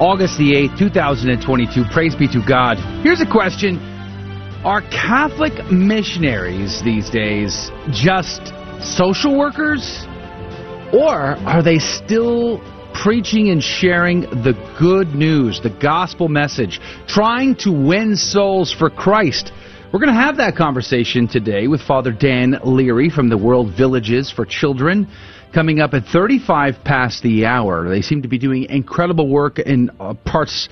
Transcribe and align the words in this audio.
August 0.00 0.38
the 0.38 0.52
8th, 0.52 0.78
2022. 0.78 1.82
Praise 1.92 2.14
be 2.14 2.28
to 2.28 2.40
God. 2.46 2.78
Here's 3.02 3.20
a 3.20 3.26
question 3.26 3.78
Are 4.64 4.80
Catholic 4.92 5.72
missionaries 5.72 6.80
these 6.84 7.10
days 7.10 7.72
just 7.90 8.52
social 8.80 9.36
workers? 9.36 10.06
Or 10.92 11.34
are 11.48 11.64
they 11.64 11.80
still 11.80 12.60
preaching 12.94 13.50
and 13.50 13.60
sharing 13.60 14.20
the 14.20 14.54
good 14.78 15.16
news, 15.16 15.60
the 15.60 15.76
gospel 15.82 16.28
message, 16.28 16.80
trying 17.08 17.56
to 17.56 17.72
win 17.72 18.14
souls 18.14 18.72
for 18.72 18.90
Christ? 18.90 19.50
We're 19.92 19.98
going 20.00 20.14
to 20.14 20.20
have 20.20 20.36
that 20.36 20.54
conversation 20.54 21.26
today 21.26 21.66
with 21.66 21.80
Father 21.80 22.12
Dan 22.12 22.60
Leary 22.62 23.10
from 23.10 23.28
the 23.28 23.38
World 23.38 23.74
Villages 23.76 24.30
for 24.30 24.44
Children 24.44 25.08
coming 25.52 25.80
up 25.80 25.94
at 25.94 26.04
35 26.06 26.84
past 26.84 27.22
the 27.22 27.46
hour. 27.46 27.88
They 27.88 28.02
seem 28.02 28.22
to 28.22 28.28
be 28.28 28.38
doing 28.38 28.64
incredible 28.64 29.28
work 29.28 29.58
in 29.58 29.90
uh, 29.98 30.14
parts 30.14 30.68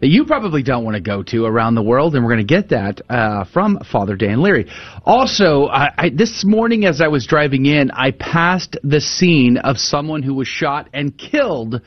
that 0.00 0.08
you 0.08 0.24
probably 0.24 0.62
don't 0.62 0.84
want 0.84 0.94
to 0.94 1.00
go 1.00 1.22
to 1.24 1.44
around 1.44 1.74
the 1.74 1.82
world, 1.82 2.14
and 2.14 2.24
we're 2.24 2.32
going 2.32 2.46
to 2.46 2.54
get 2.54 2.70
that 2.70 3.00
uh, 3.10 3.44
from 3.52 3.78
Father 3.92 4.16
Dan 4.16 4.42
Leary. 4.42 4.70
Also, 5.04 5.66
I, 5.66 5.90
I, 5.96 6.08
this 6.08 6.42
morning 6.44 6.86
as 6.86 7.00
I 7.00 7.08
was 7.08 7.26
driving 7.26 7.66
in, 7.66 7.90
I 7.90 8.12
passed 8.12 8.76
the 8.82 9.00
scene 9.00 9.58
of 9.58 9.76
someone 9.76 10.22
who 10.22 10.34
was 10.34 10.48
shot 10.48 10.88
and 10.94 11.16
killed. 11.16 11.82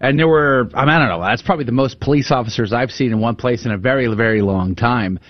And 0.00 0.18
there 0.18 0.28
were, 0.28 0.70
I, 0.74 0.86
mean, 0.86 0.94
I 0.94 0.98
don't 0.98 1.08
know, 1.08 1.20
that's 1.20 1.42
probably 1.42 1.66
the 1.66 1.72
most 1.72 2.00
police 2.00 2.30
officers 2.30 2.72
I've 2.72 2.90
seen 2.90 3.12
in 3.12 3.20
one 3.20 3.36
place 3.36 3.66
in 3.66 3.72
a 3.72 3.78
very, 3.78 4.06
very 4.14 4.40
long 4.40 4.74
time. 4.74 5.20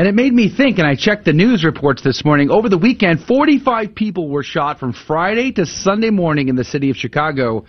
And 0.00 0.08
it 0.08 0.14
made 0.14 0.32
me 0.32 0.48
think, 0.48 0.78
and 0.78 0.88
I 0.88 0.94
checked 0.94 1.26
the 1.26 1.34
news 1.34 1.62
reports 1.62 2.00
this 2.02 2.24
morning. 2.24 2.50
Over 2.50 2.70
the 2.70 2.78
weekend, 2.78 3.20
45 3.20 3.94
people 3.94 4.30
were 4.30 4.42
shot 4.42 4.80
from 4.80 4.94
Friday 4.94 5.52
to 5.52 5.66
Sunday 5.66 6.08
morning 6.08 6.48
in 6.48 6.56
the 6.56 6.64
city 6.64 6.88
of 6.88 6.96
Chicago. 6.96 7.66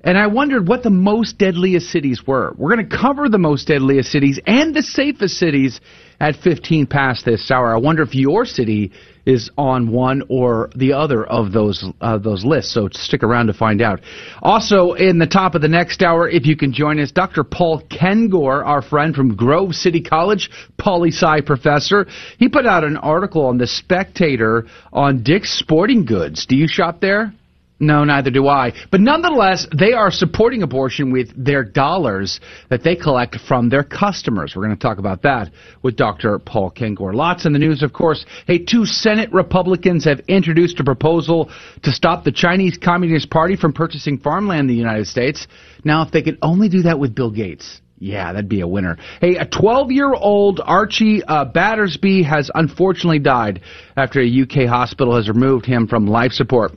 And 0.00 0.18
I 0.18 0.26
wondered 0.26 0.66
what 0.66 0.82
the 0.82 0.90
most 0.90 1.38
deadliest 1.38 1.90
cities 1.90 2.26
were. 2.26 2.52
We're 2.58 2.74
going 2.74 2.88
to 2.88 2.96
cover 2.96 3.28
the 3.28 3.38
most 3.38 3.68
deadliest 3.68 4.10
cities 4.10 4.40
and 4.44 4.74
the 4.74 4.82
safest 4.82 5.38
cities 5.38 5.80
at 6.18 6.34
15 6.42 6.88
past 6.88 7.24
this 7.24 7.48
hour. 7.48 7.72
I 7.72 7.78
wonder 7.78 8.02
if 8.02 8.12
your 8.12 8.44
city 8.44 8.90
is 9.28 9.50
on 9.58 9.92
one 9.92 10.22
or 10.30 10.70
the 10.74 10.94
other 10.94 11.24
of 11.26 11.52
those 11.52 11.84
uh, 12.00 12.16
those 12.16 12.46
lists. 12.46 12.72
So 12.72 12.88
stick 12.90 13.22
around 13.22 13.48
to 13.48 13.52
find 13.52 13.82
out. 13.82 14.00
Also, 14.42 14.94
in 14.94 15.18
the 15.18 15.26
top 15.26 15.54
of 15.54 15.60
the 15.60 15.68
next 15.68 16.02
hour, 16.02 16.28
if 16.28 16.46
you 16.46 16.56
can 16.56 16.72
join 16.72 16.98
us, 16.98 17.12
Dr. 17.12 17.44
Paul 17.44 17.82
Kengor, 17.82 18.64
our 18.64 18.80
friend 18.80 19.14
from 19.14 19.36
Grove 19.36 19.74
City 19.74 20.00
College, 20.00 20.50
poli 20.78 21.10
sci 21.10 21.42
professor, 21.42 22.06
he 22.38 22.48
put 22.48 22.64
out 22.64 22.84
an 22.84 22.96
article 22.96 23.44
on 23.44 23.58
the 23.58 23.66
Spectator 23.66 24.66
on 24.94 25.22
Dick's 25.22 25.58
Sporting 25.58 26.06
Goods. 26.06 26.46
Do 26.46 26.56
you 26.56 26.66
shop 26.66 27.00
there? 27.02 27.34
No, 27.80 28.02
neither 28.02 28.30
do 28.30 28.48
I. 28.48 28.72
But 28.90 29.00
nonetheless, 29.00 29.66
they 29.76 29.92
are 29.92 30.10
supporting 30.10 30.64
abortion 30.64 31.12
with 31.12 31.28
their 31.36 31.62
dollars 31.62 32.40
that 32.70 32.82
they 32.82 32.96
collect 32.96 33.36
from 33.36 33.68
their 33.68 33.84
customers. 33.84 34.54
We're 34.54 34.64
going 34.64 34.76
to 34.76 34.82
talk 34.82 34.98
about 34.98 35.22
that 35.22 35.52
with 35.82 35.94
Dr. 35.94 36.40
Paul 36.40 36.72
Kengor. 36.72 37.14
Lots 37.14 37.46
in 37.46 37.52
the 37.52 37.58
news, 37.60 37.84
of 37.84 37.92
course. 37.92 38.26
Hey, 38.48 38.58
two 38.58 38.84
Senate 38.84 39.32
Republicans 39.32 40.04
have 40.06 40.20
introduced 40.26 40.80
a 40.80 40.84
proposal 40.84 41.50
to 41.84 41.92
stop 41.92 42.24
the 42.24 42.32
Chinese 42.32 42.76
Communist 42.76 43.30
Party 43.30 43.54
from 43.54 43.72
purchasing 43.72 44.18
farmland 44.18 44.62
in 44.62 44.66
the 44.66 44.74
United 44.74 45.06
States. 45.06 45.46
Now, 45.84 46.02
if 46.02 46.10
they 46.10 46.22
could 46.22 46.38
only 46.42 46.68
do 46.68 46.82
that 46.82 46.98
with 46.98 47.14
Bill 47.14 47.30
Gates. 47.30 47.80
Yeah, 48.00 48.32
that'd 48.32 48.48
be 48.48 48.60
a 48.60 48.68
winner. 48.68 48.96
Hey, 49.20 49.36
a 49.36 49.44
12 49.44 49.92
year 49.92 50.12
old 50.12 50.60
Archie 50.64 51.22
uh, 51.22 51.44
Battersbee 51.44 52.24
has 52.24 52.50
unfortunately 52.54 53.18
died 53.18 53.60
after 53.96 54.20
a 54.20 54.42
UK 54.42 54.68
hospital 54.68 55.16
has 55.16 55.28
removed 55.28 55.66
him 55.66 55.86
from 55.86 56.06
life 56.06 56.32
support. 56.32 56.72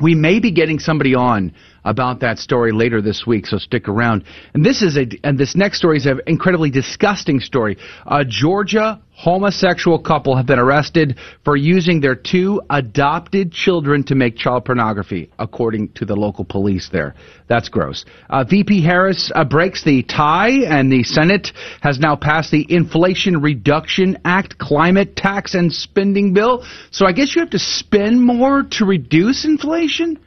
We 0.00 0.14
may 0.14 0.40
be 0.40 0.50
getting 0.50 0.78
somebody 0.78 1.14
on 1.14 1.52
about 1.86 2.20
that 2.20 2.38
story 2.38 2.72
later 2.72 3.00
this 3.00 3.26
week, 3.26 3.46
so 3.46 3.56
stick 3.56 3.88
around. 3.88 4.24
And 4.52 4.64
this 4.64 4.82
is 4.82 4.98
a 4.98 5.06
and 5.24 5.38
this 5.38 5.56
next 5.56 5.78
story 5.78 5.96
is 5.96 6.06
an 6.06 6.20
incredibly 6.26 6.70
disgusting 6.70 7.40
story. 7.40 7.78
A 8.06 8.24
Georgia 8.24 9.00
homosexual 9.12 9.98
couple 9.98 10.36
have 10.36 10.44
been 10.44 10.58
arrested 10.58 11.18
for 11.42 11.56
using 11.56 12.00
their 12.00 12.14
two 12.14 12.60
adopted 12.68 13.50
children 13.50 14.04
to 14.04 14.14
make 14.14 14.36
child 14.36 14.64
pornography, 14.64 15.30
according 15.38 15.88
to 15.92 16.04
the 16.04 16.14
local 16.14 16.44
police 16.44 16.90
there. 16.92 17.14
That's 17.48 17.70
gross. 17.70 18.04
Uh, 18.28 18.44
VP 18.44 18.84
Harris 18.84 19.32
uh, 19.34 19.44
breaks 19.44 19.82
the 19.82 20.02
tie, 20.02 20.50
and 20.66 20.92
the 20.92 21.02
Senate 21.02 21.52
has 21.80 21.98
now 21.98 22.14
passed 22.14 22.50
the 22.50 22.66
Inflation 22.68 23.40
Reduction 23.40 24.18
Act 24.24 24.58
climate 24.58 25.16
tax 25.16 25.54
and 25.54 25.72
spending 25.72 26.34
bill. 26.34 26.66
So 26.90 27.06
I 27.06 27.12
guess 27.12 27.34
you 27.34 27.40
have 27.40 27.50
to 27.50 27.58
spend 27.58 28.20
more 28.22 28.64
to 28.72 28.84
reduce 28.84 29.46
inflation? 29.46 30.18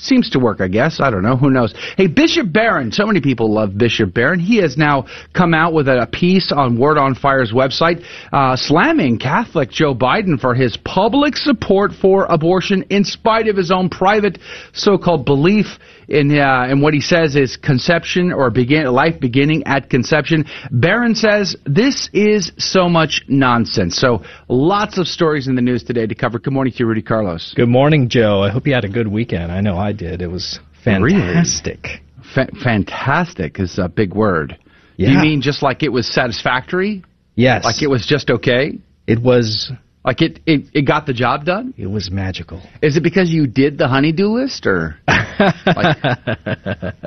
Seems 0.00 0.30
to 0.30 0.38
work, 0.38 0.60
I 0.60 0.68
guess. 0.68 1.00
I 1.00 1.10
don't 1.10 1.24
know. 1.24 1.36
Who 1.36 1.50
knows? 1.50 1.74
Hey, 1.96 2.06
Bishop 2.06 2.52
Barron. 2.52 2.92
So 2.92 3.04
many 3.04 3.20
people 3.20 3.52
love 3.52 3.76
Bishop 3.76 4.14
Barron. 4.14 4.38
He 4.38 4.58
has 4.58 4.76
now 4.76 5.06
come 5.34 5.54
out 5.54 5.72
with 5.72 5.88
a 5.88 6.08
piece 6.12 6.52
on 6.52 6.78
Word 6.78 6.98
on 6.98 7.16
Fire's 7.16 7.50
website 7.50 8.04
uh, 8.32 8.54
slamming 8.54 9.18
Catholic 9.18 9.70
Joe 9.70 9.96
Biden 9.96 10.40
for 10.40 10.54
his 10.54 10.76
public 10.84 11.36
support 11.36 11.90
for 12.00 12.26
abortion 12.26 12.84
in 12.90 13.02
spite 13.02 13.48
of 13.48 13.56
his 13.56 13.72
own 13.72 13.88
private 13.88 14.38
so-called 14.72 15.24
belief 15.24 15.66
in 16.08 16.36
uh, 16.38 16.66
in 16.70 16.80
what 16.80 16.94
he 16.94 17.00
says 17.00 17.36
is 17.36 17.56
conception 17.56 18.32
or 18.32 18.50
begin 18.50 18.86
life 18.86 19.20
beginning 19.20 19.62
at 19.66 19.90
conception. 19.90 20.44
Barron 20.70 21.14
says 21.14 21.56
this 21.64 22.08
is 22.12 22.50
so 22.56 22.88
much 22.88 23.22
nonsense. 23.28 23.96
So 23.96 24.22
lots 24.48 24.98
of 24.98 25.06
stories 25.06 25.48
in 25.48 25.54
the 25.54 25.62
news 25.62 25.84
today 25.84 26.06
to 26.06 26.14
cover. 26.14 26.38
Good 26.38 26.52
morning 26.52 26.72
to 26.72 26.78
you, 26.80 26.86
Rudy 26.86 27.02
Carlos. 27.02 27.52
Good 27.54 27.68
morning, 27.68 28.08
Joe. 28.08 28.42
I 28.42 28.50
hope 28.50 28.66
you 28.66 28.74
had 28.74 28.84
a 28.84 28.88
good 28.88 29.08
weekend. 29.08 29.52
I 29.52 29.60
know 29.60 29.76
I 29.76 29.92
did. 29.92 30.22
It 30.22 30.28
was 30.28 30.58
fantastic. 30.82 31.80
Really? 31.84 32.02
Fa- 32.34 32.50
fantastic 32.62 33.60
is 33.60 33.78
a 33.78 33.88
big 33.88 34.14
word. 34.14 34.58
Yeah. 34.96 35.08
Do 35.08 35.12
you 35.14 35.20
mean 35.20 35.42
just 35.42 35.62
like 35.62 35.82
it 35.82 35.90
was 35.90 36.12
satisfactory? 36.12 37.04
Yes. 37.34 37.64
Like 37.64 37.82
it 37.82 37.86
was 37.86 38.04
just 38.06 38.30
okay? 38.30 38.78
It 39.06 39.22
was 39.22 39.70
like 40.08 40.22
it, 40.22 40.40
it, 40.46 40.70
it 40.72 40.82
got 40.86 41.04
the 41.04 41.12
job 41.12 41.44
done? 41.44 41.74
It 41.76 41.86
was 41.86 42.10
magical. 42.10 42.62
Is 42.80 42.96
it 42.96 43.02
because 43.02 43.28
you 43.28 43.46
did 43.46 43.76
the 43.76 43.88
honeydew 43.88 44.28
list 44.28 44.66
or 44.66 44.96
like, 45.06 46.02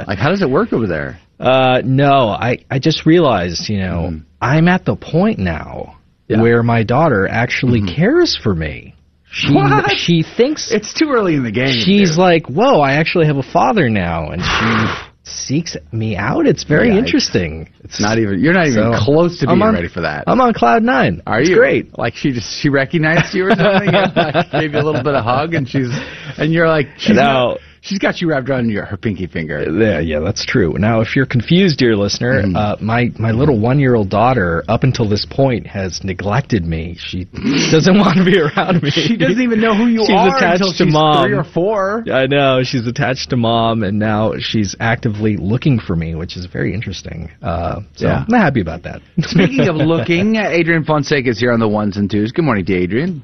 like 0.07 0.19
how 0.19 0.29
does 0.29 0.43
it 0.43 0.49
work 0.51 0.71
over 0.71 0.85
there? 0.85 1.19
Uh, 1.39 1.81
no, 1.83 2.29
I, 2.29 2.59
I 2.69 2.77
just 2.77 3.07
realized, 3.07 3.69
you 3.69 3.79
know, 3.79 4.11
mm. 4.11 4.23
I'm 4.39 4.67
at 4.67 4.85
the 4.85 4.95
point 4.95 5.39
now 5.39 5.97
yeah. 6.27 6.43
where 6.43 6.61
my 6.61 6.83
daughter 6.83 7.27
actually 7.27 7.81
mm. 7.81 7.95
cares 7.95 8.37
for 8.37 8.53
me. 8.53 8.93
She 9.31 9.51
what? 9.51 9.97
she 9.97 10.21
thinks 10.21 10.71
it's 10.71 10.93
too 10.93 11.09
early 11.09 11.33
in 11.33 11.43
the 11.43 11.51
game. 11.51 11.81
She's 11.83 12.11
dude. 12.11 12.19
like, 12.19 12.45
"Whoa, 12.47 12.81
I 12.81 12.93
actually 12.93 13.27
have 13.27 13.37
a 13.37 13.43
father 13.51 13.89
now," 13.89 14.29
and 14.29 14.43
she 14.43 15.01
seeks 15.31 15.75
me 15.91 16.15
out. 16.15 16.45
It's 16.45 16.63
very 16.63 16.89
yeah, 16.89 16.99
interesting. 16.99 17.69
It's, 17.79 17.95
it's, 17.95 18.01
not 18.01 18.17
even. 18.17 18.39
You're 18.39 18.53
not 18.53 18.67
even 18.67 18.93
so, 18.93 18.99
close 19.03 19.39
to 19.39 19.47
being 19.47 19.61
on, 19.61 19.73
ready 19.73 19.87
for 19.87 20.01
that. 20.01 20.25
I'm 20.27 20.39
on 20.41 20.53
cloud 20.53 20.83
nine. 20.83 21.21
Are 21.25 21.39
it's 21.39 21.49
you? 21.49 21.55
Great. 21.55 21.97
Like 21.97 22.15
she 22.15 22.31
just 22.31 22.59
she 22.59 22.69
recognized 22.69 23.33
you 23.33 23.45
or 23.47 23.51
something, 23.51 23.89
and 23.89 24.15
like 24.15 24.51
gave 24.51 24.73
you 24.73 24.79
a 24.79 24.83
little 24.83 25.03
bit 25.03 25.15
of 25.15 25.23
hug, 25.23 25.53
and 25.53 25.67
she's 25.67 25.89
and 26.37 26.53
you're 26.53 26.67
like, 26.67 26.87
she's 26.97 27.15
now. 27.15 27.49
Not, 27.49 27.59
She's 27.83 27.97
got 27.97 28.21
you 28.21 28.29
wrapped 28.29 28.47
around 28.47 28.69
your 28.69 28.85
her 28.85 28.95
pinky 28.95 29.25
finger. 29.25 29.65
Yeah, 29.67 29.99
yeah, 29.99 30.19
that's 30.19 30.45
true. 30.45 30.75
Now, 30.77 31.01
if 31.01 31.15
you're 31.15 31.25
confused, 31.25 31.79
dear 31.79 31.95
listener, 31.95 32.43
mm. 32.43 32.55
uh, 32.55 32.75
my 32.79 33.11
my 33.17 33.31
little 33.31 33.59
one 33.59 33.79
year 33.79 33.95
old 33.95 34.11
daughter, 34.11 34.63
up 34.67 34.83
until 34.83 35.09
this 35.09 35.25
point, 35.25 35.65
has 35.65 36.03
neglected 36.03 36.63
me. 36.63 36.95
She 36.99 37.25
doesn't 37.25 37.97
want 37.97 38.17
to 38.17 38.23
be 38.23 38.39
around 38.39 38.83
me. 38.83 38.91
She 38.91 39.17
doesn't 39.17 39.41
even 39.41 39.59
know 39.59 39.75
who 39.75 39.87
you 39.87 40.01
are. 40.01 40.05
she's 40.05 40.15
are 40.15 40.37
attached 40.37 40.61
until 40.61 40.73
to 40.73 40.83
she's 40.85 40.93
mom. 40.93 41.25
three 41.25 41.35
or 41.35 41.43
four. 41.43 42.05
I 42.13 42.27
know 42.27 42.61
she's 42.63 42.85
attached 42.85 43.31
to 43.31 43.35
mom, 43.35 43.81
and 43.81 43.97
now 43.97 44.33
she's 44.37 44.75
actively 44.79 45.37
looking 45.37 45.79
for 45.79 45.95
me, 45.95 46.13
which 46.13 46.37
is 46.37 46.45
very 46.45 46.75
interesting. 46.75 47.31
Uh, 47.41 47.81
so 47.95 48.05
yeah. 48.05 48.25
I'm 48.27 48.39
happy 48.39 48.61
about 48.61 48.83
that. 48.83 49.01
Speaking 49.21 49.67
of 49.67 49.75
looking, 49.75 50.35
Adrian 50.35 50.85
Fonseca 50.85 51.29
is 51.29 51.39
here 51.39 51.51
on 51.51 51.59
the 51.59 51.67
ones 51.67 51.97
and 51.97 52.11
twos. 52.11 52.31
Good 52.31 52.45
morning 52.45 52.63
to 52.65 52.75
Adrian. 52.75 53.23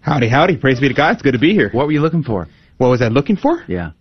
Howdy, 0.00 0.28
howdy. 0.28 0.56
Praise 0.56 0.80
be 0.80 0.88
to 0.88 0.94
God. 0.94 1.12
It's 1.12 1.22
good 1.22 1.34
to 1.34 1.38
be 1.38 1.54
here. 1.54 1.70
What 1.70 1.86
were 1.86 1.92
you 1.92 2.00
looking 2.00 2.24
for? 2.24 2.48
What 2.78 2.88
was 2.88 3.02
I 3.02 3.08
looking 3.08 3.36
for? 3.36 3.64
Yeah. 3.68 3.92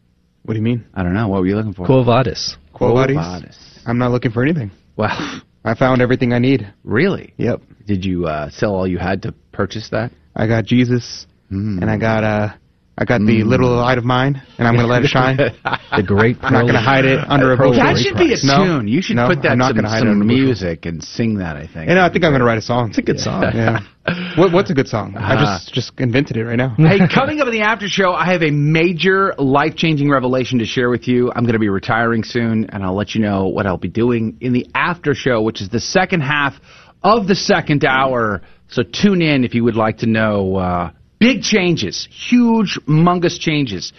What 0.43 0.53
do 0.53 0.57
you 0.57 0.63
mean? 0.63 0.85
I 0.93 1.03
don't 1.03 1.13
know. 1.13 1.27
What 1.27 1.41
were 1.41 1.47
you 1.47 1.55
looking 1.55 1.73
for? 1.73 1.85
Quo 1.85 2.03
vadis. 2.03 2.57
Quo 2.73 2.95
vadis. 2.95 3.53
I'm 3.85 3.97
not 3.97 4.11
looking 4.11 4.31
for 4.31 4.43
anything. 4.43 4.71
Well, 4.95 5.09
I 5.63 5.75
found 5.75 6.01
everything 6.01 6.33
I 6.33 6.39
need. 6.39 6.71
Really? 6.83 7.33
Yep. 7.37 7.61
Did 7.85 8.05
you 8.05 8.25
uh, 8.25 8.49
sell 8.49 8.73
all 8.73 8.87
you 8.87 8.97
had 8.97 9.23
to 9.23 9.33
purchase 9.51 9.89
that? 9.89 10.11
I 10.35 10.47
got 10.47 10.65
Jesus, 10.65 11.27
mm. 11.51 11.81
and 11.81 11.89
I 11.89 11.97
got 11.97 12.23
uh, 12.23 12.53
I 12.97 13.05
got 13.05 13.21
the 13.21 13.43
little 13.43 13.69
light 13.69 13.97
of 13.97 14.03
mine, 14.03 14.41
and 14.57 14.67
I'm 14.67 14.75
going 14.75 14.85
to 14.85 14.91
let 14.91 15.03
it 15.03 15.07
shine. 15.09 15.37
The 15.37 16.03
great. 16.05 16.37
I'm 16.41 16.53
not 16.53 16.63
going 16.63 16.73
to 16.73 16.81
hide 16.81 17.05
it 17.05 17.19
under 17.27 17.53
a 17.53 17.57
bushel. 17.57 17.73
That 17.73 17.97
should 17.97 18.17
be 18.17 18.33
a 18.33 18.37
tune. 18.37 18.87
You 18.87 19.01
should 19.01 19.15
no, 19.15 19.27
put 19.27 19.41
that 19.43 19.53
I'm 19.53 19.57
not 19.57 19.75
some, 19.75 19.85
hide 19.85 19.99
some 20.01 20.27
music 20.27 20.85
and 20.85 21.01
sing 21.03 21.35
that. 21.39 21.55
I 21.55 21.67
think. 21.67 21.89
And 21.89 21.97
I 21.97 22.09
think 22.09 22.25
I'm 22.25 22.31
going 22.31 22.41
to 22.41 22.45
write 22.45 22.57
a 22.57 22.61
song. 22.61 22.89
It's 22.89 22.97
a 22.97 23.01
good 23.01 23.19
song. 23.19 23.43
Yeah. 23.55 23.79
what, 24.35 24.51
what's 24.51 24.69
a 24.69 24.73
good 24.73 24.87
song? 24.87 25.15
I 25.15 25.35
just 25.35 25.73
just 25.73 25.99
invented 25.99 26.35
it 26.35 26.43
right 26.43 26.57
now. 26.57 26.75
hey, 26.77 26.99
coming 27.13 27.39
up 27.39 27.47
in 27.47 27.53
the 27.53 27.61
after 27.61 27.87
show, 27.87 28.11
I 28.11 28.25
have 28.25 28.43
a 28.43 28.51
major 28.51 29.33
life 29.37 29.75
changing 29.75 30.09
revelation 30.09 30.59
to 30.59 30.65
share 30.65 30.89
with 30.89 31.07
you. 31.07 31.31
I'm 31.33 31.43
going 31.43 31.53
to 31.53 31.59
be 31.59 31.69
retiring 31.69 32.23
soon, 32.23 32.69
and 32.71 32.83
I'll 32.83 32.95
let 32.95 33.15
you 33.15 33.21
know 33.21 33.47
what 33.47 33.65
I'll 33.65 33.77
be 33.77 33.89
doing 33.89 34.37
in 34.41 34.53
the 34.53 34.67
after 34.75 35.13
show, 35.13 35.41
which 35.41 35.61
is 35.61 35.69
the 35.69 35.79
second 35.79 36.21
half 36.21 36.55
of 37.03 37.27
the 37.27 37.35
second 37.35 37.85
hour. 37.85 38.41
So 38.67 38.83
tune 38.83 39.21
in 39.21 39.43
if 39.43 39.53
you 39.53 39.63
would 39.63 39.75
like 39.75 39.99
to 39.99 40.07
know 40.07 40.55
uh, 40.57 40.91
big 41.21 41.43
changes, 41.43 42.07
huge, 42.11 42.79
mongous 42.87 43.39
changes 43.39 43.93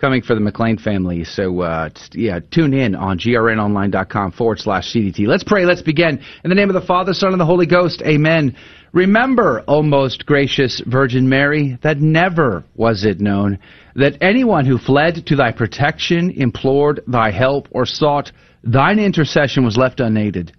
coming 0.00 0.22
for 0.22 0.34
the 0.34 0.40
McLean 0.40 0.78
family. 0.78 1.22
So, 1.22 1.60
uh, 1.60 1.90
yeah, 2.12 2.40
tune 2.50 2.74
in 2.74 2.96
on 2.96 3.18
grnonline.com 3.18 4.32
forward 4.32 4.58
slash 4.58 4.92
CDT. 4.92 5.28
Let's 5.28 5.44
pray. 5.44 5.64
Let's 5.64 5.82
begin. 5.82 6.20
In 6.42 6.48
the 6.48 6.56
name 6.56 6.70
of 6.70 6.74
the 6.74 6.86
Father, 6.86 7.12
Son, 7.12 7.30
and 7.30 7.40
the 7.40 7.46
Holy 7.46 7.66
Ghost. 7.66 8.02
Amen. 8.04 8.56
Remember, 8.92 9.62
O 9.68 9.82
most 9.82 10.26
gracious 10.26 10.82
Virgin 10.86 11.28
Mary, 11.28 11.78
that 11.82 12.00
never 12.00 12.64
was 12.74 13.04
it 13.04 13.20
known 13.20 13.58
that 13.94 14.16
anyone 14.20 14.66
who 14.66 14.78
fled 14.78 15.26
to 15.26 15.36
thy 15.36 15.52
protection, 15.52 16.30
implored 16.30 17.00
thy 17.06 17.30
help, 17.30 17.68
or 17.70 17.86
sought 17.86 18.32
thine 18.64 18.98
intercession 18.98 19.64
was 19.64 19.76
left 19.76 20.00
unaided. 20.00 20.52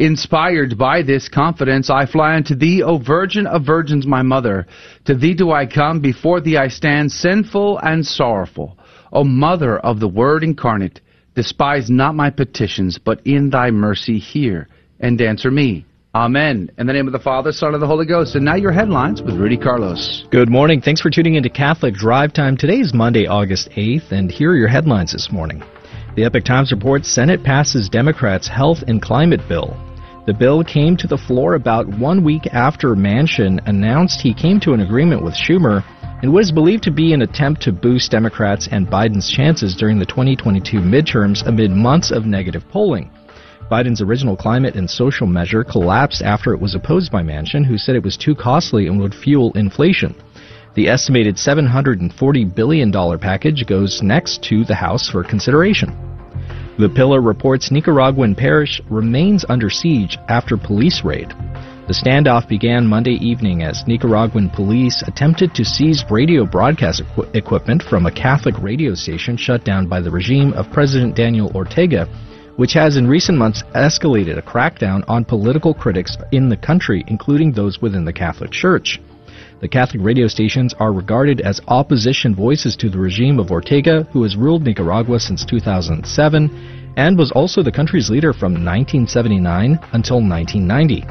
Inspired 0.00 0.78
by 0.78 1.02
this 1.02 1.28
confidence, 1.28 1.90
I 1.90 2.06
fly 2.06 2.34
unto 2.34 2.54
thee, 2.54 2.82
O 2.82 2.96
Virgin 2.96 3.46
of 3.46 3.66
Virgins, 3.66 4.06
my 4.06 4.22
mother. 4.22 4.66
To 5.04 5.14
thee 5.14 5.34
do 5.34 5.52
I 5.52 5.66
come, 5.66 6.00
before 6.00 6.40
thee 6.40 6.56
I 6.56 6.68
stand, 6.68 7.12
sinful 7.12 7.78
and 7.80 8.06
sorrowful. 8.06 8.78
O 9.12 9.24
Mother 9.24 9.78
of 9.78 10.00
the 10.00 10.08
Word 10.08 10.42
incarnate, 10.42 11.02
despise 11.34 11.90
not 11.90 12.14
my 12.14 12.30
petitions, 12.30 12.96
but 12.96 13.20
in 13.26 13.50
thy 13.50 13.70
mercy 13.70 14.18
hear 14.18 14.68
and 15.00 15.20
answer 15.20 15.50
me. 15.50 15.84
Amen. 16.14 16.70
In 16.78 16.86
the 16.86 16.94
name 16.94 17.06
of 17.06 17.12
the 17.12 17.18
Father, 17.18 17.52
Son, 17.52 17.74
and 17.74 17.82
the 17.82 17.86
Holy 17.86 18.06
Ghost. 18.06 18.34
And 18.36 18.44
now 18.46 18.54
your 18.54 18.72
headlines 18.72 19.20
with 19.20 19.34
Rudy 19.34 19.58
Carlos. 19.58 20.24
Good 20.30 20.48
morning. 20.48 20.80
Thanks 20.80 21.02
for 21.02 21.10
tuning 21.10 21.34
into 21.34 21.50
Catholic 21.50 21.92
Drive 21.92 22.32
Time. 22.32 22.56
Today 22.56 22.78
is 22.78 22.94
Monday, 22.94 23.26
August 23.26 23.68
8th, 23.76 24.12
and 24.12 24.30
here 24.30 24.52
are 24.52 24.56
your 24.56 24.68
headlines 24.68 25.12
this 25.12 25.30
morning. 25.30 25.62
The 26.16 26.24
Epoch 26.24 26.44
Times 26.44 26.72
reports 26.72 27.12
Senate 27.12 27.44
passes 27.44 27.90
Democrats' 27.90 28.48
health 28.48 28.78
and 28.88 29.02
climate 29.02 29.46
bill. 29.46 29.76
The 30.26 30.34
bill 30.34 30.62
came 30.62 30.98
to 30.98 31.06
the 31.06 31.16
floor 31.16 31.54
about 31.54 31.88
one 31.88 32.22
week 32.22 32.46
after 32.52 32.94
Manchin 32.94 33.58
announced 33.66 34.20
he 34.20 34.34
came 34.34 34.60
to 34.60 34.74
an 34.74 34.80
agreement 34.80 35.24
with 35.24 35.34
Schumer 35.34 35.82
in 36.22 36.30
what 36.30 36.42
is 36.42 36.52
believed 36.52 36.82
to 36.82 36.90
be 36.90 37.14
an 37.14 37.22
attempt 37.22 37.62
to 37.62 37.72
boost 37.72 38.10
Democrats 38.10 38.68
and 38.70 38.86
Biden's 38.86 39.30
chances 39.30 39.74
during 39.74 39.98
the 39.98 40.04
2022 40.04 40.80
midterms 40.80 41.46
amid 41.46 41.70
months 41.70 42.10
of 42.10 42.26
negative 42.26 42.68
polling. 42.68 43.10
Biden's 43.70 44.02
original 44.02 44.36
climate 44.36 44.74
and 44.74 44.90
social 44.90 45.26
measure 45.26 45.64
collapsed 45.64 46.20
after 46.20 46.52
it 46.52 46.60
was 46.60 46.74
opposed 46.74 47.10
by 47.10 47.22
Manchin, 47.22 47.64
who 47.64 47.78
said 47.78 47.96
it 47.96 48.04
was 48.04 48.18
too 48.18 48.34
costly 48.34 48.88
and 48.88 49.00
would 49.00 49.14
fuel 49.14 49.52
inflation. 49.54 50.14
The 50.74 50.88
estimated 50.88 51.36
$740 51.36 52.54
billion 52.54 52.92
package 53.18 53.64
goes 53.66 54.02
next 54.02 54.42
to 54.44 54.64
the 54.64 54.74
House 54.74 55.08
for 55.08 55.24
consideration. 55.24 56.09
The 56.80 56.88
Pillar 56.88 57.20
reports 57.20 57.70
Nicaraguan 57.70 58.34
parish 58.34 58.80
remains 58.88 59.44
under 59.50 59.68
siege 59.68 60.16
after 60.30 60.56
police 60.56 61.04
raid. 61.04 61.28
The 61.28 61.92
standoff 61.92 62.48
began 62.48 62.86
Monday 62.86 63.18
evening 63.20 63.62
as 63.62 63.86
Nicaraguan 63.86 64.48
police 64.48 65.02
attempted 65.06 65.54
to 65.54 65.62
seize 65.62 66.02
radio 66.08 66.46
broadcast 66.46 67.02
equi- 67.02 67.28
equipment 67.34 67.82
from 67.82 68.06
a 68.06 68.10
Catholic 68.10 68.54
radio 68.62 68.94
station 68.94 69.36
shut 69.36 69.62
down 69.62 69.88
by 69.88 70.00
the 70.00 70.10
regime 70.10 70.54
of 70.54 70.72
President 70.72 71.14
Daniel 71.14 71.52
Ortega, 71.54 72.08
which 72.56 72.72
has 72.72 72.96
in 72.96 73.06
recent 73.06 73.36
months 73.36 73.62
escalated 73.74 74.38
a 74.38 74.42
crackdown 74.42 75.04
on 75.06 75.22
political 75.22 75.74
critics 75.74 76.16
in 76.32 76.48
the 76.48 76.56
country, 76.56 77.04
including 77.08 77.52
those 77.52 77.82
within 77.82 78.06
the 78.06 78.12
Catholic 78.14 78.52
Church. 78.52 78.98
The 79.60 79.68
Catholic 79.68 80.02
radio 80.02 80.26
stations 80.26 80.72
are 80.80 80.90
regarded 80.90 81.42
as 81.42 81.60
opposition 81.68 82.34
voices 82.34 82.76
to 82.76 82.88
the 82.88 82.98
regime 82.98 83.38
of 83.38 83.50
Ortega, 83.50 84.08
who 84.10 84.22
has 84.22 84.34
ruled 84.34 84.62
Nicaragua 84.62 85.20
since 85.20 85.44
2007 85.44 86.94
and 86.96 87.18
was 87.18 87.30
also 87.32 87.62
the 87.62 87.70
country's 87.70 88.08
leader 88.08 88.32
from 88.32 88.52
1979 88.52 89.78
until 89.92 90.22
1990. 90.22 91.04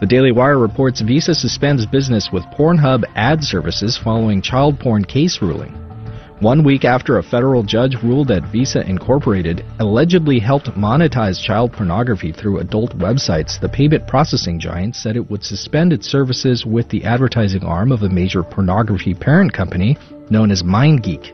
The 0.00 0.06
Daily 0.06 0.32
Wire 0.32 0.58
reports 0.58 1.02
Visa 1.02 1.36
suspends 1.36 1.86
business 1.86 2.30
with 2.32 2.42
Pornhub 2.46 3.04
ad 3.14 3.44
services 3.44 3.96
following 3.96 4.42
child 4.42 4.80
porn 4.80 5.04
case 5.04 5.40
ruling. 5.40 5.72
One 6.42 6.64
week 6.64 6.84
after 6.84 7.18
a 7.18 7.22
federal 7.22 7.62
judge 7.62 7.94
ruled 8.02 8.26
that 8.26 8.50
Visa 8.50 8.84
Incorporated 8.84 9.64
allegedly 9.78 10.40
helped 10.40 10.66
monetize 10.74 11.40
child 11.40 11.72
pornography 11.72 12.32
through 12.32 12.58
adult 12.58 12.98
websites, 12.98 13.60
the 13.60 13.68
payment 13.68 14.08
processing 14.08 14.58
giant 14.58 14.96
said 14.96 15.14
it 15.14 15.30
would 15.30 15.44
suspend 15.44 15.92
its 15.92 16.08
services 16.08 16.66
with 16.66 16.88
the 16.88 17.04
advertising 17.04 17.62
arm 17.62 17.92
of 17.92 18.02
a 18.02 18.08
major 18.08 18.42
pornography 18.42 19.14
parent 19.14 19.52
company 19.52 19.96
known 20.30 20.50
as 20.50 20.64
MindGeek. 20.64 21.30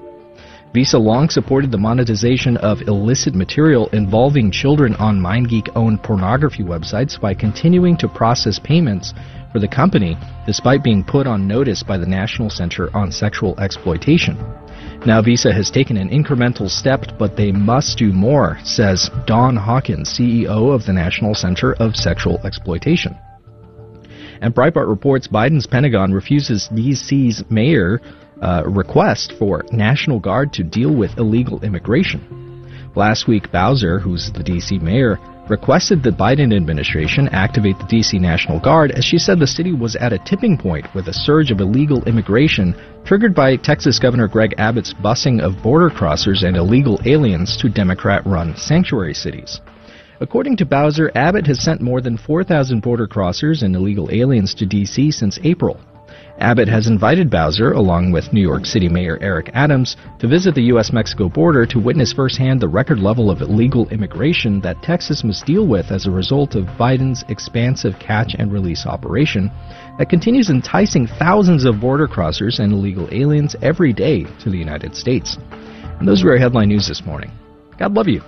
Visa 0.75 0.99
long 0.99 1.31
supported 1.31 1.71
the 1.73 1.79
monetization 1.79 2.59
of 2.59 2.83
illicit 2.83 3.35
material 3.35 3.89
involving 3.95 4.51
children 4.51 4.95
on 4.97 5.19
MindGeek 5.19 5.75
owned 5.75 6.03
pornography 6.03 6.65
websites 6.65 7.19
by 7.19 7.33
continuing 7.33 7.97
to 7.97 8.09
process 8.09 8.59
payments 8.59 9.15
for 9.53 9.59
the 9.59 9.69
company 9.69 10.19
despite 10.45 10.85
being 10.85 11.03
put 11.03 11.27
on 11.27 11.49
notice 11.49 11.83
by 11.83 11.97
the 11.97 12.05
National 12.05 12.51
Center 12.51 12.95
on 12.95 13.11
Sexual 13.11 13.59
Exploitation. 13.59 14.37
Now, 15.07 15.23
Visa 15.23 15.53
has 15.53 15.71
taken 15.71 15.97
an 15.97 16.11
incremental 16.11 16.69
step, 16.69 17.19
but 17.19 17.37
they 17.37 17.53
must 17.53 17.99
do 17.99 18.13
more, 18.13 18.59
says 18.65 19.11
Dawn 19.27 19.57
Hawkins, 19.57 20.11
CEO 20.19 20.75
of 20.75 20.85
the 20.87 20.93
National 20.93 21.35
Center 21.35 21.75
of 21.75 21.97
Sexual 21.97 22.41
Exploitation. 22.45 23.17
And 24.41 24.55
Breitbart 24.55 24.89
reports 24.89 25.29
Biden's 25.29 25.67
Pentagon 25.67 26.13
refuses 26.13 26.69
DC's 26.73 27.45
mayor 27.51 28.01
uh, 28.43 28.63
request 28.67 29.33
for 29.39 29.65
National 29.73 30.21
Guard 30.21 30.53
to 30.55 30.63
deal 30.63 30.95
with 30.95 31.19
illegal 31.19 31.63
immigration. 31.63 32.47
Last 32.95 33.29
week, 33.29 33.51
Bowser, 33.53 33.99
who's 33.99 34.31
the 34.33 34.45
DC 34.45 34.81
mayor, 34.81 35.19
requested 35.51 36.03
the 36.03 36.11
Biden 36.11 36.55
administration 36.55 37.29
activate 37.29 37.79
the 37.79 37.85
DC 37.85 38.21
National 38.21 38.61
Guard 38.61 38.91
as 38.93 39.05
she 39.05 39.19
said 39.19 39.39
the 39.39 39.47
city 39.47 39.73
was 39.73 39.97
at 39.97 40.13
a 40.13 40.19
tipping 40.19 40.57
point 40.59 40.87
with 40.95 41.09
a 41.09 41.13
surge 41.13 41.51
of 41.51 41.61
illegal 41.61 42.03
immigration 42.05 42.75
triggered 43.05 43.35
by 43.35 43.57
Texas 43.57 43.99
Governor 43.99 44.29
Greg 44.29 44.55
Abbott's 44.59 44.95
busing 44.95 45.41
of 45.41 45.63
border 45.63 45.91
crossers 45.91 46.45
and 46.45 46.57
illegal 46.57 47.01
aliens 47.05 47.57
to 47.57 47.69
Democrat 47.69 48.27
run 48.27 48.57
sanctuary 48.57 49.15
cities. 49.15 49.61
According 50.21 50.57
to 50.57 50.67
Bowser, 50.67 51.13
Abbott 51.15 51.47
has 51.47 51.63
sent 51.63 51.81
more 51.81 52.01
than 52.01 52.17
4,000 52.17 52.83
border 52.83 53.07
crossers 53.07 53.63
and 53.63 53.77
illegal 53.77 54.09
aliens 54.13 54.53
to 54.55 54.67
D.C. 54.67 55.13
since 55.13 55.39
April. 55.45 55.81
Abbott 56.41 56.69
has 56.69 56.87
invited 56.87 57.31
Bowser, 57.31 57.73
along 57.73 58.13
with 58.13 58.33
New 58.33 58.41
York 58.41 58.65
City 58.65 58.89
Mayor 58.89 59.19
Eric 59.21 59.51
Adams, 59.55 59.97
to 60.21 60.29
visit 60.29 60.55
the 60.55 60.63
U.S. 60.65 60.93
Mexico 60.93 61.29
border 61.29 61.67
to 61.67 61.81
witness 61.81 62.13
firsthand 62.13 62.61
the 62.61 62.69
record 62.69 63.01
level 63.01 63.29
of 63.29 63.41
illegal 63.41 63.89
immigration 63.89 64.61
that 64.61 64.81
Texas 64.81 65.25
must 65.25 65.47
deal 65.47 65.67
with 65.67 65.91
as 65.91 66.07
a 66.07 66.11
result 66.13 66.55
of 66.55 66.65
Biden's 66.79 67.25
expansive 67.29 67.99
catch 67.99 68.37
and 68.39 68.53
release 68.53 68.87
operation 68.87 69.51
that 69.99 70.11
continues 70.11 70.49
enticing 70.49 71.09
thousands 71.09 71.65
of 71.65 71.81
border 71.81 72.07
crossers 72.07 72.61
and 72.61 72.73
illegal 72.73 73.09
aliens 73.11 73.57
every 73.61 73.93
day 73.93 74.23
to 74.41 74.49
the 74.49 74.59
United 74.59 74.95
States. 74.95 75.37
And 75.99 76.07
those 76.07 76.23
were 76.23 76.31
our 76.31 76.39
headline 76.39 76.69
news 76.69 76.87
this 76.87 77.05
morning. 77.05 77.33
God 77.79 77.95
love 77.95 78.07
you. 78.07 78.23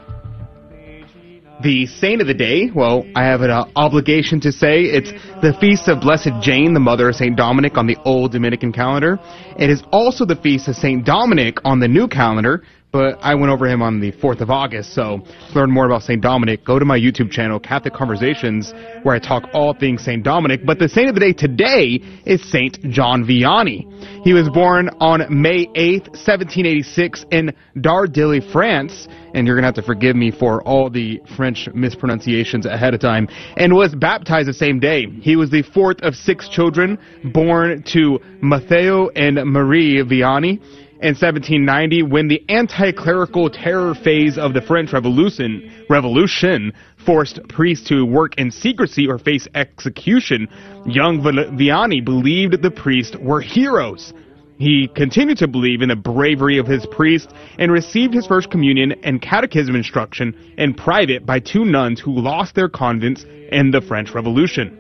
The 1.63 1.85
saint 1.85 2.23
of 2.23 2.27
the 2.27 2.33
day, 2.33 2.71
well, 2.75 3.05
I 3.15 3.25
have 3.25 3.43
an 3.43 3.51
uh, 3.51 3.67
obligation 3.77 4.41
to 4.41 4.51
say 4.51 4.85
it's 4.85 5.13
the 5.43 5.53
feast 5.61 5.89
of 5.89 6.01
Blessed 6.01 6.41
Jane, 6.41 6.73
the 6.73 6.81
mother 6.81 7.11
of 7.11 7.17
St. 7.17 7.37
Dominic 7.37 7.77
on 7.77 7.87
the 7.87 7.99
old 8.07 8.33
Dominican 8.33 8.73
calendar. 8.73 9.19
It 9.59 9.69
is 9.69 9.83
also 9.93 10.25
the 10.25 10.37
feast 10.37 10.69
of 10.69 10.77
St. 10.77 11.05
Dominic 11.05 11.59
on 11.63 11.79
the 11.79 11.87
new 11.87 12.09
calendar, 12.09 12.63
but 12.93 13.19
I 13.21 13.35
went 13.35 13.53
over 13.53 13.67
him 13.67 13.83
on 13.83 14.01
the 14.01 14.13
4th 14.13 14.41
of 14.41 14.51
August, 14.51 14.95
so 14.95 15.21
to 15.21 15.55
learn 15.55 15.71
more 15.71 15.87
about 15.87 16.03
St. 16.03 16.21
Dominic, 16.21 16.65
go 16.65 16.79
to 16.79 16.85
my 16.85 16.99
YouTube 16.99 17.31
channel, 17.31 17.61
Catholic 17.61 17.95
Conversations, 17.95 18.73
where 19.03 19.15
I 19.15 19.19
talk 19.19 19.49
all 19.53 19.75
things 19.75 20.05
St. 20.05 20.23
Dominic. 20.23 20.63
But 20.65 20.79
the 20.79 20.89
saint 20.89 21.09
of 21.09 21.15
the 21.15 21.21
day 21.21 21.33
today 21.33 22.01
is 22.25 22.43
St. 22.51 22.81
John 22.91 23.25
Vianney. 23.25 23.87
He 24.25 24.33
was 24.33 24.49
born 24.49 24.91
on 25.01 25.25
May 25.31 25.67
8th, 25.67 26.09
1786 26.09 27.27
in 27.31 27.55
Dardilly, 27.81 28.41
France, 28.53 29.07
and 29.35 29.47
you're 29.47 29.57
going 29.57 29.63
to 29.63 29.69
have 29.69 29.75
to 29.77 29.83
forgive 29.83 30.17
me 30.17 30.31
for 30.31 30.63
all 30.63 30.91
the 30.91 31.21
French 31.37 31.69
mispronunciations 31.73 32.67
ahead 32.67 32.95
of 32.95 33.01
time, 33.01 33.29
and 33.57 33.73
was 33.73 33.95
baptized 33.95 34.49
the 34.49 34.55
same 34.55 34.81
day. 34.81 35.07
He 35.07 35.37
was 35.37 35.51
the 35.51 35.63
fourth 35.63 36.01
of 36.03 36.15
six 36.15 36.49
children 36.49 36.99
born 37.33 37.85
to 37.93 38.19
Matteo 38.43 39.09
and 39.11 39.37
Marie 39.45 40.03
Vianney 40.03 40.61
in 41.03 41.15
1790 41.15 42.03
when 42.03 42.29
the 42.29 42.45
anti-clerical 42.51 43.49
terror 43.49 43.95
phase 43.95 44.37
of 44.37 44.53
the 44.53 44.61
French 44.61 44.93
Revolution 44.93 45.73
revolution 45.89 46.73
forced 47.07 47.41
priests 47.49 47.89
to 47.89 48.05
work 48.05 48.37
in 48.37 48.51
secrecy 48.51 49.09
or 49.09 49.19
face 49.19 49.49
execution. 49.55 50.47
Young 50.87 51.21
Vianney 51.21 52.05
believed 52.05 52.61
the 52.61 52.71
priests 52.71 53.17
were 53.19 53.41
heroes. 53.41 54.13
He 54.59 54.89
continued 54.95 55.39
to 55.39 55.49
believe 55.49 55.81
in 55.81 55.89
the 55.89 55.97
bravery 55.97 56.59
of 56.59 56.67
his 56.67 56.85
priest 56.87 57.33
and 57.59 57.73
received 57.73 58.13
his 58.13 58.27
first 58.27 58.51
communion 58.51 58.93
and 59.03 59.23
catechism 59.23 59.75
instruction 59.75 60.37
in 60.59 60.75
private 60.75 61.25
by 61.25 61.41
two 61.41 61.65
nuns 61.65 61.99
who 61.99 62.13
lost 62.13 62.55
their 62.55 62.69
convents 62.69 63.25
in 63.51 63.71
the 63.71 63.81
French 63.81 64.11
Revolution. 64.15 64.80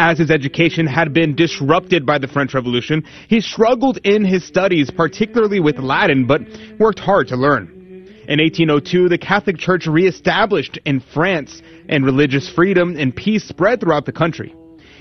As 0.00 0.16
his 0.16 0.30
education 0.30 0.86
had 0.86 1.12
been 1.12 1.34
disrupted 1.34 2.06
by 2.06 2.18
the 2.18 2.28
French 2.28 2.54
Revolution, 2.54 3.02
he 3.26 3.40
struggled 3.40 3.98
in 4.04 4.24
his 4.24 4.46
studies, 4.46 4.92
particularly 4.92 5.58
with 5.58 5.80
Latin, 5.80 6.24
but 6.24 6.42
worked 6.78 7.00
hard 7.00 7.26
to 7.28 7.36
learn. 7.36 8.06
In 8.28 8.38
1802, 8.38 9.08
the 9.08 9.18
Catholic 9.18 9.58
Church 9.58 9.88
reestablished 9.88 10.78
in 10.84 11.00
France, 11.00 11.62
and 11.88 12.04
religious 12.04 12.48
freedom 12.48 12.96
and 12.96 13.14
peace 13.14 13.42
spread 13.42 13.80
throughout 13.80 14.06
the 14.06 14.12
country. 14.12 14.54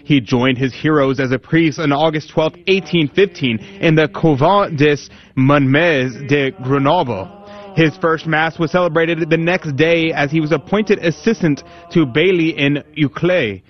He 0.03 0.19
joined 0.19 0.57
his 0.57 0.73
heroes 0.73 1.19
as 1.19 1.31
a 1.31 1.37
priest 1.37 1.77
on 1.77 1.91
August 1.91 2.31
12, 2.31 2.53
1815, 2.53 3.59
in 3.59 3.93
the 3.93 4.07
Couvent 4.07 4.75
des 4.77 4.97
Monmes 5.35 6.27
de 6.27 6.49
Grenoble. 6.63 7.27
His 7.75 7.95
first 7.97 8.25
mass 8.25 8.57
was 8.57 8.71
celebrated 8.71 9.29
the 9.29 9.37
next 9.37 9.75
day 9.75 10.11
as 10.11 10.31
he 10.31 10.41
was 10.41 10.51
appointed 10.51 10.97
assistant 10.97 11.61
to 11.91 12.07
Bailly 12.07 12.57
in 12.57 12.83
Écully. 12.97 13.61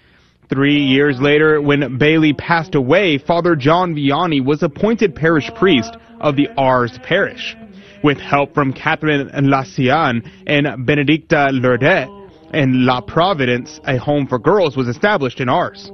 Three 0.50 0.80
years 0.80 1.20
later, 1.20 1.62
when 1.62 1.98
Bailey 1.98 2.32
passed 2.34 2.74
away, 2.74 3.18
Father 3.18 3.56
John 3.56 3.94
Vianney 3.94 4.44
was 4.44 4.64
appointed 4.64 5.14
parish 5.14 5.52
priest 5.56 5.98
of 6.22 6.38
the 6.38 6.48
Ars 6.58 6.98
parish. 7.04 7.56
With 8.02 8.18
help 8.18 8.54
from 8.54 8.72
Catherine 8.72 9.30
Lassian 9.50 10.24
and 10.48 10.86
Benedicta 10.86 11.50
Lourdet, 11.52 12.08
and 12.52 12.86
La 12.86 13.02
Providence, 13.02 13.82
a 13.86 13.98
home 13.98 14.26
for 14.26 14.40
girls, 14.40 14.78
was 14.78 14.88
established 14.88 15.42
in 15.42 15.50
Ars. 15.50 15.90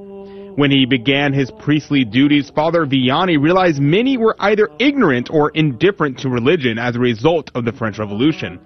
When 0.55 0.69
he 0.69 0.86
began 0.86 1.33
his 1.33 1.50
priestly 1.60 2.05
duties, 2.05 2.51
Father 2.51 2.86
Vianney 2.86 3.41
realized 3.41 3.81
many 3.81 4.17
were 4.17 4.36
either 4.38 4.69
ignorant 4.77 5.31
or 5.31 5.50
indifferent 5.50 6.19
to 6.19 6.29
religion 6.29 6.77
as 6.77 6.95
a 6.95 7.00
result 7.00 7.50
of 7.55 7.65
the 7.65 7.72
French 7.72 7.98
Revolution. 7.98 8.60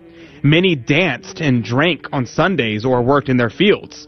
Many 0.44 0.76
danced 0.76 1.40
and 1.40 1.64
drank 1.64 2.08
on 2.12 2.26
Sundays 2.26 2.84
or 2.84 3.02
worked 3.02 3.30
in 3.30 3.38
their 3.38 3.50
fields. 3.50 4.06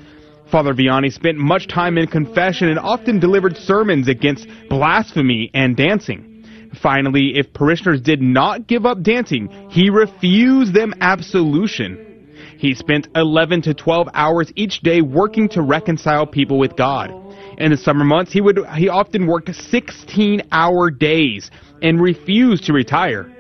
Father 0.52 0.74
Vianney 0.74 1.14
spent 1.14 1.38
much 1.38 1.68
time 1.68 1.98
in 1.98 2.08
confession 2.08 2.70
and 2.70 2.80
often 2.80 3.20
delivered 3.20 3.56
sermons 3.56 4.08
against 4.08 4.48
blasphemy 4.70 5.52
and 5.54 5.78
dancing. 5.78 6.44
Finally, 6.82 7.34
if 7.36 7.54
parishioners 7.54 8.02
did 8.02 8.22
not 8.22 8.68
give 8.68 8.86
up 8.86 9.02
dancing, 9.02 9.48
he 9.70 9.90
refused 9.90 10.74
them 10.74 10.94
absolution. 11.02 12.28
He 12.58 12.74
spent 12.74 13.08
11 13.16 13.64
to 13.64 13.74
12 13.74 14.10
hours 14.14 14.52
each 14.56 14.82
day 14.82 15.02
working 15.02 15.50
to 15.50 15.62
reconcile 15.62 16.26
people 16.26 16.58
with 16.58 16.76
God. 16.76 17.12
In 17.58 17.72
the 17.72 17.78
summer 17.78 18.06
months, 18.06 18.32
he 18.32 18.42
would 18.42 18.60
he 18.76 18.90
often 18.90 19.28
worked 19.28 19.50
16-hour 19.50 20.92
days 20.92 21.52
and 21.82 22.02
refused 22.02 22.66
to 22.66 22.74
retire. 22.74 23.32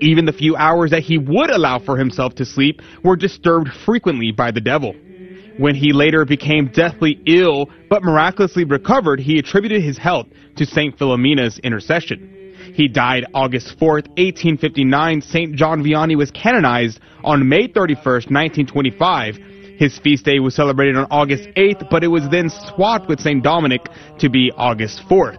Even 0.00 0.24
the 0.24 0.32
few 0.32 0.56
hours 0.56 0.90
that 0.90 1.02
he 1.02 1.18
would 1.18 1.50
allow 1.50 1.78
for 1.78 1.96
himself 1.96 2.34
to 2.36 2.44
sleep 2.44 2.80
were 3.02 3.16
disturbed 3.16 3.68
frequently 3.84 4.32
by 4.32 4.50
the 4.50 4.60
devil. 4.60 4.94
When 5.58 5.74
he 5.74 5.92
later 5.92 6.24
became 6.24 6.68
deathly 6.68 7.20
ill 7.26 7.68
but 7.90 8.02
miraculously 8.02 8.64
recovered, 8.64 9.20
he 9.20 9.38
attributed 9.38 9.82
his 9.82 9.98
health 9.98 10.28
to 10.56 10.64
St. 10.64 10.96
Philomena's 10.96 11.58
intercession. 11.58 12.54
He 12.74 12.88
died 12.88 13.26
August 13.34 13.76
4, 13.78 13.88
1859. 13.94 15.20
St. 15.20 15.54
John 15.54 15.82
Vianney 15.82 16.16
was 16.16 16.30
canonized 16.30 17.00
on 17.24 17.48
May 17.48 17.66
31, 17.66 18.04
1925 18.04 19.38
his 19.78 19.96
feast 20.00 20.24
day 20.24 20.40
was 20.40 20.56
celebrated 20.56 20.96
on 20.96 21.06
August 21.08 21.48
8th, 21.56 21.88
but 21.88 22.02
it 22.02 22.08
was 22.08 22.28
then 22.30 22.50
swapped 22.50 23.08
with 23.08 23.20
St. 23.20 23.44
Dominic 23.44 23.86
to 24.18 24.28
be 24.28 24.50
August 24.56 25.02
4th. 25.08 25.38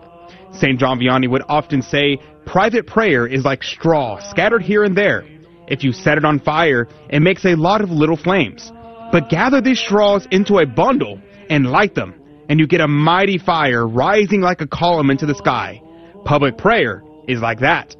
St. 0.56 0.80
John 0.80 0.98
Vianney 0.98 1.30
would 1.30 1.44
often 1.50 1.82
say, 1.82 2.18
private 2.46 2.88
prayer 2.88 3.28
is 3.28 3.44
like 3.44 3.62
straw 3.64 4.18
scattered 4.30 4.62
here 4.62 4.86
and 4.86 4.96
there. 4.96 5.26
If 5.68 5.84
you 5.84 5.92
set 5.92 6.18
it 6.18 6.24
on 6.24 6.40
fire, 6.40 6.88
it 7.10 7.20
makes 7.20 7.44
a 7.44 7.56
lot 7.56 7.82
of 7.82 7.92
little 7.92 8.16
flames. 8.16 8.72
But 9.12 9.30
gather 9.30 9.62
these 9.62 9.80
straws 9.80 10.28
into 10.32 10.60
a 10.60 10.66
bundle 10.66 11.20
and 11.50 11.66
light 11.66 11.96
them, 11.96 12.14
and 12.48 12.60
you 12.60 12.68
get 12.68 12.82
a 12.82 12.88
mighty 12.88 13.38
fire 13.38 13.88
rising 13.88 14.42
like 14.42 14.62
a 14.62 14.68
column 14.68 15.10
into 15.10 15.26
the 15.26 15.36
sky. 15.36 15.82
Public 16.26 16.58
prayer 16.58 17.04
is 17.28 17.42
like 17.42 17.60
that. 17.60 17.96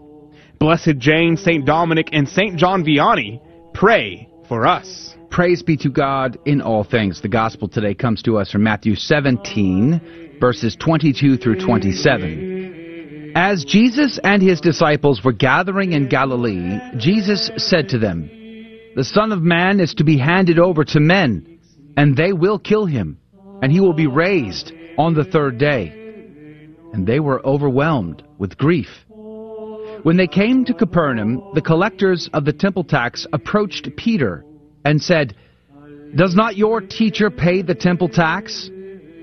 Blessed 0.60 0.98
Jane, 0.98 1.38
St. 1.38 1.66
Dominic, 1.66 2.10
and 2.12 2.28
St. 2.28 2.58
John 2.58 2.84
Vianney, 2.84 3.42
pray 3.74 4.30
for 4.48 4.68
us. 4.68 5.16
Praise 5.32 5.64
be 5.64 5.78
to 5.78 5.90
God 5.90 6.38
in 6.46 6.62
all 6.62 6.84
things. 6.84 7.22
The 7.22 7.28
gospel 7.30 7.68
today 7.68 7.94
comes 7.94 8.22
to 8.24 8.38
us 8.38 8.52
from 8.52 8.64
Matthew 8.64 8.96
17, 8.96 10.38
verses 10.40 10.76
22 10.76 11.38
through 11.38 11.60
27. 11.60 13.34
As 13.36 13.64
Jesus 13.64 14.20
and 14.24 14.42
his 14.42 14.60
disciples 14.60 15.24
were 15.24 15.32
gathering 15.32 15.94
in 15.94 16.10
Galilee, 16.10 16.80
Jesus 16.98 17.52
said 17.58 17.90
to 17.90 18.00
them, 18.00 18.30
The 19.00 19.06
Son 19.06 19.32
of 19.32 19.42
Man 19.42 19.80
is 19.80 19.94
to 19.94 20.04
be 20.04 20.18
handed 20.18 20.60
over 20.60 20.84
to 20.84 21.00
men, 21.00 21.62
and 21.96 22.18
they 22.18 22.34
will 22.34 22.60
kill 22.60 22.86
him, 22.86 23.18
and 23.62 23.72
he 23.72 23.80
will 23.80 23.94
be 23.94 24.08
raised 24.08 24.74
on 24.98 25.14
the 25.14 25.24
third 25.24 25.58
day. 25.58 25.88
And 26.92 27.08
they 27.08 27.22
were 27.22 27.42
overwhelmed 27.48 28.24
with 28.38 28.58
grief. 28.58 28.90
When 30.04 30.18
they 30.18 30.28
came 30.28 30.66
to 30.66 30.74
Capernaum, 30.74 31.42
the 31.54 31.62
collectors 31.62 32.30
of 32.34 32.44
the 32.44 32.52
temple 32.52 32.84
tax 32.84 33.26
approached 33.32 33.88
Peter 33.96 34.44
and 34.84 35.02
said, 35.02 35.34
Does 36.14 36.36
not 36.36 36.58
your 36.58 36.82
teacher 36.82 37.30
pay 37.30 37.62
the 37.62 37.76
temple 37.76 38.10
tax? 38.10 38.70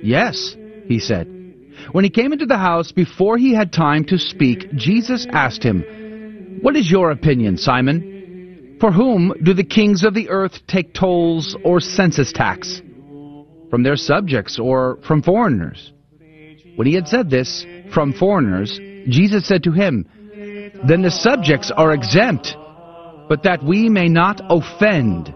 Yes, 0.03 0.57
he 0.87 0.99
said. 0.99 1.27
When 1.93 2.03
he 2.03 2.09
came 2.09 2.33
into 2.33 2.47
the 2.47 2.57
house, 2.57 2.93
before 2.93 3.37
he 3.37 3.53
had 3.53 3.75
time 3.75 4.07
to 4.07 4.19
speak, 4.19 4.73
Jesus 4.75 5.27
asked 5.33 5.63
him, 5.63 6.61
What 6.63 6.77
is 6.77 6.91
your 6.91 7.11
opinion, 7.11 7.59
Simon? 7.59 8.16
For 8.81 8.93
whom 8.93 9.33
do 9.43 9.55
the 9.55 9.65
kings 9.65 10.05
of 10.05 10.13
the 10.13 10.29
earth 10.29 10.67
take 10.67 10.93
tolls 10.93 11.57
or 11.65 11.81
census 11.81 12.33
tax? 12.33 12.83
From 13.71 13.83
their 13.83 13.97
subjects 13.97 14.59
or 14.59 14.99
from 15.07 15.23
foreigners? 15.23 15.93
When 16.77 16.87
he 16.87 16.95
had 16.95 17.09
said 17.09 17.31
this, 17.31 17.65
from 17.93 18.13
foreigners, 18.13 18.79
Jesus 19.09 19.47
said 19.47 19.63
to 19.65 19.73
him, 19.73 20.07
Then 20.87 21.03
the 21.03 21.11
subjects 21.11 21.71
are 21.71 21.95
exempt, 21.95 22.55
but 23.29 23.43
that 23.45 23.65
we 23.65 23.89
may 23.89 24.09
not 24.09 24.41
offend, 24.51 25.33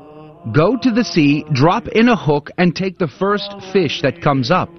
Go 0.55 0.77
to 0.77 0.91
the 0.91 1.05
sea, 1.05 1.45
drop 1.53 1.87
in 1.89 2.09
a 2.09 2.17
hook, 2.17 2.51
and 2.57 2.75
take 2.75 2.99
the 2.99 3.09
first 3.09 3.55
fish 3.73 4.01
that 4.03 4.23
comes 4.23 4.51
up. 4.51 4.71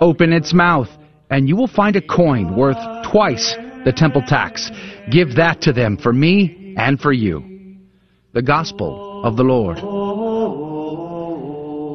Open 0.00 0.32
its 0.32 0.54
mouth, 0.54 0.88
and 1.30 1.46
you 1.48 1.56
will 1.56 1.66
find 1.66 1.94
a 1.96 2.00
coin 2.00 2.56
worth 2.56 2.78
twice 3.10 3.54
the 3.84 3.92
temple 3.92 4.22
tax. 4.26 4.70
Give 5.10 5.34
that 5.36 5.60
to 5.62 5.72
them 5.72 5.98
for 5.98 6.12
me 6.12 6.74
and 6.78 6.98
for 6.98 7.12
you. 7.12 7.57
The 8.34 8.42
Gospel 8.42 9.22
of 9.24 9.36
the 9.38 9.42
Lord. 9.42 9.78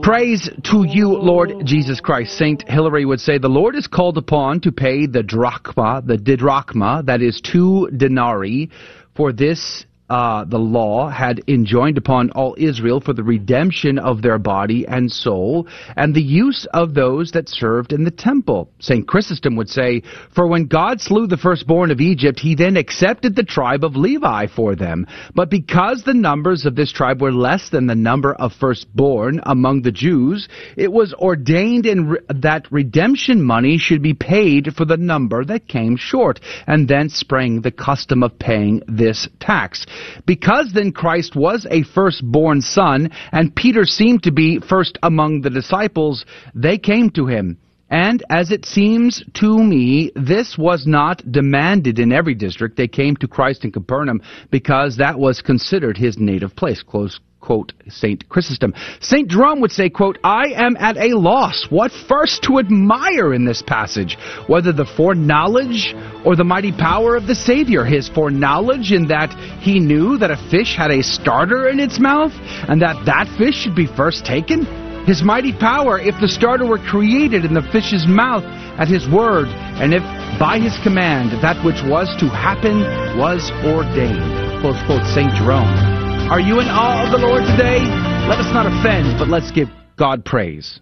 Praise 0.04 0.50
to 0.72 0.84
you, 0.88 1.10
Lord 1.10 1.64
Jesus 1.64 2.02
Christ. 2.02 2.38
Saint 2.38 2.68
Hilary 2.68 3.06
would 3.06 3.20
say, 3.20 3.38
The 3.38 3.48
Lord 3.48 3.76
is 3.76 3.86
called 3.86 4.18
upon 4.18 4.60
to 4.62 4.72
pay 4.72 5.06
the 5.06 5.22
drachma, 5.22 6.02
the 6.04 6.18
didrachma, 6.18 7.06
that 7.06 7.22
is 7.22 7.40
two 7.40 7.88
denarii, 7.96 8.72
for 9.16 9.32
this 9.32 9.86
uh, 10.10 10.44
the 10.46 10.60
law 10.60 11.10
had 11.10 11.42
enjoined 11.48 11.98
upon 11.98 12.30
all 12.32 12.56
Israel 12.58 13.00
for 13.00 13.14
the 13.14 13.24
redemption 13.24 13.98
of 13.98 14.22
their 14.22 14.38
body 14.38 14.86
and 14.86 15.12
soul, 15.12 15.68
and 15.96 16.14
the 16.14 16.22
use 16.22 16.68
of 16.74 16.94
those 16.94 17.32
that 17.32 17.48
served 17.48 17.94
in 17.94 18.04
the 18.04 18.12
temple. 18.12 18.70
St. 18.80 19.08
Chrysostom 19.08 19.56
would 19.56 19.70
say, 19.70 20.04
For 20.36 20.46
when 20.48 20.66
God 20.66 21.00
slew 21.00 21.26
the 21.26 21.38
firstborn 21.38 21.90
of 21.90 22.02
Egypt, 22.02 22.40
he 22.40 22.54
then 22.54 22.76
accepted 22.76 23.36
the 23.36 23.44
tribe 23.44 23.84
of 23.84 23.96
Levi 23.96 24.48
for 24.48 24.76
them. 24.76 25.08
But 25.34 25.50
because 25.50 26.04
the 26.04 26.14
numbers 26.14 26.66
of 26.66 26.76
this 26.76 26.92
tribe 26.92 27.22
were 27.22 27.32
less 27.32 27.70
than 27.70 27.88
the 27.88 27.96
number 27.96 28.34
of 28.34 28.54
firstborn 28.54 29.40
among 29.44 29.82
the 29.82 29.92
Jews, 29.92 30.48
it 30.76 30.92
was 30.92 31.14
ordained 31.14 31.86
in 31.86 32.10
re- 32.10 32.20
that 32.30 32.72
redemption 32.72 33.42
money 33.42 33.78
should 33.78 34.02
be 34.02 34.14
paid 34.14 34.76
for 34.76 34.86
the 34.86 34.98
number 34.98 35.46
that 35.46 35.68
came 35.68 35.96
short, 35.96 36.40
and 36.68 36.88
thence 36.88 37.16
sprang 37.16 37.62
the 37.62 37.72
custom 37.72 38.22
of 38.22 38.38
paying 38.38 38.82
this 38.88 39.28
tax. 39.40 39.86
Because 40.26 40.72
then 40.74 40.92
Christ 40.92 41.36
was 41.36 41.66
a 41.70 41.84
firstborn 41.84 42.62
son, 42.62 43.12
and 43.32 43.56
Peter 43.56 43.86
seemed 43.86 44.24
to 44.24 44.32
be 44.32 44.60
first 44.60 44.98
among 45.04 45.42
the 45.42 45.50
disciples, 45.50 46.26
they 46.56 46.78
came 46.78 47.10
to 47.12 47.26
him. 47.26 47.58
And 47.90 48.24
as 48.32 48.50
it 48.50 48.66
seems 48.66 49.24
to 49.36 49.64
me, 49.64 50.12
this 50.16 50.58
was 50.58 50.88
not 50.88 51.32
demanded 51.32 52.00
in 52.00 52.12
every 52.12 52.34
district. 52.34 52.76
They 52.76 52.88
came 52.88 53.16
to 53.18 53.28
Christ 53.28 53.66
in 53.66 53.72
Capernaum 53.72 54.22
because 54.50 54.98
that 54.98 55.20
was 55.20 55.42
considered 55.42 55.96
his 55.96 56.18
native 56.18 56.56
place. 56.56 56.82
Close 56.82 57.20
quote 57.44 57.74
St. 57.90 58.28
Chrysostom. 58.30 58.74
St. 59.02 59.30
Jerome 59.30 59.60
would 59.60 59.72
say, 59.72 59.90
quote, 59.90 60.18
I 60.24 60.54
am 60.56 60.78
at 60.78 60.96
a 60.96 61.18
loss 61.18 61.68
what 61.70 61.92
first 61.92 62.44
to 62.44 62.58
admire 62.58 63.34
in 63.34 63.44
this 63.44 63.62
passage, 63.62 64.18
whether 64.48 64.72
the 64.72 64.86
foreknowledge 64.86 65.94
or 66.26 66.38
the 66.38 66.46
mighty 66.46 66.72
power 66.72 67.18
of 67.18 67.28
the 67.28 67.36
Savior. 67.36 67.84
His 67.84 68.08
foreknowledge 68.08 68.94
in 68.94 69.08
that 69.10 69.30
he 69.60 69.80
knew 69.80 70.18
that 70.20 70.32
a 70.32 70.50
fish 70.50 70.78
had 70.78 70.90
a 70.90 71.04
stater 71.04 71.68
in 71.68 71.80
its 71.82 72.00
mouth 72.00 72.32
and 72.70 72.82
that 72.82 73.06
that 73.06 73.28
fish 73.38 73.56
should 73.56 73.76
be 73.76 73.88
first 73.88 74.26
taken. 74.26 74.66
His 75.06 75.22
mighty 75.22 75.52
power, 75.52 76.00
if 76.00 76.16
the 76.22 76.30
stater 76.30 76.66
were 76.66 76.80
created 76.80 77.44
in 77.44 77.54
the 77.54 77.68
fish's 77.74 78.08
mouth, 78.08 78.46
at 78.80 78.88
his 78.88 79.08
word, 79.08 79.48
and 79.78 79.94
if 79.94 80.02
by 80.40 80.58
his 80.60 80.76
command 80.82 81.30
that 81.44 81.64
which 81.64 81.78
was 81.86 82.10
to 82.20 82.26
happen 82.26 82.82
was 83.20 83.52
ordained. 83.68 84.62
Close 84.62 84.82
quote, 84.88 85.06
St. 85.14 85.30
Jerome. 85.36 85.93
Are 86.32 86.40
you 86.40 86.60
in 86.62 86.68
awe 86.72 87.04
of 87.04 87.12
the 87.12 87.20
Lord 87.20 87.44
today? 87.44 87.84
Let 88.32 88.40
us 88.40 88.48
not 88.54 88.66
offend, 88.66 89.20
but 89.20 89.28
let's 89.28 89.52
give 89.52 89.68
God 89.98 90.24
praise. 90.24 90.80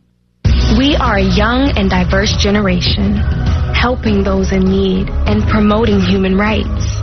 We 0.78 0.96
are 0.96 1.18
a 1.18 1.26
young 1.26 1.74
and 1.76 1.90
diverse 1.90 2.38
generation, 2.38 3.18
helping 3.74 4.24
those 4.24 4.54
in 4.54 4.64
need 4.64 5.10
and 5.28 5.42
promoting 5.50 6.00
human 6.00 6.38
rights. 6.38 7.02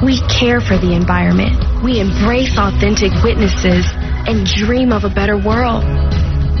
We 0.00 0.22
care 0.30 0.62
for 0.62 0.78
the 0.78 0.94
environment. 0.94 1.58
We 1.82 2.00
embrace 2.00 2.56
authentic 2.56 3.10
witnesses 3.26 3.84
and 4.30 4.46
dream 4.46 4.92
of 4.92 5.04
a 5.04 5.10
better 5.10 5.36
world. 5.36 5.84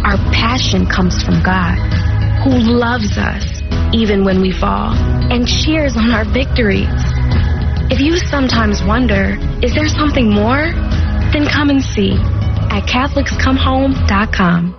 Our 0.04 0.18
passion 0.34 0.84
comes 0.84 1.22
from 1.22 1.40
God, 1.46 1.78
who 2.42 2.58
loves 2.58 3.16
us 3.16 3.44
even 3.94 4.24
when 4.24 4.42
we 4.42 4.52
fall 4.52 4.92
and 5.30 5.46
cheers 5.46 5.96
on 5.96 6.10
our 6.10 6.24
victories. 6.26 6.90
If 7.88 8.00
you 8.00 8.16
sometimes 8.16 8.82
wonder, 8.82 9.38
is 9.62 9.72
there 9.72 9.86
something 9.86 10.28
more? 10.28 10.72
Then 11.32 11.46
come 11.46 11.70
and 11.70 11.80
see 11.80 12.18
at 12.74 12.82
CatholicsComeHome.com. 12.82 14.74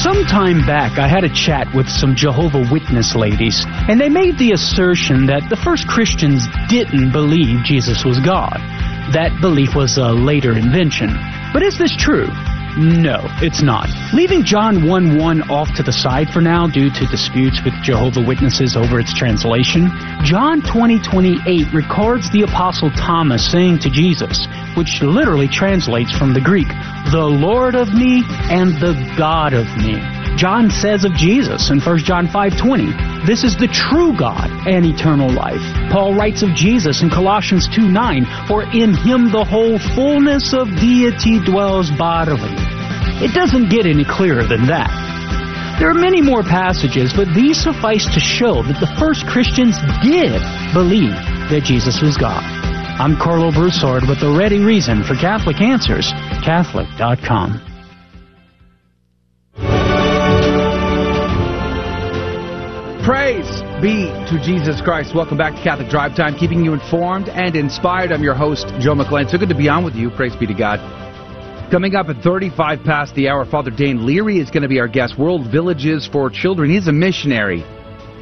Some 0.00 0.24
time 0.24 0.64
back, 0.64 0.98
I 0.98 1.06
had 1.06 1.22
a 1.22 1.28
chat 1.28 1.68
with 1.74 1.86
some 1.86 2.16
Jehovah 2.16 2.66
Witness 2.72 3.14
ladies, 3.14 3.66
and 3.68 4.00
they 4.00 4.08
made 4.08 4.38
the 4.38 4.52
assertion 4.52 5.26
that 5.26 5.50
the 5.50 5.56
first 5.56 5.86
Christians 5.86 6.46
didn't 6.70 7.12
believe 7.12 7.62
Jesus 7.62 8.06
was 8.06 8.18
God. 8.20 8.56
That 9.12 9.36
belief 9.42 9.74
was 9.74 9.98
a 9.98 10.12
later 10.12 10.56
invention. 10.56 11.12
But 11.52 11.62
is 11.62 11.76
this 11.76 11.94
true? 11.94 12.28
No, 12.76 13.22
it's 13.40 13.62
not. 13.62 13.88
Leaving 14.12 14.42
John 14.42 14.84
1 14.84 15.16
1 15.16 15.50
off 15.50 15.72
to 15.76 15.84
the 15.84 15.92
side 15.92 16.28
for 16.30 16.40
now 16.40 16.66
due 16.66 16.90
to 16.90 17.06
disputes 17.06 17.62
with 17.64 17.72
Jehovah 17.84 18.20
Witnesses 18.20 18.76
over 18.76 18.98
its 18.98 19.14
translation, 19.14 19.90
John 20.24 20.60
20 20.60 20.98
28 20.98 21.72
records 21.72 22.30
the 22.32 22.42
Apostle 22.42 22.90
Thomas 22.90 23.48
saying 23.48 23.78
to 23.80 23.90
Jesus, 23.90 24.48
which 24.76 25.02
literally 25.02 25.46
translates 25.46 26.10
from 26.10 26.34
the 26.34 26.40
Greek, 26.40 26.66
the 27.12 27.24
Lord 27.24 27.76
of 27.76 27.94
me 27.94 28.24
and 28.50 28.74
the 28.80 29.14
God 29.16 29.52
of 29.52 29.66
me. 29.76 30.02
John 30.36 30.68
says 30.68 31.04
of 31.04 31.14
Jesus 31.14 31.70
in 31.70 31.78
1 31.78 31.98
John 31.98 32.26
5:20, 32.26 32.92
"This 33.24 33.44
is 33.44 33.54
the 33.54 33.68
true 33.68 34.12
God 34.14 34.50
and 34.66 34.84
eternal 34.84 35.30
life." 35.30 35.62
Paul 35.90 36.14
writes 36.14 36.42
of 36.42 36.54
Jesus 36.54 37.02
in 37.02 37.08
Colossians 37.10 37.68
2:9, 37.68 38.26
"For 38.48 38.64
in 38.64 38.94
him 38.94 39.30
the 39.30 39.44
whole 39.44 39.78
fullness 39.78 40.52
of 40.52 40.74
deity 40.80 41.38
dwells 41.38 41.90
bodily." 41.92 42.63
It 43.22 43.34
doesn't 43.34 43.70
get 43.70 43.86
any 43.86 44.04
clearer 44.04 44.44
than 44.44 44.66
that. 44.66 44.90
There 45.78 45.90
are 45.90 45.94
many 45.94 46.22
more 46.22 46.42
passages, 46.42 47.12
but 47.12 47.26
these 47.34 47.60
suffice 47.60 48.06
to 48.14 48.20
show 48.20 48.62
that 48.62 48.78
the 48.78 48.90
first 48.98 49.26
Christians 49.26 49.76
did 50.02 50.40
believe 50.72 51.14
that 51.50 51.62
Jesus 51.64 52.00
was 52.00 52.16
God. 52.16 52.42
I'm 53.00 53.16
Karlo 53.16 53.52
Broussard 53.52 54.06
with 54.08 54.20
the 54.20 54.30
ready 54.30 54.60
reason 54.60 55.02
for 55.02 55.14
Catholic 55.16 55.60
Answers, 55.60 56.12
Catholic.com. 56.44 57.60
Praise 63.04 63.62
be 63.82 64.06
to 64.30 64.40
Jesus 64.42 64.80
Christ. 64.80 65.14
Welcome 65.14 65.36
back 65.36 65.54
to 65.56 65.62
Catholic 65.62 65.90
Drive 65.90 66.14
Time, 66.14 66.36
keeping 66.36 66.64
you 66.64 66.72
informed 66.72 67.28
and 67.28 67.54
inspired. 67.56 68.12
I'm 68.12 68.22
your 68.22 68.34
host, 68.34 68.72
Joe 68.78 68.94
McLean. 68.94 69.28
So 69.28 69.38
good 69.38 69.50
to 69.50 69.54
be 69.54 69.68
on 69.68 69.84
with 69.84 69.94
you. 69.94 70.08
Praise 70.10 70.36
be 70.36 70.46
to 70.46 70.54
God. 70.54 70.78
Coming 71.70 71.96
up 71.96 72.08
at 72.08 72.22
35 72.22 72.84
past 72.84 73.14
the 73.14 73.28
hour, 73.28 73.44
Father 73.44 73.70
Dane 73.70 74.06
Leary 74.06 74.38
is 74.38 74.50
going 74.50 74.62
to 74.62 74.68
be 74.68 74.78
our 74.78 74.86
guest. 74.86 75.18
World 75.18 75.50
Villages 75.50 76.06
for 76.06 76.30
Children. 76.30 76.70
He's 76.70 76.86
a 76.86 76.92
missionary. 76.92 77.64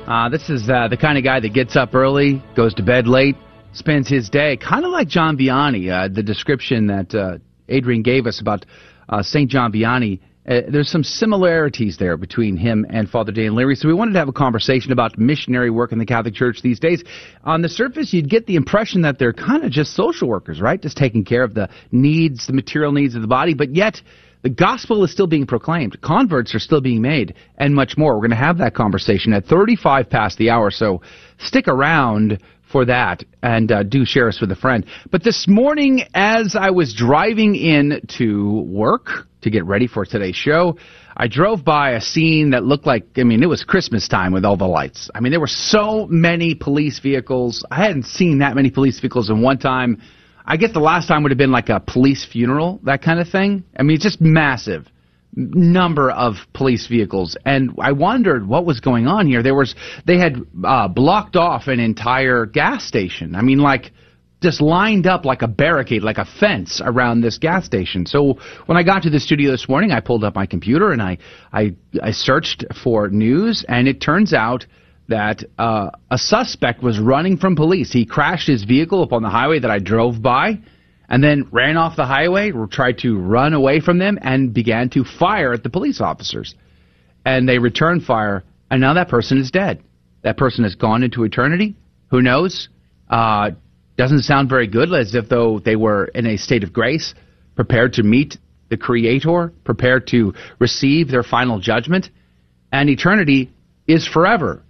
Uh, 0.07 0.29
this 0.31 0.49
is 0.49 0.71
uh, 0.71 0.89
the 0.89 0.97
kind 0.97 1.19
of 1.19 1.25
guy 1.25 1.39
that 1.41 1.53
gets 1.53 1.77
up 1.77 1.95
early, 1.95 2.43
goes 2.57 2.73
to 2.75 2.83
bed 2.83 3.07
late, 3.07 3.37
spends 3.73 4.09
his 4.09 4.31
day 4.31 4.57
kind 4.57 4.85
of 4.85 4.93
like 4.93 5.09
John 5.09 5.37
Vianney. 5.37 5.91
Uh, 5.91 6.09
the 6.09 6.23
description 6.23 6.87
that 6.87 7.15
uh, 7.15 7.39
Adrian 7.69 8.03
gave 8.03 8.27
us 8.27 8.41
about 8.41 8.65
uh, 9.09 9.23
St. 9.23 9.51
John 9.51 9.73
Vianney 9.73 10.21
uh, 10.49 10.63
there's 10.69 10.91
some 10.91 11.05
similarities 11.05 11.97
there 11.99 12.17
between 12.17 12.57
him 12.57 12.85
and 12.91 13.09
Father 13.09 13.31
Dane 13.31 13.55
Leary. 13.55 13.77
So 13.77 13.87
we 13.87 13.95
wanted 13.95 14.13
to 14.13 14.19
have 14.19 14.29
a 14.29 14.33
conversation 14.33 14.91
about 14.91 15.17
missionary 15.17 15.71
work 15.71 15.93
in 15.93 15.99
the 15.99 16.07
Catholic 16.07 16.35
Church 16.35 16.63
these 16.63 16.81
days. 16.81 17.05
On 17.45 17.63
the 17.63 17.69
surface, 17.69 18.13
you'd 18.13 18.29
get 18.29 18.47
the 18.47 18.57
impression 18.57 19.03
that 19.03 19.19
they're 19.19 19.33
kind 19.33 19.65
of 19.65 19.71
just 19.71 19.95
social 19.95 20.29
workers, 20.29 20.61
right? 20.61 20.83
Just 20.83 20.97
taking 20.97 21.25
care 21.25 21.45
of 21.45 21.55
the 21.55 21.69
needs, 21.93 22.47
the 22.49 22.53
material 22.53 22.91
needs 22.91 23.15
of 23.15 23.23
the 23.23 23.29
body, 23.29 23.55
but 23.55 23.75
yet 23.75 24.01
the 24.43 24.51
gospel 24.51 25.05
is 25.05 25.13
still 25.13 25.29
being 25.29 25.47
proclaimed. 25.47 26.01
Converts 26.01 26.53
are 26.57 26.59
still 26.59 26.81
being 26.81 27.01
made, 27.01 27.35
and 27.59 27.73
much 27.73 27.97
more. 27.97 28.15
We're 28.15 28.23
going 28.23 28.31
to 28.31 28.37
have 28.37 28.59
that 28.59 28.75
conversation 28.75 29.33
at 29.33 29.45
35 29.45 30.11
past 30.11 30.39
the 30.39 30.51
hour, 30.51 30.73
so 30.73 31.03
stick 31.39 31.69
around 31.69 32.41
for 32.73 32.87
that 32.87 33.23
and 33.43 33.71
uh, 33.71 33.83
do 33.83 34.05
share 34.05 34.29
us 34.29 34.41
with 34.41 34.51
a 34.51 34.57
friend. 34.57 34.87
But 35.11 35.23
this 35.23 35.47
morning, 35.47 36.05
as 36.15 36.57
I 36.59 36.71
was 36.71 36.95
driving 36.95 37.55
in 37.55 38.01
to 38.19 38.63
work, 38.67 39.29
to 39.43 39.51
get 39.51 39.65
ready 39.65 39.87
for 39.87 40.05
today's 40.05 40.37
show. 40.37 40.77
I 41.17 41.27
drove 41.29 41.65
by 41.65 41.91
a 41.91 42.01
scene 42.01 42.51
that 42.51 42.65
looked 42.65 42.87
like, 42.87 43.05
I 43.17 43.25
mean, 43.25 43.43
it 43.43 43.49
was 43.49 43.65
Christmas 43.65 44.09
time 44.09 44.33
with 44.33 44.45
all 44.45 44.57
the 44.57 44.67
lights. 44.67 45.11
I 45.15 45.21
mean, 45.21 45.33
there 45.33 45.41
were 45.41 45.47
so 45.47 46.07
many 46.09 46.55
police 46.55 47.01
vehicles. 47.01 47.65
I 47.71 47.85
hadn't 47.85 48.05
seen 48.05 48.39
that 48.39 48.55
many 48.55 48.71
police 48.71 48.99
vehicles 49.01 49.31
in 49.31 49.43
one 49.43 49.59
time. 49.59 50.01
I 50.47 50.57
guess 50.57 50.73
the 50.73 50.81
last 50.81 51.09
time 51.09 51.23
would 51.23 51.31
have 51.31 51.39
been 51.39 51.53
like 51.53 51.69
a 51.69 51.81
police 51.81 52.25
funeral, 52.25 52.81
that 52.85 53.03
kind 53.03 53.21
of 53.21 53.29
thing. 53.29 53.65
I 53.77 53.83
mean, 53.83 53.97
it's 53.97 54.05
just 54.05 54.21
massive 54.21 54.89
number 55.35 56.11
of 56.11 56.35
police 56.53 56.87
vehicles 56.87 57.37
and 57.47 57.71
I 57.81 57.93
wondered 57.93 58.47
what 58.47 58.67
was 58.67 58.81
going 58.81 59.07
on 59.07 59.27
here. 59.27 59.43
There 59.43 59.55
was 59.55 59.75
they 60.07 60.19
had 60.19 60.37
uh, 60.63 60.89
blocked 60.89 61.37
off 61.37 61.69
an 61.69 61.81
entire 61.81 62.45
gas 62.45 62.85
station. 62.85 63.35
I 63.35 63.41
mean 63.41 63.59
like 63.59 63.93
just 64.43 64.61
lined 64.61 65.07
up 65.07 65.25
like 65.25 65.43
a 65.43 65.49
barricade, 65.49 66.03
like 66.03 66.19
a 66.19 66.25
fence 66.25 66.83
around 66.85 67.21
this 67.21 67.39
gas 67.39 67.65
station. 67.65 68.05
So 68.05 68.39
when 68.67 68.77
I 68.77 68.83
got 68.83 69.05
to 69.05 69.11
the 69.11 69.21
studio 69.21 69.53
this 69.53 69.69
morning, 69.69 69.93
I 69.93 70.01
pulled 70.01 70.25
up 70.25 70.35
my 70.35 70.47
computer 70.47 70.91
and 70.91 71.01
I 71.01 71.19
I, 71.53 71.75
I 72.03 72.11
searched 72.11 72.65
for 72.83 73.09
news, 73.09 73.65
and 73.69 73.89
it 73.89 74.01
turns 74.01 74.35
out 74.35 74.67
that 75.09 75.45
uh, 75.59 75.91
a 76.11 76.19
suspect 76.19 76.83
was 76.83 76.99
running 76.99 77.37
from 77.37 77.57
police. 77.57 77.93
He 77.93 78.05
crashed 78.05 78.49
his 78.49 78.65
vehicle 78.65 79.03
up 79.03 79.13
on 79.13 79.23
the 79.23 79.31
highway 79.31 79.61
that 79.61 79.71
I 79.71 79.79
drove 79.79 80.21
by, 80.21 80.59
and 81.13 81.23
then 81.23 81.47
ran 81.53 81.77
off 81.77 81.95
the 81.95 82.07
highway, 82.07 82.51
tried 82.71 82.97
to 82.97 83.19
run 83.19 83.53
away 83.53 83.81
from 83.81 83.99
them, 83.99 84.19
and 84.23 84.55
began 84.55 84.89
to 84.89 85.05
fire 85.05 85.53
at 85.53 85.63
the 85.63 85.69
police 85.69 86.01
officers. 86.01 86.55
And 87.27 87.47
they 87.47 87.59
returned 87.59 88.05
fire, 88.05 88.43
and 88.71 88.81
now 88.81 88.95
that 88.95 89.11
person 89.11 89.37
is 89.37 89.51
dead. 89.51 89.83
That 90.23 90.39
person 90.39 90.65
has 90.65 90.75
gone 90.75 91.03
into 91.03 91.25
eternity. 91.25 91.77
Who 92.11 92.23
knows? 92.23 92.71
Uh, 93.11 93.51
doesn't 93.99 94.23
sound 94.23 94.49
very 94.49 94.67
good, 94.67 94.91
as 94.95 95.15
if 95.15 95.29
though 95.29 95.59
they 95.59 95.77
were 95.77 96.07
in 96.07 96.25
a 96.25 96.39
state 96.39 96.65
of 96.65 96.73
grace, 96.73 97.13
prepared 97.57 97.93
to 97.95 98.03
meet 98.03 98.39
the 98.71 98.79
Creator, 98.79 99.53
prepared 99.65 100.07
to 100.09 100.33
receive 100.59 101.11
their 101.11 101.23
final 101.23 101.61
judgment. 101.61 102.09
And 102.73 102.89
eternity 102.89 103.53
is 103.87 104.09
forever. 104.09 104.63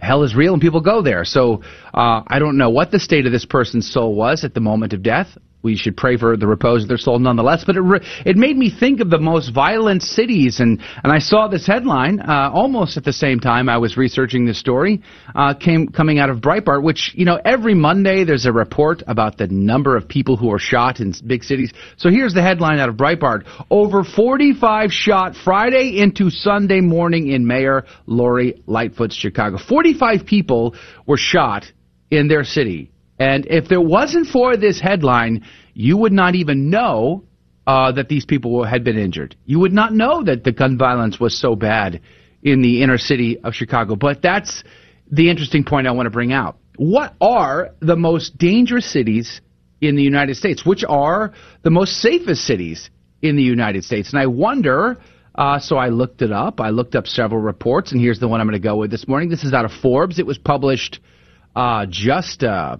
Hell 0.00 0.22
is 0.22 0.34
real 0.34 0.54
and 0.54 0.62
people 0.62 0.80
go 0.80 1.02
there. 1.02 1.26
So 1.26 1.62
uh, 1.92 2.22
I 2.26 2.38
don't 2.38 2.56
know 2.56 2.70
what 2.70 2.90
the 2.90 3.00
state 3.00 3.26
of 3.26 3.32
this 3.32 3.44
person's 3.44 3.92
soul 3.92 4.14
was 4.14 4.44
at 4.44 4.54
the 4.54 4.60
moment 4.60 4.94
of 4.94 5.02
death 5.02 5.36
we 5.62 5.76
should 5.76 5.96
pray 5.96 6.16
for 6.16 6.36
the 6.36 6.46
repose 6.46 6.82
of 6.82 6.88
their 6.88 6.98
soul 6.98 7.18
nonetheless. 7.18 7.64
But 7.66 7.76
it, 7.76 7.80
re- 7.80 8.06
it 8.24 8.36
made 8.36 8.56
me 8.56 8.70
think 8.70 9.00
of 9.00 9.10
the 9.10 9.18
most 9.18 9.52
violent 9.52 10.02
cities, 10.02 10.60
and, 10.60 10.80
and 11.02 11.12
I 11.12 11.18
saw 11.18 11.48
this 11.48 11.66
headline 11.66 12.20
uh, 12.20 12.50
almost 12.52 12.96
at 12.96 13.04
the 13.04 13.12
same 13.12 13.40
time 13.40 13.68
I 13.68 13.78
was 13.78 13.96
researching 13.96 14.46
this 14.46 14.58
story, 14.58 15.02
uh, 15.34 15.54
came 15.54 15.88
coming 15.88 16.18
out 16.18 16.30
of 16.30 16.38
Breitbart, 16.38 16.82
which 16.82 17.12
you 17.14 17.24
know 17.24 17.40
every 17.44 17.74
Monday 17.74 18.24
there's 18.24 18.46
a 18.46 18.52
report 18.52 19.02
about 19.06 19.36
the 19.36 19.48
number 19.48 19.96
of 19.96 20.08
people 20.08 20.36
who 20.36 20.52
are 20.52 20.58
shot 20.58 21.00
in 21.00 21.12
big 21.26 21.42
cities. 21.42 21.72
So 21.96 22.10
here's 22.10 22.34
the 22.34 22.42
headline 22.42 22.78
out 22.78 22.88
of 22.88 22.96
Breitbart: 22.96 23.44
Over 23.70 24.04
45 24.04 24.92
shot 24.92 25.34
Friday 25.34 25.98
into 26.00 26.30
Sunday 26.30 26.80
morning 26.80 27.28
in 27.28 27.46
Mayor 27.46 27.84
Lori 28.06 28.62
Lightfoot's 28.66 29.16
Chicago. 29.16 29.58
45 29.58 30.24
people 30.24 30.74
were 31.06 31.16
shot 31.16 31.64
in 32.10 32.28
their 32.28 32.44
city 32.44 32.90
and 33.18 33.46
if 33.46 33.68
there 33.68 33.80
wasn't 33.80 34.28
for 34.28 34.56
this 34.56 34.80
headline, 34.80 35.44
you 35.74 35.96
would 35.96 36.12
not 36.12 36.34
even 36.34 36.70
know 36.70 37.24
uh, 37.66 37.92
that 37.92 38.08
these 38.08 38.24
people 38.24 38.64
had 38.64 38.84
been 38.84 38.98
injured. 38.98 39.36
You 39.44 39.58
would 39.60 39.72
not 39.72 39.92
know 39.92 40.22
that 40.24 40.44
the 40.44 40.52
gun 40.52 40.78
violence 40.78 41.20
was 41.20 41.38
so 41.38 41.54
bad 41.54 42.00
in 42.42 42.62
the 42.62 42.82
inner 42.82 42.98
city 42.98 43.38
of 43.42 43.54
Chicago. 43.54 43.96
But 43.96 44.22
that's 44.22 44.62
the 45.10 45.28
interesting 45.28 45.64
point 45.64 45.86
I 45.86 45.90
want 45.90 46.06
to 46.06 46.10
bring 46.10 46.32
out. 46.32 46.58
What 46.76 47.14
are 47.20 47.70
the 47.80 47.96
most 47.96 48.38
dangerous 48.38 48.90
cities 48.90 49.40
in 49.80 49.96
the 49.96 50.02
United 50.02 50.36
States? 50.36 50.64
Which 50.64 50.84
are 50.88 51.32
the 51.62 51.70
most 51.70 51.98
safest 51.98 52.44
cities 52.44 52.88
in 53.20 53.36
the 53.36 53.42
United 53.42 53.84
States? 53.84 54.12
And 54.12 54.20
I 54.20 54.26
wonder. 54.26 54.98
Uh, 55.34 55.60
so 55.60 55.76
I 55.76 55.90
looked 55.90 56.20
it 56.20 56.32
up. 56.32 56.60
I 56.60 56.70
looked 56.70 56.96
up 56.96 57.06
several 57.06 57.40
reports, 57.40 57.92
and 57.92 58.00
here's 58.00 58.18
the 58.18 58.26
one 58.26 58.40
I'm 58.40 58.48
going 58.48 58.60
to 58.60 58.68
go 58.68 58.74
with 58.74 58.90
this 58.90 59.06
morning. 59.06 59.28
This 59.28 59.44
is 59.44 59.52
out 59.52 59.64
of 59.64 59.70
Forbes. 59.70 60.18
It 60.18 60.26
was 60.26 60.36
published 60.36 60.98
uh, 61.58 61.86
just 61.88 62.42
uh, 62.44 62.76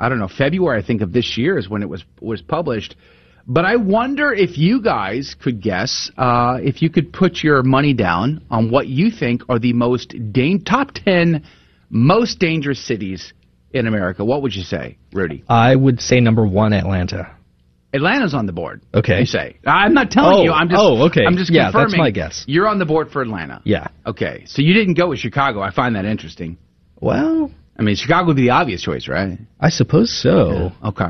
I 0.00 0.08
don't 0.08 0.18
know 0.18 0.28
February 0.28 0.80
I 0.82 0.86
think 0.86 1.00
of 1.02 1.12
this 1.12 1.36
year 1.36 1.58
is 1.58 1.68
when 1.68 1.82
it 1.82 1.88
was 1.88 2.04
was 2.20 2.40
published. 2.42 2.96
But 3.44 3.64
I 3.64 3.74
wonder 3.74 4.32
if 4.32 4.56
you 4.56 4.80
guys 4.80 5.34
could 5.42 5.60
guess, 5.60 6.12
uh, 6.16 6.58
if 6.62 6.80
you 6.80 6.88
could 6.88 7.12
put 7.12 7.42
your 7.42 7.64
money 7.64 7.92
down 7.92 8.44
on 8.48 8.70
what 8.70 8.86
you 8.86 9.10
think 9.10 9.42
are 9.48 9.58
the 9.58 9.72
most 9.72 10.14
top 10.64 10.92
10 10.94 11.42
most 11.90 12.38
dangerous 12.38 12.80
cities 12.86 13.32
in 13.72 13.88
America. 13.88 14.24
What 14.24 14.42
would 14.42 14.54
you 14.54 14.62
say, 14.62 14.96
Rudy? 15.12 15.42
I 15.48 15.74
would 15.74 16.00
say 16.00 16.20
number 16.20 16.46
one, 16.46 16.72
Atlanta. 16.72 17.34
Atlanta's 17.92 18.32
on 18.32 18.46
the 18.46 18.52
board. 18.52 18.80
Okay. 18.94 19.18
You 19.20 19.26
say. 19.26 19.58
I'm 19.66 19.92
not 19.92 20.12
telling 20.12 20.38
Oh, 20.38 20.42
you. 20.44 20.52
I'm 20.52 20.68
just. 20.68 20.80
oh, 20.80 21.06
okay. 21.08 21.24
I'm 21.26 21.36
just 21.36 21.50
Yeah, 21.52 21.64
that's 21.64 21.72
confirming. 21.74 21.98
my 21.98 22.10
guess. 22.12 22.44
You're 22.46 22.68
on 22.68 22.78
the 22.78 22.86
board 22.86 23.10
for 23.10 23.22
Atlanta. 23.22 23.60
Yeah. 23.64 23.88
Okay. 24.06 24.44
So 24.46 24.62
you 24.62 24.72
didn't 24.72 24.94
go 24.94 25.08
with 25.08 25.18
Chicago. 25.18 25.60
I 25.60 25.72
find 25.72 25.96
that 25.96 26.04
interesting. 26.04 26.58
Well, 27.00 27.50
I 27.78 27.82
mean, 27.82 27.96
Chicago 27.96 28.26
would 28.28 28.36
be 28.36 28.42
the 28.42 28.50
obvious 28.50 28.82
choice, 28.82 29.08
right? 29.08 29.38
I 29.60 29.70
suppose 29.70 30.10
so. 30.12 30.72
Okay. 30.84 31.04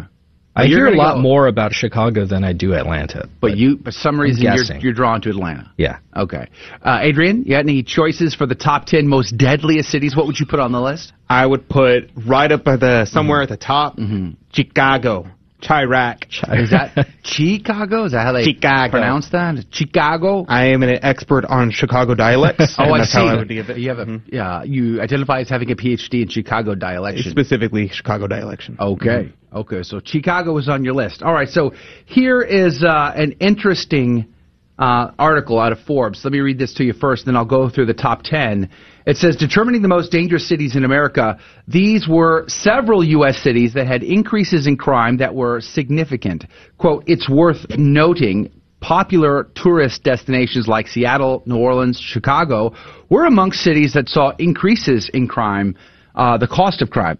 I 0.54 0.64
But 0.64 0.68
you're 0.68 0.86
hear 0.86 0.94
a 0.94 0.98
lot 0.98 1.14
go- 1.14 1.20
more 1.22 1.46
about 1.46 1.72
Chicago 1.72 2.26
than 2.26 2.44
I 2.44 2.52
do 2.52 2.74
Atlanta. 2.74 3.26
But 3.40 3.56
you, 3.56 3.78
for 3.82 3.90
some 3.90 4.20
reason, 4.20 4.42
you're, 4.44 4.76
you're 4.80 4.92
drawn 4.92 5.22
to 5.22 5.30
Atlanta. 5.30 5.72
Yeah. 5.78 5.98
Okay. 6.14 6.46
Uh, 6.82 6.98
Adrian, 7.00 7.44
you 7.44 7.50
got 7.52 7.60
any 7.60 7.82
choices 7.82 8.34
for 8.34 8.44
the 8.46 8.54
top 8.54 8.84
10 8.84 9.08
most 9.08 9.36
deadliest 9.38 9.88
cities? 9.90 10.14
What 10.14 10.26
would 10.26 10.38
you 10.38 10.44
put 10.46 10.60
on 10.60 10.70
the 10.72 10.80
list? 10.80 11.12
I 11.28 11.46
would 11.46 11.70
put 11.70 12.10
right 12.26 12.52
up 12.52 12.66
at 12.68 12.80
the 12.80 13.06
somewhere 13.06 13.40
at 13.42 13.48
the 13.48 13.56
top, 13.56 13.96
Mm-hmm. 13.96 14.32
Chicago, 14.52 15.26
Chiraq. 15.62 16.24
Is 16.60 16.70
that 16.70 17.06
Chicago? 17.24 18.04
Is 18.04 18.12
that 18.12 18.24
how 18.24 18.32
they 18.32 18.44
Chicago. 18.44 18.90
pronounce 18.90 19.30
that? 19.30 19.64
Chicago? 19.70 20.44
I 20.48 20.66
am 20.66 20.82
an 20.82 20.98
expert 21.02 21.44
on 21.46 21.70
Chicago 21.70 22.14
dialects. 22.14 22.76
Oh, 22.82 22.92
I 22.94 23.04
see. 23.04 23.18
I 23.18 23.36
would 23.36 23.48
give 23.48 23.70
it. 23.70 23.78
You 23.78 23.90
have 23.90 23.98
a 24.00 24.20
yeah. 24.26 24.64
You 24.64 25.00
identify 25.00 25.40
as 25.40 25.48
having 25.48 25.70
a 25.70 25.76
PhD 25.76 26.22
in 26.22 26.28
Chicago 26.28 26.74
dialect. 26.74 27.20
Specifically, 27.20 27.88
Chicago 27.88 28.26
dialect. 28.26 28.68
Okay. 28.80 29.32
Okay. 29.52 29.82
So 29.82 30.00
Chicago 30.04 30.56
is 30.58 30.68
on 30.68 30.84
your 30.84 30.94
list. 30.94 31.22
All 31.22 31.32
right. 31.32 31.48
So 31.48 31.72
here 32.06 32.42
is 32.42 32.82
uh, 32.82 33.12
an 33.14 33.32
interesting 33.40 34.32
uh, 34.78 35.12
article 35.18 35.60
out 35.60 35.72
of 35.72 35.78
Forbes. 35.80 36.24
Let 36.24 36.32
me 36.32 36.40
read 36.40 36.58
this 36.58 36.74
to 36.74 36.84
you 36.84 36.92
first, 36.92 37.26
then 37.26 37.36
I'll 37.36 37.44
go 37.44 37.68
through 37.68 37.86
the 37.86 37.94
top 37.94 38.22
10. 38.24 38.68
It 39.06 39.16
says 39.16 39.36
determining 39.36 39.82
the 39.82 39.88
most 39.88 40.12
dangerous 40.12 40.48
cities 40.48 40.76
in 40.76 40.84
America. 40.84 41.38
These 41.66 42.06
were 42.08 42.44
several 42.48 43.02
U.S. 43.04 43.38
cities 43.42 43.74
that 43.74 43.86
had 43.86 44.02
increases 44.02 44.66
in 44.66 44.76
crime 44.76 45.16
that 45.18 45.34
were 45.34 45.60
significant. 45.60 46.44
Quote, 46.78 47.04
it's 47.06 47.28
worth 47.28 47.66
noting 47.76 48.50
popular 48.80 49.48
tourist 49.54 50.02
destinations 50.02 50.68
like 50.68 50.88
Seattle, 50.88 51.42
New 51.46 51.56
Orleans, 51.56 51.98
Chicago 52.00 52.74
were 53.08 53.24
among 53.24 53.52
cities 53.52 53.92
that 53.94 54.08
saw 54.08 54.32
increases 54.38 55.08
in 55.14 55.28
crime, 55.28 55.76
uh, 56.14 56.36
the 56.36 56.48
cost 56.48 56.82
of 56.82 56.90
crime. 56.90 57.18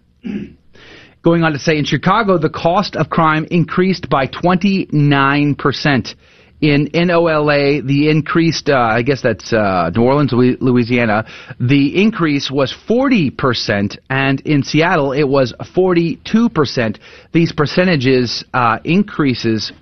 Going 1.23 1.43
on 1.43 1.53
to 1.53 1.59
say, 1.59 1.77
in 1.77 1.85
Chicago, 1.85 2.37
the 2.37 2.49
cost 2.49 2.97
of 2.97 3.09
crime 3.09 3.47
increased 3.49 4.09
by 4.09 4.27
29%. 4.27 6.15
In 6.63 6.89
NOLA, 6.93 7.81
the 7.81 8.09
increased, 8.09 8.69
uh, 8.69 8.77
I 8.77 9.01
guess 9.01 9.21
that's 9.21 9.51
uh, 9.51 9.91
New 9.93 10.03
Orleans, 10.03 10.31
Louisiana, 10.31 11.25
the 11.59 12.01
increase 12.01 12.49
was 12.49 12.73
40%, 12.87 13.97
and 14.09 14.39
in 14.45 14.63
Seattle, 14.63 15.11
it 15.11 15.27
was 15.27 15.53
42%. 15.75 16.99
These 17.33 17.51
percentages 17.51 18.45
uh, 18.53 18.79
increases 18.85 19.73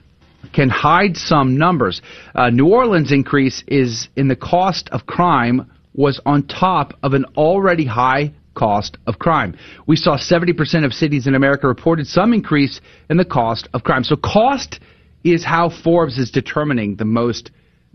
can 0.53 0.69
hide 0.69 1.17
some 1.17 1.55
numbers. 1.55 2.01
Uh, 2.33 2.49
New 2.49 2.69
Orleans 2.69 3.11
increase 3.11 3.63
is 3.67 4.09
in 4.15 4.27
the 4.27 4.35
cost 4.35 4.89
of 4.89 5.05
crime 5.05 5.71
was 5.93 6.19
on 6.25 6.47
top 6.47 6.93
of 7.03 7.13
an 7.13 7.25
already 7.37 7.85
high 7.85 8.33
cost 8.55 8.97
of 9.05 9.19
crime. 9.19 9.55
We 9.85 9.97
saw 9.97 10.17
70% 10.17 10.83
of 10.83 10.93
cities 10.93 11.27
in 11.27 11.35
America 11.35 11.67
reported 11.67 12.07
some 12.07 12.33
increase 12.33 12.81
in 13.07 13.17
the 13.17 13.25
cost 13.25 13.67
of 13.71 13.83
crime. 13.83 14.03
So 14.03 14.15
cost 14.15 14.79
is 15.23 15.43
how 15.43 15.69
Forbes 15.69 16.17
is 16.17 16.31
determining 16.31 16.95
the 16.95 17.05
most 17.05 17.51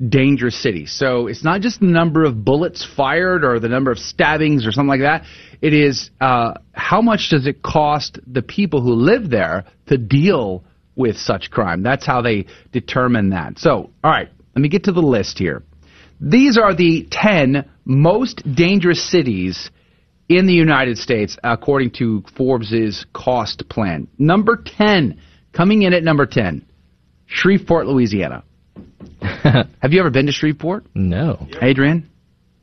dangerous 0.08 0.60
cities. 0.62 0.92
So 0.92 1.26
it's 1.26 1.42
not 1.42 1.62
just 1.62 1.80
the 1.80 1.86
number 1.86 2.24
of 2.24 2.44
bullets 2.44 2.86
fired 2.96 3.44
or 3.44 3.58
the 3.58 3.68
number 3.68 3.90
of 3.90 3.98
stabbings 3.98 4.66
or 4.66 4.72
something 4.72 4.88
like 4.88 5.00
that. 5.00 5.24
It 5.62 5.72
is 5.72 6.10
uh, 6.20 6.54
how 6.72 7.00
much 7.00 7.30
does 7.30 7.46
it 7.46 7.62
cost 7.62 8.18
the 8.26 8.42
people 8.42 8.82
who 8.82 8.92
live 8.92 9.30
there 9.30 9.64
to 9.86 9.96
deal 9.96 10.64
with 10.96 11.16
such 11.16 11.50
crime. 11.50 11.82
That's 11.82 12.06
how 12.06 12.22
they 12.22 12.46
determine 12.72 13.30
that. 13.30 13.58
So, 13.58 13.90
all 14.02 14.10
right, 14.10 14.28
let 14.54 14.62
me 14.62 14.68
get 14.68 14.84
to 14.84 14.92
the 14.92 15.02
list 15.02 15.38
here. 15.38 15.62
These 16.20 16.56
are 16.56 16.74
the 16.74 17.06
10 17.10 17.68
most 17.84 18.42
dangerous 18.54 19.02
cities 19.10 19.70
in 20.28 20.46
the 20.46 20.54
United 20.54 20.98
States 20.98 21.36
according 21.44 21.90
to 21.92 22.24
Forbes' 22.36 23.04
cost 23.12 23.68
plan. 23.68 24.08
Number 24.18 24.56
10, 24.56 25.20
coming 25.52 25.82
in 25.82 25.92
at 25.92 26.02
number 26.02 26.26
10, 26.26 26.64
Shreveport, 27.26 27.86
Louisiana. 27.86 28.42
have 29.22 29.92
you 29.92 30.00
ever 30.00 30.10
been 30.10 30.26
to 30.26 30.32
Shreveport? 30.32 30.84
No. 30.94 31.46
Adrian? 31.60 32.08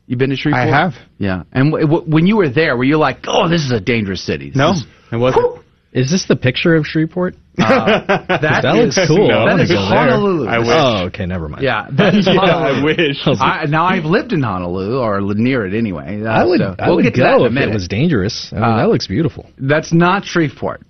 You 0.06 0.16
been 0.16 0.30
to 0.30 0.36
Shreveport? 0.36 0.68
I 0.68 0.82
have. 0.82 0.92
Yeah. 1.18 1.44
And 1.52 1.70
w- 1.72 1.86
w- 1.86 2.10
when 2.10 2.26
you 2.26 2.36
were 2.36 2.48
there, 2.48 2.76
were 2.76 2.84
you 2.84 2.98
like, 2.98 3.20
"Oh, 3.26 3.48
this 3.48 3.62
is 3.64 3.72
a 3.72 3.80
dangerous 3.80 4.22
city"? 4.22 4.48
This 4.50 4.56
No, 4.56 4.72
is- 4.72 4.84
it 5.12 5.16
wasn't. 5.16 5.60
Is 5.92 6.10
this 6.10 6.26
the 6.26 6.34
picture 6.36 6.74
of 6.74 6.84
Shreveport? 6.86 7.36
that, 7.56 8.26
that 8.62 8.74
looks 8.74 8.98
is- 8.98 9.06
cool. 9.08 9.30
I 9.30 9.44
That 9.44 9.44
wanna 9.52 9.62
is 9.62 9.68
go 9.70 9.88
there. 9.88 9.98
Honolulu. 10.10 10.46
I 10.48 10.58
wish. 10.58 10.68
Oh, 10.70 11.04
okay, 11.06 11.24
never 11.24 11.48
mind. 11.48 11.62
Yeah, 11.62 11.86
that 11.92 12.14
is 12.16 12.26
Yeah, 12.30 12.34
Honolulu. 12.40 12.80
I 12.80 12.84
wish. 12.84 13.18
I, 13.40 13.66
now 13.66 13.84
I've 13.86 14.04
lived 14.04 14.32
in 14.32 14.42
Honolulu 14.42 14.98
or 14.98 15.20
near 15.34 15.64
it 15.64 15.72
anyway. 15.74 16.20
Uh, 16.22 16.28
I 16.28 16.44
would, 16.44 16.58
so 16.60 16.74
I 16.78 16.88
we'll 16.88 16.96
would 16.96 17.04
get 17.04 17.14
to 17.14 17.20
that 17.22 17.32
in 17.34 17.38
go 17.38 17.44
a 17.44 17.48
if 17.50 17.70
it 17.70 17.72
was 17.72 17.86
dangerous. 17.88 18.48
I 18.52 18.56
mean, 18.56 18.64
Uh, 18.64 18.76
that 18.78 18.88
looks 18.88 19.06
beautiful. 19.06 19.46
That's 19.56 19.92
not 19.92 20.24
Shreveport. 20.24 20.82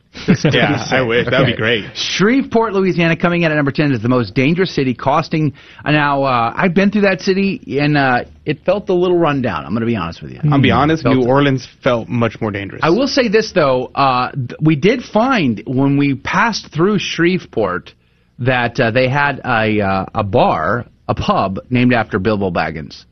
Yeah, 0.53 0.85
I 0.91 1.03
wish. 1.03 1.27
That'd 1.29 1.47
be 1.47 1.57
great. 1.57 1.85
Shreveport, 1.97 2.73
Louisiana, 2.73 3.17
coming 3.17 3.43
in 3.43 3.51
at 3.51 3.55
number 3.55 3.73
10 3.73 3.93
is 3.93 4.03
the 4.03 4.09
most 4.09 4.35
dangerous 4.35 4.75
city, 4.75 4.95
costing. 4.95 5.55
Uh, 5.85 5.91
now, 5.91 6.23
uh, 6.23 6.53
I've 6.57 6.75
been 6.75 6.91
through 6.91 7.03
that 7.03 7.21
city, 7.21 7.79
and 7.81 7.97
uh, 7.97 8.25
it 8.45 8.65
felt 8.65 8.89
a 8.89 8.95
little 8.95 9.19
rundown. 9.19 9.65
I'm 9.65 9.73
going 9.73 9.81
to 9.81 9.87
be 9.87 9.97
honest 9.97 10.23
with 10.23 10.33
you. 10.33 10.41
I'll 10.51 10.63
be 10.63 10.71
honest. 10.71 11.05
New. 11.05 11.27
Orleans 11.27 11.69
felt 11.83 12.09
much 12.09 12.41
more 12.41 12.51
dangerous. 12.51 12.81
I 12.85 12.91
will 12.91 13.09
say 13.09 13.29
this, 13.29 13.53
though. 13.53 13.87
Uh, 13.95 14.31
th- 14.33 14.59
we 14.61 14.77
did 14.77 15.03
find 15.03 15.63
when 15.67 15.97
we 15.97 16.15
passed 16.15 16.73
through 16.73 16.99
Shreveport 16.99 17.93
that 18.39 18.79
uh, 18.79 18.91
they 18.91 19.09
had 19.09 19.41
a, 19.45 19.81
uh, 19.81 20.07
a 20.15 20.25
bar, 20.25 20.87
a 21.09 21.15
pub, 21.15 21.59
named 21.71 21.93
after 21.93 22.19
Bilbo 22.19 22.51
Baggins. 22.51 23.05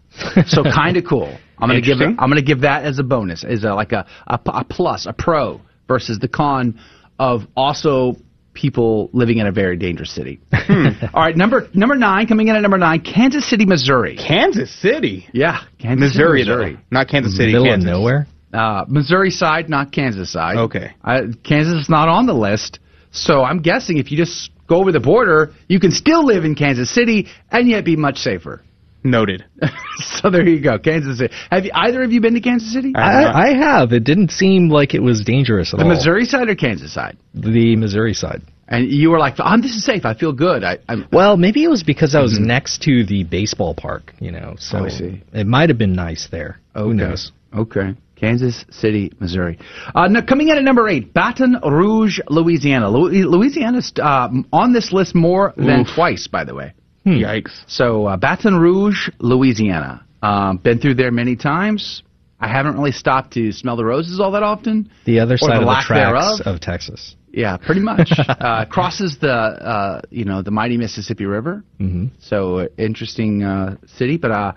So 0.46 0.62
kind 0.62 0.96
of 0.96 1.04
cool. 1.08 1.36
I'm 1.58 1.68
going 1.68 1.80
to 1.80 1.86
give 1.86 2.00
it, 2.00 2.08
I'm 2.18 2.28
going 2.28 2.36
to 2.36 2.42
give 2.42 2.60
that 2.60 2.84
as 2.84 2.98
a 2.98 3.02
bonus, 3.02 3.44
as 3.44 3.64
a, 3.64 3.72
like 3.72 3.92
a, 3.92 4.06
a, 4.26 4.38
a 4.46 4.64
plus, 4.64 5.06
a 5.06 5.12
pro 5.12 5.60
versus 5.88 6.18
the 6.18 6.28
con 6.28 6.78
of 7.18 7.42
also 7.56 8.16
people 8.54 9.08
living 9.12 9.38
in 9.38 9.46
a 9.46 9.52
very 9.52 9.76
dangerous 9.76 10.14
city. 10.14 10.38
All 10.52 11.22
right, 11.22 11.36
number 11.36 11.68
number 11.74 11.94
nine 11.96 12.26
coming 12.26 12.48
in 12.48 12.56
at 12.56 12.60
number 12.62 12.78
nine, 12.78 13.00
Kansas 13.00 13.48
City, 13.48 13.64
Missouri. 13.64 14.16
Kansas 14.16 14.70
City, 14.80 15.26
Yeah, 15.32 15.60
Kansas 15.78 16.00
Missouri, 16.14 16.40
City, 16.42 16.50
Missouri. 16.50 16.72
though. 16.74 16.80
not 16.90 17.08
Kansas 17.08 17.36
City. 17.36 17.52
Middle 17.52 17.66
Kansas. 17.66 17.88
of 17.88 17.94
nowhere. 17.96 18.26
Uh, 18.52 18.84
Missouri 18.88 19.30
side, 19.30 19.70
not 19.70 19.92
Kansas 19.92 20.30
side. 20.30 20.56
Okay. 20.58 20.92
Uh, 21.02 21.22
Kansas 21.42 21.74
is 21.84 21.88
not 21.88 22.08
on 22.08 22.26
the 22.26 22.34
list, 22.34 22.78
so 23.10 23.42
I'm 23.42 23.62
guessing 23.62 23.96
if 23.96 24.10
you 24.10 24.18
just 24.18 24.50
go 24.66 24.76
over 24.76 24.92
the 24.92 25.00
border, 25.00 25.54
you 25.68 25.80
can 25.80 25.90
still 25.90 26.24
live 26.26 26.44
in 26.44 26.54
Kansas 26.54 26.90
City 26.94 27.28
and 27.50 27.66
yet 27.68 27.84
be 27.86 27.96
much 27.96 28.18
safer. 28.18 28.62
Noted. 29.04 29.44
so 29.96 30.30
there 30.30 30.46
you 30.46 30.60
go, 30.60 30.78
Kansas 30.78 31.18
City. 31.18 31.34
Have 31.50 31.64
you, 31.64 31.72
either 31.74 32.02
of 32.02 32.12
you 32.12 32.20
been 32.20 32.34
to 32.34 32.40
Kansas 32.40 32.72
City? 32.72 32.92
I, 32.94 33.50
I 33.50 33.54
have. 33.54 33.92
It 33.92 34.04
didn't 34.04 34.30
seem 34.30 34.68
like 34.68 34.94
it 34.94 35.00
was 35.02 35.24
dangerous 35.24 35.72
at 35.74 35.78
the 35.78 35.82
all. 35.84 35.88
The 35.90 35.94
Missouri 35.96 36.24
side 36.24 36.48
or 36.48 36.54
Kansas 36.54 36.92
side? 36.92 37.16
The 37.34 37.74
Missouri 37.76 38.14
side. 38.14 38.42
And 38.68 38.90
you 38.90 39.10
were 39.10 39.18
like, 39.18 39.34
"Oh, 39.38 39.56
this 39.60 39.72
is 39.72 39.84
safe. 39.84 40.06
I 40.06 40.14
feel 40.14 40.32
good." 40.32 40.64
I, 40.64 40.78
I'm, 40.88 41.06
Well, 41.12 41.36
maybe 41.36 41.62
it 41.62 41.68
was 41.68 41.82
because 41.82 42.14
I 42.14 42.22
was 42.22 42.38
next 42.38 42.82
to 42.82 43.04
the 43.04 43.24
baseball 43.24 43.74
park, 43.74 44.14
you 44.20 44.30
know. 44.30 44.54
So 44.58 44.76
Mm-hmm. 44.78 44.84
Oh, 44.84 44.86
I 44.86 44.88
see. 44.88 45.22
it 45.32 45.46
might 45.46 45.68
have 45.68 45.78
been 45.78 45.94
nice 45.94 46.28
there. 46.30 46.58
Oh 46.74 46.84
who 46.84 46.94
knows? 46.94 47.32
Okay. 47.54 47.94
Kansas 48.16 48.64
City, 48.70 49.12
Missouri. 49.18 49.58
Uh, 49.94 50.06
now, 50.06 50.22
coming 50.22 50.48
in 50.48 50.56
at 50.56 50.62
number 50.62 50.88
eight, 50.88 51.12
Baton 51.12 51.56
Rouge, 51.60 52.20
Louisiana. 52.28 52.88
Lu- 52.88 53.10
Louisiana's 53.28 53.92
uh, 54.00 54.28
on 54.52 54.72
this 54.72 54.92
list 54.92 55.12
more 55.14 55.52
than 55.56 55.80
Oof. 55.80 55.88
twice, 55.94 56.28
by 56.28 56.44
the 56.44 56.54
way. 56.54 56.72
Yikes. 57.06 57.64
So 57.66 58.06
uh, 58.06 58.16
Baton 58.16 58.56
Rouge, 58.56 59.08
Louisiana. 59.18 60.04
Um, 60.22 60.58
been 60.58 60.78
through 60.78 60.94
there 60.94 61.10
many 61.10 61.34
times. 61.36 62.02
I 62.38 62.48
haven't 62.48 62.76
really 62.76 62.92
stopped 62.92 63.32
to 63.34 63.52
smell 63.52 63.76
the 63.76 63.84
roses 63.84 64.18
all 64.20 64.32
that 64.32 64.42
often. 64.42 64.90
The 65.04 65.20
other 65.20 65.36
side 65.36 65.50
the 65.50 65.60
of 65.60 65.66
the 65.66 65.82
tracks 65.86 65.88
thereof. 65.88 66.40
of 66.44 66.60
Texas. 66.60 67.14
Yeah, 67.32 67.56
pretty 67.56 67.80
much. 67.80 68.12
uh, 68.28 68.64
crosses 68.66 69.16
the 69.20 69.32
uh, 69.32 70.00
you 70.10 70.24
know 70.24 70.42
the 70.42 70.50
mighty 70.50 70.76
Mississippi 70.76 71.24
River. 71.24 71.64
hmm 71.78 72.06
So 72.20 72.58
uh, 72.58 72.66
interesting 72.78 73.42
uh, 73.44 73.76
city, 73.96 74.16
but 74.16 74.30
uh, 74.32 74.52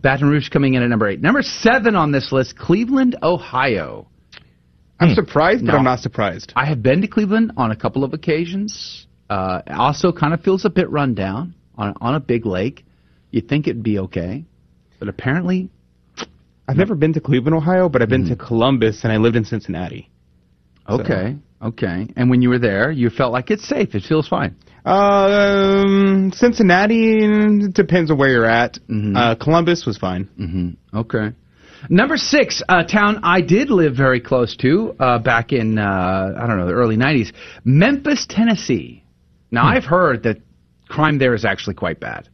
Baton 0.00 0.28
Rouge 0.28 0.48
coming 0.48 0.74
in 0.74 0.82
at 0.82 0.88
number 0.88 1.06
eight. 1.08 1.20
Number 1.20 1.42
seven 1.42 1.96
on 1.96 2.12
this 2.12 2.32
list, 2.32 2.56
Cleveland, 2.58 3.16
Ohio. 3.22 4.08
I'm 5.00 5.14
surprised, 5.14 5.64
but 5.64 5.72
No. 5.72 5.78
I'm 5.78 5.84
not 5.84 6.00
surprised. 6.00 6.52
I 6.56 6.64
have 6.66 6.82
been 6.82 7.02
to 7.02 7.06
Cleveland 7.08 7.52
on 7.56 7.70
a 7.70 7.76
couple 7.76 8.02
of 8.02 8.14
occasions. 8.14 9.06
Uh, 9.30 9.60
it 9.66 9.72
also 9.72 10.10
kind 10.10 10.34
of 10.34 10.40
feels 10.40 10.64
a 10.64 10.70
bit 10.70 10.90
run 10.90 11.14
down 11.14 11.54
on 11.78 11.94
on 12.00 12.14
a 12.14 12.20
big 12.20 12.44
lake. 12.44 12.84
You'd 13.30 13.48
think 13.48 13.66
it'd 13.66 13.82
be 13.82 13.98
okay, 14.00 14.44
but 14.98 15.08
apparently, 15.08 15.70
I've 16.68 16.76
never 16.76 16.94
been 16.94 17.12
to 17.14 17.20
Cleveland, 17.20 17.54
Ohio, 17.56 17.88
but 17.88 18.02
I've 18.02 18.08
been 18.10 18.28
to 18.28 18.36
Columbus 18.36 19.04
and 19.04 19.12
I 19.12 19.16
lived 19.16 19.36
in 19.36 19.44
Cincinnati. 19.44 20.10
So- 20.88 21.00
okay. 21.00 21.36
Okay. 21.60 22.06
And 22.16 22.30
when 22.30 22.40
you 22.40 22.50
were 22.50 22.58
there, 22.60 22.90
you 22.92 23.10
felt 23.10 23.32
like 23.32 23.50
it's 23.50 23.66
safe. 23.66 23.94
It 23.96 24.04
feels 24.04 24.28
fine. 24.28 24.54
Um, 24.84 26.30
Cincinnati 26.34 27.68
depends 27.72 28.10
on 28.10 28.18
where 28.18 28.28
you're 28.28 28.44
at. 28.46 28.78
Uh, 29.16 29.34
Columbus 29.34 29.84
was 29.84 29.98
fine. 29.98 30.28
Mm-hmm. 30.38 30.96
Okay. 30.98 31.32
Number 31.90 32.16
six, 32.16 32.62
a 32.68 32.84
town 32.84 33.20
I 33.22 33.40
did 33.40 33.70
live 33.70 33.96
very 33.96 34.20
close 34.20 34.56
to 34.58 34.94
uh, 35.00 35.18
back 35.18 35.52
in 35.52 35.78
uh, 35.78 36.32
I 36.40 36.46
don't 36.46 36.58
know 36.58 36.66
the 36.66 36.72
early 36.74 36.96
'90s, 36.96 37.32
Memphis, 37.64 38.26
Tennessee. 38.28 39.04
Now 39.50 39.64
I've 39.66 39.84
heard 39.84 40.24
that 40.24 40.38
crime 40.88 41.18
there 41.18 41.34
is 41.34 41.44
actually 41.44 41.74
quite 41.74 42.00
bad 42.00 42.28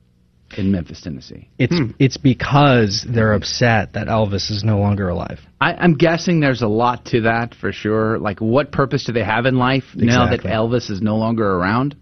in 0.57 0.71
Memphis, 0.71 1.01
Tennessee. 1.01 1.49
It's 1.59 1.75
it's 1.99 2.17
because 2.17 3.07
they're 3.09 3.33
upset 3.33 3.95
that 3.95 4.07
Elvis 4.07 4.51
is 4.51 4.62
no 4.64 4.79
longer 4.79 5.09
alive. 5.09 5.40
I, 5.61 5.75
I'm 5.75 5.95
guessing 5.95 6.40
there's 6.40 6.62
a 6.62 6.69
lot 6.69 7.07
to 7.07 7.23
that 7.23 7.55
for 7.55 7.73
sure. 7.73 8.19
Like, 8.19 8.40
what 8.40 8.73
purpose 8.73 9.05
do 9.05 9.12
they 9.12 9.25
have 9.25 9.47
in 9.47 9.57
life 9.57 9.85
now 9.95 10.31
that 10.31 10.40
Elvis 10.40 10.90
is 10.90 11.01
no 11.01 11.17
longer 11.17 11.47
around? 11.47 11.97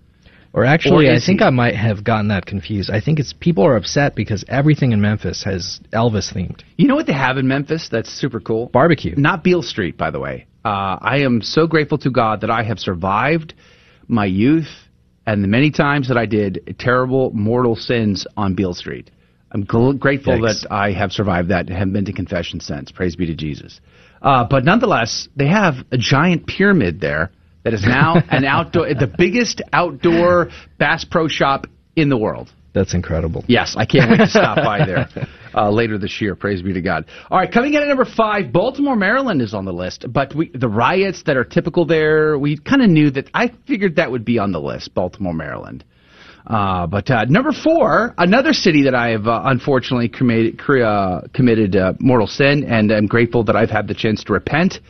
Or 0.54 0.64
actually, 0.66 1.08
Or 1.08 1.14
I 1.14 1.18
think 1.18 1.40
he? 1.40 1.46
I 1.46 1.50
might 1.50 1.76
have 1.76 2.04
gotten 2.04 2.28
that 2.28 2.44
confused. 2.44 2.90
I 2.90 3.00
think 3.00 3.18
it's 3.18 3.32
people 3.32 3.64
are 3.64 3.76
upset 3.76 4.14
because 4.14 4.44
everything 4.48 4.92
in 4.92 5.00
Memphis 5.00 5.42
has 5.44 5.80
Elvis 5.94 6.34
themed. 6.34 6.62
You 6.76 6.88
know 6.88 6.94
what 6.94 7.06
they 7.06 7.14
have 7.14 7.38
in 7.38 7.48
Memphis 7.48 7.88
that's 7.90 8.10
super 8.10 8.38
cool? 8.38 8.66
Barbecue. 8.66 9.14
Not 9.16 9.42
Beale 9.42 9.62
Street, 9.62 9.96
by 9.96 10.10
the 10.10 10.20
way. 10.20 10.46
Uh, 10.62 10.98
I 11.00 11.20
am 11.20 11.40
so 11.40 11.66
grateful 11.66 11.96
to 11.98 12.10
God 12.10 12.42
that 12.42 12.50
I 12.50 12.64
have 12.64 12.78
survived 12.78 13.54
my 14.08 14.26
youth 14.26 14.68
and 15.26 15.42
the 15.42 15.48
many 15.48 15.70
times 15.70 16.08
that 16.08 16.16
I 16.16 16.26
did 16.26 16.76
terrible 16.78 17.30
mortal 17.32 17.76
sins 17.76 18.26
on 18.36 18.54
Beale 18.54 18.74
Street. 18.74 19.10
I'm 19.52 19.64
gl- 19.64 19.98
grateful 19.98 20.34
Yikes. 20.34 20.62
that 20.62 20.72
I 20.72 20.92
have 20.92 21.12
survived 21.12 21.50
that 21.50 21.68
and 21.68 21.76
have 21.76 21.92
been 21.92 22.06
to 22.06 22.12
confession 22.12 22.60
since. 22.60 22.90
Praise 22.90 23.16
be 23.16 23.26
to 23.26 23.34
Jesus. 23.34 23.80
Uh, 24.20 24.44
but 24.44 24.64
nonetheless, 24.64 25.28
they 25.36 25.48
have 25.48 25.74
a 25.90 25.98
giant 25.98 26.46
pyramid 26.46 27.00
there 27.00 27.30
that 27.64 27.74
is 27.74 27.84
now 27.84 28.14
an 28.30 28.44
outdoor, 28.44 28.88
the 28.94 29.12
biggest 29.18 29.60
outdoor 29.72 30.50
Bass 30.78 31.04
Pro 31.04 31.28
Shop 31.28 31.66
in 31.96 32.08
the 32.08 32.16
world. 32.16 32.50
That's 32.72 32.94
incredible. 32.94 33.44
Yes, 33.46 33.74
I 33.76 33.84
can't 33.84 34.10
wait 34.10 34.18
to 34.18 34.26
stop 34.26 34.56
by 34.56 34.86
there 34.86 35.08
uh, 35.54 35.70
later 35.70 35.98
this 35.98 36.20
year. 36.20 36.34
Praise 36.34 36.62
be 36.62 36.72
to 36.72 36.80
God. 36.80 37.06
All 37.30 37.38
right, 37.38 37.50
coming 37.50 37.74
in 37.74 37.82
at 37.82 37.88
number 37.88 38.04
five, 38.04 38.52
Baltimore, 38.52 38.96
Maryland 38.96 39.42
is 39.42 39.54
on 39.54 39.64
the 39.64 39.72
list, 39.72 40.04
but 40.12 40.34
we, 40.34 40.50
the 40.54 40.68
riots 40.68 41.22
that 41.26 41.36
are 41.36 41.44
typical 41.44 41.84
there, 41.84 42.38
we 42.38 42.58
kind 42.58 42.82
of 42.82 42.90
knew 42.90 43.10
that. 43.10 43.28
I 43.34 43.52
figured 43.66 43.96
that 43.96 44.10
would 44.10 44.24
be 44.24 44.38
on 44.38 44.52
the 44.52 44.60
list, 44.60 44.94
Baltimore, 44.94 45.34
Maryland. 45.34 45.84
Uh, 46.46 46.86
but 46.86 47.08
uh, 47.10 47.24
number 47.26 47.52
four, 47.52 48.14
another 48.18 48.52
city 48.52 48.82
that 48.82 48.94
I 48.94 49.10
have 49.10 49.26
uh, 49.26 49.42
unfortunately 49.44 50.08
committed, 50.08 50.60
uh, 50.60 51.22
committed 51.32 51.76
uh, 51.76 51.92
mortal 52.00 52.26
sin, 52.26 52.64
and 52.64 52.90
I'm 52.90 53.06
grateful 53.06 53.44
that 53.44 53.56
I've 53.56 53.70
had 53.70 53.86
the 53.86 53.94
chance 53.94 54.24
to 54.24 54.32
repent, 54.32 54.80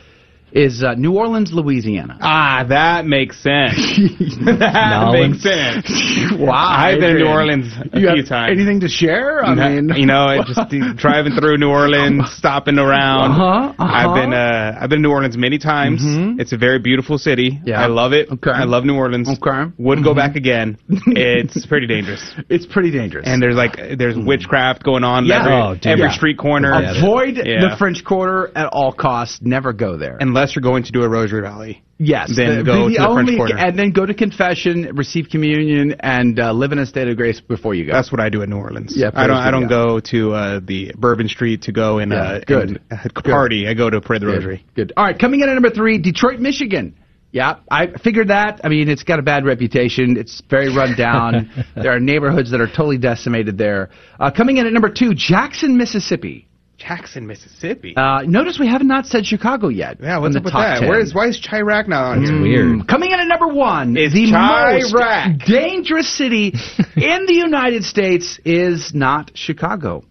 is 0.53 0.83
uh, 0.83 0.93
New 0.93 1.13
Orleans, 1.17 1.51
Louisiana. 1.51 2.17
Ah, 2.21 2.63
that 2.69 3.05
makes 3.05 3.41
sense. 3.41 3.75
that 4.45 5.09
makes 5.11 5.41
sense. 5.43 5.89
Wow, 6.43 6.51
I've 6.53 6.99
been 6.99 7.13
to 7.15 7.19
New 7.19 7.27
Orleans 7.27 7.67
a 7.93 7.99
You 7.99 8.07
few 8.09 8.17
have 8.21 8.27
times. 8.27 8.51
Anything 8.57 8.79
to 8.81 8.87
share? 8.89 9.43
I 9.43 9.53
No, 9.53 9.69
mean, 9.69 9.89
you 9.97 10.05
know, 10.05 10.43
just 10.45 10.59
driving 10.97 11.33
through 11.35 11.57
New 11.57 11.69
Orleans, 11.69 12.31
stopping 12.31 12.79
around. 12.79 13.31
Uh-huh, 13.31 13.73
uh-huh. 13.77 13.83
I've 13.83 14.15
been 14.15 14.33
uh, 14.33 14.77
I've 14.79 14.89
been 14.89 14.99
to 14.99 15.07
New 15.09 15.11
Orleans 15.11 15.37
many 15.37 15.57
times. 15.59 16.01
It's 16.39 16.53
a 16.53 16.57
very 16.57 16.79
beautiful 16.79 17.17
city. 17.17 17.59
Yeah. 17.65 17.81
I 17.81 17.87
love 17.87 18.13
it. 18.13 18.29
Okay. 18.31 18.51
I 18.51 18.63
love 18.65 18.83
New 18.83 18.95
Orleans. 18.95 19.29
Okay. 19.29 19.71
Wouldn't 19.77 20.05
go 20.05 20.13
back 20.15 20.35
again. 20.35 20.77
It's 20.89 21.65
pretty 21.65 21.87
dangerous. 21.87 22.33
It's 22.49 22.65
pretty 22.65 22.91
dangerous. 22.91 23.25
And 23.27 23.41
there's 23.41 23.55
like 23.55 23.75
there's 23.97 24.17
witchcraft 24.17 24.83
going 24.83 25.03
on 25.03 25.25
Yeah. 25.25 25.39
every, 25.41 25.53
Oh, 25.53 25.75
every 25.91 26.05
Yeah. 26.05 26.11
street 26.11 26.37
corner. 26.37 26.71
Avoid 26.73 27.37
Yeah. 27.37 27.69
the 27.69 27.75
French 27.77 28.03
Quarter 28.03 28.51
at 28.55 28.67
all 28.67 28.91
costs. 28.91 29.39
Never 29.41 29.71
go 29.73 29.97
there. 29.97 30.17
Unless 30.19 30.42
you're 30.55 30.61
going 30.61 30.83
to 30.83 30.91
do 30.91 31.03
a 31.03 31.09
Rosary 31.09 31.41
Valley. 31.41 31.83
yes, 31.97 32.35
then 32.35 32.57
the- 32.59 32.63
go 32.63 32.89
the 32.89 32.95
to 32.95 33.01
the 33.01 33.13
French 33.13 33.37
Quarter. 33.37 33.57
and 33.57 33.79
then 33.79 33.91
go 33.91 34.05
to 34.05 34.13
confession, 34.13 34.95
receive 34.95 35.29
communion, 35.29 35.95
and 36.01 36.39
uh, 36.39 36.51
live 36.51 36.71
in 36.71 36.79
a 36.79 36.85
state 36.85 37.07
of 37.07 37.15
grace 37.17 37.39
before 37.41 37.73
you 37.75 37.85
go. 37.85 37.93
That's 37.93 38.11
what 38.11 38.19
I 38.21 38.29
do 38.29 38.41
in 38.41 38.49
New 38.49 38.57
Orleans. 38.57 38.93
Yeah, 38.95 39.11
I 39.13 39.27
don't. 39.27 39.37
I 39.37 39.51
don't 39.51 39.67
go 39.69 39.99
to 39.99 40.33
uh, 40.33 40.59
the 40.63 40.91
Bourbon 40.97 41.27
Street 41.29 41.63
to 41.63 41.71
go 41.71 41.99
and 41.99 42.11
Yeah, 42.11 42.39
good. 42.45 42.79
and, 42.89 43.13
party. 43.23 43.67
I 43.67 43.73
go 43.73 43.89
to 43.89 44.01
pray 44.01 44.19
the 44.19 44.25
Good. 44.25 44.35
Rosary. 44.35 44.65
Good. 44.75 44.93
All 44.97 45.05
right, 45.05 45.17
coming 45.17 45.39
in 45.41 45.49
at 45.49 45.53
number 45.53 45.69
three, 45.69 45.97
Detroit, 45.97 46.39
Michigan. 46.39 46.95
Yeah, 47.31 47.55
I 47.71 47.87
figured 47.87 48.27
that. 48.27 48.61
I 48.63 48.69
mean, 48.69 48.89
it's 48.89 49.01
got 49.01 49.17
a 49.17 49.23
bad 49.23 49.43
reputation. 49.43 50.17
It's 50.17 50.43
very 50.51 50.69
run 50.75 50.95
down. 50.95 51.49
there 51.75 51.91
are 51.91 51.99
neighborhoods 51.99 52.51
that 52.51 52.61
are 52.61 52.67
totally 52.67 52.99
decimated 52.99 53.57
there. 53.57 53.89
Uh, 54.19 54.29
coming 54.29 54.57
in 54.57 54.67
at 54.67 54.71
number 54.73 54.89
two, 54.89 55.15
Jackson, 55.15 55.75
Mississippi. 55.75 56.47
Jackson, 56.87 57.25
Mississippi. 57.27 57.95
Uh, 57.95 58.21
notice 58.23 58.59
we 58.59 58.67
have 58.67 58.81
not 58.83 59.05
said 59.05 59.25
Chicago 59.25 59.69
yet. 59.69 59.97
yeah, 60.01 60.17
what's 60.17 60.33
the 60.33 60.39
up 60.39 60.45
with 60.45 60.53
that? 60.53 60.79
10. 60.81 60.89
Where 60.89 60.99
is 60.99 61.13
why 61.15 61.27
is 61.27 61.39
Chiraq 61.39 61.87
not 61.87 62.03
on 62.17 62.23
here? 62.23 62.41
Weird. 62.41 62.87
Coming 62.87 63.11
in 63.11 63.19
at 63.19 63.27
number 63.27 63.47
one, 63.47 63.95
Is 63.97 64.13
the 64.13 64.31
Chiraq. 64.31 65.37
most 65.39 65.45
dangerous 65.47 66.09
city 66.17 66.47
in 66.95 67.25
the 67.25 67.33
United 67.35 67.83
States 67.83 68.39
is 68.45 68.93
not 68.93 69.31
Chicago. 69.33 70.03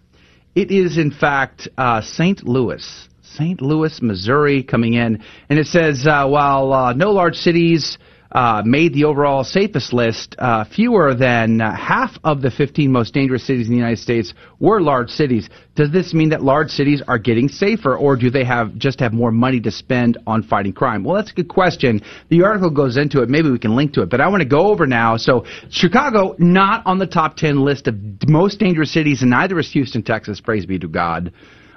It 0.55 0.71
is, 0.71 0.99
in 0.99 1.11
fact, 1.11 1.69
uh, 1.79 2.01
St. 2.03 2.43
Louis. 2.47 3.09
St. 3.23 3.61
Louis, 3.63 4.01
Missouri, 4.03 4.63
coming 4.63 4.95
in. 4.95 5.23
And 5.49 5.59
it 5.59 5.67
says, 5.67 6.07
uh, 6.07 6.27
while 6.29 6.73
uh, 6.73 6.93
no 6.93 7.11
large 7.13 7.37
cities 7.37 7.97
uh, 8.33 8.63
made 8.65 8.95
the 8.95 9.05
overall 9.05 9.45
safest 9.45 9.93
list, 9.93 10.35
uh, 10.39 10.65
fewer 10.65 11.15
than 11.15 11.61
uh, 11.61 11.75
half 11.75 12.17
of 12.25 12.41
the 12.41 12.51
15 12.51 12.91
most 12.91 13.13
dangerous 13.13 13.47
cities 13.47 13.67
in 13.67 13.73
the 13.73 13.79
United 13.79 13.99
States 13.99 14.33
were 14.59 14.81
large 14.81 15.11
cities. 15.11 15.51
Does 15.75 15.91
this 15.93 16.15
mean 16.15 16.31
that 16.31 16.43
large 16.43 16.71
cities 16.71 17.03
are 17.07 17.19
getting 17.19 17.49
safer, 17.49 17.97
or 17.97 18.17
do 18.17 18.31
they 18.31 18.45
have 18.45 18.77
just 18.77 19.01
have 19.01 19.13
more 19.13 19.31
money 19.31 19.61
to 19.61 19.71
spend 19.71 20.17
on 20.27 20.43
fighting 20.43 20.73
crime? 20.73 21.05
Well, 21.05 21.17
that's 21.17 21.31
a 21.31 21.35
good 21.35 21.49
question. 21.49 22.01
The 22.31 22.43
article 22.43 22.71
goes 22.71 22.97
into 22.97 23.23
it. 23.23 23.29
Maybe 23.29 23.51
we 23.51 23.59
can 23.59 23.77
link 23.77 23.93
to 23.95 24.03
it. 24.03 24.11
But 24.11 24.21
I 24.21 24.29
want 24.29 24.43
to 24.43 24.49
go 24.49 24.69
over 24.69 24.87
now. 24.87 25.17
So 25.19 25.45
Chicago, 25.71 26.35
not 26.39 26.85
on 26.87 26.99
the 26.99 27.07
top 27.07 27.37
10 27.37 27.61
list 27.61 27.87
of 27.87 27.95
most 28.27 28.59
dangerous 28.59 28.93
cities, 28.93 29.21
and 29.21 29.31
neither 29.31 29.59
is 29.59 29.71
Houston, 29.73 30.03
Texas. 30.03 30.41
Praise 30.41 30.65
be 30.65 30.79
to 30.79 30.89
God. 30.89 31.33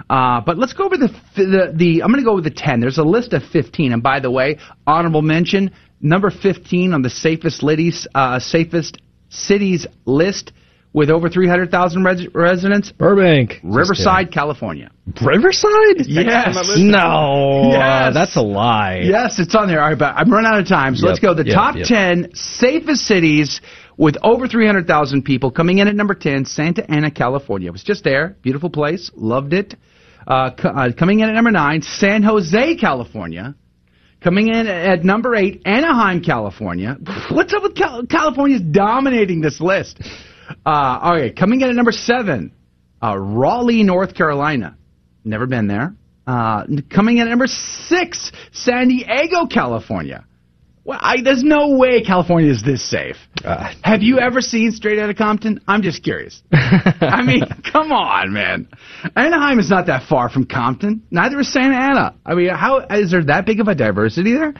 Uh, 0.10 0.42
but 0.42 0.58
let's 0.58 0.74
go 0.74 0.86
over 0.86 0.98
the 0.98 1.08
the, 1.36 1.74
the 1.76 2.04
I'm 2.04 2.12
going 2.12 2.24
to 2.24 2.26
go 2.26 2.36
with 2.36 2.44
the 2.44 2.52
10. 2.52 2.80
There's 2.80 2.98
a 2.98 3.04
list 3.04 3.34
of 3.34 3.44
15, 3.44 3.94
and 3.94 4.04
by 4.04 4.20
the 4.20 4.30
way, 4.30 4.60
honorable 4.86 5.22
mention 5.22 5.72
number 6.02 6.30
15 6.30 6.94
on 6.94 7.02
the 7.02 7.10
safest 7.10 7.62
cities 7.62 8.08
uh, 8.16 8.40
safest 8.40 8.98
cities 9.30 9.88
list 10.06 10.52
with 10.94 11.10
over 11.10 11.28
300,000 11.28 12.04
res- 12.06 12.28
residents. 12.34 12.92
Burbank. 12.94 13.60
Riverside, 13.64 14.32
California. 14.32 14.90
Riverside? 15.22 16.06
Yes. 16.08 16.56
No. 16.78 17.70
Yes. 17.72 17.82
uh, 17.82 18.12
that's 18.14 18.38
a 18.38 18.42
lie. 18.42 19.02
Yes, 19.04 19.38
it's 19.40 19.54
on 19.56 19.68
there. 19.68 19.82
All 19.82 19.90
right, 19.90 20.00
but 20.00 20.16
I'm 20.16 20.32
running 20.32 20.50
out 20.50 20.58
of 20.60 20.68
time, 20.70 20.96
so 20.96 21.06
Yep, 21.06 21.10
let's 21.10 21.20
go. 21.20 21.34
The 21.34 21.46
yep, 21.48 21.54
top 21.54 21.76
yep. 21.76 21.86
10 21.86 22.30
safest 22.34 23.02
cities 23.02 23.60
with 23.98 24.16
over 24.24 24.48
300,000 24.48 25.24
people. 25.24 25.52
Coming 25.52 25.80
in 25.80 25.90
at 25.90 25.96
number 25.96 26.16
10, 26.16 26.46
Santa 26.46 26.90
Ana, 26.90 27.12
California. 27.12 27.68
It 27.68 27.72
was 27.74 27.84
just 27.84 28.06
there. 28.06 28.38
Beautiful 28.42 28.70
place. 28.70 29.12
Loved 29.16 29.52
it. 29.52 29.76
Uh, 30.26 30.52
co- 30.52 30.70
uh, 30.70 30.94
coming 30.94 31.20
in 31.20 31.28
at 31.28 31.34
number 31.36 31.52
9, 31.52 31.82
San 31.82 32.24
Jose, 32.24 32.78
California. 32.78 33.54
Coming 34.26 34.48
in 34.48 34.66
at 34.66 35.06
number 35.06 35.36
8, 35.36 35.62
Anaheim, 35.66 36.20
California. 36.20 36.98
What's 37.30 37.54
up 37.54 37.62
with 37.62 37.76
Cal- 37.76 38.08
California's 38.08 38.64
dominating 38.64 39.40
this 39.40 39.62
list? 39.62 40.00
Uh, 40.50 41.00
all 41.00 41.12
right, 41.12 41.36
coming 41.36 41.62
in 41.62 41.70
at 41.70 41.76
number 41.76 41.92
7, 41.92 42.52
uh, 43.04 43.16
Raleigh, 43.16 43.84
North 43.84 44.16
Carolina. 44.16 44.78
Never 45.24 45.46
been 45.46 45.68
there. 45.68 45.94
Uh, 46.26 46.64
coming 46.90 47.20
in 47.20 47.28
at 47.28 47.30
number 47.30 47.46
six, 47.46 48.32
San 48.52 48.88
Diego, 48.88 49.46
California. 49.46 50.26
Well, 50.86 51.00
I, 51.02 51.22
there's 51.24 51.44
no 51.44 51.70
way 51.70 52.04
California 52.04 52.52
is 52.52 52.62
this 52.62 52.88
safe. 52.88 53.16
Uh, 53.44 53.74
Have 53.84 54.04
you 54.04 54.20
ever 54.20 54.40
seen 54.40 54.72
Straight 54.72 55.00
Outta 55.00 55.16
Compton? 55.16 55.60
I'm 55.68 55.82
just 55.82 56.04
curious. 56.04 56.44
I 56.54 57.24
mean, 57.24 57.42
come 57.72 57.92
on, 57.92 58.32
man. 58.32 58.70
Anaheim 59.16 59.58
is 59.58 59.68
not 59.68 59.88
that 59.88 60.08
far 60.08 60.30
from 60.30 60.46
Compton. 60.46 61.02
Neither 61.10 61.40
is 61.40 61.52
Santa 61.52 61.74
Ana. 61.74 62.16
I 62.24 62.36
mean, 62.36 62.50
how 62.50 62.86
is 62.92 63.10
there 63.10 63.24
that 63.26 63.48
big 63.48 63.60
of 63.60 63.68
a 63.68 63.74
diversity 63.74 64.34
there? 64.34 64.54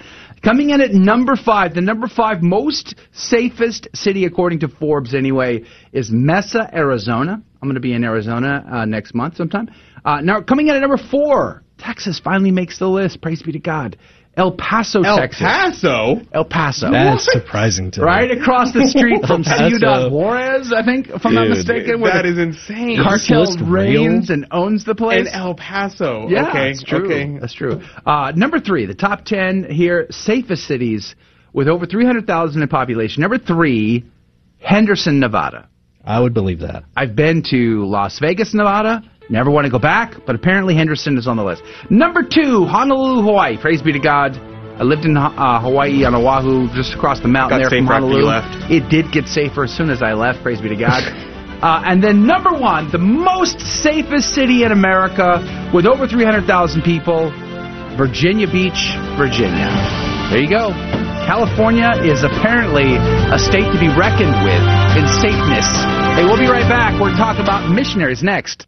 Coming 0.44 0.72
in 0.72 0.82
at 0.82 0.94
number 0.94 1.36
five, 1.36 1.76
the 1.76 1.82
number 1.82 2.08
five 2.08 2.42
most 2.42 2.96
safest 3.14 3.88
city 3.94 4.26
according 4.26 4.62
to 4.62 4.68
Forbes, 4.68 5.14
anyway, 5.14 5.64
is 5.94 6.10
Mesa, 6.10 6.68
Arizona. 6.74 7.34
I'm 7.62 7.68
going 7.70 7.76
to 7.76 7.82
be 7.82 7.94
in 7.94 8.04
Arizona 8.04 8.66
uh, 8.68 8.86
next 8.86 9.14
month 9.14 9.38
sometime. 9.38 9.70
Uh, 10.04 10.22
now, 10.22 10.42
coming 10.42 10.70
in 10.70 10.76
at 10.76 10.82
number 10.82 10.98
four, 10.98 11.64
Texas 11.78 12.20
finally 12.20 12.52
makes 12.52 12.80
the 12.80 12.88
list. 12.88 13.22
Praise 13.22 13.44
be 13.44 13.52
to 13.52 13.60
God. 13.60 13.98
El 14.38 14.52
Paso, 14.52 15.02
Texas. 15.02 15.10
El 15.12 15.18
Texas. 15.18 15.42
Paso. 15.42 16.22
El 16.34 16.46
Paso. 16.46 16.92
That's 16.92 17.32
surprising 17.32 17.90
to 17.92 18.02
me. 18.02 18.06
Right 18.06 18.32
across 18.32 18.74
the 18.74 18.86
street 18.86 19.22
from 19.28 19.44
El 19.48 19.58
Paso. 19.58 19.70
Ciudad 19.70 20.12
Juarez, 20.12 20.74
I 20.74 20.84
think, 20.84 21.08
if 21.08 21.26
I'm 21.26 21.34
not 21.36 21.48
mistaken. 21.48 22.02
where 22.02 22.12
That 22.12 22.24
the 22.24 22.34
is 22.34 22.38
insane. 22.38 23.02
Cartel 23.02 23.42
list 23.42 23.60
reigns 23.62 24.30
and 24.30 24.46
owns 24.52 24.84
the 24.84 24.94
place. 24.94 25.28
In 25.28 25.34
El 25.34 25.56
Paso. 25.56 26.28
yeah, 26.30 26.50
okay. 26.50 26.74
that's 26.74 26.84
true. 26.84 27.06
Okay. 27.06 27.38
That's 27.40 27.54
true. 27.54 27.82
Uh, 28.06 28.34
number 28.36 28.60
three, 28.60 28.86
the 28.86 28.96
top 28.96 29.24
ten 29.24 29.64
here, 29.70 30.08
safest 30.12 30.68
cities 30.68 31.16
with 31.54 31.70
over 31.70 31.86
300,000 31.86 32.62
in 32.62 32.68
population. 32.68 33.22
Number 33.22 33.38
three, 33.38 34.04
Henderson, 34.60 35.22
Nevada. 35.22 35.70
I 36.04 36.20
would 36.20 36.34
believe 36.34 36.60
that. 36.60 36.84
I've 36.96 37.16
been 37.16 37.42
to 37.52 37.86
Las 37.86 38.20
Vegas, 38.20 38.54
Nevada. 38.54 39.02
Never 39.30 39.50
want 39.50 39.66
to 39.66 39.72
go 39.72 39.80
back, 39.80 40.26
but 40.26 40.36
apparently 40.36 40.76
Henderson 40.76 41.18
is 41.18 41.28
on 41.28 41.38
the 41.38 41.44
list. 41.44 41.64
Number 41.90 42.22
two, 42.22 42.66
Honolulu, 42.66 43.24
Hawaii. 43.24 43.58
Praise 43.58 43.82
be 43.82 43.92
to 43.92 44.00
God. 44.00 44.38
I 44.78 44.84
lived 44.84 45.06
in 45.06 45.16
uh, 45.16 45.62
Hawaii 45.62 46.04
on 46.04 46.14
Oahu, 46.14 46.68
just 46.76 46.94
across 46.94 47.22
the 47.22 47.30
mountain 47.30 47.62
Got 47.62 47.70
there 47.70 47.80
from 47.80 47.88
Honolulu. 47.88 48.28
It 48.70 48.90
did 48.90 49.12
get 49.12 49.26
safer 49.26 49.64
as 49.64 49.72
soon 49.72 49.90
as 49.90 50.04
I 50.04 50.14
left. 50.14 50.44
Praise 50.44 50.60
be 50.60 50.70
to 50.70 50.76
God. 50.76 51.02
uh, 51.64 51.82
and 51.86 52.04
then 52.04 52.28
number 52.28 52.52
one, 52.52 52.92
the 52.92 53.00
most 53.00 53.62
safest 53.62 54.36
city 54.36 54.64
in 54.64 54.72
America, 54.72 55.40
with 55.74 55.86
over 55.86 56.08
300,000 56.08 56.84
people, 56.84 57.32
Virginia 57.98 58.46
Beach, 58.52 58.94
Virginia. 59.18 59.72
There 60.30 60.44
you 60.44 60.50
go. 60.50 60.76
California 61.26 61.90
is 62.04 62.22
apparently 62.22 63.00
a 63.32 63.40
state 63.40 63.66
to 63.72 63.80
be 63.80 63.88
reckoned 63.90 64.36
with 64.46 64.64
in 65.00 65.08
safeness. 65.18 65.66
Hey, 66.14 66.28
we'll 66.28 66.38
be 66.38 66.52
right 66.52 66.68
back. 66.70 67.00
We're 67.00 67.16
talking 67.16 67.42
about 67.42 67.72
missionaries 67.72 68.22
next. 68.22 68.68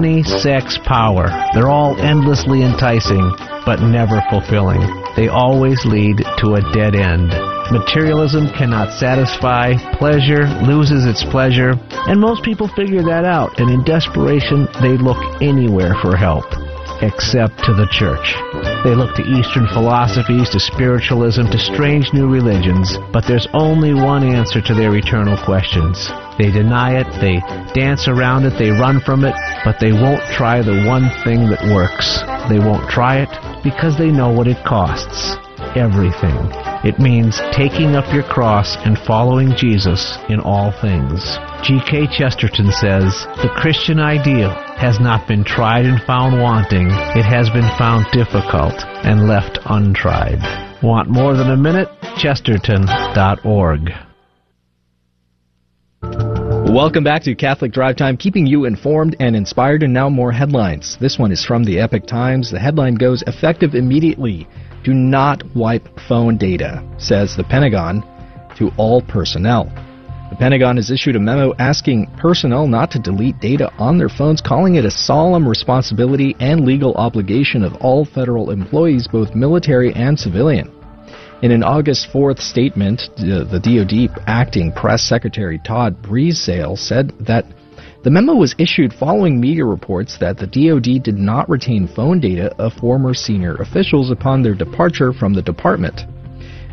Money, 0.00 0.22
sex, 0.22 0.78
power. 0.86 1.28
They're 1.52 1.68
all 1.68 1.94
endlessly 2.00 2.62
enticing, 2.62 3.20
but 3.66 3.82
never 3.82 4.22
fulfilling. 4.30 4.80
They 5.14 5.28
always 5.28 5.84
lead 5.84 6.24
to 6.38 6.54
a 6.54 6.64
dead 6.72 6.94
end. 6.94 7.28
Materialism 7.70 8.48
cannot 8.56 8.98
satisfy, 8.98 9.74
pleasure 9.98 10.48
loses 10.64 11.04
its 11.04 11.22
pleasure, 11.24 11.74
and 12.08 12.18
most 12.18 12.42
people 12.42 12.66
figure 12.68 13.02
that 13.02 13.26
out, 13.26 13.60
and 13.60 13.68
in 13.68 13.84
desperation, 13.84 14.66
they 14.80 14.96
look 14.96 15.20
anywhere 15.42 15.92
for 16.00 16.16
help 16.16 16.46
except 17.02 17.58
to 17.64 17.72
the 17.72 17.88
church. 17.92 18.36
They 18.84 18.94
look 18.94 19.14
to 19.16 19.22
Eastern 19.22 19.68
philosophies, 19.68 20.48
to 20.50 20.60
spiritualism, 20.60 21.44
to 21.52 21.58
strange 21.58 22.12
new 22.14 22.28
religions, 22.28 22.96
but 23.12 23.24
there's 23.28 23.48
only 23.52 23.92
one 23.92 24.24
answer 24.24 24.62
to 24.62 24.74
their 24.74 24.96
eternal 24.96 25.36
questions. 25.44 26.08
They 26.40 26.50
deny 26.50 26.98
it, 26.98 27.06
they 27.20 27.36
dance 27.78 28.08
around 28.08 28.46
it, 28.46 28.56
they 28.58 28.70
run 28.70 29.02
from 29.04 29.26
it, 29.26 29.34
but 29.62 29.76
they 29.78 29.92
won't 29.92 30.22
try 30.32 30.62
the 30.62 30.88
one 30.88 31.12
thing 31.22 31.50
that 31.50 31.60
works. 31.68 32.24
They 32.48 32.58
won't 32.58 32.88
try 32.88 33.20
it 33.20 33.28
because 33.62 33.98
they 33.98 34.10
know 34.10 34.32
what 34.32 34.48
it 34.48 34.64
costs. 34.64 35.36
Everything. 35.76 36.32
It 36.82 36.98
means 36.98 37.42
taking 37.52 37.94
up 37.94 38.10
your 38.10 38.22
cross 38.22 38.78
and 38.86 38.96
following 38.96 39.52
Jesus 39.54 40.16
in 40.30 40.40
all 40.40 40.72
things. 40.80 41.20
G.K. 41.62 42.08
Chesterton 42.16 42.72
says, 42.72 43.12
The 43.44 43.52
Christian 43.54 44.00
ideal 44.00 44.48
has 44.80 44.98
not 44.98 45.28
been 45.28 45.44
tried 45.44 45.84
and 45.84 46.00
found 46.04 46.40
wanting, 46.40 46.86
it 46.88 47.26
has 47.28 47.50
been 47.50 47.68
found 47.76 48.06
difficult 48.12 48.80
and 49.04 49.28
left 49.28 49.58
untried. 49.66 50.40
Want 50.82 51.10
more 51.10 51.36
than 51.36 51.50
a 51.50 51.56
minute? 51.58 51.90
Chesterton.org. 52.16 53.92
Welcome 56.70 57.02
back 57.02 57.24
to 57.24 57.34
Catholic 57.34 57.72
Drive 57.72 57.96
Time, 57.96 58.16
keeping 58.16 58.46
you 58.46 58.64
informed 58.64 59.16
and 59.18 59.34
inspired, 59.34 59.82
and 59.82 59.92
now 59.92 60.08
more 60.08 60.30
headlines. 60.30 60.96
This 61.00 61.18
one 61.18 61.32
is 61.32 61.44
from 61.44 61.64
the 61.64 61.80
Epoch 61.80 62.06
Times. 62.06 62.48
The 62.48 62.60
headline 62.60 62.94
goes 62.94 63.24
Effective 63.26 63.74
immediately. 63.74 64.46
Do 64.84 64.94
not 64.94 65.42
wipe 65.56 65.88
phone 66.08 66.38
data, 66.38 66.80
says 66.96 67.34
the 67.34 67.42
Pentagon 67.42 68.04
to 68.56 68.70
all 68.76 69.02
personnel. 69.02 69.64
The 70.30 70.36
Pentagon 70.36 70.76
has 70.76 70.92
issued 70.92 71.16
a 71.16 71.20
memo 71.20 71.54
asking 71.58 72.06
personnel 72.18 72.68
not 72.68 72.92
to 72.92 73.00
delete 73.00 73.40
data 73.40 73.72
on 73.76 73.98
their 73.98 74.08
phones, 74.08 74.40
calling 74.40 74.76
it 74.76 74.84
a 74.84 74.92
solemn 74.92 75.48
responsibility 75.48 76.36
and 76.38 76.64
legal 76.64 76.94
obligation 76.94 77.64
of 77.64 77.74
all 77.80 78.04
federal 78.04 78.52
employees, 78.52 79.08
both 79.08 79.34
military 79.34 79.92
and 79.94 80.16
civilian. 80.16 80.70
In 81.42 81.52
an 81.52 81.62
August 81.62 82.08
4th 82.12 82.38
statement, 82.38 83.08
the, 83.16 83.58
DoD 83.58 84.22
acting 84.26 84.72
press 84.72 85.02
secretary 85.02 85.58
Todd 85.58 85.96
Breasseale 86.02 86.76
said 86.76 87.14
that 87.18 87.46
the 88.04 88.10
memo 88.10 88.34
was 88.34 88.54
issued 88.58 88.92
following 88.92 89.40
media 89.40 89.64
reports 89.64 90.18
that 90.18 90.36
the 90.36 90.46
DoD 90.46 91.02
did 91.02 91.16
not 91.16 91.48
retain 91.48 91.88
phone 91.88 92.20
data 92.20 92.54
of 92.58 92.74
former 92.74 93.14
senior 93.14 93.54
officials 93.54 94.10
upon 94.10 94.42
their 94.42 94.54
departure 94.54 95.14
from 95.14 95.32
the 95.32 95.40
department. 95.40 96.02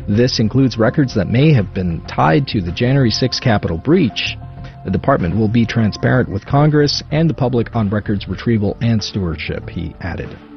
This 0.06 0.38
includes 0.38 0.76
records 0.76 1.14
that 1.14 1.28
may 1.28 1.54
have 1.54 1.72
been 1.72 2.02
tied 2.06 2.46
to 2.48 2.60
the 2.60 2.72
January 2.72 3.10
6 3.10 3.40
Capitol 3.40 3.78
breach. 3.78 4.36
The 4.84 4.90
department 4.90 5.34
will 5.34 5.48
be 5.48 5.64
transparent 5.64 6.28
with 6.28 6.44
Congress 6.44 7.02
and 7.10 7.28
the 7.28 7.34
public 7.34 7.74
on 7.74 7.88
records 7.88 8.28
retrieval 8.28 8.76
and 8.82 9.02
stewardship, 9.02 9.66
he 9.70 9.94
added. 10.00 10.47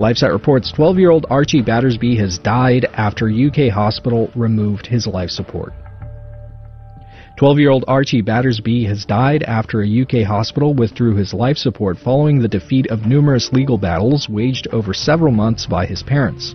LifeSite 0.00 0.32
reports 0.32 0.70
12 0.70 0.96
year 1.00 1.10
old 1.10 1.26
Archie 1.28 1.60
Battersbee 1.60 2.16
has 2.18 2.38
died 2.38 2.84
after 2.94 3.28
UK 3.28 3.68
hospital 3.68 4.30
removed 4.36 4.86
his 4.86 5.08
life 5.08 5.30
support. 5.30 5.72
12 7.36 7.58
year 7.58 7.70
old 7.70 7.84
Archie 7.88 8.22
Battersbee 8.22 8.86
has 8.86 9.04
died 9.04 9.42
after 9.42 9.82
a 9.82 10.02
UK 10.02 10.24
hospital 10.24 10.72
withdrew 10.72 11.16
his 11.16 11.34
life 11.34 11.56
support 11.56 11.98
following 11.98 12.38
the 12.38 12.46
defeat 12.46 12.86
of 12.92 13.06
numerous 13.06 13.50
legal 13.52 13.76
battles 13.76 14.28
waged 14.28 14.68
over 14.70 14.94
several 14.94 15.32
months 15.32 15.66
by 15.66 15.84
his 15.84 16.04
parents. 16.04 16.54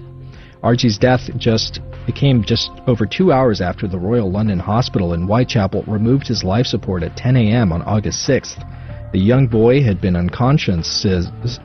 Archie's 0.61 0.97
death 0.97 1.29
just 1.35 1.81
became 2.05 2.45
just 2.45 2.71
over 2.87 3.05
two 3.05 3.33
hours 3.33 3.59
after 3.59 3.89
the 3.89 3.99
Royal 3.99 4.31
London 4.31 4.59
Hospital 4.59 5.13
in 5.13 5.23
Whitechapel 5.23 5.83
removed 5.85 6.29
his 6.29 6.45
life 6.45 6.65
support 6.65 7.03
at 7.03 7.17
10 7.17 7.35
a.m. 7.35 7.73
on 7.73 7.81
August 7.81 8.25
6th. 8.25 9.11
The 9.11 9.19
young 9.19 9.47
boy 9.47 9.83
had 9.83 9.99
been 9.99 10.15
unconscious, 10.15 11.05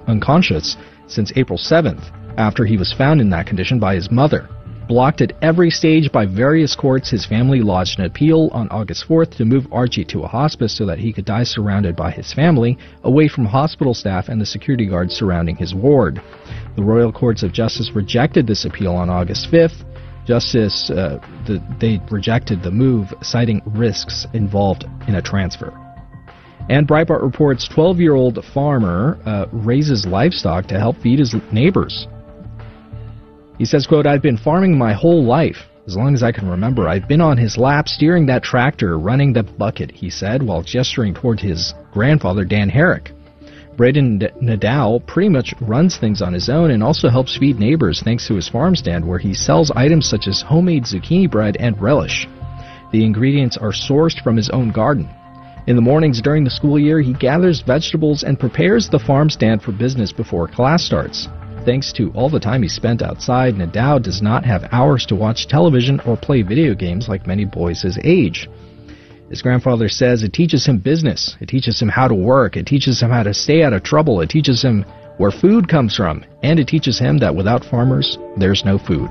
unconscious 0.09 0.77
since 1.09 1.33
April 1.37 1.59
7th 1.59 2.13
after 2.39 2.65
he 2.65 2.77
was 2.77 2.93
found 2.93 3.21
in 3.21 3.31
that 3.31 3.47
condition 3.47 3.79
by 3.79 3.95
his 3.95 4.11
mother. 4.11 4.49
Blocked 4.89 5.21
at 5.21 5.35
every 5.43 5.69
stage 5.69 6.11
by 6.11 6.25
various 6.25 6.75
courts, 6.75 7.11
his 7.11 7.27
family 7.27 7.61
lodged 7.61 7.99
an 7.99 8.07
appeal 8.07 8.49
on 8.53 8.69
August 8.71 9.07
4th 9.07 9.37
to 9.37 9.45
move 9.45 9.67
Archie 9.71 10.05
to 10.07 10.23
a 10.23 10.29
hospice 10.29 10.75
so 10.75 10.87
that 10.87 10.99
he 10.99 11.13
could 11.13 11.27
die 11.27 11.43
surrounded 11.43 11.95
by 11.95 12.11
his 12.11 12.33
family, 12.33 12.79
away 13.05 13.29
from 13.29 13.45
hospital 13.45 13.93
staff 13.93 14.31
and 14.31 14.41
the 14.41 14.47
security 14.47 14.87
guards 14.87 15.15
surrounding 15.15 15.57
his 15.57 15.75
ward. 15.75 16.23
The 16.77 16.83
Royal 16.83 17.13
Courts 17.13 17.43
of 17.43 17.53
Justice 17.53 17.91
rejected 17.95 18.47
this 18.47 18.65
appeal 18.65 18.95
on 18.95 19.11
August 19.11 19.51
5th. 19.53 19.85
Justice, 20.27 20.89
uh, 20.89 21.19
the, 21.47 21.63
they 21.79 22.01
rejected 22.11 22.63
the 22.63 22.71
move, 22.71 23.13
citing 23.21 23.61
risks 23.67 24.27
involved 24.33 24.87
in 25.07 25.17
a 25.17 25.23
transfer. 25.23 25.88
And 26.69 26.87
Breitbart 26.87 27.23
reports 27.23 27.67
12 27.69 28.01
year 28.01 28.15
old 28.15 28.45
farmer 28.53 29.19
uh, 29.25 29.47
raises 29.53 30.07
livestock 30.07 30.67
to 30.69 30.79
help 30.79 30.97
feed 30.99 31.19
his 31.19 31.35
neighbors. 31.53 32.07
He 33.59 33.65
says, 33.65 33.87
quote, 33.87 34.07
I've 34.07 34.23
been 34.23 34.37
farming 34.37 34.77
my 34.77 34.93
whole 34.93 35.25
life. 35.25 35.57
As 35.87 35.97
long 35.97 36.13
as 36.13 36.23
I 36.23 36.33
can 36.33 36.49
remember, 36.49 36.87
I've 36.87 37.09
been 37.09 37.23
on 37.23 37.39
his 37.39 37.57
lap 37.57 37.89
steering 37.89 38.27
that 38.27 38.43
tractor, 38.43 38.99
running 38.99 39.33
the 39.33 39.43
bucket, 39.43 39.91
he 39.91 40.11
said, 40.11 40.43
while 40.43 40.63
gesturing 40.63 41.15
toward 41.15 41.41
his 41.41 41.73
grandfather, 41.93 42.45
Dan 42.45 42.69
Herrick. 42.69 43.13
Braden 43.79 44.21
Nadeau 44.41 45.01
pretty 45.07 45.31
much 45.31 45.55
runs 45.61 45.97
things 45.97 46.21
on 46.21 46.35
his 46.35 46.49
own 46.51 46.73
and 46.73 46.83
also 46.83 47.09
helps 47.09 47.39
feed 47.39 47.59
neighbors 47.59 48.03
thanks 48.03 48.27
to 48.29 48.35
his 48.35 48.49
farm 48.49 48.77
stand 48.77 49.07
where 49.07 49.21
he 49.21 49.33
sells 49.33 49.71
items 49.71 50.07
such 50.07 50.27
as 50.27 50.43
homemade 50.43 50.85
zucchini 50.85 51.31
bread 51.31 51.57
and 51.59 51.81
relish. 51.81 52.29
The 52.93 53.05
ingredients 53.05 53.57
are 53.57 53.73
sourced 53.73 54.23
from 54.23 54.37
his 54.37 54.51
own 54.51 54.73
garden. 54.73 55.09
In 55.69 55.77
the 55.77 55.83
mornings 55.83 56.23
during 56.23 56.45
the 56.45 56.51
school 56.51 56.79
year, 56.79 57.03
he 57.03 57.13
gathers 57.13 57.61
vegetables 57.61 58.23
and 58.23 58.41
prepares 58.41 58.89
the 58.89 58.99
farm 58.99 59.29
stand 59.29 59.63
for 59.63 59.71
business 59.71 60.11
before 60.11 60.49
class 60.49 60.83
starts. 60.83 61.29
Thanks 61.67 61.93
to 61.93 62.11
all 62.13 62.31
the 62.31 62.41
time 62.41 62.63
he 62.63 62.71
spent 62.71 63.03
outside, 63.03 63.55
Nadeau 63.55 63.99
does 63.99 64.23
not 64.23 64.47
have 64.47 64.71
hours 64.73 65.05
to 65.05 65.15
watch 65.15 65.47
television 65.47 66.01
or 66.07 66.17
play 66.17 66.41
video 66.41 66.75
games 66.75 67.07
like 67.07 67.27
many 67.27 67.45
boys 67.45 67.83
his 67.83 67.99
age. 68.03 68.49
His 69.29 69.43
grandfather 69.43 69.91
says 69.91 70.23
it 70.23 70.33
teaches 70.33 70.65
him 70.65 70.79
business, 70.79 71.37
it 71.39 71.51
teaches 71.51 71.79
him 71.79 71.91
how 71.91 72.09
to 72.09 72.15
work, 72.15 72.57
it 72.57 72.65
teaches 72.65 73.03
him 73.03 73.11
how 73.11 73.25
to 73.25 73.35
stay 73.35 73.63
out 73.63 73.75
of 73.75 73.83
trouble, 73.83 74.23
it 74.23 74.31
teaches 74.31 74.63
him 74.63 74.87
where 75.19 75.31
food 75.31 75.69
comes 75.69 75.95
from, 75.95 76.25
and 76.43 76.59
it 76.59 76.67
teaches 76.67 76.99
him 76.99 77.19
that 77.19 77.37
without 77.37 77.63
farmers, 77.63 78.17
there's 78.39 78.65
no 78.65 78.79
food. 78.79 79.11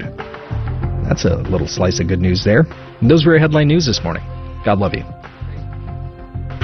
That's 1.08 1.26
a 1.26 1.36
little 1.36 1.68
slice 1.68 2.00
of 2.00 2.08
good 2.08 2.20
news 2.20 2.44
there. 2.44 2.66
And 3.00 3.12
those 3.12 3.28
were 3.28 3.34
your 3.34 3.42
headline 3.42 3.68
news 3.68 3.86
this 3.86 4.04
morning. 4.04 4.24
God 4.66 4.80
love 4.80 4.96
you. 4.96 5.04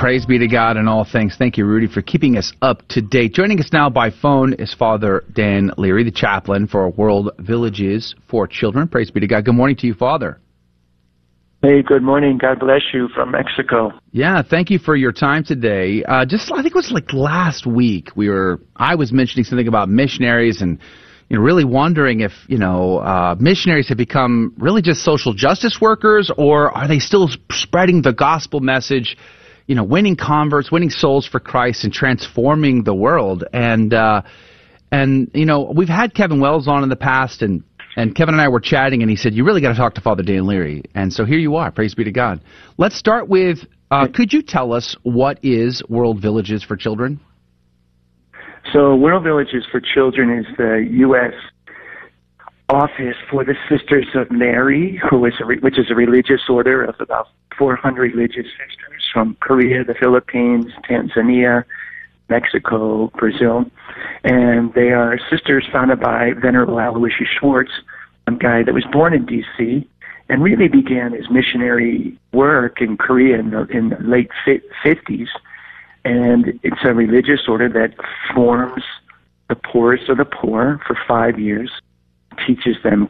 Praise 0.03 0.25
be 0.25 0.37
to 0.37 0.49
God 0.49 0.75
in 0.75 0.85
all 0.89 1.05
things. 1.05 1.37
Thank 1.37 1.57
you, 1.57 1.65
Rudy, 1.65 1.87
for 1.87 2.01
keeping 2.01 2.35
us 2.35 2.51
up 2.61 2.85
to 2.89 3.01
date. 3.01 3.33
Joining 3.33 3.57
us 3.61 3.69
now 3.71 3.89
by 3.89 4.09
phone 4.09 4.51
is 4.51 4.73
Father 4.73 5.23
Dan 5.31 5.71
Leary, 5.77 6.03
the 6.03 6.11
chaplain 6.11 6.67
for 6.67 6.89
World 6.89 7.29
Villages 7.39 8.13
for 8.29 8.45
Children. 8.45 8.89
Praise 8.89 9.11
be 9.11 9.21
to 9.21 9.27
God. 9.27 9.45
Good 9.45 9.55
morning 9.55 9.77
to 9.77 9.87
you, 9.87 9.93
Father. 9.93 10.41
Hey, 11.61 11.81
good 11.83 12.03
morning. 12.03 12.37
God 12.37 12.59
bless 12.59 12.81
you 12.93 13.07
from 13.15 13.31
Mexico. 13.31 13.93
Yeah, 14.11 14.41
thank 14.41 14.69
you 14.69 14.77
for 14.77 14.97
your 14.97 15.13
time 15.13 15.45
today. 15.45 16.03
Uh, 16.03 16.25
just 16.25 16.51
I 16.51 16.57
think 16.57 16.75
it 16.75 16.75
was 16.75 16.91
like 16.91 17.13
last 17.13 17.65
week 17.65 18.09
we 18.13 18.27
were 18.27 18.59
I 18.75 18.95
was 18.95 19.13
mentioning 19.13 19.45
something 19.45 19.69
about 19.69 19.87
missionaries 19.87 20.61
and 20.61 20.79
you 21.29 21.37
know 21.37 21.41
really 21.41 21.63
wondering 21.63 22.19
if 22.19 22.33
you 22.47 22.57
know 22.57 22.97
uh, 22.97 23.37
missionaries 23.39 23.87
have 23.87 23.97
become 23.97 24.53
really 24.57 24.81
just 24.81 25.05
social 25.05 25.33
justice 25.33 25.77
workers 25.79 26.29
or 26.37 26.71
are 26.77 26.89
they 26.89 26.99
still 26.99 27.29
spreading 27.51 28.01
the 28.01 28.11
gospel 28.11 28.59
message? 28.59 29.15
You 29.67 29.75
know, 29.75 29.83
winning 29.83 30.15
converts, 30.15 30.71
winning 30.71 30.89
souls 30.89 31.25
for 31.25 31.39
Christ, 31.39 31.83
and 31.83 31.93
transforming 31.93 32.83
the 32.83 32.93
world. 32.93 33.45
And 33.53 33.93
uh, 33.93 34.23
and 34.91 35.31
you 35.33 35.45
know, 35.45 35.71
we've 35.75 35.89
had 35.89 36.13
Kevin 36.13 36.39
Wells 36.39 36.67
on 36.67 36.83
in 36.83 36.89
the 36.89 36.95
past, 36.95 37.41
and 37.41 37.63
and 37.95 38.15
Kevin 38.15 38.35
and 38.35 38.41
I 38.41 38.47
were 38.47 38.59
chatting, 38.59 39.01
and 39.01 39.09
he 39.09 39.15
said, 39.15 39.33
"You 39.33 39.45
really 39.45 39.61
got 39.61 39.69
to 39.69 39.75
talk 39.75 39.95
to 39.95 40.01
Father 40.01 40.23
Dan 40.23 40.45
Leary." 40.45 40.83
And 40.95 41.11
so 41.11 41.25
here 41.25 41.39
you 41.39 41.55
are. 41.55 41.71
Praise 41.71 41.95
be 41.95 42.03
to 42.03 42.11
God. 42.11 42.41
Let's 42.77 42.95
start 42.95 43.27
with. 43.27 43.59
Uh, 43.91 44.07
could 44.07 44.33
you 44.33 44.41
tell 44.41 44.73
us 44.73 44.95
what 45.03 45.39
is 45.43 45.83
World 45.87 46.19
Villages 46.19 46.63
for 46.63 46.75
Children? 46.75 47.19
So, 48.71 48.95
World 48.95 49.23
Villages 49.23 49.65
for 49.71 49.81
Children 49.81 50.39
is 50.39 50.45
the 50.57 50.87
U.S. 50.91 51.33
office 52.69 53.15
for 53.29 53.43
the 53.43 53.55
Sisters 53.69 54.07
of 54.15 54.31
Mary, 54.31 54.99
who 55.09 55.25
is 55.25 55.33
a 55.41 55.45
re- 55.45 55.59
which 55.59 55.77
is 55.77 55.91
a 55.91 55.95
religious 55.95 56.41
order 56.49 56.83
of 56.83 56.95
about 56.99 57.27
400 57.57 58.13
religious 58.13 58.45
sisters 58.45 58.92
from 59.13 59.37
Korea, 59.39 59.83
the 59.83 59.93
Philippines, 59.93 60.65
Tanzania, 60.89 61.63
Mexico, 62.29 63.11
Brazil, 63.17 63.65
and 64.23 64.73
they 64.73 64.89
are 64.91 65.19
sisters 65.29 65.65
founded 65.71 65.99
by 65.99 66.31
Venerable 66.33 66.79
Aloysius 66.79 67.29
Schwartz, 67.39 67.71
a 68.27 68.31
guy 68.31 68.63
that 68.63 68.73
was 68.73 68.85
born 68.91 69.13
in 69.13 69.25
D.C. 69.25 69.87
and 70.29 70.43
really 70.43 70.67
began 70.67 71.13
his 71.13 71.29
missionary 71.29 72.17
work 72.31 72.81
in 72.81 72.97
Korea 72.97 73.39
in 73.39 73.51
the, 73.51 73.65
in 73.67 73.89
the 73.89 73.97
late 73.99 74.29
50s. 74.45 75.27
And 76.05 76.59
it's 76.63 76.83
a 76.83 76.93
religious 76.93 77.41
order 77.47 77.69
that 77.69 77.93
forms 78.33 78.83
the 79.49 79.55
poorest 79.55 80.09
of 80.09 80.17
the 80.17 80.25
poor 80.25 80.81
for 80.87 80.97
five 81.07 81.39
years, 81.39 81.69
teaches 82.47 82.77
them 82.83 83.09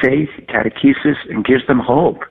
faith, 0.00 0.30
catechesis, 0.48 1.16
and 1.28 1.44
gives 1.44 1.66
them 1.66 1.80
hope 1.80 2.22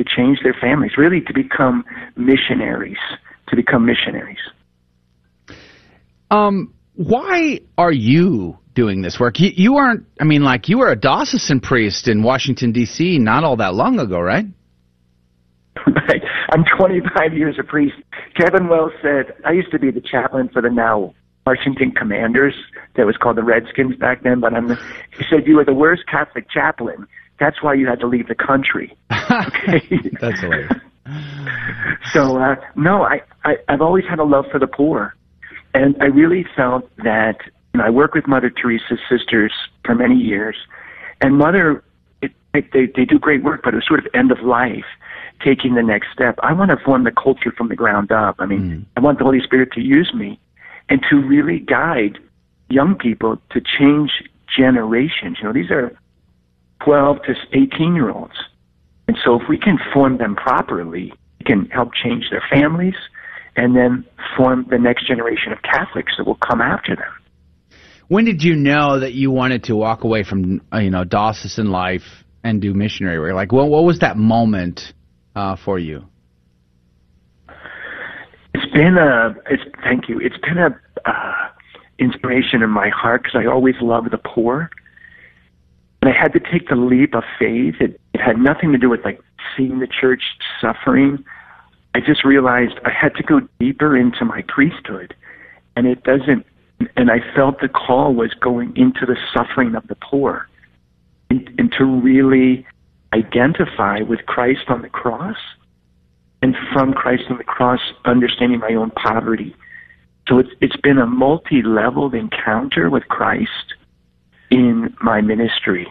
to 0.00 0.04
change 0.16 0.38
their 0.42 0.56
families, 0.58 0.92
really 0.96 1.20
to 1.20 1.34
become 1.34 1.84
missionaries, 2.16 2.96
to 3.48 3.56
become 3.56 3.84
missionaries. 3.84 4.38
Um, 6.30 6.72
why 6.94 7.60
are 7.76 7.92
you 7.92 8.58
doing 8.74 9.02
this 9.02 9.20
work? 9.20 9.38
You, 9.40 9.50
you 9.54 9.76
aren't. 9.76 10.06
I 10.20 10.24
mean, 10.24 10.42
like 10.42 10.68
you 10.68 10.78
were 10.78 10.90
a 10.90 10.96
diocesan 10.96 11.60
priest 11.60 12.08
in 12.08 12.22
Washington 12.22 12.72
D.C. 12.72 13.18
not 13.18 13.44
all 13.44 13.56
that 13.56 13.74
long 13.74 13.98
ago, 14.00 14.20
right? 14.20 14.46
Right. 15.86 16.22
I'm 16.52 16.64
25 16.76 17.32
years 17.34 17.56
a 17.58 17.62
priest. 17.62 17.94
Kevin 18.38 18.68
Wells 18.68 18.92
said 19.00 19.32
I 19.44 19.52
used 19.52 19.70
to 19.70 19.78
be 19.78 19.90
the 19.90 20.00
chaplain 20.00 20.48
for 20.52 20.60
the 20.60 20.68
now 20.68 21.14
Washington 21.46 21.92
Commanders. 21.92 22.54
That 22.96 23.06
was 23.06 23.16
called 23.16 23.36
the 23.36 23.44
Redskins 23.44 23.96
back 23.96 24.22
then. 24.22 24.40
But 24.40 24.54
I'm. 24.54 24.68
The, 24.68 24.76
he 25.16 25.24
said 25.30 25.46
you 25.46 25.56
were 25.56 25.64
the 25.64 25.74
worst 25.74 26.02
Catholic 26.06 26.50
chaplain. 26.50 27.06
That's 27.40 27.62
why 27.62 27.74
you 27.74 27.88
had 27.88 27.98
to 28.00 28.06
leave 28.06 28.28
the 28.28 28.34
country. 28.34 28.94
Okay. 29.30 29.82
That's 30.20 30.40
hilarious. 30.40 30.72
so 32.12 32.38
uh, 32.38 32.56
no, 32.76 33.02
I, 33.02 33.22
I 33.44 33.56
I've 33.68 33.80
always 33.80 34.04
had 34.04 34.18
a 34.18 34.24
love 34.24 34.44
for 34.52 34.58
the 34.60 34.66
poor. 34.66 35.16
And 35.72 35.96
I 36.00 36.06
really 36.06 36.44
felt 36.56 36.88
that 36.98 37.38
you 37.72 37.78
know, 37.78 37.84
I 37.84 37.90
worked 37.90 38.14
with 38.14 38.26
Mother 38.26 38.50
Teresa's 38.50 38.98
sisters 39.08 39.52
for 39.84 39.94
many 39.94 40.16
years, 40.16 40.56
and 41.20 41.38
Mother, 41.38 41.82
it, 42.20 42.32
they 42.52 42.86
they 42.94 43.04
do 43.04 43.18
great 43.18 43.42
work, 43.42 43.62
but 43.62 43.72
it 43.72 43.76
was 43.76 43.86
sort 43.86 44.00
of 44.00 44.06
end 44.12 44.32
of 44.32 44.40
life, 44.40 44.84
taking 45.44 45.74
the 45.74 45.82
next 45.82 46.08
step. 46.12 46.38
I 46.42 46.52
want 46.52 46.70
to 46.70 46.76
form 46.84 47.04
the 47.04 47.12
culture 47.12 47.52
from 47.56 47.68
the 47.68 47.76
ground 47.76 48.10
up. 48.10 48.36
I 48.40 48.46
mean, 48.46 48.60
mm. 48.60 48.84
I 48.96 49.00
want 49.00 49.18
the 49.18 49.24
Holy 49.24 49.40
Spirit 49.40 49.72
to 49.72 49.80
use 49.80 50.12
me, 50.12 50.40
and 50.88 51.00
to 51.08 51.16
really 51.16 51.60
guide 51.60 52.18
young 52.68 52.96
people 52.96 53.38
to 53.50 53.60
change 53.60 54.10
generations. 54.54 55.38
You 55.38 55.44
know, 55.44 55.52
these 55.52 55.70
are 55.70 55.96
12 56.84 57.18
to 57.24 57.34
18 57.52 57.94
year 57.94 58.10
olds, 58.10 58.34
and 59.08 59.16
so 59.24 59.40
if 59.40 59.48
we 59.48 59.58
can 59.58 59.78
form 59.92 60.18
them 60.18 60.36
properly, 60.36 61.12
we 61.38 61.44
can 61.44 61.66
help 61.66 61.90
change 61.94 62.24
their 62.30 62.42
families 62.50 62.94
and 63.56 63.76
then 63.76 64.04
form 64.36 64.66
the 64.70 64.78
next 64.78 65.06
generation 65.06 65.52
of 65.52 65.58
Catholics 65.62 66.12
that 66.16 66.26
will 66.26 66.38
come 66.48 66.60
after 66.60 66.96
them. 66.96 67.12
When 68.08 68.24
did 68.24 68.42
you 68.42 68.56
know 68.56 69.00
that 69.00 69.12
you 69.12 69.30
wanted 69.30 69.64
to 69.64 69.76
walk 69.76 70.04
away 70.04 70.24
from 70.24 70.60
uh, 70.72 70.78
you 70.78 70.90
know 70.90 71.04
diocesan 71.04 71.70
life 71.70 72.02
and 72.42 72.60
do 72.60 72.74
missionary 72.74 73.20
work? 73.20 73.34
Like, 73.34 73.52
what 73.52 73.68
what 73.68 73.84
was 73.84 74.00
that 74.00 74.16
moment 74.16 74.92
uh, 75.36 75.56
for 75.64 75.78
you? 75.78 76.04
It's 78.52 78.72
been 78.72 78.96
a 78.98 79.36
it's 79.48 79.62
thank 79.84 80.08
you. 80.08 80.18
It's 80.18 80.38
been 80.38 80.58
a 80.58 80.70
uh, 81.08 81.48
inspiration 82.00 82.62
in 82.62 82.70
my 82.70 82.88
heart 82.88 83.22
because 83.22 83.40
I 83.40 83.46
always 83.46 83.76
love 83.80 84.10
the 84.10 84.18
poor, 84.18 84.70
and 86.02 86.12
I 86.12 86.16
had 86.18 86.32
to 86.32 86.40
take 86.40 86.68
the 86.68 86.76
leap 86.76 87.14
of 87.14 87.24
faith. 87.38 87.76
It, 87.80 88.00
it 88.14 88.20
had 88.20 88.38
nothing 88.38 88.72
to 88.72 88.78
do 88.78 88.88
with 88.88 89.04
like 89.04 89.20
seeing 89.56 89.80
the 89.80 89.86
church 89.86 90.22
suffering 90.60 91.24
I 91.94 92.00
just 92.00 92.24
realized 92.24 92.74
I 92.84 92.90
had 92.90 93.14
to 93.16 93.22
go 93.22 93.40
deeper 93.58 93.96
into 93.96 94.24
my 94.24 94.42
priesthood. 94.48 95.14
And 95.76 95.86
it 95.86 96.02
doesn't, 96.04 96.46
and 96.96 97.10
I 97.10 97.18
felt 97.34 97.60
the 97.60 97.68
call 97.68 98.14
was 98.14 98.32
going 98.34 98.76
into 98.76 99.06
the 99.06 99.16
suffering 99.34 99.74
of 99.74 99.86
the 99.88 99.96
poor 99.96 100.48
and, 101.30 101.48
and 101.58 101.72
to 101.78 101.84
really 101.84 102.66
identify 103.12 104.00
with 104.00 104.26
Christ 104.26 104.68
on 104.68 104.82
the 104.82 104.88
cross 104.88 105.36
and 106.42 106.56
from 106.72 106.92
Christ 106.92 107.24
on 107.28 107.38
the 107.38 107.44
cross, 107.44 107.80
understanding 108.04 108.60
my 108.60 108.74
own 108.74 108.90
poverty. 108.90 109.54
So 110.28 110.38
it's, 110.38 110.50
it's 110.60 110.76
been 110.76 110.98
a 110.98 111.06
multi 111.06 111.62
leveled 111.62 112.14
encounter 112.14 112.88
with 112.88 113.08
Christ 113.08 113.74
in 114.50 114.94
my 115.00 115.20
ministry. 115.20 115.90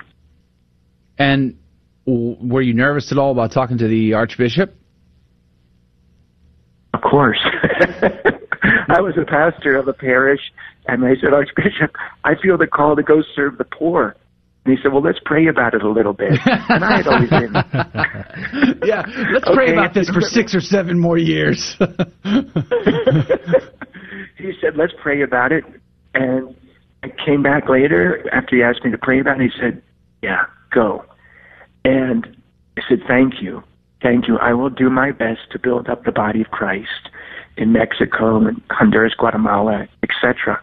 And 1.18 1.58
were 2.06 2.62
you 2.62 2.74
nervous 2.74 3.12
at 3.12 3.18
all 3.18 3.32
about 3.32 3.52
talking 3.52 3.78
to 3.78 3.88
the 3.88 4.14
Archbishop? 4.14 4.76
Of 6.94 7.02
course. 7.02 7.40
I 8.90 9.02
was 9.02 9.16
a 9.18 9.26
pastor 9.26 9.78
of 9.78 9.88
a 9.88 9.94
parish, 9.94 10.42
and 10.88 11.06
I 11.06 11.16
said, 11.22 11.34
Archbishop, 11.34 11.96
I 12.24 12.36
feel 12.42 12.58
the 12.58 12.68
call 12.68 12.96
to 12.96 13.04
go 13.04 13.22
serve 13.36 13.58
the 13.58 13.64
poor. 13.64 14.16
And 14.66 14.78
he 14.78 14.84
said, 14.84 14.92
"Well, 14.92 15.02
let's 15.02 15.20
pray 15.24 15.48
about 15.48 15.74
it 15.74 15.84
a 15.84 15.90
little 15.90 16.12
bit." 16.14 16.38
And 16.46 16.84
I 16.84 16.98
had 16.98 17.08
always 17.08 17.30
been, 17.30 17.54
yeah, 18.84 19.06
let's 19.32 19.46
okay. 19.48 19.56
pray 19.56 19.72
about 19.72 19.94
this 19.94 20.10
for 20.10 20.20
six 20.20 20.54
or 20.54 20.60
seven 20.60 21.00
more 21.00 21.18
years. 21.18 21.76
he 24.38 24.52
said, 24.60 24.76
"Let's 24.76 24.94
pray 25.02 25.22
about 25.22 25.54
it." 25.54 25.64
And 26.14 26.56
I 27.04 27.10
came 27.26 27.42
back 27.42 27.70
later 27.70 28.24
after 28.34 28.56
he 28.56 28.64
asked 28.64 28.84
me 28.84 28.92
to 28.92 28.98
pray 28.98 29.20
about 29.20 29.40
it. 29.40 29.52
He 29.52 29.60
said, 29.60 29.82
"Yeah, 30.22 30.46
go." 30.72 31.06
And 31.86 32.28
I 32.78 32.82
said, 32.88 33.04
"Thank 33.08 33.42
you." 33.42 33.64
Thank 34.02 34.28
you. 34.28 34.38
I 34.38 34.54
will 34.54 34.70
do 34.70 34.90
my 34.90 35.12
best 35.12 35.42
to 35.52 35.60
build 35.60 35.90
up 35.90 36.06
the 36.06 36.12
body 36.12 36.42
of 36.42 36.52
Christ 36.52 37.10
in 37.58 37.74
Mexico 37.74 38.38
and 38.38 38.62
Honduras, 38.72 39.14
Guatemala, 39.18 39.88
etc. 40.04 40.62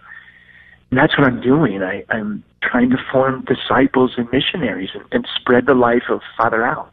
And 0.90 0.98
that's 0.98 1.18
what 1.18 1.26
I'm 1.26 1.40
doing. 1.42 1.82
I, 1.82 2.04
I'm 2.08 2.42
trying 2.62 2.90
to 2.90 2.96
form 3.12 3.44
disciples 3.44 4.14
and 4.16 4.26
missionaries 4.32 4.90
and, 4.94 5.04
and 5.12 5.28
spread 5.38 5.66
the 5.66 5.74
life 5.74 6.04
of 6.08 6.20
Father 6.38 6.64
Al. 6.64 6.90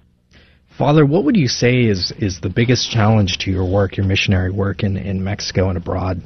Father, 0.77 1.05
what 1.05 1.23
would 1.23 1.37
you 1.37 1.47
say 1.47 1.83
is, 1.83 2.11
is 2.17 2.41
the 2.41 2.49
biggest 2.49 2.91
challenge 2.91 3.37
to 3.39 3.51
your 3.51 3.63
work, 3.63 3.95
your 3.95 4.05
missionary 4.05 4.51
work 4.51 4.83
in, 4.83 4.97
in 4.97 5.23
Mexico 5.23 5.69
and 5.69 5.77
abroad? 5.77 6.21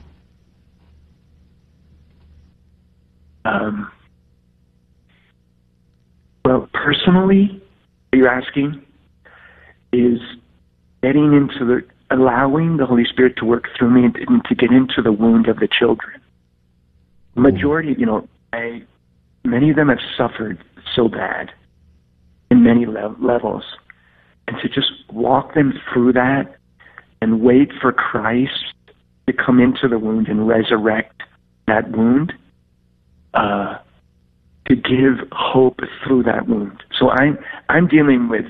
Um, 3.47 3.91
well, 6.43 6.69
personally, 6.73 7.61
are 8.13 8.17
you're 8.17 8.29
asking? 8.29 8.83
is 9.93 10.19
getting 11.01 11.33
into 11.33 11.65
the 11.65 11.81
allowing 12.09 12.77
the 12.77 12.85
Holy 12.85 13.05
Spirit 13.05 13.35
to 13.37 13.45
work 13.45 13.65
through 13.77 13.89
me 13.89 14.03
and, 14.05 14.43
to 14.45 14.55
get 14.55 14.71
into 14.71 15.01
the 15.01 15.11
wound 15.11 15.47
of 15.47 15.57
the 15.57 15.67
children. 15.67 16.21
Majority, 17.35 17.95
you 17.97 18.05
know, 18.05 18.27
I 18.53 18.83
many 19.43 19.69
of 19.69 19.75
them 19.75 19.89
have 19.89 19.99
suffered 20.17 20.63
so 20.95 21.07
bad 21.07 21.51
in 22.49 22.63
many 22.63 22.85
le- 22.85 23.15
levels, 23.21 23.63
and 24.47 24.57
to 24.61 24.67
just 24.67 24.91
walk 25.11 25.53
them 25.53 25.73
through 25.91 26.13
that 26.13 26.55
and 27.21 27.41
wait 27.41 27.71
for 27.81 27.91
Christ 27.91 28.73
to 29.27 29.33
come 29.33 29.59
into 29.59 29.87
the 29.87 29.99
wound 29.99 30.27
and 30.27 30.47
resurrect 30.47 31.23
that 31.67 31.91
wound, 31.91 32.33
uh, 33.37 33.77
to 34.67 34.75
give 34.75 35.27
hope 35.31 35.79
through 36.03 36.23
that 36.23 36.47
wound. 36.47 36.83
So 36.97 37.09
I'm 37.09 37.37
I'm 37.69 37.87
dealing 37.87 38.27
with 38.29 38.45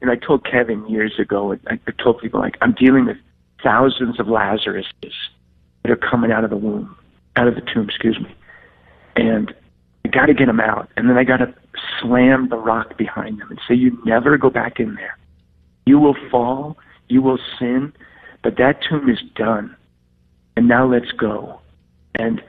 and 0.00 0.10
I 0.10 0.16
told 0.16 0.44
Kevin 0.44 0.88
years 0.88 1.18
ago, 1.18 1.56
I, 1.68 1.74
I 1.74 2.02
told 2.02 2.20
people 2.20 2.40
like 2.40 2.56
I'm 2.60 2.72
dealing 2.72 3.06
with 3.06 3.16
thousands 3.62 4.20
of 4.20 4.26
Lazaruses 4.26 5.12
that 5.82 5.90
are 5.90 5.96
coming 5.96 6.30
out 6.30 6.44
of 6.44 6.50
the 6.50 6.56
womb, 6.56 6.96
out 7.36 7.48
of 7.48 7.56
the 7.56 7.62
tomb, 7.62 7.88
excuse 7.88 8.18
me, 8.18 8.34
and 9.16 9.52
I 10.04 10.08
got 10.08 10.26
to 10.26 10.34
get 10.34 10.46
them 10.46 10.60
out, 10.60 10.88
and 10.96 11.10
then 11.10 11.18
I 11.18 11.24
got 11.24 11.38
to 11.38 11.52
slam 12.00 12.48
the 12.48 12.56
rock 12.56 12.96
behind 12.96 13.40
them 13.40 13.50
and 13.50 13.60
say, 13.68 13.74
"You 13.74 13.98
never 14.04 14.38
go 14.38 14.50
back 14.50 14.78
in 14.78 14.94
there. 14.94 15.18
You 15.84 15.98
will 15.98 16.16
fall, 16.30 16.78
you 17.08 17.20
will 17.22 17.38
sin, 17.58 17.92
but 18.42 18.56
that 18.58 18.80
tomb 18.88 19.08
is 19.08 19.18
done. 19.34 19.74
And 20.56 20.68
now 20.68 20.86
let's 20.86 21.12
go. 21.12 21.60
And 22.14 22.42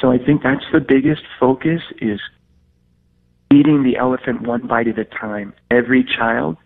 so 0.00 0.10
I 0.12 0.18
think 0.18 0.42
that's 0.42 0.64
the 0.72 0.80
biggest 0.80 1.22
focus 1.40 1.82
is 2.00 2.20
eating 3.52 3.82
the 3.82 3.96
elephant 3.96 4.42
one 4.42 4.66
bite 4.66 4.88
at 4.88 4.98
a 4.98 5.04
time. 5.04 5.54
Every 5.70 6.04
child, 6.04 6.56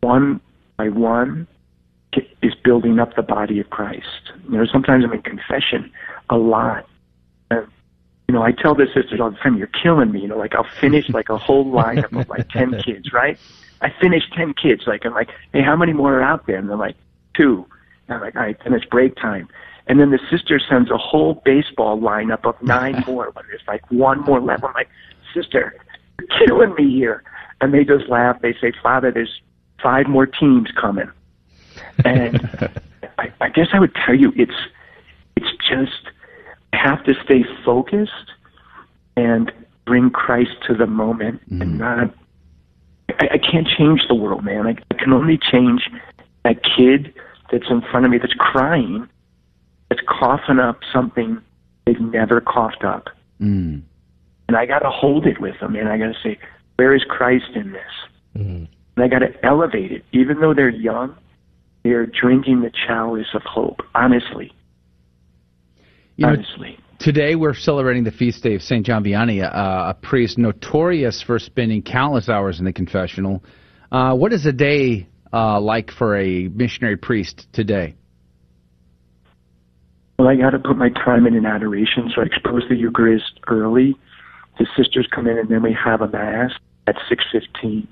one 0.00 0.40
by 0.76 0.88
one, 0.88 1.46
is 2.42 2.54
building 2.62 2.98
up 2.98 3.14
the 3.16 3.22
body 3.22 3.60
of 3.60 3.70
Christ. 3.70 4.32
You 4.44 4.58
know, 4.58 4.66
sometimes 4.66 5.04
I'm 5.04 5.12
in 5.12 5.22
confession 5.22 5.90
a 6.30 6.36
lot. 6.36 6.86
And, 7.50 7.66
you 8.28 8.34
know, 8.34 8.42
I 8.42 8.52
tell 8.52 8.74
the 8.74 8.86
sisters 8.86 9.20
all 9.20 9.30
the 9.30 9.36
time, 9.36 9.56
you're 9.56 9.66
killing 9.82 10.12
me. 10.12 10.20
You 10.20 10.28
know, 10.28 10.38
like 10.38 10.54
I'll 10.54 10.66
finish 10.80 11.08
like 11.10 11.28
a 11.28 11.38
whole 11.38 11.66
lineup 11.66 12.18
of 12.18 12.28
like 12.28 12.48
10 12.50 12.82
kids, 12.84 13.12
right? 13.12 13.38
I 13.80 13.92
finished 14.00 14.32
10 14.34 14.54
kids. 14.54 14.84
Like, 14.86 15.04
I'm 15.04 15.12
like, 15.12 15.30
hey, 15.52 15.62
how 15.62 15.76
many 15.76 15.92
more 15.92 16.18
are 16.18 16.22
out 16.22 16.46
there? 16.46 16.56
And 16.56 16.68
they're 16.68 16.76
like, 16.76 16.96
two. 17.36 17.66
And 18.08 18.16
I'm 18.16 18.20
like, 18.20 18.36
all 18.36 18.42
right, 18.42 18.56
then 18.64 18.72
it's 18.72 18.84
break 18.86 19.16
time. 19.16 19.48
And 19.86 20.00
then 20.00 20.10
the 20.10 20.20
sister 20.30 20.58
sends 20.58 20.90
a 20.90 20.96
whole 20.96 21.42
baseball 21.44 21.98
lineup 21.98 22.44
of 22.44 22.60
nine 22.62 23.04
more 23.06 23.30
when 23.32 23.44
there's 23.48 23.62
like 23.66 23.90
one 23.90 24.20
more 24.22 24.40
left. 24.40 24.64
I'm 24.64 24.72
like, 24.74 24.88
sister, 25.34 25.74
you're 26.18 26.46
killing 26.46 26.74
me 26.74 26.90
here. 26.90 27.22
And 27.60 27.72
they 27.72 27.84
just 27.84 28.08
laugh. 28.08 28.40
They 28.42 28.54
say, 28.54 28.72
Father, 28.82 29.10
there's 29.10 29.40
five 29.82 30.06
more 30.06 30.26
teams 30.26 30.68
coming. 30.80 31.10
And 32.04 32.70
I, 33.18 33.32
I 33.40 33.48
guess 33.48 33.68
I 33.72 33.80
would 33.80 33.94
tell 33.94 34.14
you 34.14 34.32
it's 34.36 34.52
it's 35.36 35.50
just 35.68 36.14
I 36.72 36.76
have 36.76 37.04
to 37.04 37.14
stay 37.24 37.44
focused 37.64 38.32
and 39.16 39.52
bring 39.84 40.10
Christ 40.10 40.52
to 40.66 40.74
the 40.74 40.86
moment 40.86 41.40
mm. 41.50 41.60
and 41.60 41.78
not 41.78 42.14
I, 43.20 43.28
I 43.34 43.38
can't 43.38 43.68
change 43.68 44.02
the 44.08 44.14
world, 44.14 44.44
man. 44.44 44.66
I, 44.66 44.76
I 44.90 44.94
can 44.94 45.12
only 45.12 45.38
change 45.38 45.90
that 46.44 46.62
kid 46.64 47.12
that's 47.50 47.68
in 47.70 47.82
front 47.82 48.06
of 48.06 48.12
me 48.12 48.18
that's 48.18 48.34
crying, 48.34 49.08
that's 49.88 50.00
coughing 50.06 50.58
up 50.58 50.80
something 50.92 51.40
they've 51.86 52.00
never 52.00 52.40
coughed 52.40 52.84
up. 52.84 53.08
Mm. 53.40 53.82
And 54.48 54.56
I 54.56 54.66
got 54.66 54.80
to 54.80 54.90
hold 54.90 55.26
it 55.26 55.40
with 55.40 55.58
them, 55.60 55.74
and 55.76 55.88
I 55.88 55.98
got 55.98 56.06
to 56.06 56.18
say, 56.22 56.38
where 56.76 56.94
is 56.94 57.04
Christ 57.08 57.50
in 57.54 57.72
this? 57.72 57.82
Mm. 58.36 58.68
And 58.96 59.04
I 59.04 59.08
got 59.08 59.20
to 59.20 59.32
elevate 59.44 59.92
it. 59.92 60.04
Even 60.12 60.40
though 60.40 60.54
they're 60.54 60.68
young, 60.68 61.16
they're 61.82 62.06
drinking 62.06 62.62
the 62.62 62.70
chalice 62.86 63.28
of 63.34 63.42
hope, 63.42 63.80
honestly. 63.94 64.52
You 66.16 66.26
honestly. 66.26 66.78
Know, 66.78 66.96
today 66.98 67.34
we're 67.34 67.54
celebrating 67.54 68.04
the 68.04 68.12
feast 68.12 68.42
day 68.42 68.54
of 68.54 68.62
St. 68.62 68.84
John 68.86 69.04
Vianney, 69.04 69.42
uh, 69.42 69.90
a 69.90 69.94
priest 69.94 70.38
notorious 70.38 71.22
for 71.22 71.38
spending 71.38 71.82
countless 71.82 72.28
hours 72.28 72.58
in 72.58 72.64
the 72.64 72.72
confessional. 72.72 73.42
Uh, 73.90 74.14
what 74.14 74.32
is 74.32 74.46
a 74.46 74.52
day 74.52 75.06
uh, 75.32 75.60
like 75.60 75.90
for 75.90 76.16
a 76.16 76.48
missionary 76.48 76.96
priest 76.96 77.46
today? 77.52 77.94
Well, 80.18 80.28
I 80.28 80.36
got 80.36 80.50
to 80.50 80.58
put 80.58 80.76
my 80.76 80.90
time 80.90 81.26
in 81.26 81.34
in 81.34 81.44
adoration, 81.44 82.10
so 82.14 82.22
I 82.22 82.26
expose 82.26 82.62
the 82.68 82.76
Eucharist 82.76 83.40
early. 83.48 83.96
The 84.58 84.66
sisters 84.76 85.08
come 85.12 85.26
in, 85.26 85.38
and 85.38 85.48
then 85.48 85.62
we 85.62 85.72
have 85.72 86.00
a 86.00 86.08
mass 86.08 86.52
at 86.86 86.94
six 87.08 87.24
fifteen, 87.32 87.88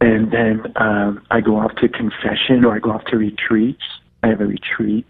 and 0.00 0.30
then 0.30 0.72
um, 0.76 1.26
I 1.30 1.40
go 1.40 1.56
off 1.56 1.74
to 1.76 1.88
confession 1.88 2.64
or 2.64 2.76
I 2.76 2.78
go 2.78 2.92
off 2.92 3.04
to 3.06 3.16
retreats. 3.16 3.82
I 4.22 4.28
have 4.28 4.40
a 4.40 4.46
retreat 4.46 5.06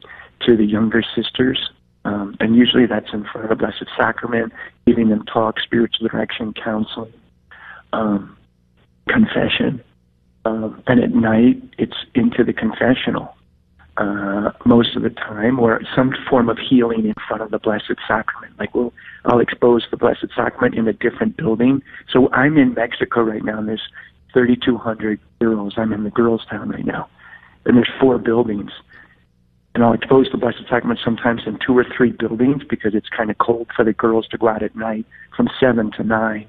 to 0.47 0.57
the 0.57 0.65
younger 0.65 1.03
sisters, 1.15 1.71
um, 2.07 2.35
and 2.41 2.57
usually 2.57 2.87
that's 2.87 3.13
in 3.13 3.25
front 3.25 3.45
of 3.45 3.51
the 3.51 3.57
Blessed 3.57 3.85
Sacrament, 3.99 4.53
giving 4.87 5.11
them 5.11 5.25
talk, 5.27 5.61
spiritual 5.61 6.09
direction, 6.09 6.55
counseling, 6.55 7.13
um, 7.93 8.37
confession. 9.09 9.83
Um, 10.47 10.83
and 10.87 11.03
at 11.03 11.15
night, 11.15 11.63
it's 11.77 11.97
into 12.15 12.43
the 12.43 12.55
confessional 12.55 13.35
uh, 13.99 14.53
most 14.65 14.97
of 14.97 15.03
the 15.03 15.11
time, 15.11 15.59
or 15.59 15.81
some 15.95 16.13
form 16.31 16.49
of 16.49 16.57
healing 16.59 17.05
in 17.05 17.15
front 17.27 17.43
of 17.43 17.51
the 17.51 17.59
Blessed 17.59 17.95
Sacrament. 18.07 18.59
Like, 18.59 18.75
we'll, 18.75 18.93
I'll 19.25 19.41
expose 19.41 19.85
the 19.91 19.97
Blessed 19.97 20.27
Sacrament 20.37 20.77
in 20.77 20.87
a 20.87 20.93
different 20.93 21.37
building. 21.37 21.83
So 22.13 22.31
I'm 22.33 22.57
in 22.57 22.75
Mexico 22.75 23.23
right 23.23 23.45
now, 23.45 23.59
and 23.59 23.69
there's 23.69 23.89
3,200 24.33 25.19
girls. 25.41 25.75
I'm 25.77 25.93
in 25.93 26.05
the 26.05 26.11
girls' 26.11 26.47
town 26.49 26.69
right 26.69 26.87
now, 26.87 27.09
and 27.65 27.77
there's 27.77 27.91
four 28.01 28.19
buildings. 28.19 28.71
And 29.75 29.85
I'll 29.85 29.93
expose 29.93 30.29
the 30.31 30.39
Blessed 30.39 30.65
Sacrament 30.69 31.01
sometimes 31.05 31.43
in 31.47 31.59
two 31.65 31.77
or 31.77 31.85
three 31.97 32.13
buildings 32.13 32.63
because 32.69 32.95
it's 32.95 33.09
kind 33.09 33.31
of 33.31 33.39
cold 33.39 33.69
for 33.75 33.85
the 33.85 33.93
girls 33.93 34.27
to 34.29 34.39
go 34.39 34.49
out 34.49 34.63
at 34.63 34.75
night 34.75 35.07
from 35.37 35.49
7 35.61 35.93
to 35.93 36.05
9. 36.05 36.47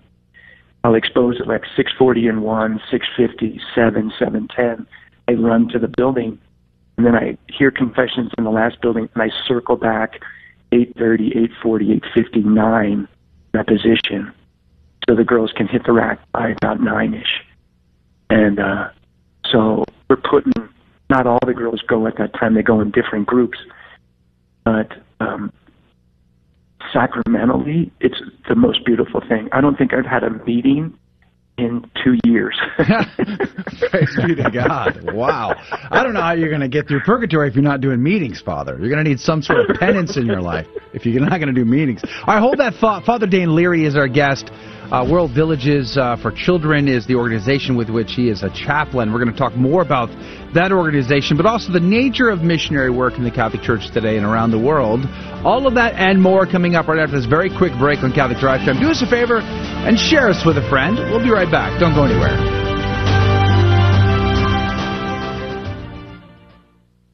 I'll 0.83 0.95
expose 0.95 1.39
it 1.39 1.47
like 1.47 1.63
640 1.75 2.27
in 2.27 2.41
one, 2.41 2.79
650, 2.89 3.59
7, 3.75 4.11
710. 4.17 4.87
I 5.27 5.33
run 5.33 5.67
to 5.69 5.79
the 5.79 5.87
building, 5.89 6.39
and 6.99 7.05
then 7.05 7.15
I 7.15 7.37
hear 7.47 7.71
confessions 7.71 8.29
in 8.37 8.43
the 8.43 8.49
last 8.49 8.81
building, 8.81 9.07
and 9.13 9.23
I 9.23 9.29
circle 9.47 9.77
back 9.77 10.21
830, 10.73 11.27
840, 11.27 11.91
859, 11.93 13.07
that 13.53 13.67
position, 13.67 14.33
so 15.07 15.15
the 15.15 15.23
girls 15.23 15.53
can 15.55 15.65
hit 15.65 15.85
the 15.85 15.93
rack 15.93 16.19
by 16.33 16.49
about 16.49 16.81
9-ish. 16.81 17.45
And 18.29 18.59
uh, 18.59 18.89
so 19.49 19.85
we're 20.09 20.17
putting, 20.17 20.51
not 21.09 21.25
all 21.25 21.39
the 21.47 21.53
girls 21.53 21.81
go 21.87 22.05
at 22.05 22.17
that 22.17 22.33
time, 22.33 22.55
they 22.55 22.63
go 22.63 22.81
in 22.81 22.91
different 22.91 23.27
groups, 23.27 23.59
but 24.65 24.91
um, 25.21 25.53
sacramentally, 26.91 27.93
it's 28.01 28.21
the 28.49 28.55
most 28.55 28.83
beautiful 28.83 29.21
thing. 29.21 29.47
I 29.53 29.61
don't 29.61 29.77
think 29.77 29.93
I've 29.93 30.05
had 30.05 30.25
a 30.25 30.31
meeting 30.43 30.98
in 31.59 31.89
two 32.03 32.17
years. 32.23 32.59
Praise 32.77 34.15
be 34.25 34.35
to 34.35 34.49
God. 34.53 35.13
Wow. 35.13 35.55
I 35.91 36.03
don't 36.03 36.13
know 36.13 36.21
how 36.21 36.33
you're 36.33 36.49
going 36.49 36.61
to 36.61 36.67
get 36.67 36.87
through 36.87 37.01
purgatory 37.01 37.47
if 37.49 37.55
you're 37.55 37.63
not 37.63 37.81
doing 37.81 38.01
meetings, 38.01 38.41
Father. 38.41 38.77
You're 38.79 38.89
going 38.89 39.03
to 39.03 39.09
need 39.09 39.19
some 39.19 39.41
sort 39.41 39.69
of 39.69 39.77
penance 39.77 40.17
in 40.17 40.25
your 40.25 40.41
life 40.41 40.67
if 40.93 41.05
you're 41.05 41.21
not 41.21 41.39
going 41.39 41.53
to 41.53 41.59
do 41.59 41.65
meetings. 41.65 42.01
All 42.03 42.33
right, 42.33 42.39
hold 42.39 42.57
that 42.59 42.75
thought. 42.75 43.05
Father 43.05 43.27
Dan 43.27 43.55
Leary 43.55 43.85
is 43.85 43.95
our 43.95 44.07
guest. 44.07 44.49
Uh, 44.91 45.05
World 45.07 45.29
Villages 45.35 45.97
uh, 45.97 46.17
for 46.17 46.31
Children 46.31 46.87
is 46.87 47.05
the 47.05 47.13
organization 47.13 47.77
with 47.77 47.91
which 47.91 48.13
he 48.13 48.27
is 48.27 48.41
a 48.41 48.49
chaplain. 48.49 49.13
We're 49.13 49.23
going 49.23 49.31
to 49.31 49.37
talk 49.37 49.55
more 49.55 49.83
about 49.83 50.09
that 50.55 50.71
organization, 50.71 51.37
but 51.37 51.45
also 51.45 51.71
the 51.71 51.79
nature 51.79 52.29
of 52.29 52.41
missionary 52.41 52.89
work 52.89 53.13
in 53.13 53.23
the 53.23 53.29
Catholic 53.29 53.61
Church 53.61 53.91
today 53.93 54.17
and 54.17 54.25
around 54.25 54.49
the 54.49 54.57
world. 54.57 55.05
All 55.45 55.67
of 55.67 55.75
that 55.75 55.93
and 55.93 56.19
more 56.19 56.47
coming 56.47 56.73
up 56.73 56.87
right 56.87 56.97
after 56.97 57.15
this 57.15 57.27
very 57.27 57.55
quick 57.55 57.73
break 57.77 57.99
on 57.99 58.11
Catholic 58.11 58.39
Drive 58.39 58.65
Time. 58.65 58.79
Do 58.79 58.89
us 58.89 59.03
a 59.03 59.07
favor 59.07 59.37
and 59.41 59.99
share 59.99 60.27
us 60.27 60.43
with 60.43 60.57
a 60.57 60.67
friend. 60.69 60.97
We'll 60.97 61.23
be 61.23 61.29
right 61.29 61.51
back. 61.51 61.79
Don't 61.79 61.93
go 61.93 62.05
anywhere. 62.05 62.68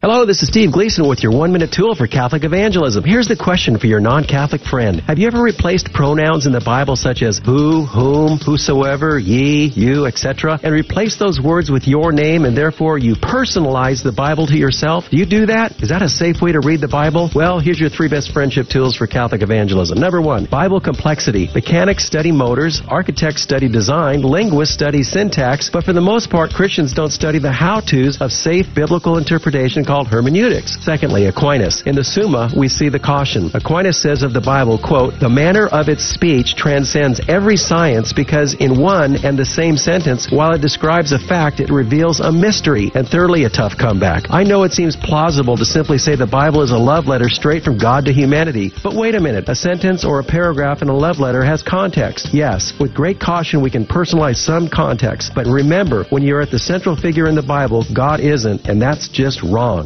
Hello, 0.07 0.23
this 0.23 0.43
is 0.43 0.49
Steve 0.49 0.71
Gleason 0.71 1.07
with 1.07 1.23
your 1.23 1.31
one 1.31 1.51
minute 1.51 1.71
tool 1.71 1.95
for 1.95 2.05
Catholic 2.05 2.43
evangelism. 2.43 3.03
Here's 3.03 3.27
the 3.27 3.35
question 3.35 3.79
for 3.79 3.87
your 3.87 3.99
non 3.99 4.23
Catholic 4.23 4.61
friend 4.61 4.99
Have 5.07 5.17
you 5.17 5.25
ever 5.25 5.41
replaced 5.41 5.91
pronouns 5.93 6.45
in 6.45 6.51
the 6.51 6.61
Bible 6.61 6.95
such 6.95 7.23
as 7.23 7.41
who, 7.43 7.87
whom, 7.87 8.37
whosoever, 8.37 9.17
ye, 9.17 9.65
you, 9.65 10.05
etc., 10.05 10.59
and 10.61 10.71
replaced 10.71 11.17
those 11.17 11.41
words 11.41 11.71
with 11.71 11.87
your 11.87 12.11
name 12.11 12.45
and 12.45 12.55
therefore 12.55 12.99
you 12.99 13.15
personalize 13.15 14.03
the 14.03 14.11
Bible 14.11 14.45
to 14.45 14.55
yourself? 14.55 15.09
Do 15.09 15.17
you 15.17 15.25
do 15.25 15.47
that? 15.47 15.81
Is 15.81 15.89
that 15.89 16.03
a 16.03 16.07
safe 16.07 16.39
way 16.39 16.51
to 16.51 16.59
read 16.59 16.81
the 16.81 16.87
Bible? 16.87 17.31
Well, 17.33 17.57
here's 17.57 17.79
your 17.79 17.89
three 17.89 18.07
best 18.07 18.31
friendship 18.31 18.67
tools 18.67 18.95
for 18.95 19.07
Catholic 19.07 19.41
evangelism. 19.41 19.99
Number 19.99 20.21
one, 20.21 20.45
Bible 20.45 20.79
complexity. 20.79 21.49
Mechanics 21.55 22.05
study 22.05 22.31
motors, 22.31 22.79
architects 22.87 23.41
study 23.41 23.69
design, 23.69 24.21
linguists 24.21 24.75
study 24.75 25.01
syntax, 25.01 25.71
but 25.73 25.83
for 25.83 25.93
the 25.93 26.07
most 26.13 26.29
part, 26.29 26.51
Christians 26.51 26.93
don't 26.93 27.11
study 27.11 27.39
the 27.39 27.51
how 27.51 27.79
to's 27.79 28.21
of 28.21 28.31
safe 28.31 28.67
biblical 28.75 29.17
interpretation 29.17 29.83
called 29.95 30.07
hermeneutics. 30.09 30.75
Secondly, 30.83 31.27
Aquinas. 31.27 31.81
In 31.85 31.95
the 31.95 32.03
Summa, 32.03 32.51
we 32.53 32.67
see 32.67 32.89
the 32.89 32.99
caution. 32.99 33.49
Aquinas 33.53 34.01
says 34.01 34.23
of 34.23 34.33
the 34.33 34.41
Bible, 34.41 34.77
quote, 34.77 35.17
the 35.21 35.29
manner 35.29 35.67
of 35.67 35.87
its 35.87 36.03
speech 36.03 36.55
transcends 36.55 37.21
every 37.29 37.55
science 37.55 38.11
because 38.11 38.55
in 38.55 38.77
one 38.77 39.15
and 39.23 39.39
the 39.39 39.45
same 39.45 39.77
sentence, 39.77 40.29
while 40.29 40.51
it 40.51 40.59
describes 40.59 41.13
a 41.13 41.17
fact, 41.17 41.61
it 41.61 41.69
reveals 41.69 42.19
a 42.19 42.29
mystery. 42.29 42.91
And 42.93 43.07
thirdly, 43.07 43.45
a 43.45 43.49
tough 43.49 43.77
comeback. 43.79 44.25
I 44.29 44.43
know 44.43 44.63
it 44.63 44.73
seems 44.73 44.97
plausible 44.97 45.55
to 45.55 45.63
simply 45.63 45.97
say 45.97 46.17
the 46.17 46.27
Bible 46.27 46.61
is 46.61 46.71
a 46.71 46.77
love 46.77 47.05
letter 47.05 47.29
straight 47.29 47.63
from 47.63 47.77
God 47.77 48.03
to 48.03 48.11
humanity. 48.11 48.73
But 48.83 48.97
wait 48.97 49.15
a 49.15 49.21
minute. 49.21 49.47
A 49.47 49.55
sentence 49.55 50.03
or 50.03 50.19
a 50.19 50.25
paragraph 50.25 50.81
in 50.81 50.89
a 50.89 50.97
love 50.97 51.19
letter 51.19 51.45
has 51.45 51.63
context. 51.63 52.33
Yes, 52.33 52.73
with 52.81 52.93
great 52.93 53.21
caution, 53.21 53.61
we 53.61 53.71
can 53.71 53.85
personalize 53.85 54.43
some 54.43 54.67
context. 54.67 55.31
But 55.33 55.47
remember, 55.47 56.03
when 56.09 56.21
you're 56.21 56.41
at 56.41 56.51
the 56.51 56.59
central 56.59 56.97
figure 56.97 57.29
in 57.29 57.35
the 57.35 57.47
Bible, 57.47 57.85
God 57.93 58.19
isn't, 58.19 58.67
and 58.67 58.81
that's 58.81 59.07
just 59.07 59.41
wrong. 59.41 59.84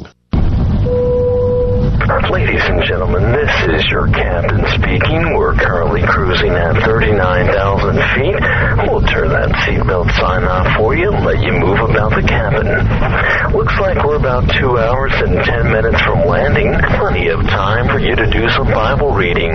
Ladies 2.10 2.66
and 2.66 2.82
gentlemen, 2.86 3.22
this 3.34 3.54
is 3.70 3.86
your 3.92 4.08
captain 4.08 4.66
speaking. 4.82 5.38
We're 5.38 5.54
currently 5.54 6.02
cruising 6.02 6.50
at 6.50 6.74
39,000 6.84 7.94
feet. 8.18 8.90
We'll 8.90 9.06
turn 9.06 9.30
that 9.30 9.54
seatbelt 9.62 10.10
sign 10.18 10.44
off 10.44 10.76
for 10.76 10.96
you 10.96 11.14
and 11.14 11.24
let 11.24 11.38
you 11.40 11.54
move 11.54 11.78
about 11.88 12.10
the 12.18 12.26
cabin. 12.26 12.66
Looks 13.56 13.74
like 13.80 14.04
we're 14.04 14.18
about 14.18 14.50
two 14.58 14.80
hours 14.80 15.14
and 15.22 15.38
10 15.46 15.72
minutes 15.72 16.02
from 16.02 16.26
landing. 16.26 16.74
Plenty 16.98 17.28
of 17.30 17.42
time 17.42 17.88
for 17.88 18.00
you 18.00 18.16
to 18.16 18.26
do 18.32 18.50
some 18.58 18.68
Bible 18.74 19.14
reading. 19.14 19.54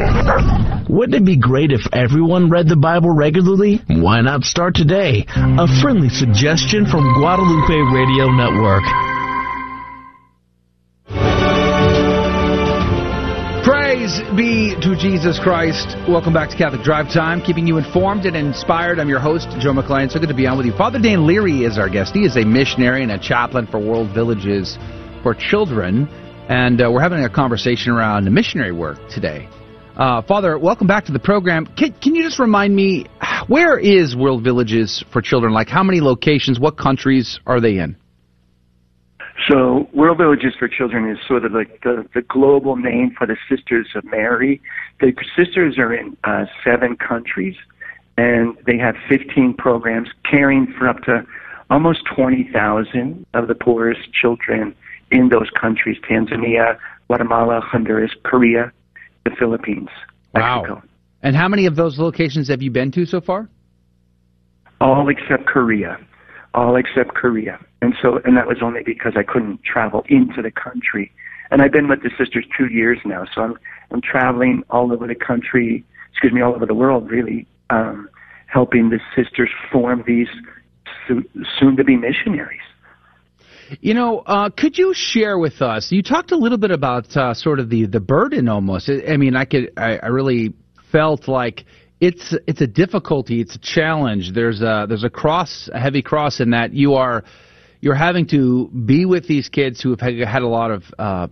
Wouldn't 0.89 1.15
it 1.17 1.25
be 1.25 1.37
great 1.37 1.73
if 1.73 1.83
everyone 1.93 2.51
read 2.51 2.69
the 2.69 2.77
Bible 2.77 3.11
regularly? 3.11 3.83
Why 3.89 4.21
not 4.21 4.45
start 4.45 4.77
today? 4.77 5.27
A 5.35 5.67
friendly 5.83 6.09
suggestion 6.09 6.87
from 6.87 7.03
Guadalupe 7.19 7.75
Radio 7.91 8.31
Network. 8.31 9.14
Praise 14.05 14.37
be 14.37 14.75
to 14.83 14.95
Jesus 14.95 15.41
Christ. 15.41 15.97
Welcome 16.07 16.35
back 16.35 16.51
to 16.51 16.57
Catholic 16.59 16.83
Drive 16.83 17.11
Time, 17.11 17.41
keeping 17.41 17.67
you 17.67 17.79
informed 17.79 18.27
and 18.27 18.37
inspired. 18.37 18.99
I'm 18.99 19.09
your 19.09 19.19
host, 19.19 19.49
Joe 19.61 19.73
McClane. 19.73 20.11
So 20.11 20.21
good 20.21 20.29
to 20.29 20.35
be 20.35 20.47
on 20.47 20.59
with 20.59 20.67
you. 20.67 20.77
Father 20.77 20.99
Dan 20.99 21.27
Leary 21.27 21.65
is 21.65 21.79
our 21.79 21.89
guest. 21.89 22.13
He 22.13 22.27
is 22.27 22.37
a 22.37 22.45
missionary 22.45 23.03
and 23.03 23.13
a 23.13 23.19
chaplain 23.19 23.67
for 23.67 23.79
World 23.79 24.13
Villages 24.13 24.77
for 25.23 25.35
Children. 25.35 26.07
And 26.51 26.83
uh, 26.83 26.91
we're 26.93 27.01
having 27.01 27.25
a 27.25 27.31
conversation 27.31 27.93
around 27.93 28.31
missionary 28.31 28.73
work 28.73 28.99
today. 29.09 29.49
Uh, 29.97 30.21
Father, 30.21 30.59
welcome 30.59 30.87
back 30.87 31.07
to 31.07 31.13
the 31.13 31.19
program. 31.19 31.65
Can, 31.65 31.95
can, 31.95 32.15
you 32.15 32.25
just 32.25 32.39
remind 32.39 32.77
me, 32.77 33.07
where 33.47 33.79
is 33.79 34.15
World 34.15 34.45
Villages 34.45 35.03
for 35.15 35.23
Children? 35.23 35.55
Like, 35.55 35.69
how 35.69 35.83
many 35.83 36.03
locations, 36.03 36.61
what 36.61 36.77
countries 36.77 37.41
are 37.47 37.59
they 37.59 37.79
in? 37.79 37.97
So, 39.49 39.89
World 39.93 40.19
Villages 40.19 40.55
for 40.59 40.69
Children 40.69 41.11
is 41.11 41.19
sort 41.27 41.45
of 41.45 41.53
like 41.53 41.83
the, 41.83 42.07
the 42.15 42.23
global 42.23 42.77
name 42.77 43.15
for 43.17 43.27
the 43.27 43.37
Sisters 43.49 43.89
of 43.95 44.05
Mary. 44.05 44.61
The 45.01 45.13
sisters 45.37 45.77
are 45.79 45.93
in 45.93 46.17
uh, 46.25 46.47
seven 46.65 46.97
countries, 46.97 47.57
and 48.17 48.57
they 48.67 48.79
have 48.79 48.95
15 49.09 49.55
programs 49.55 50.09
caring 50.29 50.73
for 50.79 50.89
up 50.89 51.03
to 51.03 51.27
almost 51.69 52.01
20,000 52.15 53.27
of 53.35 53.49
the 53.49 53.55
poorest 53.55 54.13
children 54.13 54.75
in 55.11 55.29
those 55.29 55.51
countries 55.61 55.99
Tanzania, 56.09 56.79
Guatemala, 57.09 57.61
Honduras, 57.61 58.13
Korea, 58.23 58.73
the 59.25 59.31
Philippines, 59.39 59.89
Mexico. 60.33 60.75
Wow. 60.77 60.83
And 61.23 61.37
how 61.37 61.49
many 61.49 61.67
of 61.67 61.77
those 61.77 61.99
locations 61.99 62.49
have 62.49 62.63
you 62.63 62.71
been 62.71 62.91
to 62.93 63.05
so 63.07 63.21
far? 63.21 63.49
All 64.81 65.09
except 65.09 65.47
Korea. 65.47 65.99
All 66.55 66.77
except 66.77 67.15
Korea. 67.15 67.59
And 67.85 67.95
so, 68.01 68.19
and 68.25 68.35
that 68.39 68.47
was 68.47 68.63
only 68.63 68.83
because 68.83 69.13
I 69.15 69.23
couldn't 69.23 69.63
travel 69.63 70.05
into 70.09 70.41
the 70.41 70.51
country. 70.51 71.13
And 71.51 71.61
I've 71.61 71.71
been 71.71 71.87
with 71.87 72.03
the 72.03 72.11
sisters 72.17 72.47
two 72.57 72.69
years 72.69 72.99
now, 73.05 73.27
so 73.35 73.43
I'm 73.43 73.59
I'm 73.91 74.01
traveling 74.01 74.63
all 74.71 74.91
over 74.91 75.07
the 75.07 75.15
country, 75.15 75.85
excuse 76.11 76.33
me, 76.33 76.41
all 76.41 76.55
over 76.55 76.65
the 76.65 76.75
world, 76.75 77.11
really, 77.11 77.47
um, 77.69 78.09
helping 78.47 78.89
the 78.89 79.01
sisters 79.15 79.51
form 79.71 80.03
these 80.07 80.29
soon-to-be 81.59 81.97
missionaries. 81.97 82.67
You 83.83 83.93
know, 83.93 84.21
uh, 84.21 84.49
could 84.49 84.79
you 84.79 84.95
share 84.95 85.37
with 85.39 85.61
us? 85.61 85.93
You 85.93 86.03
talked 86.03 86.33
a 86.33 86.37
little 86.37 86.57
bit 86.57 86.71
about 86.71 87.15
uh, 87.15 87.35
sort 87.35 87.61
of 87.61 87.69
the 87.69 87.85
the 87.85 88.01
burden 88.01 88.49
almost. 88.49 88.89
I 88.89 89.19
mean, 89.19 89.37
I 89.37 89.45
could, 89.45 89.73
I, 89.77 89.99
I 89.99 90.07
really 90.07 90.55
felt 90.91 91.29
like 91.29 91.67
it's 92.01 92.35
it's 92.47 92.63
a 92.63 92.67
difficulty, 92.67 93.43
it's 93.43 93.57
a 93.57 93.61
challenge. 93.77 94.33
There's 94.33 94.63
a 94.63 94.87
there's 94.89 95.05
a 95.05 95.11
cross, 95.11 95.69
a 95.71 95.79
heavy 95.79 96.01
cross 96.01 96.41
in 96.41 96.51
that 96.51 96.73
you 96.73 96.95
are 96.95 97.25
you're 97.85 97.95
having 97.95 98.27
to 98.27 98.69
be 98.69 99.05
with 99.05 99.29
these 99.29 99.51
kids 99.51 99.83
who 99.83 99.91
have 99.91 100.01
had 100.01 100.41
a 100.41 100.49
lot 100.49 100.71
of 100.71 100.85
uh, 100.99 101.29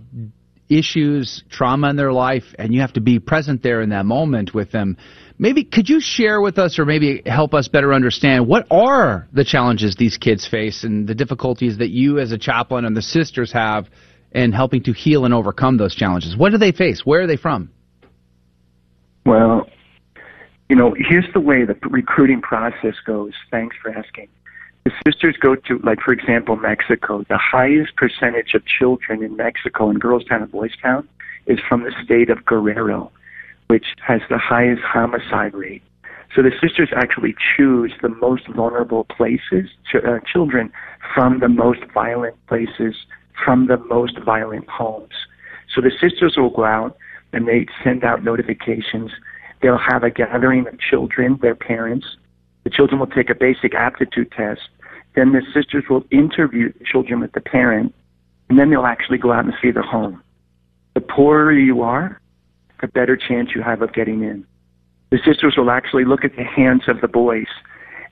issues, 0.69 1.43
trauma 1.49 1.89
in 1.89 1.97
their 1.97 2.13
life, 2.13 2.45
and 2.59 2.75
you 2.75 2.83
have 2.83 2.93
to 2.93 3.01
be 3.01 3.19
present 3.19 3.63
there 3.63 3.81
in 3.81 3.89
that 3.89 4.05
moment 4.05 4.53
with 4.53 4.71
them. 4.71 4.99
Maybe 5.39 5.65
could 5.65 5.89
you 5.89 5.99
share 5.99 6.43
with 6.43 6.59
us, 6.59 6.79
or 6.79 6.85
maybe 6.85 7.23
help 7.25 7.55
us 7.55 7.69
better 7.69 7.95
understand 7.95 8.47
what 8.47 8.67
are 8.71 9.27
the 9.33 9.47
challenges 9.47 9.97
these 9.97 10.19
kids 10.19 10.47
face 10.47 10.85
and 10.85 11.09
the 11.09 11.15
difficulties 11.15 11.79
that 11.79 11.89
you, 11.89 12.19
as 12.19 12.33
a 12.33 12.39
chaplain, 12.39 12.85
and 12.85 12.95
the 12.95 13.03
sisters 13.03 13.51
have 13.53 13.89
in 14.33 14.53
helping 14.53 14.83
to 14.83 14.93
heal 14.93 15.25
and 15.25 15.33
overcome 15.33 15.79
those 15.79 15.95
challenges? 15.95 16.37
What 16.37 16.53
do 16.53 16.59
they 16.59 16.73
face? 16.73 17.01
Where 17.03 17.23
are 17.23 17.27
they 17.27 17.37
from? 17.37 17.71
Well, 19.25 19.67
you 20.69 20.77
know, 20.77 20.95
here's 20.99 21.33
the 21.33 21.41
way 21.41 21.65
the 21.65 21.77
recruiting 21.89 22.43
process 22.43 22.97
goes. 23.07 23.33
Thanks 23.51 23.75
for 23.83 23.91
asking. 23.91 24.29
The 24.85 24.91
sisters 25.07 25.37
go 25.41 25.55
to, 25.55 25.79
like, 25.85 26.01
for 26.01 26.13
example, 26.13 26.57
Mexico. 26.57 27.25
The 27.29 27.39
highest 27.39 27.95
percentage 27.97 28.55
of 28.55 28.63
children 28.67 29.23
in 29.23 29.37
Mexico, 29.37 29.91
in 29.91 29.99
Girls 29.99 30.25
Town 30.25 30.43
and 30.43 30.51
Boys 30.51 30.73
Town, 30.83 31.09
is 31.47 31.59
from 31.69 31.85
the 31.85 31.93
state 32.05 32.31
of 32.31 32.45
Guerrero, 32.45 33.13
which 33.69 33.87
has 34.05 34.21
the 34.29 34.39
highest 34.39 34.83
homicide 34.83 35.55
rate. 35.55 35.83
So 36.35 36.43
the 36.43 36.51
sisters 36.61 36.89
actually 36.97 37.35
choose 37.57 37.93
the 38.01 38.09
most 38.09 38.49
vulnerable 38.49 39.05
places, 39.05 39.71
ch- 39.91 39.97
uh, 39.97 40.19
children 40.31 40.73
from 41.15 41.41
the 41.41 41.49
most 41.49 41.81
violent 41.93 42.35
places, 42.47 42.97
from 43.45 43.67
the 43.67 43.77
most 43.77 44.19
violent 44.19 44.69
homes. 44.69 45.13
So 45.75 45.81
the 45.81 45.91
sisters 45.91 46.35
will 46.37 46.51
go 46.51 46.65
out 46.65 46.97
and 47.33 47.47
they 47.47 47.67
send 47.85 48.03
out 48.03 48.25
notifications. 48.25 49.11
They'll 49.61 49.79
have 49.79 50.03
a 50.03 50.11
gathering 50.11 50.67
of 50.67 50.79
children, 50.81 51.39
their 51.41 51.55
parents, 51.55 52.07
the 52.65 52.71
children 52.71 52.99
will 52.99 53.07
take 53.07 53.31
a 53.31 53.35
basic 53.35 53.75
aptitude 53.75 54.31
test. 54.33 54.63
Then 55.15 55.33
the 55.33 55.43
sisters 55.55 55.85
will 55.91 56.05
interview 56.11 56.73
the 56.73 56.85
children 56.85 57.21
with 57.21 57.33
the 57.33 57.41
parent, 57.41 57.95
and 58.49 58.59
then 58.59 58.71
they'll 58.71 58.87
actually 58.87 59.19
go 59.19 59.33
out 59.33 59.45
and 59.45 59.55
see 59.61 59.71
the 59.71 59.83
home. 59.83 60.23
The 60.95 61.01
poorer 61.01 61.53
you 61.53 61.83
are, 61.83 62.21
the 62.81 62.89
better 62.89 63.17
chance 63.17 63.51
you 63.55 63.63
have 63.63 63.83
of 63.83 63.93
getting 63.93 64.23
in. 64.23 64.47
The 65.11 65.19
sisters 65.25 65.55
will 65.57 65.71
actually 65.71 66.05
look 66.05 66.25
at 66.25 66.37
the 66.37 66.45
hands 66.45 66.83
of 66.89 67.01
the 67.01 67.09
boys, 67.09 67.49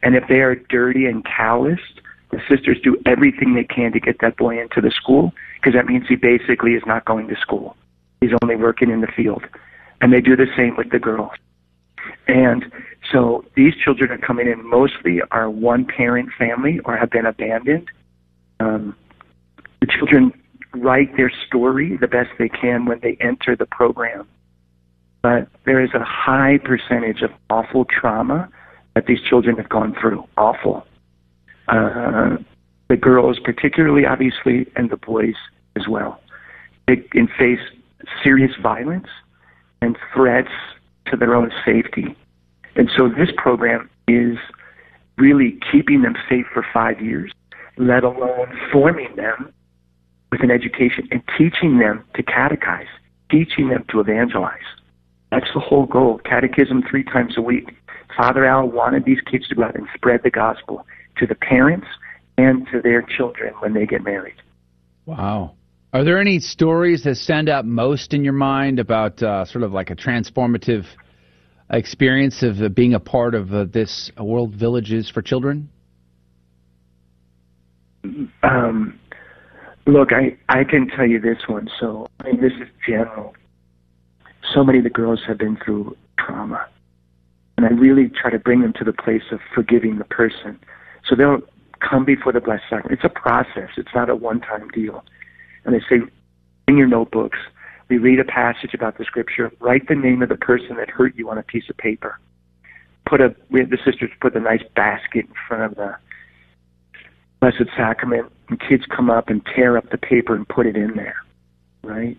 and 0.03 0.14
if 0.14 0.24
they 0.28 0.40
are 0.40 0.55
dirty 0.55 1.07
and 1.07 1.24
calloused, 1.24 2.01
the 2.30 2.40
sisters 2.48 2.78
do 2.82 2.96
everything 3.07 3.55
they 3.55 3.64
can 3.64 3.92
to 3.92 4.01
get 4.01 4.20
that 4.20 4.36
boy 4.36 4.61
into 4.61 4.80
the 4.80 4.90
school 4.90 5.32
because 5.57 5.74
that 5.74 5.86
means 5.86 6.05
he 6.09 6.16
basically 6.16 6.72
is 6.72 6.82
not 6.86 7.05
going 7.05 7.28
to 7.28 7.36
school. 7.36 7.76
He's 8.20 8.30
only 8.42 8.57
working 8.57 8.90
in 8.90 9.01
the 9.01 9.09
field. 9.09 9.44
And 10.01 10.12
they 10.12 10.20
do 10.20 10.36
the 10.36 10.46
same 10.57 10.76
with 10.76 10.90
the 10.90 10.98
girls. 10.98 11.32
And 12.26 12.64
so 13.12 13.44
these 13.56 13.74
children 13.82 14.11
are 14.11 14.18
coming 14.18 14.46
in 14.48 14.68
mostly 14.68 15.20
are 15.30 15.50
one 15.50 15.84
parent 15.84 16.30
family 16.38 16.80
or 16.84 16.96
have 16.96 17.11
been 17.11 17.26
abandoned. 17.26 17.88
Um, 18.61 18.94
the 19.80 19.86
children 19.86 20.32
write 20.74 21.16
their 21.16 21.32
story 21.46 21.96
the 21.96 22.06
best 22.06 22.30
they 22.38 22.48
can 22.48 22.84
when 22.84 23.00
they 23.02 23.16
enter 23.20 23.56
the 23.56 23.66
program. 23.66 24.28
But 25.22 25.48
there 25.66 25.82
is 25.82 25.90
a 25.94 26.04
high 26.04 26.58
percentage 26.58 27.22
of 27.22 27.30
awful 27.50 27.84
trauma 27.84 28.48
that 28.94 29.06
these 29.06 29.20
children 29.28 29.56
have 29.56 29.68
gone 29.68 29.94
through. 30.00 30.24
Awful. 30.36 30.86
Uh, 31.68 32.36
the 32.88 32.96
girls, 32.96 33.38
particularly, 33.38 34.04
obviously, 34.06 34.66
and 34.76 34.90
the 34.90 34.96
boys 34.96 35.34
as 35.76 35.86
well. 35.88 36.20
They 36.88 36.96
face 37.38 37.61
serious 38.22 38.52
violence 38.61 39.06
and 39.82 39.96
threats 40.14 40.50
to 41.11 41.16
their 41.16 41.34
own 41.34 41.50
safety. 41.64 42.16
And 42.76 42.90
so 42.96 43.08
this 43.08 43.30
program 43.36 43.90
is 44.08 44.36
really 45.18 45.58
keeping 45.70 46.02
them 46.02 46.16
safe 46.28 46.46
for 46.52 46.64
five 46.72 47.00
years, 47.00 47.32
let 47.76 48.04
alone 48.04 48.56
forming 48.72 49.14
them 49.16 49.52
with 50.30 50.42
an 50.42 50.50
education 50.50 51.08
and 51.11 51.22
teaching 51.36 51.78
them 51.78 52.04
to 52.14 52.22
catechize, 52.22 52.86
teaching 53.30 53.68
them 53.68 53.84
to 53.90 54.00
evangelize. 54.00 54.58
That's 55.30 55.52
the 55.54 55.61
whole 55.61 55.86
goal. 55.86 56.20
Catechism 56.24 56.84
three 56.88 57.04
times 57.04 57.34
a 57.36 57.42
week. 57.42 57.76
Father 58.16 58.44
Al 58.44 58.68
wanted 58.68 59.04
these 59.04 59.20
kids 59.30 59.46
to 59.48 59.54
go 59.54 59.64
out 59.64 59.76
and 59.76 59.86
spread 59.94 60.22
the 60.24 60.30
gospel 60.30 60.86
to 61.18 61.26
the 61.26 61.34
parents 61.34 61.86
and 62.38 62.66
to 62.72 62.80
their 62.80 63.02
children 63.02 63.54
when 63.61 63.74
they 63.74 63.86
get 63.86 64.02
married. 64.02 64.34
Wow. 65.06 65.54
Are 65.93 66.05
there 66.05 66.20
any 66.20 66.38
stories 66.38 67.03
that 67.03 67.16
stand 67.16 67.49
out 67.49 67.66
most 67.66 68.14
in 68.14 68.22
your 68.22 68.32
mind 68.32 68.78
about 68.78 69.20
uh, 69.24 69.45
sort 69.45 69.64
of 69.64 69.72
like 69.72 69.91
a 69.91 69.97
transformative 69.97 70.84
experience 71.68 72.45
of 72.45 72.62
uh, 72.62 72.68
being 72.68 72.95
a 72.95 73.01
part 73.01 73.34
of 73.34 73.53
uh, 73.53 73.64
this 73.64 74.12
uh, 74.18 74.22
World 74.22 74.55
Villages 74.55 75.11
for 75.11 75.20
Children? 75.20 75.68
Um, 78.45 79.01
look, 79.86 80.11
I, 80.12 80.38
I 80.49 80.62
can 80.62 80.88
tell 80.88 81.07
you 81.07 81.20
this 81.20 81.38
one. 81.49 81.68
So, 81.80 82.07
I 82.20 82.28
mean, 82.28 82.41
this 82.41 82.53
is 82.53 82.68
general. 82.86 83.34
So 84.55 84.62
many 84.62 84.78
of 84.78 84.84
the 84.84 84.91
girls 84.91 85.20
have 85.26 85.38
been 85.38 85.59
through 85.64 85.97
trauma. 86.20 86.68
And 87.57 87.66
I 87.66 87.70
really 87.70 88.09
try 88.09 88.30
to 88.30 88.38
bring 88.38 88.62
them 88.62 88.72
to 88.74 88.84
the 88.84 88.93
place 88.93 89.24
of 89.32 89.41
forgiving 89.53 89.99
the 89.99 90.05
person. 90.05 90.61
So 91.05 91.16
they'll 91.16 91.41
come 91.80 92.05
before 92.05 92.32
the 92.32 92.41
Blessed 92.41 92.62
Sacrament. 92.70 92.93
It's 92.93 93.05
a 93.05 93.20
process, 93.20 93.70
it's 93.76 93.91
not 93.93 94.09
a 94.09 94.14
one 94.14 94.41
time 94.41 94.68
deal. 94.68 95.05
And 95.64 95.74
they 95.74 95.80
say, 95.80 96.02
bring 96.66 96.78
your 96.78 96.88
notebooks 96.88 97.38
we 97.90 97.98
read 97.98 98.20
a 98.20 98.24
passage 98.24 98.72
about 98.72 98.96
the 98.96 99.04
scripture, 99.04 99.50
write 99.58 99.88
the 99.88 99.96
name 99.96 100.22
of 100.22 100.28
the 100.28 100.36
person 100.36 100.76
that 100.76 100.88
hurt 100.88 101.16
you 101.16 101.28
on 101.28 101.36
a 101.36 101.42
piece 101.42 101.68
of 101.68 101.76
paper. 101.76 102.18
Put 103.04 103.20
a, 103.20 103.34
we 103.50 103.64
the 103.64 103.78
sisters 103.84 104.11
put 104.20 104.36
a 104.36 104.40
nice 104.40 104.62
basket 104.76 105.26
in 105.26 105.34
front 105.48 105.64
of 105.64 105.74
the 105.74 105.96
Blessed 107.40 107.68
Sacrament, 107.76 108.30
and 108.48 108.61
kids 108.61 108.84
come 108.94 109.11
up 109.11 109.28
and 109.28 109.44
tear 109.56 109.76
up 109.76 109.90
the 109.90 109.98
paper 109.98 110.36
and 110.36 110.48
put 110.48 110.66
it 110.66 110.76
in 110.76 110.94
there, 110.94 111.16
right? 111.82 112.16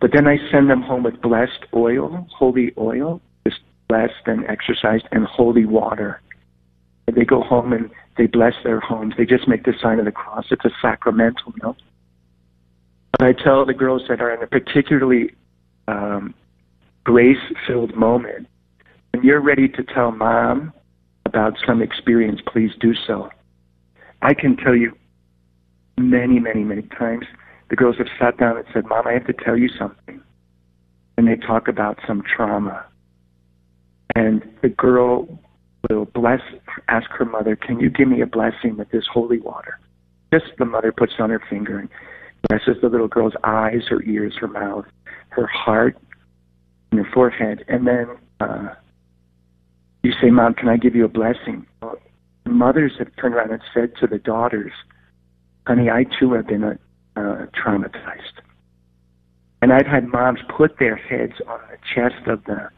But 0.00 0.10
then 0.12 0.26
I 0.26 0.38
send 0.50 0.68
them 0.68 0.82
home 0.82 1.04
with 1.04 1.20
blessed 1.20 1.66
oil, 1.74 2.26
holy 2.36 2.72
oil, 2.76 3.20
just 3.46 3.60
blessed 3.88 4.26
and 4.26 4.44
exorcised, 4.46 5.04
and 5.12 5.26
holy 5.26 5.64
water. 5.64 6.20
And 7.06 7.16
they 7.16 7.24
go 7.24 7.42
home 7.42 7.72
and 7.72 7.90
they 8.16 8.26
bless 8.26 8.54
their 8.64 8.80
homes. 8.80 9.14
They 9.16 9.26
just 9.26 9.46
make 9.46 9.64
the 9.64 9.74
sign 9.80 9.98
of 9.98 10.06
the 10.06 10.12
cross. 10.12 10.46
It's 10.50 10.64
a 10.64 10.70
sacramental. 10.82 11.52
But 11.60 11.76
I 13.20 13.32
tell 13.32 13.66
the 13.66 13.74
girls 13.74 14.02
that 14.08 14.20
are 14.20 14.32
in 14.32 14.42
a 14.42 14.46
particularly 14.46 15.34
um, 15.88 16.34
grace-filled 17.04 17.96
moment, 17.96 18.46
when 19.12 19.24
you're 19.24 19.40
ready 19.40 19.68
to 19.68 19.82
tell 19.82 20.12
mom 20.12 20.72
about 21.26 21.54
some 21.66 21.82
experience, 21.82 22.40
please 22.46 22.70
do 22.80 22.94
so. 23.06 23.30
I 24.22 24.34
can 24.34 24.56
tell 24.56 24.76
you 24.76 24.96
many, 25.96 26.38
many, 26.38 26.62
many 26.62 26.82
times 26.82 27.26
the 27.70 27.76
girls 27.76 27.96
have 27.98 28.06
sat 28.18 28.38
down 28.38 28.56
and 28.56 28.66
said, 28.72 28.86
Mom, 28.86 29.06
I 29.06 29.12
have 29.12 29.26
to 29.26 29.32
tell 29.32 29.56
you 29.56 29.68
something. 29.78 30.20
And 31.16 31.26
they 31.26 31.36
talk 31.36 31.68
about 31.68 31.98
some 32.06 32.22
trauma. 32.22 32.86
And 34.14 34.42
the 34.62 34.68
girl 34.68 35.40
will 35.90 36.06
bless, 36.06 36.40
ask 36.88 37.10
her 37.10 37.24
mother, 37.24 37.56
Can 37.56 37.78
you 37.80 37.90
give 37.90 38.08
me 38.08 38.20
a 38.22 38.26
blessing 38.26 38.76
with 38.76 38.90
this 38.90 39.04
holy 39.12 39.38
water? 39.38 39.78
Just 40.32 40.46
the 40.58 40.64
mother 40.64 40.92
puts 40.92 41.14
on 41.18 41.30
her 41.30 41.42
finger 41.50 41.78
and 41.78 41.88
blesses 42.48 42.76
the 42.82 42.88
little 42.88 43.08
girl's 43.08 43.34
eyes, 43.44 43.82
her 43.88 44.02
ears, 44.02 44.34
her 44.40 44.48
mouth, 44.48 44.84
her 45.30 45.46
heart, 45.46 45.96
and 46.90 47.00
her 47.00 47.10
forehead. 47.12 47.64
And 47.68 47.86
then 47.86 48.06
uh, 48.40 48.74
you 50.02 50.12
say, 50.20 50.30
Mom, 50.30 50.54
can 50.54 50.68
I 50.68 50.76
give 50.76 50.94
you 50.94 51.04
a 51.04 51.08
blessing? 51.08 51.66
Well, 51.82 51.98
mothers 52.46 52.92
have 52.98 53.08
turned 53.20 53.34
around 53.34 53.50
and 53.50 53.62
said 53.74 53.92
to 54.00 54.06
the 54.06 54.18
daughters, 54.18 54.72
Honey, 55.66 55.90
I 55.90 56.04
too 56.18 56.32
have 56.32 56.46
been 56.46 56.64
a, 56.64 56.78
uh, 57.16 57.46
traumatized. 57.52 58.40
And 59.60 59.72
I've 59.72 59.86
had 59.86 60.06
moms 60.06 60.38
put 60.56 60.78
their 60.78 60.96
heads 60.96 61.34
on 61.46 61.58
the 61.70 61.76
chest 61.94 62.26
of 62.28 62.44
the 62.44 62.70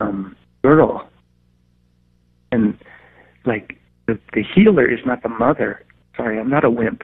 um, 0.00 0.34
girl. 0.62 1.08
And, 2.50 2.78
like, 3.44 3.78
the, 4.06 4.18
the 4.32 4.42
healer 4.42 4.90
is 4.90 5.00
not 5.04 5.22
the 5.22 5.28
mother. 5.28 5.84
Sorry, 6.16 6.38
I'm 6.38 6.48
not 6.48 6.64
a 6.64 6.70
wimp. 6.70 7.02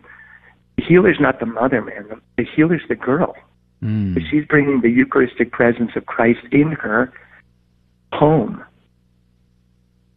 The 0.81 0.87
healer's 0.87 1.19
not 1.21 1.41
the 1.41 1.47
mother, 1.47 1.83
man. 1.83 2.23
The, 2.39 2.45
healer's 2.57 2.81
the 2.89 2.95
girl. 2.95 3.35
Mm. 3.83 4.19
She's 4.31 4.47
bringing 4.47 4.81
the 4.81 4.89
Eucharistic 4.89 5.53
presence 5.53 5.91
of 5.95 6.07
Christ 6.07 6.41
in 6.53 6.73
her 6.73 7.13
home. 8.15 8.65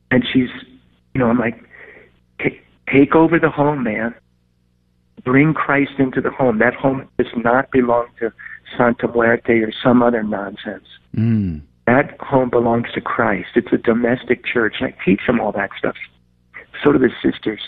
And 0.10 0.24
she's, 0.32 0.48
you 1.14 1.20
know, 1.20 1.28
I'm 1.28 1.38
like, 1.38 1.62
take 2.90 3.14
over 3.14 3.40
the 3.40 3.50
home, 3.50 3.84
man. 3.84 4.16
Bring 5.26 5.54
Christ 5.54 5.94
into 6.00 6.22
the 6.22 6.30
home. 6.30 6.60
That 6.60 6.76
home 6.76 7.10
does 7.18 7.28
not 7.36 7.70
belong 7.72 8.08
to 8.20 8.32
Santa 8.78 9.10
Muerte 9.10 9.60
or 9.60 9.74
some 9.84 10.02
other 10.02 10.24
nonsense. 10.24 10.88
Mm. 11.14 11.62
That 11.88 12.16
home 12.22 12.50
belongs 12.50 12.88
to 12.94 13.02
Christ. 13.02 13.50
It's 13.56 13.74
a 13.74 13.78
domestic 13.78 14.46
church. 14.46 14.76
And 14.80 14.94
I 14.94 15.04
teach 15.04 15.22
them 15.28 15.42
all 15.42 15.52
that 15.52 15.72
stuff. 15.78 15.96
So 16.82 16.94
do 16.94 17.00
the 17.00 17.10
sisters. 17.22 17.68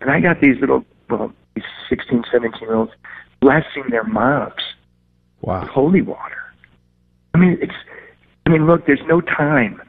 And 0.00 0.10
I 0.10 0.20
got 0.20 0.40
these 0.40 0.58
little, 0.58 0.86
well, 1.10 1.34
these 1.54 1.64
16, 1.88 2.24
17 2.30 2.60
year 2.60 2.74
olds 2.74 2.92
blessing 3.40 3.84
their 3.90 4.04
moms 4.04 4.54
wow. 5.42 5.60
with 5.60 5.70
holy 5.70 6.02
water. 6.02 6.38
I 7.34 7.38
mean, 7.38 7.58
it's, 7.60 7.74
I 8.46 8.50
mean, 8.50 8.66
look, 8.66 8.86
there's 8.86 9.02
no 9.08 9.20
time. 9.20 9.80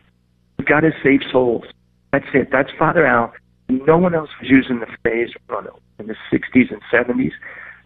We've 0.57 0.67
got 0.67 0.81
to 0.81 0.91
save 1.03 1.21
souls. 1.31 1.65
That's 2.11 2.25
it. 2.33 2.49
That's 2.51 2.69
Father 2.77 3.05
Al. 3.05 3.33
No 3.69 3.97
one 3.97 4.13
else 4.15 4.29
was 4.39 4.49
using 4.49 4.79
the 4.79 4.87
phrase 5.01 5.29
in 5.99 6.07
the 6.07 6.15
60s 6.31 6.71
and 6.71 6.81
70s. 6.91 7.31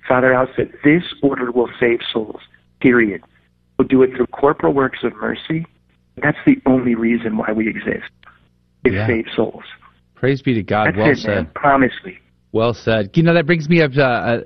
Father 0.07 0.33
Al 0.33 0.47
said, 0.55 0.71
This 0.83 1.03
order 1.21 1.51
will 1.51 1.69
save 1.79 1.99
souls, 2.11 2.41
period. 2.81 3.21
We'll 3.77 3.87
do 3.87 4.01
it 4.03 4.15
through 4.15 4.27
corporal 4.27 4.73
works 4.73 4.99
of 5.03 5.15
mercy. 5.15 5.65
That's 6.21 6.37
the 6.45 6.57
only 6.65 6.95
reason 6.95 7.37
why 7.37 7.51
we 7.53 7.69
exist. 7.69 8.11
It 8.83 8.93
Yeah. 8.93 9.07
saves 9.07 9.33
souls. 9.35 9.63
Praise 10.15 10.41
be 10.41 10.53
to 10.53 10.63
God. 10.63 10.87
That's 10.87 10.97
well 10.97 11.09
it, 11.11 11.17
said. 11.17 11.35
man. 11.35 11.45
Promise 11.55 11.93
me. 12.03 12.19
Well 12.51 12.73
said. 12.73 13.11
You 13.13 13.21
know 13.21 13.35
that 13.35 13.45
brings 13.45 13.69
me 13.69 13.83
up. 13.83 13.91
Uh, 13.95 14.39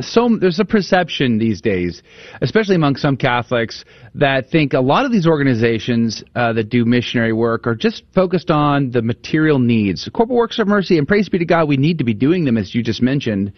so 0.00 0.36
there's 0.40 0.58
a 0.58 0.64
perception 0.64 1.38
these 1.38 1.60
days, 1.60 2.02
especially 2.42 2.74
among 2.74 2.96
some 2.96 3.16
Catholics, 3.16 3.84
that 4.16 4.50
think 4.50 4.72
a 4.72 4.80
lot 4.80 5.04
of 5.04 5.12
these 5.12 5.24
organizations 5.24 6.24
uh, 6.34 6.52
that 6.54 6.68
do 6.68 6.84
missionary 6.84 7.32
work 7.32 7.68
are 7.68 7.76
just 7.76 8.02
focused 8.12 8.50
on 8.50 8.90
the 8.90 9.02
material 9.02 9.60
needs. 9.60 10.08
Corporal 10.12 10.36
works 10.36 10.58
of 10.58 10.66
mercy, 10.66 10.98
and 10.98 11.06
praise 11.06 11.28
be 11.28 11.38
to 11.38 11.44
God, 11.44 11.68
we 11.68 11.76
need 11.76 11.98
to 11.98 12.04
be 12.04 12.14
doing 12.14 12.44
them, 12.44 12.56
as 12.56 12.74
you 12.74 12.82
just 12.82 13.02
mentioned. 13.02 13.52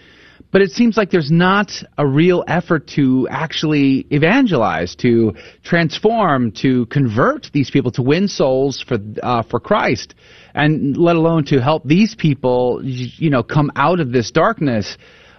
But 0.53 0.63
it 0.63 0.71
seems 0.71 0.97
like 0.97 1.11
there's 1.11 1.31
not 1.31 1.71
a 1.97 2.07
real 2.07 2.45
effort 2.49 2.89
to 2.89 3.29
actually 3.31 4.07
evangelize, 4.11 4.95
to 4.97 5.35
transform, 5.63 6.53
to 6.53 6.87
convert 6.87 7.51
these 7.53 7.71
people, 7.71 7.91
to 7.93 8.03
win 8.03 8.27
souls 8.29 8.83
for 8.87 8.99
uh, 9.23 9.43
for 9.43 9.61
Christ, 9.61 10.15
and 10.55 10.97
let 10.97 11.17
alone 11.17 11.45
to 11.47 11.61
help 11.61 11.85
these 11.85 12.15
people, 12.15 12.81
you 12.83 13.31
know, 13.31 13.43
come 13.43 13.71
out 13.77 14.01
of 14.01 14.13
this 14.13 14.31
darkness. 14.31 14.97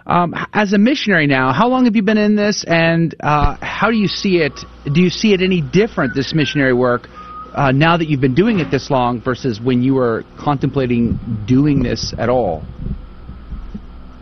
Um, 0.08 0.34
as 0.54 0.74
a 0.74 0.78
missionary 0.80 1.28
now, 1.28 1.54
how 1.54 1.68
long 1.68 1.86
have 1.86 1.96
you 1.96 2.02
been 2.02 2.18
in 2.18 2.36
this, 2.36 2.66
and 2.68 3.14
uh, 3.20 3.56
how 3.62 3.92
do 3.92 3.98
you 3.98 4.08
see 4.08 4.38
it? 4.38 4.54
Do 4.92 5.00
you 5.00 5.10
see 5.10 5.34
it 5.34 5.42
any 5.42 5.62
different, 5.62 6.16
this 6.16 6.34
missionary 6.34 6.74
work, 6.74 7.08
uh, 7.54 7.72
now 7.72 7.98
that 7.98 8.08
you've 8.08 8.22
been 8.22 8.34
doing 8.34 8.60
it 8.60 8.72
this 8.72 8.90
long 8.90 9.22
versus 9.22 9.60
when 9.62 9.84
you 9.84 9.94
were 9.94 10.24
contemplating 10.40 11.20
doing 11.46 11.84
this 11.84 12.14
at 12.18 12.30
all? 12.30 12.64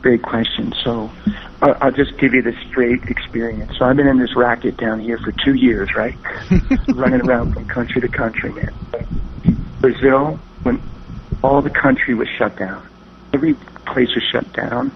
Great 0.02 0.22
question. 0.22 0.74
So 0.84 1.12
I'll, 1.62 1.78
I'll 1.82 1.92
just 1.92 2.18
give 2.18 2.34
you 2.34 2.42
the 2.42 2.56
straight 2.70 3.04
experience. 3.04 3.78
So 3.78 3.86
I've 3.86 3.98
been 3.98 4.08
in 4.08 4.20
this 4.20 4.36
racket 4.36 4.78
down 4.78 5.00
here 5.00 5.18
for 5.18 5.32
two 5.32 5.56
years, 5.56 5.94
right? 5.94 6.16
Running 6.88 7.22
around 7.22 7.54
from 7.54 7.68
country 7.68 8.02
to 8.02 8.08
country, 8.08 8.52
man. 8.54 8.74
Brazil, 9.82 10.40
when 10.64 10.82
all 11.44 11.62
the 11.62 11.70
country 11.70 12.14
was 12.14 12.28
shut 12.38 12.56
down, 12.58 12.88
every 13.34 13.56
place 13.86 14.14
was 14.16 14.24
shut 14.24 14.52
down. 14.54 14.92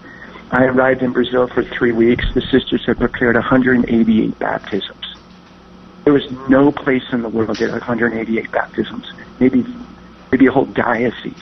I 0.50 0.64
arrived 0.64 1.02
in 1.02 1.12
Brazil 1.12 1.48
for 1.48 1.64
three 1.64 1.92
weeks. 1.92 2.24
The 2.32 2.42
sisters 2.42 2.84
had 2.86 2.98
prepared 2.98 3.34
188 3.34 4.38
baptisms. 4.38 5.16
There 6.04 6.12
was 6.12 6.30
no 6.48 6.70
place 6.70 7.02
in 7.12 7.22
the 7.22 7.28
world 7.28 7.56
that 7.56 7.70
had 7.70 7.72
188 7.72 8.50
baptisms, 8.52 9.10
maybe 9.40 9.64
maybe 10.30 10.46
a 10.46 10.52
whole 10.52 10.66
diocese, 10.66 11.34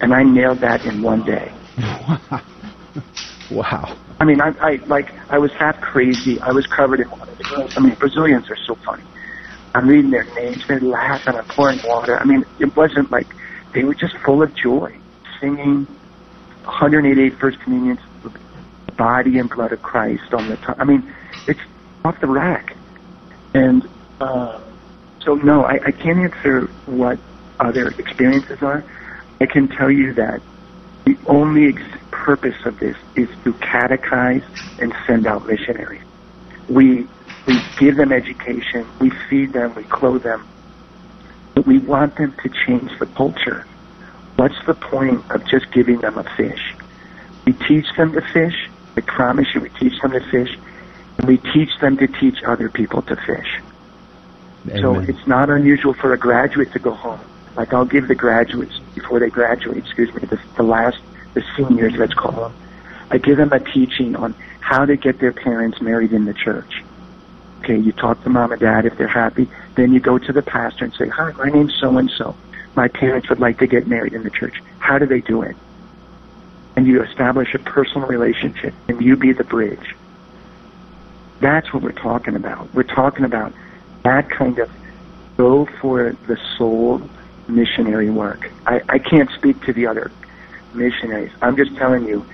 and 0.00 0.12
I 0.12 0.22
nailed 0.22 0.58
that 0.58 0.84
in 0.84 1.00
one 1.02 1.24
day. 1.24 1.50
Wow. 3.48 3.96
I 4.18 4.24
mean, 4.24 4.40
I, 4.40 4.48
I 4.60 4.74
like 4.86 5.12
I 5.30 5.38
was 5.38 5.52
half 5.52 5.80
crazy. 5.80 6.40
I 6.40 6.50
was 6.50 6.66
covered 6.66 6.98
in 6.98 7.08
water. 7.10 7.32
I 7.76 7.78
mean, 7.78 7.94
Brazilians 7.94 8.50
are 8.50 8.56
so 8.56 8.74
funny. 8.74 9.04
I'm 9.72 9.86
reading 9.86 10.10
their 10.10 10.24
names. 10.34 10.66
They're 10.66 10.80
laughing. 10.80 11.36
I'm 11.36 11.44
pouring 11.44 11.78
water. 11.84 12.18
I 12.18 12.24
mean, 12.24 12.44
it 12.58 12.74
wasn't 12.74 13.12
like 13.12 13.28
they 13.72 13.84
were 13.84 13.94
just 13.94 14.16
full 14.24 14.42
of 14.42 14.52
joy, 14.54 14.96
singing 15.38 15.86
188 16.64 17.38
First 17.38 17.60
Communions, 17.60 18.00
body 18.96 19.38
and 19.38 19.48
blood 19.48 19.72
of 19.72 19.82
Christ 19.82 20.32
on 20.32 20.48
the 20.48 20.56
top. 20.56 20.76
I 20.80 20.84
mean, 20.84 21.12
it's 21.46 21.60
off 22.04 22.18
the 22.20 22.26
rack. 22.26 22.74
And 23.54 23.88
uh, 24.20 24.60
so, 25.20 25.34
no, 25.34 25.64
I, 25.64 25.78
I 25.84 25.92
can't 25.92 26.18
answer 26.18 26.62
what 26.86 27.18
other 27.60 27.88
experiences 27.98 28.62
are. 28.62 28.84
I 29.40 29.46
can 29.46 29.68
tell 29.68 29.90
you 29.90 30.14
that 30.14 30.40
the 31.06 31.16
only 31.28 31.68
ex- 31.68 32.02
purpose 32.10 32.56
of 32.66 32.76
this 32.78 32.96
is 33.14 33.28
to 33.44 33.52
catechize 33.54 34.42
and 34.78 34.92
send 35.06 35.26
out 35.26 35.46
missionaries. 35.46 36.02
We 36.68 37.08
we 37.46 37.62
give 37.78 37.96
them 37.96 38.10
education, 38.12 38.90
we 39.00 39.12
feed 39.30 39.52
them, 39.52 39.72
we 39.76 39.84
clothe 39.84 40.24
them, 40.24 40.44
but 41.54 41.64
we 41.64 41.78
want 41.78 42.16
them 42.16 42.34
to 42.42 42.50
change 42.66 42.90
the 42.98 43.06
culture. 43.06 43.64
What's 44.34 44.58
the 44.66 44.74
point 44.74 45.24
of 45.30 45.42
just 45.48 45.70
giving 45.72 46.00
them 46.00 46.18
a 46.18 46.24
fish? 46.36 46.60
We 47.46 47.52
teach 47.52 47.86
them 47.96 48.12
to 48.12 48.20
fish. 48.34 48.54
I 48.96 49.02
promise 49.02 49.46
you, 49.54 49.60
we 49.60 49.70
teach 49.78 49.94
them 50.02 50.10
to 50.10 50.20
fish, 50.30 50.50
and 51.18 51.28
we 51.28 51.38
teach 51.38 51.70
them 51.80 51.96
to 51.98 52.08
teach 52.08 52.38
other 52.48 52.68
people 52.68 53.02
to 53.02 53.14
fish. 53.14 53.62
So 54.80 54.98
it's 55.06 55.26
not 55.28 55.48
unusual 55.48 55.94
for 56.00 56.12
a 56.12 56.18
graduate 56.18 56.72
to 56.72 56.80
go 56.80 56.94
home. 56.94 57.20
Like 57.56 57.72
I'll 57.72 57.86
give 57.86 58.08
the 58.08 58.14
graduates 58.14 58.78
before 58.94 59.18
they 59.18 59.30
graduate, 59.30 59.78
excuse 59.78 60.14
me, 60.14 60.26
the, 60.26 60.38
the 60.56 60.62
last, 60.62 60.98
the 61.34 61.42
seniors, 61.56 61.94
let's 61.96 62.14
call 62.14 62.32
them. 62.32 62.54
I 63.10 63.18
give 63.18 63.38
them 63.38 63.52
a 63.52 63.60
teaching 63.60 64.14
on 64.16 64.34
how 64.60 64.84
to 64.84 64.96
get 64.96 65.20
their 65.20 65.32
parents 65.32 65.80
married 65.80 66.12
in 66.12 66.26
the 66.26 66.34
church. 66.34 66.82
Okay, 67.60 67.78
you 67.78 67.92
talk 67.92 68.22
to 68.24 68.28
mom 68.28 68.52
and 68.52 68.60
dad 68.60 68.84
if 68.84 68.98
they're 68.98 69.06
happy. 69.06 69.48
Then 69.74 69.92
you 69.92 70.00
go 70.00 70.18
to 70.18 70.32
the 70.32 70.42
pastor 70.42 70.84
and 70.84 70.94
say, 70.94 71.08
"Hi, 71.08 71.32
my 71.32 71.48
name's 71.48 71.74
so 71.74 71.96
and 71.98 72.10
so. 72.10 72.36
My 72.74 72.88
parents 72.88 73.28
would 73.28 73.40
like 73.40 73.58
to 73.58 73.66
get 73.66 73.86
married 73.86 74.12
in 74.12 74.22
the 74.22 74.30
church. 74.30 74.62
How 74.78 74.98
do 74.98 75.06
they 75.06 75.20
do 75.20 75.42
it?" 75.42 75.56
And 76.76 76.86
you 76.86 77.02
establish 77.02 77.54
a 77.54 77.58
personal 77.58 78.06
relationship, 78.06 78.74
and 78.88 79.00
you 79.00 79.16
be 79.16 79.32
the 79.32 79.44
bridge. 79.44 79.96
That's 81.40 81.72
what 81.72 81.82
we're 81.82 81.92
talking 81.92 82.36
about. 82.36 82.72
We're 82.74 82.82
talking 82.82 83.24
about 83.24 83.52
that 84.02 84.30
kind 84.30 84.58
of 84.58 84.70
go 85.36 85.66
for 85.80 86.14
the 86.26 86.38
soul 86.56 87.02
missionary 87.48 88.10
work. 88.10 88.50
I, 88.66 88.80
I 88.88 88.98
can't 88.98 89.30
speak 89.30 89.60
to 89.62 89.72
the 89.72 89.86
other 89.86 90.10
missionaries. 90.74 91.32
I'm 91.42 91.56
just 91.56 91.74
telling 91.76 92.06
you, 92.06 92.24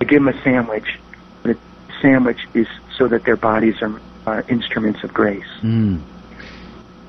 I 0.00 0.04
give 0.04 0.22
them 0.22 0.28
a 0.28 0.42
sandwich. 0.42 0.98
The 1.42 1.58
sandwich 2.00 2.38
is 2.54 2.66
so 2.96 3.08
that 3.08 3.24
their 3.24 3.36
bodies 3.36 3.76
are 3.82 4.00
are 4.26 4.42
instruments 4.48 5.04
of 5.04 5.14
grace. 5.14 5.46
Mm. 5.62 6.02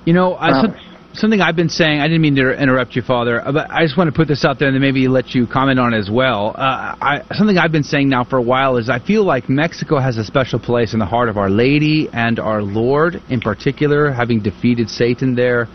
You 0.06 0.14
know, 0.14 0.36
I, 0.36 0.62
so, 0.62 0.76
something 1.14 1.42
I've 1.42 1.56
been 1.56 1.70
saying. 1.70 2.00
I 2.00 2.08
didn't 2.08 2.22
mean 2.22 2.36
to 2.36 2.52
interrupt 2.52 2.96
you, 2.96 3.02
Father, 3.02 3.42
but 3.44 3.70
I 3.72 3.84
just 3.84 3.98
want 3.98 4.08
to 4.08 4.16
put 4.16 4.28
this 4.28 4.46
out 4.46 4.60
there 4.60 4.68
and 4.68 4.76
then 4.76 4.82
maybe 4.82 5.08
let 5.08 5.34
you 5.34 5.48
comment 5.48 5.80
on 5.80 5.94
it 5.94 5.98
as 5.98 6.10
well. 6.10 6.54
Uh, 6.56 6.96
I, 7.02 7.24
something 7.34 7.58
I've 7.58 7.72
been 7.72 7.84
saying 7.84 8.08
now 8.08 8.24
for 8.24 8.38
a 8.38 8.42
while 8.42 8.78
is 8.78 8.90
I 8.90 9.00
feel 9.00 9.26
like 9.26 9.50
Mexico 9.50 10.00
has 10.00 10.18
a 10.18 10.24
special 10.24 10.60
place 10.60 10.94
in 10.94 11.00
the 11.00 11.06
heart 11.06 11.28
of 11.28 11.38
Our 11.38 11.50
Lady 11.50 12.08
and 12.14 12.40
our 12.40 12.62
Lord, 12.62 13.22
in 13.30 13.42
particular, 13.42 14.12
having 14.12 14.42
defeated 14.42 14.90
Satan 14.90 15.36
there 15.36 15.68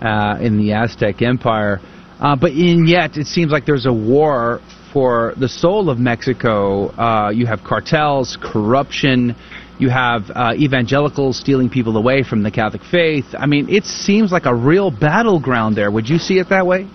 uh, 0.00 0.38
in 0.40 0.56
the 0.56 0.72
Aztec 0.72 1.22
Empire. 1.22 1.80
Uh, 2.18 2.36
but 2.36 2.52
in 2.52 2.86
yet, 2.86 3.16
it 3.16 3.26
seems 3.26 3.50
like 3.50 3.64
there's 3.64 3.86
a 3.86 3.92
war 3.92 4.60
for 4.92 5.34
the 5.38 5.48
soul 5.48 5.88
of 5.88 5.98
Mexico. 5.98 6.88
Uh, 6.90 7.30
you 7.30 7.46
have 7.46 7.62
cartels, 7.64 8.36
corruption. 8.40 9.34
You 9.78 9.88
have 9.88 10.30
uh, 10.34 10.52
evangelicals 10.56 11.38
stealing 11.38 11.70
people 11.70 11.96
away 11.96 12.22
from 12.22 12.42
the 12.42 12.50
Catholic 12.50 12.82
faith. 12.82 13.26
I 13.38 13.46
mean, 13.46 13.70
it 13.70 13.84
seems 13.84 14.30
like 14.30 14.44
a 14.44 14.54
real 14.54 14.90
battleground 14.90 15.76
there. 15.76 15.90
Would 15.90 16.08
you 16.08 16.18
see 16.18 16.38
it 16.38 16.50
that 16.50 16.66
way? 16.66 16.86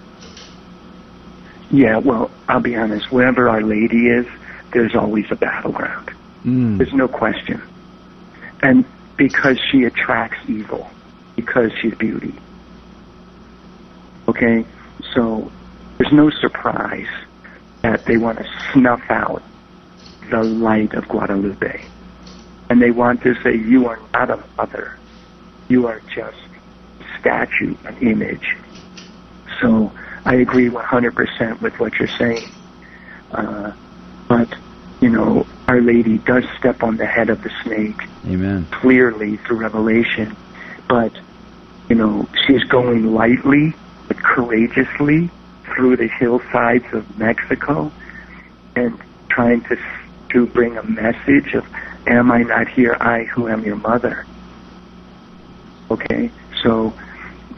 Yeah, 1.71 1.97
well, 1.97 2.29
I'll 2.47 2.61
be 2.61 2.75
honest. 2.75 3.11
Wherever 3.11 3.49
Our 3.49 3.63
Lady 3.63 4.07
is, 4.07 4.27
there's 4.71 4.95
always 4.95 5.25
a 5.31 5.35
battleground. 5.35 6.11
Mm. 6.45 6.77
There's 6.77 6.93
no 6.93 7.07
question. 7.07 7.61
And 8.61 8.85
because 9.17 9.59
she 9.71 9.83
attracts 9.83 10.37
evil, 10.47 10.87
because 11.35 11.71
she's 11.81 11.95
beauty. 11.95 12.35
Okay? 14.28 14.65
So 15.13 15.51
there's 15.97 16.13
no 16.13 16.30
surprise 16.30 17.07
that 17.82 18.05
they 18.05 18.17
want 18.17 18.39
to 18.39 18.45
snuff 18.73 19.01
out 19.09 19.43
the 20.30 20.43
light 20.43 20.93
of 20.93 21.07
Guadalupe 21.07 21.86
and 22.69 22.82
they 22.82 22.91
want 22.91 23.21
to 23.23 23.36
say, 23.43 23.55
you 23.55 23.88
are 23.88 23.99
not 24.13 24.30
a 24.30 24.43
mother. 24.57 24.97
You 25.67 25.88
are 25.88 26.01
just 26.13 26.38
a 26.99 27.19
statue, 27.19 27.76
an 27.86 27.97
image. 27.99 28.55
So 29.61 29.91
I 30.26 30.36
agree 30.36 30.69
100% 30.69 31.61
with 31.61 31.80
what 31.80 31.93
you're 31.99 32.17
saying. 32.17 32.51
Uh, 33.32 33.71
but, 34.28 34.53
you 35.01 35.09
know, 35.09 35.45
Our 35.67 35.82
Lady 35.82 36.17
does 36.19 36.43
step 36.57 36.82
on 36.84 36.97
the 36.97 37.05
head 37.05 37.30
of 37.30 37.43
the 37.43 37.51
snake. 37.63 38.01
Amen. 38.26 38.67
Clearly 38.71 39.38
through 39.38 39.57
revelation. 39.57 40.36
But, 40.88 41.13
you 41.89 41.95
know, 41.95 42.28
she's 42.47 42.63
going 42.63 43.13
lightly 43.13 43.76
but 44.07 44.17
courageously 44.17 45.29
through 45.63 45.97
the 45.97 46.07
hillsides 46.07 46.85
of 46.93 47.17
Mexico 47.17 47.91
and 48.75 48.99
trying 49.29 49.61
to 49.61 49.77
to 50.29 50.45
bring 50.47 50.77
a 50.77 50.83
message 50.83 51.53
of 51.53 51.65
Am 52.07 52.31
I 52.31 52.43
not 52.43 52.67
here, 52.67 52.95
I 52.99 53.23
who 53.23 53.47
am 53.47 53.63
your 53.63 53.77
mother? 53.77 54.25
Okay, 55.89 56.29
so, 56.61 56.93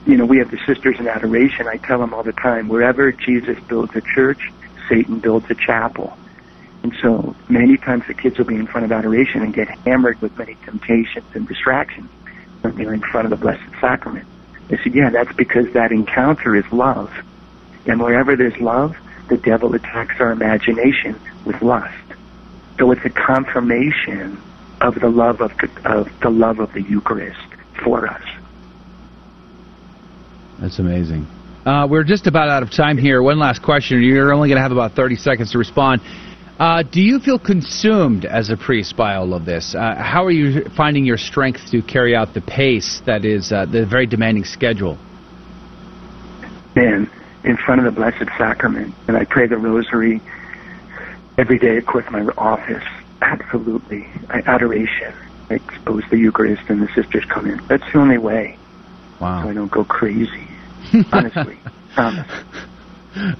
you 0.05 0.15
know, 0.15 0.25
we 0.25 0.37
have 0.37 0.51
the 0.51 0.59
Sisters 0.65 0.99
in 0.99 1.07
Adoration. 1.07 1.67
I 1.67 1.77
tell 1.77 1.99
them 1.99 2.13
all 2.13 2.23
the 2.23 2.33
time 2.33 2.69
wherever 2.69 3.11
Jesus 3.11 3.59
builds 3.67 3.95
a 3.95 4.01
church, 4.01 4.39
Satan 4.87 5.19
builds 5.19 5.49
a 5.49 5.55
chapel. 5.55 6.17
And 6.83 6.93
so 7.01 7.35
many 7.49 7.75
times 7.77 8.03
the 8.07 8.13
kids 8.13 8.37
will 8.37 8.45
be 8.45 8.55
in 8.55 8.67
front 8.67 8.85
of 8.85 8.91
adoration 8.91 9.41
and 9.41 9.53
get 9.53 9.67
hammered 9.79 10.21
with 10.21 10.37
many 10.37 10.55
temptations 10.63 11.25
and 11.33 11.45
distractions 11.47 12.09
when 12.61 12.75
they're 12.75 12.93
in 12.93 13.01
front 13.01 13.25
of 13.25 13.31
the 13.31 13.37
Blessed 13.37 13.63
Sacrament. 13.81 14.27
I 14.69 14.83
said, 14.83 14.93
yeah, 14.93 15.09
that's 15.09 15.33
because 15.33 15.71
that 15.73 15.91
encounter 15.91 16.55
is 16.55 16.65
love. 16.71 17.11
And 17.85 18.01
wherever 18.01 18.35
there's 18.35 18.57
love, 18.59 18.95
the 19.29 19.37
devil 19.37 19.73
attacks 19.73 20.15
our 20.19 20.31
imagination 20.31 21.19
with 21.45 21.61
lust. 21.61 21.93
So 22.77 22.91
it's 22.91 23.05
a 23.05 23.09
confirmation 23.09 24.41
of 24.81 24.95
the 24.95 25.09
love 25.09 25.41
of 25.41 25.51
the, 25.57 25.69
of 25.89 26.09
the 26.21 26.29
love 26.29 26.59
of 26.59 26.73
the 26.73 26.81
Eucharist 26.81 27.39
for 27.83 28.07
us. 28.07 28.23
That's 30.59 30.79
amazing. 30.79 31.27
Uh, 31.65 31.87
we're 31.89 32.03
just 32.03 32.27
about 32.27 32.49
out 32.49 32.63
of 32.63 32.71
time 32.71 32.97
here. 32.97 33.21
One 33.21 33.39
last 33.39 33.61
question. 33.61 34.01
You're 34.01 34.33
only 34.33 34.49
going 34.49 34.57
to 34.57 34.61
have 34.61 34.71
about 34.71 34.93
30 34.93 35.15
seconds 35.17 35.51
to 35.51 35.57
respond. 35.57 36.01
Uh, 36.59 36.81
do 36.81 37.01
you 37.01 37.19
feel 37.19 37.37
consumed 37.37 38.25
as 38.25 38.49
a 38.49 38.57
priest 38.57 38.97
by 38.97 39.15
all 39.15 39.35
of 39.35 39.45
this? 39.45 39.75
Uh, 39.75 39.93
how 39.95 40.25
are 40.25 40.31
you 40.31 40.65
finding 40.75 41.05
your 41.05 41.17
strength 41.17 41.61
to 41.69 41.83
carry 41.83 42.15
out 42.15 42.33
the 42.33 42.41
pace 42.41 43.01
that 43.05 43.23
is 43.25 43.51
uh, 43.51 43.65
the 43.65 43.85
very 43.85 44.07
demanding 44.07 44.43
schedule? 44.43 44.97
Man, 46.75 47.09
in 47.43 47.57
front 47.57 47.79
of 47.79 47.85
the 47.85 47.91
Blessed 47.91 48.29
Sacrament, 48.39 48.95
and 49.07 49.15
I 49.15 49.25
pray 49.25 49.45
the 49.45 49.57
Rosary 49.57 50.19
every 51.37 51.59
day, 51.59 51.77
of 51.77 51.85
course, 51.85 52.05
my 52.09 52.21
office. 52.37 52.83
Absolutely. 53.21 54.07
I, 54.29 54.41
adoration. 54.47 55.13
I 55.51 55.55
expose 55.55 56.03
the 56.09 56.17
Eucharist 56.17 56.63
and 56.69 56.81
the 56.81 56.91
sisters 56.95 57.23
come 57.25 57.45
in. 57.45 57.61
That's 57.67 57.83
the 57.93 57.99
only 57.99 58.17
way. 58.17 58.57
Wow. 59.21 59.43
So 59.43 59.49
I 59.49 59.53
don't 59.53 59.71
go 59.71 59.83
crazy. 59.83 60.47
Honestly. 61.11 61.59
promise. 61.93 62.31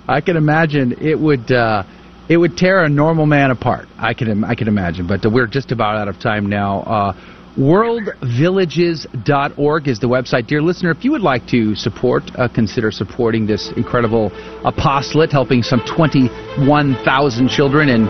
I 0.07 0.21
can 0.21 0.37
imagine 0.37 0.93
it 0.99 1.19
would 1.19 1.51
uh, 1.51 1.83
it 2.29 2.37
would 2.37 2.57
tear 2.57 2.83
a 2.83 2.89
normal 2.89 3.25
man 3.25 3.51
apart. 3.51 3.87
I 3.97 4.13
can 4.13 4.43
I 4.43 4.55
can 4.55 4.67
imagine, 4.67 5.07
but 5.07 5.25
we're 5.31 5.47
just 5.47 5.71
about 5.71 5.97
out 5.97 6.07
of 6.07 6.19
time 6.19 6.47
now. 6.47 6.81
Uh, 6.81 7.13
worldvillages.org 7.57 9.87
is 9.87 9.99
the 9.99 10.07
website. 10.07 10.45
Dear 10.47 10.61
listener, 10.61 10.91
if 10.91 11.03
you 11.03 11.11
would 11.11 11.21
like 11.21 11.45
to 11.47 11.75
support, 11.75 12.23
uh, 12.35 12.47
consider 12.47 12.91
supporting 12.91 13.47
this 13.47 13.73
incredible 13.75 14.31
apostolate, 14.63 15.31
helping 15.31 15.63
some 15.63 15.81
21,000 15.87 17.49
children 17.49 17.89
and 17.89 18.05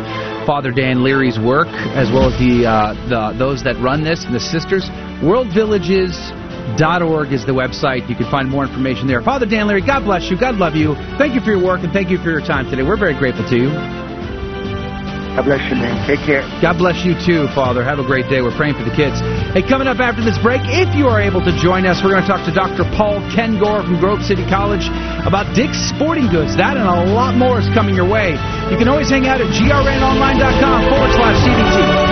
Father 0.46 0.72
Dan 0.72 1.02
Leary's 1.04 1.40
work, 1.40 1.68
as 1.96 2.12
well 2.12 2.30
as 2.32 2.38
the, 2.40 2.68
uh, 2.68 2.94
the 3.08 3.32
those 3.38 3.64
that 3.64 3.78
run 3.82 4.04
this, 4.04 4.26
and 4.26 4.36
the 4.36 4.40
sisters. 4.40 4.90
Worldvillages.org 5.24 7.32
is 7.32 7.46
the 7.46 7.54
website. 7.54 8.10
You 8.10 8.16
can 8.16 8.30
find 8.30 8.50
more 8.50 8.66
information 8.66 9.08
there. 9.08 9.22
Father 9.22 9.46
Dan 9.46 9.68
Leary, 9.68 9.86
God 9.86 10.04
bless 10.04 10.30
you. 10.30 10.38
God 10.38 10.56
love 10.56 10.76
you. 10.76 10.96
Thank 11.18 11.36
you 11.36 11.42
for 11.42 11.52
your 11.52 11.64
work 11.64 11.84
and 11.84 11.94
thank 11.94 12.10
you 12.10 12.18
for 12.18 12.32
your 12.32 12.42
time 12.42 12.70
today. 12.70 12.84
We're 12.84 12.98
very 12.98 13.16
grateful 13.18 13.48
to 13.50 13.56
you. 13.56 14.07
God 15.38 15.46
bless 15.46 15.70
you, 15.70 15.78
man. 15.78 15.94
Take 16.10 16.26
care. 16.26 16.42
God 16.66 16.82
bless 16.82 17.06
you 17.06 17.14
too, 17.14 17.46
Father. 17.54 17.86
Have 17.86 18.02
a 18.02 18.08
great 18.10 18.26
day. 18.26 18.42
We're 18.42 18.58
praying 18.58 18.74
for 18.74 18.82
the 18.82 18.90
kids. 18.90 19.22
Hey, 19.54 19.62
coming 19.62 19.86
up 19.86 20.02
after 20.02 20.26
this 20.26 20.34
break, 20.42 20.66
if 20.66 20.90
you 20.98 21.06
are 21.14 21.22
able 21.22 21.46
to 21.46 21.54
join 21.62 21.86
us, 21.86 22.02
we're 22.02 22.18
going 22.18 22.26
to 22.26 22.28
talk 22.28 22.42
to 22.50 22.54
Dr. 22.54 22.90
Paul 22.98 23.22
Kengor 23.30 23.86
from 23.86 24.02
Grove 24.02 24.26
City 24.26 24.42
College 24.50 24.90
about 25.30 25.54
Dick's 25.54 25.78
Sporting 25.94 26.26
Goods. 26.34 26.58
That 26.58 26.74
and 26.74 26.90
a 26.90 27.14
lot 27.14 27.38
more 27.38 27.62
is 27.62 27.70
coming 27.78 27.94
your 27.94 28.10
way. 28.10 28.34
You 28.74 28.82
can 28.82 28.90
always 28.90 29.14
hang 29.14 29.30
out 29.30 29.38
at 29.38 29.46
grnonline.com 29.54 30.90
forward 30.90 31.14
slash 31.14 31.38
CDT. 31.46 32.07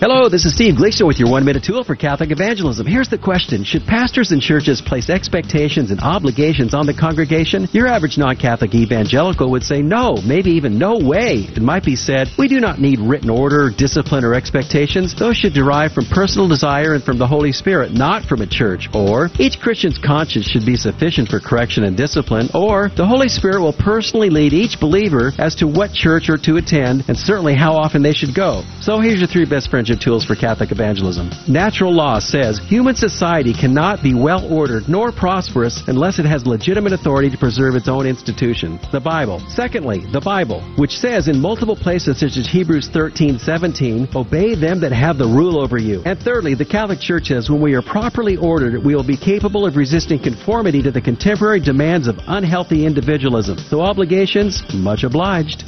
Hello, 0.00 0.30
this 0.30 0.46
is 0.46 0.54
Steve 0.54 0.76
Gleason 0.76 1.06
with 1.06 1.18
your 1.18 1.28
one 1.28 1.44
minute 1.44 1.62
tool 1.62 1.84
for 1.84 1.94
Catholic 1.94 2.30
evangelism. 2.30 2.86
Here's 2.86 3.10
the 3.10 3.18
question 3.18 3.64
Should 3.64 3.84
pastors 3.84 4.32
and 4.32 4.40
churches 4.40 4.80
place 4.80 5.10
expectations 5.10 5.90
and 5.90 6.00
obligations 6.00 6.72
on 6.72 6.86
the 6.86 6.94
congregation? 6.94 7.68
Your 7.72 7.86
average 7.86 8.16
non 8.16 8.36
Catholic 8.36 8.74
evangelical 8.74 9.50
would 9.50 9.62
say 9.62 9.82
no, 9.82 10.16
maybe 10.24 10.52
even 10.52 10.78
no 10.78 10.96
way. 10.96 11.44
It 11.52 11.60
might 11.60 11.84
be 11.84 11.96
said, 11.96 12.28
We 12.38 12.48
do 12.48 12.60
not 12.60 12.80
need 12.80 12.98
written 12.98 13.28
order, 13.28 13.68
discipline, 13.68 14.24
or 14.24 14.32
expectations. 14.32 15.14
Those 15.14 15.36
should 15.36 15.52
derive 15.52 15.92
from 15.92 16.06
personal 16.06 16.48
desire 16.48 16.94
and 16.94 17.04
from 17.04 17.18
the 17.18 17.26
Holy 17.26 17.52
Spirit, 17.52 17.92
not 17.92 18.24
from 18.24 18.40
a 18.40 18.46
church. 18.46 18.88
Or, 18.94 19.28
each 19.38 19.60
Christian's 19.60 19.98
conscience 19.98 20.46
should 20.46 20.64
be 20.64 20.76
sufficient 20.76 21.28
for 21.28 21.40
correction 21.40 21.84
and 21.84 21.94
discipline. 21.94 22.48
Or, 22.54 22.88
the 22.88 23.06
Holy 23.06 23.28
Spirit 23.28 23.60
will 23.60 23.76
personally 23.76 24.30
lead 24.30 24.54
each 24.54 24.80
believer 24.80 25.32
as 25.36 25.56
to 25.56 25.66
what 25.66 25.92
church 25.92 26.30
or 26.30 26.38
to 26.38 26.56
attend 26.56 27.04
and 27.06 27.18
certainly 27.18 27.54
how 27.54 27.74
often 27.74 28.00
they 28.02 28.14
should 28.14 28.34
go. 28.34 28.62
So, 28.80 28.98
here's 29.00 29.18
your 29.18 29.28
three 29.28 29.44
best 29.44 29.68
friends 29.68 29.89
tools 29.96 30.24
for 30.24 30.34
Catholic 30.34 30.70
evangelism. 30.72 31.30
Natural 31.48 31.92
law 31.92 32.18
says 32.18 32.58
human 32.58 32.94
society 32.94 33.52
cannot 33.52 34.02
be 34.02 34.14
well 34.14 34.46
ordered 34.52 34.88
nor 34.88 35.12
prosperous 35.12 35.82
unless 35.88 36.18
it 36.18 36.26
has 36.26 36.46
legitimate 36.46 36.92
authority 36.92 37.30
to 37.30 37.38
preserve 37.38 37.74
its 37.74 37.88
own 37.88 38.06
institution, 38.06 38.78
the 38.92 39.00
Bible. 39.00 39.40
Secondly, 39.48 40.04
the 40.12 40.20
Bible, 40.20 40.60
which 40.76 40.98
says 40.98 41.28
in 41.28 41.40
multiple 41.40 41.76
places 41.76 42.18
such 42.20 42.36
as 42.36 42.46
Hebrews 42.46 42.88
13:17, 42.90 44.14
obey 44.14 44.54
them 44.54 44.80
that 44.80 44.92
have 44.92 45.18
the 45.18 45.26
rule 45.26 45.60
over 45.60 45.78
you. 45.78 46.02
And 46.04 46.18
thirdly, 46.18 46.54
the 46.54 46.64
Catholic 46.64 47.00
Church 47.00 47.28
says 47.28 47.50
when 47.50 47.60
we 47.60 47.74
are 47.74 47.82
properly 47.82 48.36
ordered, 48.36 48.84
we 48.84 48.94
will 48.94 49.06
be 49.06 49.16
capable 49.16 49.66
of 49.66 49.76
resisting 49.76 50.18
conformity 50.18 50.82
to 50.82 50.90
the 50.90 51.00
contemporary 51.00 51.60
demands 51.60 52.06
of 52.08 52.18
unhealthy 52.26 52.86
individualism. 52.86 53.58
So 53.58 53.80
obligations, 53.80 54.62
much 54.74 55.04
obliged. 55.04 55.64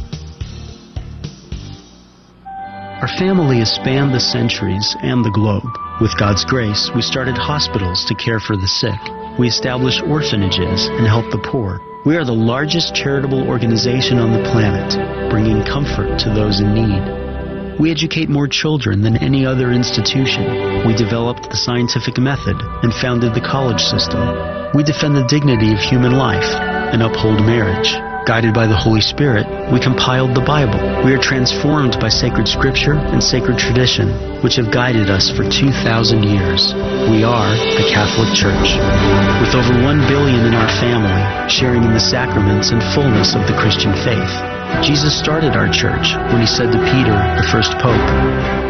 Our 3.03 3.09
family 3.19 3.59
has 3.59 3.75
spanned 3.75 4.15
the 4.15 4.21
centuries 4.21 4.95
and 5.03 5.25
the 5.25 5.35
globe. 5.35 5.67
With 6.01 6.17
God's 6.17 6.45
grace, 6.45 6.89
we 6.95 7.03
started 7.03 7.37
hospitals 7.37 8.05
to 8.05 8.15
care 8.15 8.39
for 8.39 8.57
the 8.57 8.69
sick. 8.69 8.95
We 9.41 9.49
established 9.49 10.05
orphanages 10.07 10.87
and 10.87 11.05
helped 11.05 11.33
the 11.33 11.43
poor. 11.43 11.83
We 12.07 12.15
are 12.15 12.25
the 12.25 12.31
largest 12.31 12.95
charitable 12.95 13.49
organization 13.49 14.19
on 14.19 14.31
the 14.31 14.49
planet, 14.53 14.95
bringing 15.33 15.67
comfort 15.67 16.17
to 16.21 16.31
those 16.31 16.61
in 16.61 16.75
need. 16.79 17.81
We 17.81 17.91
educate 17.91 18.29
more 18.29 18.47
children 18.47 19.03
than 19.03 19.17
any 19.17 19.45
other 19.45 19.73
institution. 19.73 20.87
We 20.87 20.95
developed 20.95 21.51
the 21.51 21.59
scientific 21.59 22.19
method 22.19 22.55
and 22.87 22.95
founded 22.95 23.35
the 23.35 23.43
college 23.43 23.83
system. 23.83 24.23
We 24.79 24.85
defend 24.85 25.17
the 25.17 25.27
dignity 25.27 25.73
of 25.75 25.81
human 25.81 26.13
life 26.13 26.55
and 26.95 27.03
uphold 27.03 27.41
marriage. 27.41 27.99
Guided 28.25 28.55
by 28.55 28.69
the 28.69 28.77
Holy 28.77 29.01
Spirit, 29.01 29.51
we 29.73 29.83
compiled 29.83 30.37
the 30.37 30.47
Bible. 30.47 30.79
We 31.03 31.13
are 31.13 31.19
transformed 31.19 31.99
by 31.99 32.09
sacred 32.09 32.47
scripture 32.47 32.95
and 32.95 33.19
sacred 33.19 33.59
tradition, 33.59 34.15
which 34.47 34.55
have 34.55 34.71
guided 34.71 35.11
us 35.11 35.29
for 35.29 35.43
2,000 35.43 36.23
years. 36.23 36.71
We 37.11 37.27
are 37.27 37.51
the 37.51 37.91
Catholic 37.91 38.31
Church. 38.31 38.79
With 39.43 39.59
over 39.59 39.75
1 39.75 40.07
billion 40.07 40.47
in 40.47 40.55
our 40.55 40.71
family, 40.79 41.51
sharing 41.51 41.83
in 41.83 41.95
the 41.95 42.01
sacraments 42.01 42.71
and 42.71 42.79
fullness 42.95 43.35
of 43.35 43.43
the 43.51 43.59
Christian 43.59 43.91
faith. 44.07 44.31
Jesus 44.87 45.19
started 45.19 45.59
our 45.59 45.67
church 45.67 46.15
when 46.31 46.41
he 46.41 46.47
said 46.47 46.71
to 46.71 46.79
Peter, 46.95 47.19
the 47.35 47.49
first 47.51 47.75
pope, 47.83 48.07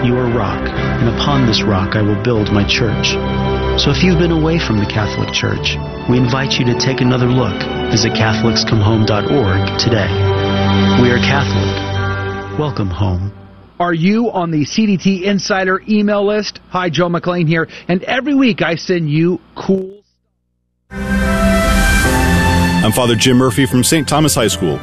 You 0.00 0.16
are 0.16 0.32
rock, 0.32 0.64
and 0.64 1.12
upon 1.12 1.44
this 1.44 1.60
rock 1.60 1.94
I 1.94 2.00
will 2.00 2.20
build 2.24 2.50
my 2.50 2.64
church. 2.64 3.12
So 3.78 3.90
if 3.90 4.04
you've 4.04 4.18
been 4.18 4.30
away 4.30 4.58
from 4.58 4.78
the 4.78 4.86
Catholic 4.86 5.32
Church, 5.32 5.76
we 6.08 6.18
invite 6.18 6.52
you 6.58 6.64
to 6.66 6.78
take 6.78 7.00
another 7.00 7.26
look. 7.26 7.54
Visit 7.90 8.12
CatholicsComeHome.org 8.12 9.78
today. 9.78 10.08
We 11.02 11.10
are 11.10 11.18
Catholic. 11.18 12.58
Welcome 12.58 12.88
home. 12.90 13.32
Are 13.80 13.94
you 13.94 14.30
on 14.30 14.50
the 14.50 14.64
CDT 14.64 15.22
Insider 15.22 15.82
email 15.88 16.24
list? 16.24 16.60
Hi, 16.68 16.90
Joe 16.90 17.08
McClane 17.08 17.48
here, 17.48 17.68
and 17.88 18.04
every 18.04 18.34
week 18.34 18.62
I 18.62 18.76
send 18.76 19.10
you 19.10 19.40
cool. 19.56 20.02
stuff. 20.90 21.02
I'm 22.84 22.92
Father 22.92 23.16
Jim 23.16 23.38
Murphy 23.38 23.66
from 23.66 23.82
St. 23.82 24.06
Thomas 24.06 24.34
High 24.34 24.48
School. 24.48 24.78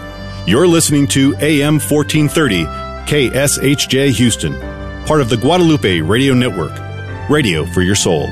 You're 0.45 0.67
listening 0.67 1.07
to 1.09 1.35
AM 1.35 1.75
1430 1.79 2.65
KSHJ 3.05 4.11
Houston, 4.11 4.59
part 5.05 5.21
of 5.21 5.29
the 5.29 5.37
Guadalupe 5.37 6.01
Radio 6.01 6.33
Network. 6.33 6.73
Radio 7.29 7.65
for 7.67 7.81
your 7.81 7.95
soul. 7.95 8.27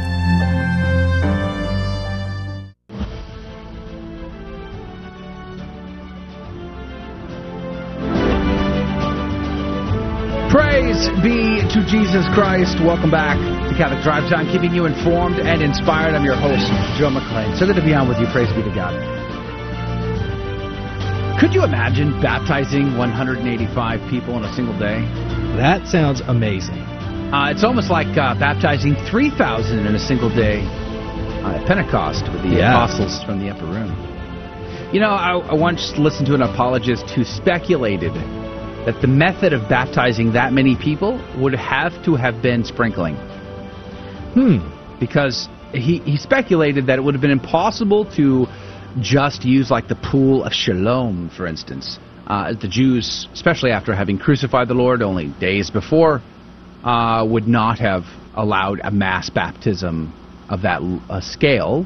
Praise 10.49 11.09
be 11.21 11.59
to 11.59 11.85
Jesus 11.85 12.25
Christ. 12.33 12.79
Welcome 12.79 13.11
back 13.11 13.37
to 13.69 13.75
Catholic 13.77 14.01
Drive 14.01 14.29
Time, 14.31 14.47
keeping 14.49 14.73
you 14.73 14.85
informed 14.85 15.35
and 15.35 15.61
inspired. 15.61 16.15
I'm 16.15 16.25
your 16.25 16.35
host, 16.35 16.65
Joe 16.97 17.11
McClane. 17.11 17.59
So 17.59 17.65
good 17.65 17.75
to 17.75 17.83
be 17.83 17.93
on 17.93 18.07
with 18.07 18.17
you. 18.17 18.25
Praise 18.31 18.47
be 18.55 18.63
to 18.63 18.73
God. 18.73 18.95
Could 21.39 21.53
you 21.53 21.63
imagine 21.63 22.19
baptizing 22.21 22.97
185 22.97 24.09
people 24.09 24.37
in 24.37 24.45
a 24.45 24.53
single 24.55 24.73
day? 24.79 25.01
That 25.57 25.85
sounds 25.85 26.21
amazing. 26.21 26.96
Uh, 27.31 27.51
it's 27.51 27.63
almost 27.65 27.89
like 27.89 28.07
uh, 28.17 28.33
baptizing 28.39 28.95
3,000 29.11 29.85
in 29.85 29.95
a 29.95 29.99
single 29.99 30.29
day 30.29 30.61
uh, 31.43 31.57
at 31.59 31.67
Pentecost 31.67 32.23
with 32.31 32.41
the 32.43 32.55
Yeah. 32.59 32.71
apostles 32.71 33.21
from 33.25 33.39
the 33.39 33.49
upper 33.49 33.65
room. 33.65 33.91
You 34.93 35.01
know, 35.01 35.09
I, 35.09 35.37
I 35.37 35.53
once 35.53 35.91
listened 35.97 36.27
to 36.27 36.35
an 36.35 36.41
apologist 36.41 37.09
who 37.09 37.25
speculated 37.25 38.13
that 38.85 39.01
the 39.01 39.07
method 39.07 39.51
of 39.51 39.67
baptizing 39.67 40.31
that 40.33 40.53
many 40.53 40.77
people 40.77 41.19
would 41.37 41.53
have 41.53 41.91
to 42.05 42.15
have 42.15 42.41
been 42.41 42.63
sprinkling. 42.63 43.15
Hmm. 44.33 44.59
Because 44.97 45.49
he, 45.73 45.99
he 45.99 46.15
speculated 46.15 46.87
that 46.87 46.97
it 46.97 47.01
would 47.01 47.13
have 47.13 47.21
been 47.21 47.29
impossible 47.31 48.05
to 48.15 48.47
just 49.01 49.43
use 49.43 49.69
like 49.69 49.89
the 49.89 49.95
pool 49.95 50.45
of 50.45 50.53
Siloam, 50.53 51.29
for 51.35 51.45
instance. 51.45 51.99
Uh, 52.25 52.53
the 52.53 52.69
Jews, 52.69 53.27
especially 53.33 53.71
after 53.71 53.93
having 53.93 54.17
crucified 54.17 54.69
the 54.69 54.73
Lord 54.73 55.01
only 55.01 55.27
days 55.41 55.69
before, 55.69 56.21
uh, 56.87 57.25
would 57.25 57.47
not 57.47 57.79
have 57.79 58.05
allowed 58.33 58.79
a 58.81 58.91
mass 58.91 59.29
baptism 59.29 60.13
of 60.49 60.61
that 60.61 60.81
uh, 61.09 61.19
scale. 61.19 61.85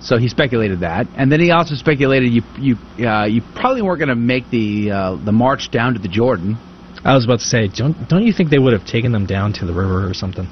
So 0.00 0.18
he 0.18 0.28
speculated 0.28 0.80
that, 0.80 1.08
and 1.16 1.32
then 1.32 1.40
he 1.40 1.50
also 1.50 1.74
speculated 1.74 2.30
you 2.32 2.42
you 2.58 2.76
uh, 3.04 3.24
you 3.24 3.42
probably 3.54 3.82
weren't 3.82 3.98
going 3.98 4.10
to 4.10 4.14
make 4.14 4.48
the 4.50 4.90
uh, 4.92 5.16
the 5.16 5.32
march 5.32 5.70
down 5.72 5.94
to 5.94 5.98
the 5.98 6.08
Jordan. 6.08 6.56
I 7.04 7.14
was 7.14 7.24
about 7.24 7.40
to 7.40 7.44
say, 7.44 7.66
don't 7.66 8.08
don't 8.08 8.24
you 8.24 8.32
think 8.32 8.50
they 8.50 8.58
would 8.58 8.72
have 8.72 8.86
taken 8.86 9.10
them 9.10 9.26
down 9.26 9.54
to 9.54 9.66
the 9.66 9.72
river 9.72 10.08
or 10.08 10.14
something? 10.14 10.46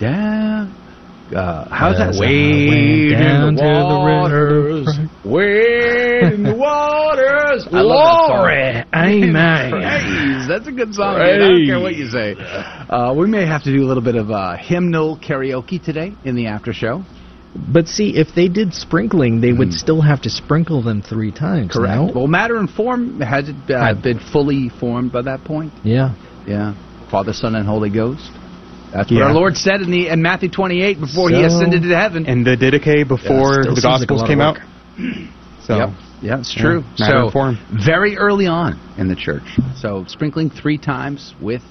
Yeah. 0.00 0.70
Uh, 1.34 1.68
how's 1.70 1.96
that? 1.98 2.14
Wade 2.18 3.12
down 3.12 3.54
the 3.54 3.62
to 3.62 3.68
the 3.68 3.98
waters. 3.98 4.88
Wade 5.24 6.32
in 6.34 6.42
the 6.42 6.54
waters. 6.56 7.66
I 7.72 7.80
love 7.80 8.04
that 8.04 8.26
song. 8.28 8.38
Glory. 8.38 8.84
Amen. 8.94 9.70
Praise. 9.70 10.48
That's 10.48 10.66
a 10.68 10.72
good 10.72 10.94
song. 10.94 11.16
I 11.16 11.38
don't 11.38 11.66
care 11.66 11.80
what 11.80 11.94
you 11.94 12.06
say. 12.08 12.34
Uh, 12.38 13.14
we 13.16 13.26
may 13.26 13.46
have 13.46 13.62
to 13.64 13.72
do 13.76 13.84
a 13.84 13.88
little 13.88 14.02
bit 14.02 14.16
of 14.16 14.30
uh, 14.30 14.56
hymnal 14.56 15.18
karaoke 15.18 15.82
today 15.82 16.14
in 16.24 16.34
the 16.34 16.46
after 16.48 16.72
show. 16.72 17.02
But 17.54 17.86
see, 17.86 18.16
if 18.16 18.28
they 18.34 18.48
did 18.48 18.72
sprinkling, 18.72 19.40
they 19.42 19.52
would 19.52 19.72
still 19.74 20.00
have 20.00 20.22
to 20.22 20.30
sprinkle 20.30 20.82
them 20.82 21.02
three 21.02 21.32
times. 21.32 21.74
Hmm. 21.74 21.80
Correct. 21.80 21.96
no? 21.96 22.12
Well, 22.14 22.26
matter 22.26 22.56
and 22.56 22.68
form 22.68 23.20
has 23.20 23.48
it 23.48 23.56
uh, 23.70 23.94
been 23.94 24.18
fully 24.18 24.70
formed 24.80 25.12
by 25.12 25.22
that 25.22 25.44
point? 25.44 25.72
Yeah. 25.84 26.14
Yeah. 26.46 26.74
Father, 27.10 27.34
Son, 27.34 27.54
and 27.54 27.66
Holy 27.66 27.90
Ghost. 27.90 28.30
That's 28.92 29.10
what 29.10 29.18
Yeah. 29.18 29.24
our 29.24 29.34
Lord 29.34 29.56
said 29.56 29.80
in 29.80 29.90
the 29.90 30.08
in 30.08 30.20
Matthew 30.22 30.48
28 30.50 31.00
before 31.00 31.30
he 31.30 31.42
ascended 31.42 31.82
to 31.82 31.96
heaven. 31.96 32.26
And 32.26 32.46
the 32.46 32.56
Didache 32.56 33.08
before 33.08 33.62
still 33.62 33.74
the 33.74 33.80
seems 33.80 34.00
like 34.00 34.08
Gospels 34.08 34.22
came 34.24 34.40
out. 34.40 34.58
So 35.64 35.76
Yep. 35.76 35.90
Yeah, 36.22 36.38
it's 36.40 36.52
true. 36.52 36.82
Yeah, 36.96 37.30
so 37.30 37.54
very 37.70 38.16
early 38.16 38.48
on 38.48 38.80
in 38.98 39.06
the 39.08 39.14
church. 39.14 39.44
So 39.76 40.04
sprinkling 40.08 40.50
three 40.50 40.76
times 40.76 41.34
with 41.40 41.62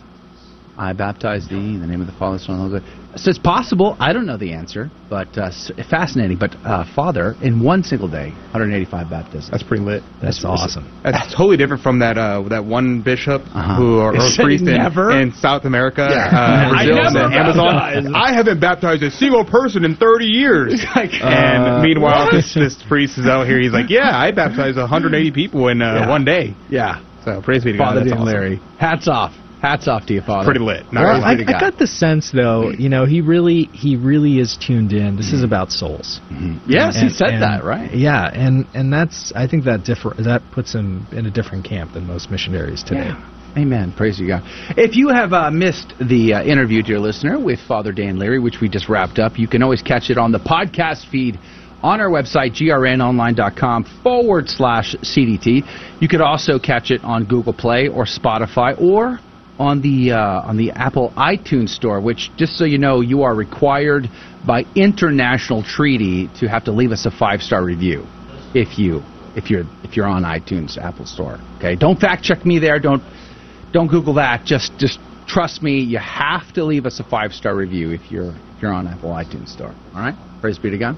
I 0.82 0.94
baptize 0.94 1.48
thee 1.48 1.56
in 1.76 1.80
the 1.80 1.86
name 1.86 2.02
of 2.02 2.08
the 2.08 2.14
Father, 2.14 2.40
Son, 2.40 2.56
and 2.56 2.68
Holy 2.68 2.80
Ghost. 2.82 3.24
So 3.24 3.30
it's 3.30 3.38
possible. 3.38 3.96
I 4.00 4.14
don't 4.14 4.26
know 4.26 4.38
the 4.38 4.54
answer, 4.54 4.90
but 5.12 5.28
uh, 5.38 5.52
fascinating. 5.90 6.38
But 6.40 6.56
uh, 6.66 6.86
Father, 6.96 7.36
in 7.44 7.62
one 7.62 7.84
single 7.84 8.08
day, 8.08 8.30
185 8.56 9.10
baptisms. 9.10 9.50
That's 9.52 9.62
pretty 9.62 9.84
lit. 9.84 10.02
That's 10.24 10.44
awesome. 10.44 10.90
That's 11.04 11.30
totally 11.36 11.58
different 11.58 11.84
from 11.84 12.00
that 12.00 12.18
uh, 12.18 12.42
that 12.50 12.66
one 12.66 13.02
bishop 13.04 13.44
Uh-huh. 13.54 13.76
who 13.76 14.00
or, 14.00 14.16
or 14.16 14.30
priest 14.42 14.64
in, 14.66 14.80
in 14.80 15.34
South 15.34 15.66
America, 15.66 16.08
Yeah. 16.10 16.26
uh, 16.34 16.74
I 16.74 16.86
Brazil, 16.88 16.96
never 17.04 17.26
and 17.26 17.34
Amazon. 17.36 18.16
I 18.16 18.34
haven't 18.34 18.60
baptized 18.60 19.04
a 19.04 19.12
single 19.12 19.46
person 19.46 19.86
in 19.86 19.96
30 19.98 20.26
years. 20.26 20.74
and 20.96 21.14
Uh, 21.22 21.82
meanwhile, 21.84 22.32
this, 22.32 22.56
this 22.56 22.76
priest 22.88 23.20
is 23.20 23.28
out 23.28 23.46
here. 23.46 23.60
He's 23.60 23.72
like, 23.74 23.90
"Yeah, 23.92 24.10
I 24.18 24.32
baptized 24.32 24.78
180 24.78 25.32
people 25.32 25.68
in 25.68 25.82
uh, 25.84 25.86
Yeah. 25.86 26.10
one 26.10 26.26
day." 26.26 26.56
Yeah. 26.70 27.04
So 27.24 27.40
praise 27.44 27.64
be 27.64 27.74
to 27.74 27.78
God. 27.78 27.84
Father 27.84 28.00
That's 28.00 28.12
Dan 28.12 28.22
awesome. 28.22 28.34
Leary. 28.34 28.60
Hats 28.80 29.08
off. 29.08 29.34
Hats 29.62 29.88
off 29.88 30.08
to 30.08 30.14
you, 30.14 30.22
Father. 30.22 30.46
Pretty 30.46 30.60
lit. 30.60 30.92
Not 30.92 31.04
Well, 31.04 31.24
I. 31.24 31.34
I 31.34 31.44
got 31.44 31.78
the 31.78 31.86
sense 31.86 32.32
though, 32.32 32.72
you 32.72 32.90
know, 32.90 33.06
he 33.06 33.22
really 33.22 33.66
he 33.66 33.96
really 33.96 34.40
is 34.40 34.58
tuned 34.58 34.92
in. 34.92 35.18
This 35.18 35.32
is 35.34 35.44
about 35.44 35.72
souls. 35.72 36.20
Yes, 36.68 37.00
he 37.00 37.10
said 37.10 37.36
and- 37.36 37.44
that, 37.44 37.64
right? 37.64 37.94
Yeah, 37.94 38.28
and 38.34 38.66
and 38.74 38.92
that's 38.92 39.32
I 39.36 39.46
think 39.46 39.66
that 39.66 39.84
differ 39.84 40.16
that 40.18 40.42
puts 40.52 40.74
him 40.74 41.06
in 41.12 41.28
a 41.28 41.32
different 41.32 41.64
camp 41.64 41.94
than 41.94 42.08
most 42.08 42.32
missionaries 42.32 42.82
today. 42.84 43.12
Amen. 43.56 43.94
Praise 43.96 44.20
you, 44.20 44.28
God. 44.30 44.44
If 44.78 44.96
you 44.96 45.10
have 45.10 45.34
uh, 45.34 45.52
missed 45.52 45.94
the 46.00 46.36
uh, 46.36 46.44
interview, 46.44 46.82
dear 46.82 47.00
listener, 47.00 47.38
with 47.38 47.60
Father 47.68 47.92
Dan 47.92 48.18
Leary, 48.18 48.40
which 48.40 48.62
we 48.62 48.70
just 48.70 48.88
wrapped 48.90 49.20
up, 49.20 49.38
you 49.38 49.48
can 49.48 49.62
always 49.62 49.82
catch 49.82 50.10
it 50.10 50.18
on 50.18 50.32
the 50.32 50.40
podcast 50.40 51.08
feed 51.12 51.38
on 51.84 52.00
our 52.00 52.10
website, 52.10 52.56
grnonline.com 52.56 53.84
forward 54.04 54.48
slash 54.48 54.96
CDT. 55.04 56.02
You 56.02 56.08
could 56.08 56.22
also 56.22 56.60
catch 56.60 56.92
it 56.92 57.04
on 57.04 57.26
Google 57.26 57.54
Play 57.54 57.90
or 57.90 58.06
Spotify 58.06 58.80
or 58.80 59.20
on 59.62 59.80
the 59.82 60.12
uh, 60.12 60.50
on 60.50 60.58
the 60.58 60.72
Apple 60.72 61.14
iTunes 61.16 61.70
Store, 61.70 62.02
which, 62.02 62.32
just 62.36 62.58
so 62.58 62.66
you 62.66 62.80
know, 62.80 63.02
you 63.02 63.22
are 63.22 63.36
required 63.36 64.10
by 64.46 64.66
international 64.76 65.62
treaty 65.62 66.30
to 66.40 66.50
have 66.50 66.64
to 66.64 66.72
leave 66.72 66.92
us 66.92 67.06
a 67.06 67.12
five 67.12 67.42
star 67.42 67.64
review 67.64 68.04
if 68.56 68.80
you 68.80 69.04
if 69.36 69.52
you're 69.52 69.66
if 69.84 69.96
you're 69.96 70.08
on 70.08 70.24
iTunes 70.24 70.78
Apple 70.80 71.06
Store. 71.06 71.38
Okay, 71.58 71.76
don't 71.76 72.00
fact 72.00 72.24
check 72.24 72.44
me 72.44 72.58
there. 72.58 72.80
Don't 72.80 73.04
don't 73.72 73.88
Google 73.88 74.16
that. 74.16 74.46
Just 74.46 74.72
just 74.80 75.00
trust 75.28 75.62
me. 75.62 75.80
You 75.80 76.00
have 76.00 76.52
to 76.54 76.66
leave 76.66 76.88
us 76.88 77.00
a 77.00 77.04
five 77.04 77.32
star 77.32 77.56
review 77.56 77.92
if 77.92 78.12
you're 78.12 78.34
you're 78.62 78.74
on 78.74 78.88
Apple 78.88 79.10
iTunes 79.12 79.50
Store. 79.50 79.74
All 79.94 80.00
right. 80.02 80.16
Praise 80.42 80.58
be 80.58 80.72
to 80.72 80.78
God. 80.78 80.96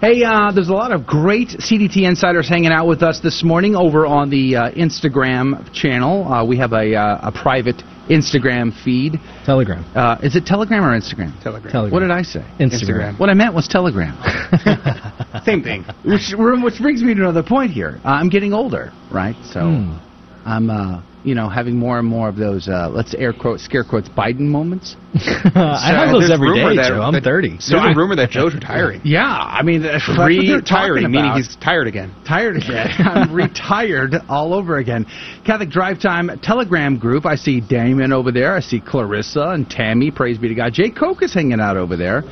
Hey, 0.00 0.22
uh, 0.22 0.52
there's 0.52 0.68
a 0.68 0.72
lot 0.72 0.92
of 0.92 1.04
great 1.04 1.48
CDT 1.48 2.06
insiders 2.08 2.48
hanging 2.48 2.70
out 2.70 2.86
with 2.86 3.02
us 3.02 3.18
this 3.20 3.42
morning 3.42 3.74
over 3.74 4.06
on 4.06 4.30
the 4.30 4.54
uh, 4.56 4.70
Instagram 4.70 5.72
channel. 5.72 6.24
Uh, 6.32 6.44
we 6.44 6.56
have 6.58 6.72
a 6.72 6.94
uh, 6.94 7.28
a 7.28 7.32
private 7.32 7.82
Instagram 8.08 8.72
feed. 8.84 9.14
Telegram. 9.44 9.84
Uh, 9.96 10.18
is 10.22 10.36
it 10.36 10.44
Telegram 10.46 10.84
or 10.84 10.96
Instagram? 10.96 11.32
Telegram. 11.42 11.72
Telegram. 11.72 11.92
What 11.92 12.00
did 12.00 12.10
I 12.12 12.22
say? 12.22 12.44
Instagram. 12.60 13.18
What 13.18 13.30
I 13.30 13.34
meant 13.34 13.54
was 13.54 13.66
Telegram. 13.66 14.14
Same 15.44 15.62
thing. 15.62 15.84
which, 16.04 16.32
which 16.36 16.78
brings 16.80 17.02
me 17.02 17.14
to 17.14 17.20
another 17.22 17.42
point 17.42 17.72
here. 17.72 17.98
Uh, 18.04 18.08
I'm 18.08 18.28
getting 18.28 18.52
older, 18.52 18.92
right? 19.12 19.34
So 19.44 19.60
Hmm. 19.60 19.98
I'm, 20.46 20.70
uh, 20.70 21.02
you 21.24 21.34
know, 21.34 21.48
having 21.48 21.76
more 21.76 21.98
and 21.98 22.06
more 22.06 22.28
of 22.28 22.36
those, 22.36 22.68
uh, 22.68 22.88
let's 22.90 23.14
air 23.14 23.32
quote, 23.32 23.58
scare 23.60 23.82
quotes, 23.82 24.08
Biden 24.08 24.40
moments. 24.40 24.96
I 25.14 25.90
have 25.94 26.10
those 26.12 26.20
there's 26.28 26.30
every 26.32 26.50
rumor 26.50 26.70
day, 26.70 26.76
that- 26.82 26.88
Joe. 26.88 27.02
I'm 27.02 27.12
that- 27.14 27.24
30. 27.24 27.48
There's 27.48 27.72
a 27.72 27.94
rumor 27.96 28.14
that 28.16 28.30
Joe's 28.30 28.54
retiring. 28.54 29.00
Yeah, 29.04 29.26
I 29.26 29.62
mean, 29.62 29.82
that's 29.82 30.06
what 30.08 30.16
they're 30.16 30.26
talking 30.28 30.52
Retiring, 30.54 31.10
meaning 31.10 31.32
he's 31.34 31.56
tired 31.56 31.86
again. 31.86 32.14
tired 32.26 32.56
again. 32.56 32.88
I'm 32.98 33.32
retired 33.32 34.14
all 34.28 34.52
over 34.54 34.76
again. 34.78 35.06
Catholic 35.46 35.70
Drive 35.70 36.00
Time 36.00 36.30
Telegram 36.42 36.98
group. 36.98 37.26
I 37.26 37.36
see 37.36 37.60
Damon 37.60 38.12
over 38.12 38.30
there. 38.32 38.54
I 38.54 38.60
see 38.60 38.80
Clarissa 38.80 39.48
and 39.50 39.68
Tammy. 39.68 40.10
Praise 40.10 40.38
be 40.38 40.48
to 40.48 40.54
God. 40.54 40.72
Jay 40.72 40.90
Koch 40.90 41.22
is 41.22 41.32
hanging 41.34 41.60
out 41.60 41.76
over 41.76 41.96
there. 41.96 42.22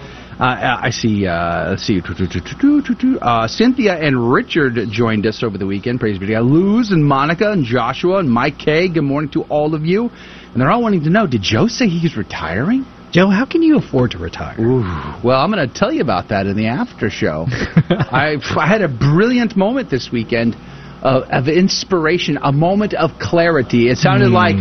Uh, 0.41 0.78
I 0.83 0.91
see. 0.91 1.26
Uh, 1.26 1.70
let's 1.70 1.83
see. 1.85 2.01
Uh, 2.01 3.47
Cynthia 3.49 3.95
and 3.97 4.33
Richard 4.33 4.76
joined 4.91 5.26
us 5.26 5.43
over 5.43 5.59
the 5.59 5.66
weekend. 5.66 6.01
Praise 6.01 6.18
be 6.18 6.26
to 6.26 6.33
God. 6.33 6.45
Luz 6.45 6.91
and 6.91 7.05
Monica 7.05 7.53
and 7.53 7.64
Joshua 7.64 8.18
and 8.18 8.30
Mike 8.30 8.59
K. 8.59 8.89
Good 8.89 9.03
morning 9.03 9.30
to 9.33 9.43
all 9.45 9.74
of 9.74 9.85
you. 9.85 10.11
And 10.53 10.61
they're 10.61 10.70
all 10.70 10.83
wanting 10.83 11.05
to 11.05 11.11
know: 11.11 11.26
Did 11.26 11.43
Joe 11.43 11.66
say 11.68 11.87
he's 11.89 12.16
retiring? 12.16 12.85
Joe, 13.12 13.28
how 13.28 13.45
can 13.45 13.62
you 13.62 13.76
afford 13.76 14.12
to 14.12 14.18
retire? 14.18 14.59
Ooh. 14.59 14.80
Well, 15.22 15.39
I'm 15.39 15.51
going 15.53 15.68
to 15.68 15.72
tell 15.74 15.93
you 15.93 16.01
about 16.01 16.28
that 16.30 16.47
in 16.47 16.57
the 16.57 16.68
after 16.68 17.11
show. 17.11 17.45
I, 17.51 18.37
I 18.57 18.66
had 18.66 18.80
a 18.80 18.89
brilliant 18.89 19.55
moment 19.55 19.91
this 19.91 20.09
weekend 20.11 20.55
of, 21.03 21.24
of 21.30 21.47
inspiration, 21.49 22.39
a 22.43 22.53
moment 22.53 22.95
of 22.95 23.11
clarity. 23.20 23.91
It 23.91 23.99
sounded 23.99 24.30
Mm. 24.30 24.33
like, 24.33 24.57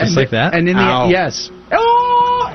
Just 0.00 0.08
and 0.08 0.16
like 0.16 0.30
that? 0.30 0.54
And 0.54 0.68
in 0.68 0.76
Ow. 0.76 1.06
the 1.06 1.12
yes, 1.12 1.48
oh, 1.70 1.93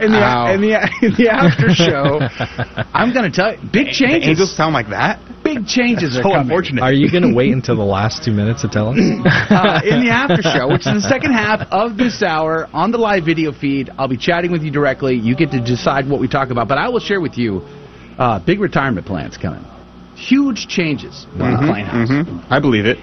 in 0.01 0.11
the 0.11 0.17
Ow. 0.23 0.53
in 0.53 0.61
the 0.61 0.73
in 1.01 1.13
the 1.15 1.29
after 1.29 1.69
show, 1.73 2.19
I'm 2.93 3.13
going 3.13 3.29
to 3.29 3.35
tell 3.35 3.53
you, 3.53 3.59
big 3.71 3.87
changes. 3.87 4.23
The 4.23 4.29
angels 4.29 4.55
sound 4.55 4.73
like 4.73 4.89
that? 4.89 5.19
Big 5.43 5.65
changes 5.65 6.17
are 6.17 6.21
So 6.23 6.29
coming. 6.31 6.41
unfortunate. 6.41 6.81
Are 6.81 6.91
you 6.93 7.09
going 7.11 7.23
to 7.29 7.33
wait 7.33 7.51
until 7.53 7.75
the 7.75 7.83
last 7.83 8.23
two 8.23 8.31
minutes 8.31 8.61
to 8.61 8.67
tell 8.69 8.89
us? 8.89 8.97
uh, 8.99 9.81
in 9.85 10.01
the 10.05 10.09
after 10.11 10.41
show, 10.41 10.67
which 10.67 10.85
is 10.87 11.01
the 11.03 11.07
second 11.09 11.33
half 11.33 11.67
of 11.71 11.97
this 11.97 12.21
hour 12.23 12.67
on 12.73 12.91
the 12.91 12.97
live 12.97 13.23
video 13.25 13.51
feed. 13.51 13.89
I'll 13.97 14.07
be 14.07 14.17
chatting 14.17 14.51
with 14.51 14.63
you 14.63 14.71
directly. 14.71 15.15
You 15.15 15.35
get 15.35 15.51
to 15.51 15.59
decide 15.61 16.09
what 16.09 16.19
we 16.19 16.27
talk 16.27 16.49
about, 16.51 16.67
but 16.67 16.77
I 16.77 16.89
will 16.89 16.99
share 16.99 17.21
with 17.21 17.37
you 17.37 17.61
uh, 18.17 18.39
big 18.45 18.59
retirement 18.59 19.05
plans 19.07 19.37
coming. 19.37 19.63
Huge 20.15 20.67
changes 20.67 21.25
on 21.39 21.39
the 21.39 21.45
Mhm, 21.59 21.67
Plain 21.71 21.85
House. 21.85 22.09
mhm. 22.09 22.43
I 22.49 22.59
believe 22.59 22.85
it. 22.85 22.97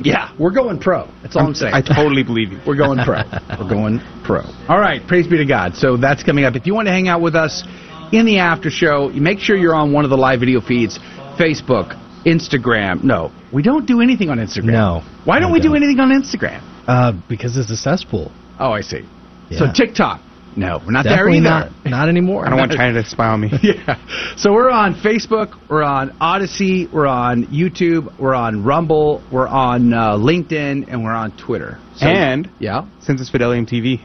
Yeah, 0.00 0.32
we're 0.38 0.52
going 0.52 0.78
pro. 0.78 1.08
That's 1.22 1.36
all 1.36 1.46
I'm, 1.46 1.54
saying. 1.54 1.74
I 1.74 1.82
totally 1.82 2.22
believe 2.22 2.52
you. 2.52 2.60
We're 2.66 2.76
going 2.76 2.98
pro. 3.04 3.22
We're 3.60 3.68
going 3.68 4.00
pro. 4.24 4.42
All 4.68 4.78
right, 4.78 5.06
praise 5.06 5.26
be 5.26 5.36
to 5.38 5.44
God. 5.44 5.74
So 5.74 5.96
that's 5.96 6.22
coming 6.22 6.44
up. 6.44 6.54
If 6.56 6.66
you 6.66 6.74
want 6.74 6.86
to 6.86 6.92
hang 6.92 7.08
out 7.08 7.20
with 7.20 7.34
us 7.34 7.64
in 8.12 8.24
the 8.26 8.38
after 8.38 8.70
show, 8.70 9.08
make 9.10 9.38
sure 9.38 9.56
you're 9.56 9.74
on 9.74 9.92
one 9.92 10.04
of 10.04 10.10
the 10.10 10.16
live 10.16 10.40
video 10.40 10.60
feeds 10.60 10.98
Facebook, 11.38 11.94
Instagram. 12.24 13.02
No, 13.02 13.32
we 13.52 13.62
don't 13.62 13.86
do 13.86 14.00
anything 14.00 14.30
on 14.30 14.38
Instagram. 14.38 14.72
No. 14.72 15.02
Why 15.24 15.40
don't 15.40 15.50
No, 15.50 15.54
we 15.54 15.60
do 15.60 15.68
don't. 15.68 15.76
anything 15.76 16.00
on 16.00 16.10
Instagram? 16.10 16.62
Uh, 16.86 17.12
because 17.28 17.56
it's 17.56 17.70
a 17.70 17.76
cesspool. 17.76 18.32
Oh, 18.58 18.72
I 18.72 18.80
see. 18.82 19.02
So 19.50 19.66
TikTok. 19.72 20.20
No, 20.56 20.80
we're 20.84 20.90
not 20.92 21.04
Definitely 21.04 21.40
there 21.40 21.52
either. 21.52 21.70
not. 21.84 21.90
Not 21.90 22.08
anymore. 22.08 22.44
I 22.46 22.50
don't 22.50 22.58
want 22.58 22.72
China 22.72 23.00
to 23.02 23.08
spy 23.08 23.28
on 23.28 23.40
me. 23.40 23.50
yeah. 23.62 24.34
So 24.36 24.52
we're 24.52 24.70
on 24.70 24.94
Facebook, 24.94 25.56
we're 25.70 25.84
on 25.84 26.16
Odysee, 26.20 26.88
we're 26.92 27.06
on 27.06 27.44
YouTube, 27.46 28.18
we're 28.18 28.34
on 28.34 28.64
Rumble, 28.64 29.22
we're 29.30 29.46
on 29.46 29.92
uh, 29.92 30.16
LinkedIn, 30.16 30.88
and 30.88 31.04
we're 31.04 31.14
on 31.14 31.36
Twitter. 31.36 31.78
So- 31.96 32.06
and 32.06 32.50
yeah, 32.58 32.88
Sensus 33.00 33.30
Fidelium 33.30 33.68
TV. 33.68 34.00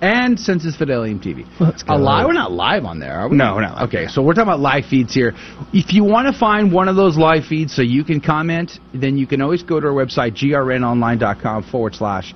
and 0.00 0.38
Sensus 0.38 0.76
Fidelium 0.76 1.20
TV. 1.20 1.44
Let's 1.60 1.82
go. 1.82 1.94
A 1.94 1.96
live? 1.96 2.26
We're 2.26 2.32
not 2.34 2.52
live 2.52 2.84
on 2.84 3.00
there, 3.00 3.14
are 3.18 3.28
we? 3.28 3.36
No, 3.36 3.56
we're 3.56 3.62
not 3.62 3.74
live. 3.80 3.88
Okay, 3.88 4.06
so 4.06 4.22
we're 4.22 4.34
talking 4.34 4.48
about 4.48 4.60
live 4.60 4.84
feeds 4.86 5.12
here. 5.12 5.32
If 5.72 5.92
you 5.92 6.04
want 6.04 6.32
to 6.32 6.38
find 6.38 6.72
one 6.72 6.86
of 6.86 6.94
those 6.94 7.16
live 7.16 7.46
feeds 7.46 7.74
so 7.74 7.82
you 7.82 8.04
can 8.04 8.20
comment, 8.20 8.78
then 8.94 9.18
you 9.18 9.26
can 9.26 9.42
always 9.42 9.64
go 9.64 9.80
to 9.80 9.88
our 9.88 9.92
website, 9.92 10.36
grnonline.com 10.36 11.64
forward 11.64 11.96
slash 11.96 12.32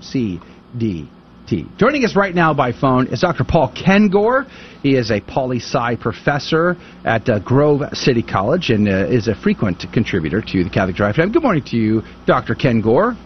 Joining 1.76 2.04
us 2.04 2.16
right 2.16 2.34
now 2.34 2.54
by 2.54 2.72
phone 2.72 3.08
is 3.08 3.20
Dr. 3.20 3.44
Paul 3.44 3.70
Kengor. 3.74 4.48
He 4.82 4.96
is 4.96 5.10
a 5.10 5.20
poli 5.20 5.58
sci 5.58 5.96
professor 5.96 6.76
at 7.04 7.28
uh, 7.28 7.40
Grove 7.40 7.82
City 7.92 8.22
College 8.22 8.70
and 8.70 8.88
uh, 8.88 9.06
is 9.06 9.28
a 9.28 9.34
frequent 9.34 9.84
contributor 9.92 10.40
to 10.40 10.64
the 10.64 10.70
Catholic 10.70 10.96
Drive 10.96 11.16
Time. 11.16 11.30
Good 11.30 11.42
morning 11.42 11.62
to 11.64 11.76
you, 11.76 12.02
Dr. 12.26 12.54
Kengor. 12.54 13.16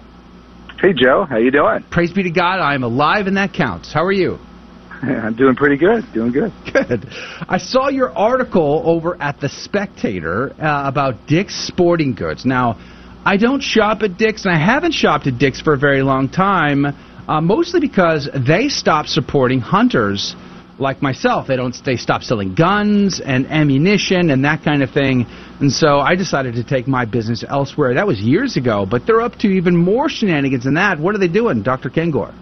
Hey 0.80 0.92
Joe, 0.92 1.24
how 1.24 1.36
you 1.36 1.52
doing? 1.52 1.84
Praise 1.90 2.12
be 2.12 2.24
to 2.24 2.30
God, 2.30 2.58
I 2.58 2.74
am 2.74 2.82
alive 2.82 3.28
and 3.28 3.36
that 3.36 3.52
counts. 3.52 3.92
How 3.92 4.04
are 4.04 4.12
you? 4.12 4.38
I'm 4.90 5.36
doing 5.36 5.54
pretty 5.54 5.76
good. 5.76 6.04
Doing 6.12 6.32
good. 6.32 6.52
Good. 6.72 7.06
I 7.48 7.58
saw 7.58 7.88
your 7.88 8.10
article 8.10 8.82
over 8.84 9.20
at 9.22 9.40
The 9.40 9.48
Spectator 9.48 10.52
uh, 10.60 10.88
about 10.88 11.26
Dick's 11.28 11.54
Sporting 11.54 12.14
Goods. 12.14 12.44
Now, 12.44 12.76
I 13.24 13.36
don't 13.36 13.60
shop 13.60 14.02
at 14.02 14.16
Dick's, 14.16 14.44
and 14.44 14.54
I 14.54 14.58
haven't 14.58 14.92
shopped 14.92 15.26
at 15.26 15.38
Dick's 15.38 15.60
for 15.60 15.74
a 15.74 15.78
very 15.78 16.02
long 16.02 16.28
time, 16.28 16.86
uh, 17.28 17.40
mostly 17.40 17.80
because 17.80 18.28
they 18.34 18.68
stopped 18.68 19.08
supporting 19.08 19.60
hunters 19.60 20.34
like 20.78 21.02
myself. 21.02 21.46
They 21.46 21.56
don't. 21.56 21.74
They 21.84 21.96
stopped 21.96 22.24
selling 22.24 22.54
guns 22.54 23.20
and 23.20 23.46
ammunition 23.46 24.30
and 24.30 24.44
that 24.44 24.62
kind 24.62 24.82
of 24.82 24.90
thing. 24.90 25.26
And 25.60 25.72
so 25.72 26.00
I 26.00 26.14
decided 26.16 26.54
to 26.56 26.64
take 26.64 26.86
my 26.86 27.04
business 27.04 27.44
elsewhere. 27.48 27.94
That 27.94 28.06
was 28.06 28.20
years 28.20 28.56
ago, 28.56 28.86
but 28.86 29.06
they're 29.06 29.22
up 29.22 29.36
to 29.36 29.48
even 29.48 29.76
more 29.76 30.08
shenanigans 30.08 30.64
than 30.64 30.74
that. 30.74 30.98
What 30.98 31.14
are 31.14 31.18
they 31.18 31.28
doing, 31.28 31.62
Dr. 31.62 31.90
Kengor? 31.90 32.34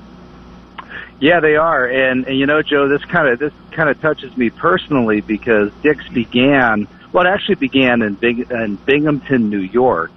Yeah, 1.20 1.40
they 1.40 1.54
are, 1.54 1.86
and, 1.86 2.26
and 2.26 2.36
you 2.36 2.44
know, 2.44 2.60
Joe, 2.60 2.88
this 2.88 3.04
kind 3.04 3.28
of 3.28 3.38
this 3.38 3.52
kind 3.70 3.88
of 3.88 4.00
touches 4.00 4.36
me 4.36 4.50
personally 4.50 5.20
because 5.20 5.70
Dick's 5.82 6.08
began. 6.08 6.88
Well, 7.12 7.24
it 7.24 7.30
actually 7.30 7.54
began 7.54 8.02
in 8.02 8.14
Bing, 8.14 8.44
in 8.50 8.76
Binghamton, 8.84 9.48
New 9.48 9.60
York, 9.60 10.10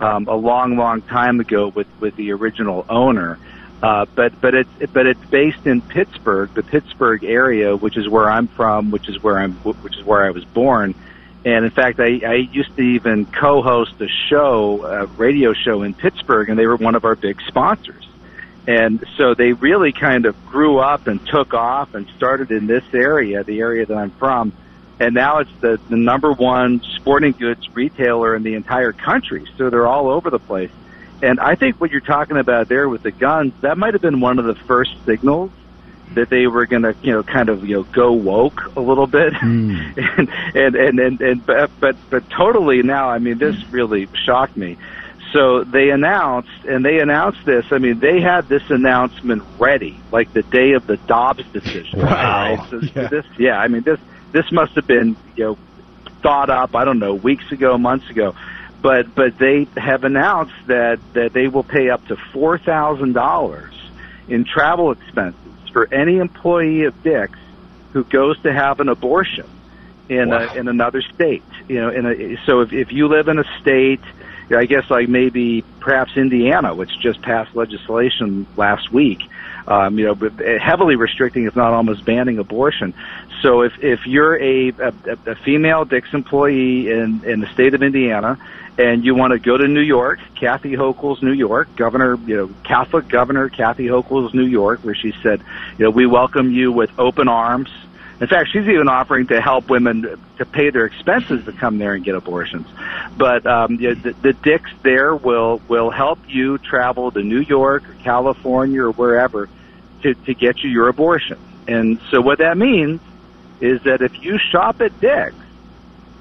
um, 0.00 0.26
a 0.26 0.34
long, 0.34 0.76
long 0.76 1.00
time 1.02 1.38
ago 1.38 1.68
with 1.68 1.86
with 2.00 2.16
the 2.16 2.32
original 2.32 2.84
owner. 2.88 3.38
Uh, 3.82 4.06
but 4.14 4.40
but 4.40 4.54
it's 4.54 4.70
but 4.92 5.06
it's 5.06 5.24
based 5.26 5.66
in 5.66 5.82
Pittsburgh, 5.82 6.54
the 6.54 6.62
Pittsburgh 6.62 7.24
area, 7.24 7.74
which 7.76 7.96
is 7.96 8.08
where 8.08 8.30
I'm 8.30 8.46
from, 8.46 8.92
which 8.92 9.08
is 9.08 9.20
where 9.22 9.38
I'm 9.38 9.54
which 9.54 9.96
is 9.96 10.04
where 10.04 10.24
I 10.24 10.30
was 10.30 10.44
born. 10.44 10.94
And 11.44 11.64
in 11.64 11.70
fact, 11.72 11.98
I, 11.98 12.20
I 12.24 12.34
used 12.34 12.76
to 12.76 12.82
even 12.82 13.26
co-host 13.26 14.00
a 14.00 14.06
show, 14.28 14.84
a 14.84 15.06
radio 15.06 15.52
show 15.52 15.82
in 15.82 15.92
Pittsburgh, 15.92 16.48
and 16.48 16.56
they 16.56 16.66
were 16.66 16.76
one 16.76 16.94
of 16.94 17.04
our 17.04 17.16
big 17.16 17.40
sponsors. 17.48 18.06
And 18.68 19.04
so 19.16 19.34
they 19.34 19.52
really 19.52 19.90
kind 19.90 20.26
of 20.26 20.36
grew 20.46 20.78
up 20.78 21.08
and 21.08 21.24
took 21.26 21.52
off 21.52 21.94
and 21.94 22.06
started 22.16 22.52
in 22.52 22.68
this 22.68 22.84
area, 22.94 23.42
the 23.42 23.58
area 23.58 23.84
that 23.84 23.96
I'm 23.96 24.12
from. 24.12 24.52
And 25.00 25.16
now 25.16 25.38
it's 25.38 25.50
the, 25.60 25.80
the 25.90 25.96
number 25.96 26.32
one 26.32 26.80
sporting 26.94 27.32
goods 27.32 27.68
retailer 27.74 28.36
in 28.36 28.44
the 28.44 28.54
entire 28.54 28.92
country. 28.92 29.48
So 29.58 29.68
they're 29.68 29.88
all 29.88 30.08
over 30.08 30.30
the 30.30 30.38
place. 30.38 30.70
And 31.22 31.38
I 31.38 31.54
think 31.54 31.80
what 31.80 31.92
you're 31.92 32.00
talking 32.00 32.36
about 32.36 32.68
there 32.68 32.88
with 32.88 33.04
the 33.04 33.12
guns, 33.12 33.54
that 33.60 33.78
might 33.78 33.94
have 33.94 34.02
been 34.02 34.20
one 34.20 34.40
of 34.40 34.44
the 34.44 34.56
first 34.56 34.92
signals 35.06 35.52
that 36.14 36.28
they 36.28 36.46
were 36.46 36.66
going 36.66 36.82
to, 36.82 36.94
you 37.02 37.12
know, 37.12 37.22
kind 37.22 37.48
of, 37.48 37.66
you 37.66 37.76
know, 37.76 37.82
go 37.84 38.12
woke 38.12 38.76
a 38.76 38.80
little 38.80 39.06
bit. 39.06 39.32
Hmm. 39.34 39.70
and, 39.96 40.28
and, 40.54 40.74
and, 40.74 40.98
and, 40.98 41.20
and, 41.20 41.46
but, 41.46 41.70
but, 41.80 41.96
but 42.10 42.28
totally 42.28 42.82
now, 42.82 43.08
I 43.08 43.18
mean, 43.18 43.38
this 43.38 43.56
really 43.70 44.08
shocked 44.24 44.56
me. 44.56 44.76
So 45.32 45.64
they 45.64 45.90
announced, 45.90 46.50
and 46.68 46.84
they 46.84 46.98
announced 46.98 47.46
this. 47.46 47.64
I 47.70 47.78
mean, 47.78 48.00
they 48.00 48.20
had 48.20 48.48
this 48.48 48.68
announcement 48.68 49.42
ready, 49.58 49.98
like 50.10 50.32
the 50.34 50.42
day 50.42 50.72
of 50.72 50.86
the 50.86 50.98
Dobbs 50.98 51.44
decision. 51.52 52.00
Wow. 52.00 52.56
Right? 52.56 52.70
So 52.70 52.80
yeah. 52.94 53.08
this, 53.08 53.24
yeah, 53.38 53.58
I 53.58 53.68
mean, 53.68 53.82
this 53.82 53.98
this 54.32 54.50
must 54.52 54.74
have 54.74 54.86
been, 54.86 55.16
you 55.36 55.44
know, 55.44 55.58
thought 56.22 56.50
up. 56.50 56.74
I 56.74 56.84
don't 56.84 56.98
know, 56.98 57.14
weeks 57.14 57.50
ago, 57.50 57.78
months 57.78 58.10
ago, 58.10 58.34
but 58.82 59.14
but 59.14 59.38
they 59.38 59.66
have 59.76 60.04
announced 60.04 60.54
that 60.66 60.98
that 61.14 61.32
they 61.32 61.48
will 61.48 61.62
pay 61.64 61.88
up 61.88 62.06
to 62.08 62.16
four 62.32 62.58
thousand 62.58 63.12
dollars 63.14 63.72
in 64.28 64.44
travel 64.44 64.90
expenses 64.92 65.38
for 65.72 65.92
any 65.92 66.18
employee 66.18 66.84
of 66.84 67.02
Dick's 67.02 67.38
who 67.92 68.04
goes 68.04 68.40
to 68.42 68.52
have 68.52 68.80
an 68.80 68.88
abortion 68.88 69.48
in 70.08 70.28
Wow. 70.30 70.48
a, 70.52 70.54
in 70.58 70.68
another 70.68 71.02
state. 71.14 71.42
You 71.68 71.80
know, 71.80 71.88
in 71.90 72.06
a, 72.06 72.36
so 72.44 72.60
if 72.60 72.72
if 72.72 72.92
you 72.92 73.08
live 73.08 73.28
in 73.28 73.38
a 73.38 73.44
state 73.60 74.00
I 74.52 74.66
guess 74.66 74.88
like 74.90 75.08
maybe 75.08 75.62
perhaps 75.80 76.16
Indiana, 76.16 76.74
which 76.74 76.90
just 77.00 77.22
passed 77.22 77.54
legislation 77.54 78.46
last 78.56 78.92
week, 78.92 79.20
um, 79.66 79.98
you 79.98 80.06
know, 80.06 80.58
heavily 80.58 80.96
restricting, 80.96 81.46
if 81.46 81.56
not 81.56 81.72
almost 81.72 82.04
banning 82.04 82.38
abortion. 82.38 82.94
So 83.42 83.62
if 83.62 83.72
if 83.82 84.06
you're 84.06 84.40
a 84.40 84.68
a, 84.68 84.92
a 85.26 85.34
female 85.36 85.84
Dick's 85.84 86.12
employee 86.12 86.90
in 86.90 87.22
in 87.24 87.40
the 87.40 87.48
state 87.52 87.74
of 87.74 87.82
Indiana, 87.82 88.38
and 88.78 89.04
you 89.04 89.14
want 89.14 89.32
to 89.32 89.38
go 89.38 89.56
to 89.56 89.68
New 89.68 89.80
York, 89.80 90.18
Kathy 90.34 90.72
Hochul's 90.72 91.22
New 91.22 91.32
York, 91.32 91.74
Governor, 91.76 92.16
you 92.26 92.36
know, 92.36 92.50
Catholic 92.64 93.08
Governor 93.08 93.48
Kathy 93.48 93.86
Hochul's 93.86 94.32
New 94.32 94.46
York, 94.46 94.80
where 94.80 94.94
she 94.94 95.12
said, 95.22 95.42
you 95.78 95.84
know, 95.84 95.90
we 95.90 96.06
welcome 96.06 96.50
you 96.50 96.72
with 96.72 96.90
open 96.98 97.28
arms. 97.28 97.68
In 98.20 98.28
fact, 98.28 98.50
she's 98.52 98.68
even 98.68 98.88
offering 98.88 99.26
to 99.28 99.40
help 99.40 99.68
women 99.68 100.18
to 100.38 100.46
pay 100.46 100.70
their 100.70 100.84
expenses 100.86 101.44
to 101.44 101.52
come 101.52 101.78
there 101.78 101.94
and 101.94 102.04
get 102.04 102.14
abortions. 102.14 102.66
But 103.16 103.46
um, 103.46 103.76
the, 103.78 104.14
the 104.22 104.32
Dicks 104.32 104.70
there 104.82 105.14
will 105.14 105.60
will 105.68 105.90
help 105.90 106.20
you 106.28 106.58
travel 106.58 107.10
to 107.10 107.22
New 107.22 107.40
York 107.40 107.88
or 107.88 107.94
California 107.94 108.82
or 108.82 108.92
wherever 108.92 109.48
to 110.02 110.14
to 110.14 110.34
get 110.34 110.62
you 110.62 110.70
your 110.70 110.88
abortion. 110.88 111.38
And 111.66 112.00
so 112.10 112.20
what 112.20 112.38
that 112.38 112.56
means 112.56 113.00
is 113.60 113.82
that 113.82 114.02
if 114.02 114.20
you 114.22 114.38
shop 114.38 114.80
at 114.80 114.98
Dick's, 115.00 115.36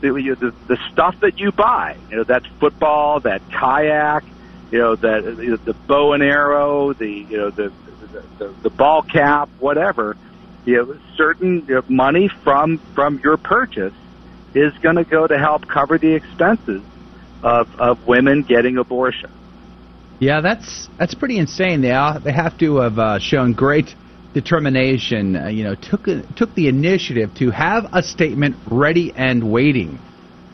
the, 0.01 0.09
the 0.11 0.53
the 0.67 0.77
stuff 0.91 1.19
that 1.21 1.39
you 1.39 1.51
buy, 1.51 1.97
you 2.09 2.17
know, 2.17 2.23
that 2.23 2.45
football, 2.59 3.19
that 3.21 3.41
kayak, 3.51 4.23
you 4.71 4.79
know, 4.79 4.95
that 4.95 5.23
the 5.65 5.73
bow 5.87 6.13
and 6.13 6.23
arrow, 6.23 6.93
the 6.93 7.09
you 7.09 7.37
know 7.37 7.49
the 7.49 7.71
the, 8.11 8.23
the, 8.37 8.53
the 8.63 8.69
ball 8.69 9.03
cap, 9.03 9.49
whatever, 9.59 10.17
you 10.65 10.75
know, 10.75 10.99
certain 11.15 11.67
money 11.87 12.29
from 12.43 12.79
from 12.93 13.19
your 13.23 13.37
purchase 13.37 13.93
is 14.53 14.73
going 14.79 14.97
to 14.97 15.03
go 15.03 15.27
to 15.27 15.37
help 15.37 15.67
cover 15.67 15.97
the 15.97 16.13
expenses 16.13 16.83
of 17.43 17.67
of 17.79 18.07
women 18.07 18.43
getting 18.43 18.77
abortion. 18.77 19.31
Yeah, 20.19 20.41
that's 20.41 20.87
that's 20.97 21.15
pretty 21.15 21.37
insane. 21.37 21.81
They 21.81 21.91
all, 21.91 22.19
they 22.19 22.31
have 22.31 22.57
to 22.59 22.77
have 22.77 22.99
uh, 22.99 23.19
shown 23.19 23.53
great 23.53 23.95
determination, 24.33 25.35
uh, 25.35 25.47
you 25.47 25.63
know, 25.63 25.75
took 25.75 26.05
took 26.35 26.53
the 26.55 26.67
initiative 26.67 27.33
to 27.35 27.51
have 27.51 27.85
a 27.91 28.03
statement 28.03 28.55
ready 28.69 29.11
and 29.15 29.51
waiting 29.51 29.99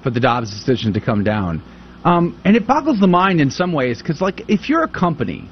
for 0.03 0.09
the 0.09 0.19
Dobbs 0.19 0.49
decision 0.49 0.93
to 0.93 1.01
come 1.01 1.23
down. 1.23 1.61
Um, 2.03 2.39
and 2.45 2.55
it 2.55 2.65
boggles 2.65 2.99
the 2.99 3.07
mind 3.07 3.41
in 3.41 3.51
some 3.51 3.73
ways 3.73 4.01
because, 4.01 4.21
like, 4.21 4.49
if 4.49 4.69
you're 4.69 4.84
a 4.84 4.88
company, 4.88 5.49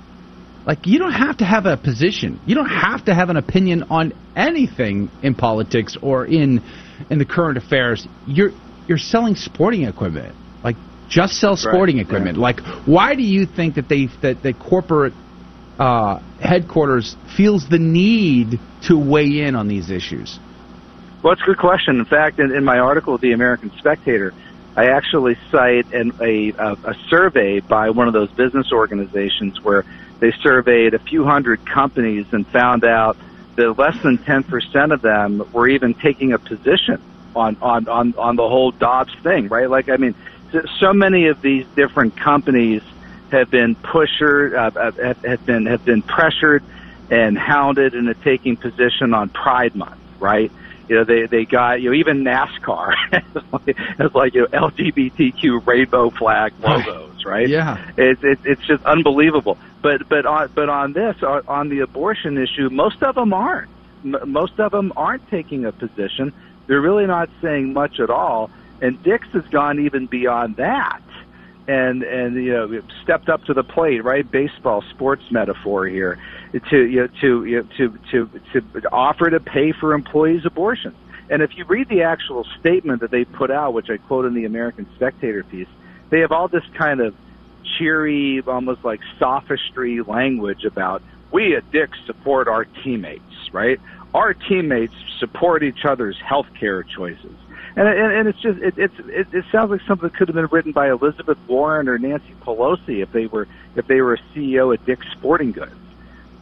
like, 0.66 0.88
you 0.88 1.00
don't 1.00 1.14
have 1.14 1.38
to 1.38 1.46
have 1.46 1.66
a 1.66 1.78
position, 1.78 2.40
you 2.46 2.56
don't 2.56 2.70
have 2.70 3.06
to 3.06 3.14
have 3.14 3.30
an 3.30 3.38
opinion 3.38 3.84
on 3.90 4.14
anything 4.36 5.10
in 5.22 5.36
politics 5.36 5.98
or 6.02 6.26
in 6.26 6.64
in 7.10 7.20
the 7.20 7.26
current 7.26 7.58
affairs. 7.58 8.08
You're 8.28 8.52
you're 8.88 8.98
selling 8.98 9.36
sporting 9.36 9.84
equipment, 9.84 10.36
like 10.64 10.76
just 11.10 11.34
sell 11.40 11.56
sporting 11.56 11.98
Right, 11.98 12.06
equipment. 12.06 12.38
yeah. 12.38 12.44
Like, 12.44 12.60
why 12.86 13.16
do 13.16 13.24
you 13.24 13.46
think 13.46 13.76
that 13.76 13.90
they 13.90 14.08
that 14.22 14.42
the 14.44 14.54
corporate 14.54 15.14
uh, 15.80 16.20
headquarters 16.40 17.16
feels 17.38 17.68
the 17.70 17.80
need 17.80 18.60
to 18.88 18.98
weigh 18.98 19.42
in 19.42 19.56
on 19.56 19.68
these 19.68 19.90
issues? 19.92 20.40
Well, 21.24 21.34
it's 21.34 21.42
a 21.42 21.46
good 21.46 21.58
question. 21.58 21.98
In 22.00 22.06
fact, 22.06 22.40
in, 22.40 22.56
in 22.56 22.64
my 22.64 22.78
article 22.78 23.14
with 23.14 23.22
the 23.22 23.34
American 23.34 23.72
Spectator, 23.80 24.34
I 24.78 24.90
actually 24.90 25.38
cite 25.52 25.92
an, 25.92 26.12
a, 26.22 26.54
a, 26.58 26.74
a 26.92 26.96
survey 27.10 27.62
by 27.62 27.90
one 27.90 28.08
of 28.08 28.14
those 28.14 28.30
business 28.32 28.72
organizations 28.72 29.60
where 29.64 29.86
they 30.20 30.32
surveyed 30.42 30.94
a 30.94 31.00
few 31.00 31.26
hundred 31.26 31.66
companies 31.66 32.26
and 32.32 32.48
found 32.48 32.84
out 32.84 33.18
that 33.56 33.78
less 33.78 34.02
than 34.02 34.18
10% 34.18 34.94
of 34.94 35.02
them 35.02 35.44
were 35.52 35.68
even 35.68 35.94
taking 35.94 36.34
a 36.34 36.40
position 36.40 37.02
on, 37.36 37.58
on, 37.62 37.88
on, 37.88 38.14
on 38.18 38.36
the 38.36 38.48
whole 38.48 38.72
Dobbs 38.72 39.14
thing, 39.24 39.48
right? 39.48 39.70
Like, 39.70 39.90
I 39.90 39.98
mean, 39.98 40.16
so, 40.80 40.94
many 40.94 41.28
of 41.28 41.42
these 41.42 41.66
different 41.76 42.16
companies 42.16 42.82
have 43.32 43.50
been 43.50 43.76
pusher, 43.76 44.58
uh, 44.58 44.72
uh, 44.76 44.92
have, 44.92 45.18
have 45.24 45.46
been, 45.46 45.66
have 45.66 45.84
been 45.84 46.02
pressured 46.02 46.64
and 47.10 47.38
hounded 47.38 47.94
into 47.94 48.14
taking 48.14 48.56
position 48.56 49.14
on 49.14 49.30
Pride 49.30 49.76
Month, 49.76 50.00
right? 50.20 50.52
You 50.88 50.98
know, 50.98 51.04
they 51.04 51.26
they 51.26 51.46
got 51.46 51.82
you 51.82 51.90
know 51.90 51.96
even 51.96 52.24
NASCAR 52.24 52.94
has 53.98 54.14
like 54.14 54.36
you 54.36 54.42
know 54.42 54.48
LGBTQ 54.70 55.66
rainbow 55.66 56.12
flag 56.12 56.54
logos, 56.60 57.26
right? 57.26 57.50
Yeah. 57.50 57.84
It's 57.98 58.22
it's 58.24 58.42
it's 58.46 58.62
just 58.68 58.84
unbelievable. 58.86 59.58
But 59.86 60.10
but 60.10 60.26
on 60.26 60.50
but 60.56 60.68
on 60.68 60.94
this 60.94 61.22
on 61.22 61.44
on 61.48 61.70
the 61.70 61.82
abortion 61.82 62.40
issue, 62.40 62.72
most 62.72 63.04
of 63.04 63.14
them 63.14 63.32
aren't. 63.34 63.70
Most 64.04 64.60
of 64.60 64.72
them 64.72 64.92
aren't 64.98 65.30
taking 65.30 65.64
a 65.64 65.72
position. 65.72 66.34
They're 66.66 66.82
really 66.82 67.06
not 67.06 67.30
saying 67.40 67.72
much 67.74 68.00
at 68.00 68.10
all. 68.10 68.50
And 68.82 69.02
Dick's 69.04 69.28
has 69.34 69.46
gone 69.50 69.80
even 69.80 70.08
beyond 70.08 70.56
that 70.56 71.04
and 71.68 72.02
and 72.02 72.36
you 72.36 72.52
know 72.52 72.82
stepped 73.04 73.30
up 73.30 73.44
to 73.44 73.54
the 73.54 73.64
plate, 73.64 74.04
right? 74.04 74.30
Baseball, 74.32 74.84
sports 74.90 75.30
metaphor 75.30 75.86
here, 75.86 76.18
to 76.72 76.78
you 76.84 77.02
know, 77.02 77.08
to 77.22 77.46
you 77.46 77.58
know, 77.58 77.68
to 77.78 78.00
to 78.10 78.42
to 78.54 78.92
offer 78.92 79.30
to 79.30 79.40
pay 79.40 79.72
for 79.72 79.94
employees' 79.94 80.48
abortions. 80.48 80.96
And 81.30 81.44
if 81.44 81.56
you 81.58 81.64
read 81.66 81.90
the 81.90 82.02
actual 82.02 82.44
statement 82.60 83.02
that 83.02 83.12
they 83.12 83.24
put 83.24 83.52
out, 83.52 83.76
which 83.76 83.92
I 83.92 83.98
quote 83.98 84.26
in 84.26 84.34
the 84.34 84.46
American 84.46 84.88
Spectator 84.96 85.44
piece, 85.44 85.68
they 86.10 86.22
have 86.22 86.32
all 86.32 86.48
this 86.48 86.66
kind 86.74 87.02
of 87.02 87.14
cheery, 87.78 88.42
almost 88.46 88.84
like 88.84 89.02
sophistry 89.20 90.02
language 90.02 90.64
about 90.66 91.02
we 91.32 91.56
at 91.56 91.70
Dick 91.72 91.90
support 92.06 92.48
our 92.48 92.66
teammates, 92.66 93.24
right? 93.52 93.80
Our 94.14 94.34
teammates 94.34 94.94
support 95.20 95.64
each 95.64 95.84
other's 95.84 96.18
health 96.20 96.48
care 96.58 96.84
choices. 96.84 97.36
And, 97.76 97.88
and, 97.90 98.14
and 98.14 98.28
it's 98.30 98.40
just 98.40 98.60
it, 98.60 98.76
it's 98.78 98.94
it, 99.00 99.28
it 99.34 99.46
sounds 99.52 99.70
like 99.70 99.82
something 99.86 100.08
that 100.08 100.18
could 100.18 100.30
have 100.30 100.36
been 100.36 100.48
written 100.48 100.72
by 100.72 100.90
Elizabeth 100.90 101.38
Warren 101.48 101.90
or 101.90 101.98
Nancy 101.98 102.34
Pelosi 102.42 103.04
if 103.04 103.12
they 103.12 103.28
were 103.28 103.48
if 103.76 103.86
they 103.88 104.00
were 104.00 104.14
a 104.14 104.20
CEO 104.34 104.74
at 104.74 104.86
Dick's 104.86 105.08
Sporting 105.12 105.52
Goods. 105.52 105.76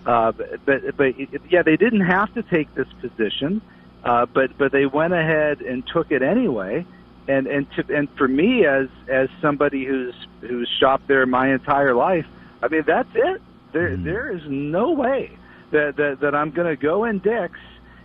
Uh, 0.05 0.31
but 0.31 0.63
but, 0.65 0.97
but 0.97 1.15
yeah, 1.51 1.63
they 1.63 1.75
didn't 1.75 2.05
have 2.05 2.31
to 2.35 2.43
take 2.43 2.73
this 2.75 2.87
position, 3.01 3.61
uh, 4.03 4.27
but 4.27 4.55
but 4.59 4.71
they 4.71 4.85
went 4.85 5.13
ahead 5.13 5.61
and 5.61 5.87
took 5.87 6.11
it 6.11 6.21
anyway. 6.21 6.85
And 7.27 7.47
and 7.47 7.67
to, 7.71 7.95
and 7.95 8.09
for 8.17 8.27
me 8.27 8.65
as 8.65 8.87
as 9.07 9.29
somebody 9.41 9.85
who's 9.85 10.15
who's 10.41 10.69
shopped 10.79 11.07
there 11.07 11.25
my 11.25 11.53
entire 11.53 11.95
life, 11.95 12.25
I 12.61 12.67
mean 12.67 12.83
that's 12.85 13.09
it. 13.15 13.41
There 13.71 13.89
mm. 13.89 14.03
there 14.03 14.31
is 14.31 14.41
no 14.47 14.91
way 14.91 15.31
that 15.71 15.95
that, 15.95 16.19
that 16.21 16.35
I'm 16.35 16.51
going 16.51 16.67
to 16.67 16.75
go 16.75 17.05
in 17.05 17.19
Dick's 17.19 17.59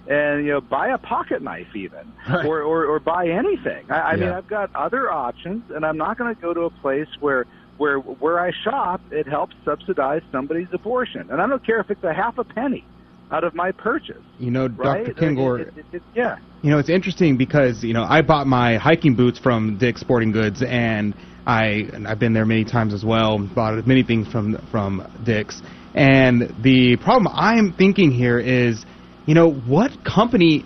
and 0.08 0.44
you 0.44 0.52
know 0.52 0.60
buy 0.60 0.88
a 0.88 0.98
pocket 0.98 1.42
knife 1.42 1.74
even 1.74 2.12
or, 2.28 2.62
or 2.62 2.86
or 2.86 3.00
buy 3.00 3.28
anything. 3.28 3.90
I, 3.90 4.12
I 4.12 4.16
mean 4.16 4.28
I've 4.28 4.48
got 4.48 4.74
other 4.74 5.10
options, 5.10 5.70
and 5.70 5.84
I'm 5.84 5.98
not 5.98 6.16
going 6.16 6.34
to 6.34 6.40
go 6.40 6.54
to 6.54 6.62
a 6.62 6.70
place 6.70 7.08
where 7.20 7.46
where 7.76 7.98
where 7.98 8.38
I 8.38 8.52
shop 8.64 9.00
it 9.10 9.26
helps 9.26 9.54
subsidize 9.64 10.22
somebody's 10.30 10.68
abortion, 10.72 11.28
and 11.30 11.42
I 11.42 11.46
don't 11.46 11.64
care 11.64 11.80
if 11.80 11.90
it's 11.90 12.04
a 12.04 12.14
half 12.14 12.38
a 12.38 12.44
penny 12.44 12.84
out 13.30 13.44
of 13.44 13.54
my 13.54 13.70
purchase. 13.72 14.22
You 14.38 14.50
know, 14.50 14.68
Right? 14.68 15.06
Dr. 15.06 15.14
Kengor, 15.14 15.60
It- 15.60 15.84
it- 15.92 16.02
yeah. 16.14 16.36
You 16.62 16.70
know, 16.70 16.78
it's 16.78 16.88
interesting 16.88 17.36
because 17.36 17.84
you 17.84 17.94
know 17.94 18.04
I 18.08 18.22
bought 18.22 18.46
my 18.46 18.76
hiking 18.76 19.14
boots 19.14 19.38
from 19.38 19.76
Dick's 19.76 20.00
Sporting 20.00 20.32
Goods, 20.32 20.62
and 20.62 21.14
I 21.46 21.88
and 21.92 22.06
I've 22.08 22.18
been 22.18 22.32
there 22.32 22.46
many 22.46 22.64
times 22.64 22.92
as 22.94 23.04
well. 23.04 23.38
Bought 23.38 23.86
many 23.86 24.02
things 24.02 24.26
from 24.28 24.56
from 24.70 25.06
Dick's, 25.24 25.62
and 25.94 26.52
the 26.62 26.96
problem 26.96 27.32
I'm 27.34 27.72
thinking 27.72 28.10
here 28.10 28.38
is, 28.38 28.84
you 29.26 29.34
know, 29.34 29.50
what 29.50 29.92
company 30.04 30.64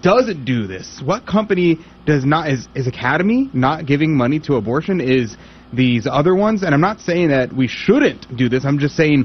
doesn't 0.00 0.44
do 0.44 0.66
this? 0.66 1.02
What 1.04 1.26
company 1.26 1.78
does 2.06 2.24
not 2.24 2.48
is 2.48 2.68
is 2.74 2.86
Academy 2.86 3.50
not 3.52 3.84
giving 3.86 4.16
money 4.16 4.38
to 4.40 4.54
abortion? 4.56 5.00
Is 5.00 5.36
these 5.72 6.06
other 6.06 6.34
ones? 6.34 6.62
And 6.62 6.74
I'm 6.74 6.80
not 6.80 7.00
saying 7.00 7.28
that 7.28 7.52
we 7.52 7.66
shouldn't 7.66 8.36
do 8.36 8.48
this. 8.48 8.64
I'm 8.64 8.78
just 8.78 8.94
saying 8.94 9.24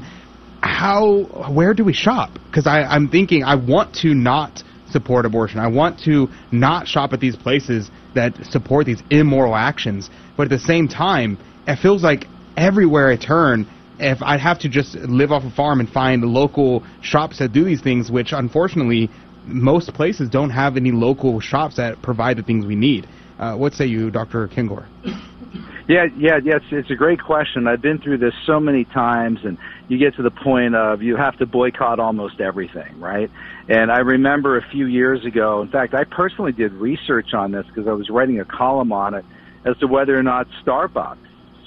how 0.62 1.50
where 1.52 1.74
do 1.74 1.84
we 1.84 1.92
shop? 1.92 2.38
Because 2.46 2.66
i'm 2.66 3.08
thinking 3.08 3.44
i 3.44 3.54
want 3.54 3.94
to 3.96 4.14
not 4.14 4.62
support 4.90 5.26
abortion. 5.26 5.60
I 5.60 5.68
want 5.68 6.00
to 6.04 6.28
not 6.50 6.88
shop 6.88 7.12
at 7.12 7.20
these 7.20 7.36
places 7.36 7.90
that 8.14 8.34
support 8.46 8.86
these 8.86 9.02
immoral 9.10 9.54
actions. 9.54 10.08
But 10.36 10.44
at 10.44 10.50
the 10.50 10.58
same 10.58 10.88
time 10.88 11.38
it 11.66 11.76
feels 11.76 12.02
like 12.02 12.26
everywhere 12.56 13.08
i 13.08 13.16
turn 13.16 13.68
if 14.00 14.20
i'd 14.22 14.40
have 14.40 14.58
to 14.58 14.68
just 14.68 14.94
live 14.94 15.30
off 15.30 15.44
a 15.44 15.50
farm 15.50 15.78
and 15.78 15.88
find 15.88 16.24
local 16.24 16.82
shops 17.02 17.38
that 17.38 17.52
do 17.52 17.64
these 17.64 17.80
things 17.80 18.10
which 18.10 18.32
unfortunately 18.32 19.10
most 19.44 19.94
places 19.94 20.28
don't 20.28 20.50
have 20.50 20.76
any 20.76 20.90
local 20.90 21.38
shops 21.40 21.76
that 21.76 22.02
provide 22.02 22.36
the 22.36 22.42
things 22.42 22.66
we 22.66 22.74
need. 22.74 23.06
Uh, 23.38 23.54
what 23.54 23.74
say 23.74 23.86
you 23.86 24.10
dr 24.10 24.48
kengor 24.48 24.86
Yeah, 25.88 26.04
yeah. 26.18 26.38
It's, 26.44 26.66
it's 26.70 26.90
a 26.90 26.94
great 26.94 27.22
question. 27.22 27.66
I've 27.66 27.80
been 27.80 27.98
through 27.98 28.18
this 28.18 28.34
so 28.46 28.60
many 28.60 28.84
times, 28.84 29.38
and 29.42 29.56
you 29.88 29.96
get 29.96 30.14
to 30.16 30.22
the 30.22 30.30
point 30.30 30.74
of 30.74 31.00
you 31.02 31.16
have 31.16 31.38
to 31.38 31.46
boycott 31.46 31.98
almost 31.98 32.40
everything, 32.42 33.00
right? 33.00 33.30
And 33.68 33.90
I 33.90 34.00
remember 34.00 34.58
a 34.58 34.68
few 34.70 34.84
years 34.84 35.24
ago. 35.24 35.62
In 35.62 35.68
fact, 35.68 35.94
I 35.94 36.04
personally 36.04 36.52
did 36.52 36.72
research 36.74 37.32
on 37.32 37.52
this 37.52 37.66
because 37.66 37.88
I 37.88 37.92
was 37.92 38.10
writing 38.10 38.38
a 38.38 38.44
column 38.44 38.92
on 38.92 39.14
it 39.14 39.24
as 39.64 39.78
to 39.78 39.86
whether 39.86 40.16
or 40.16 40.22
not 40.22 40.46
Starbucks 40.62 41.16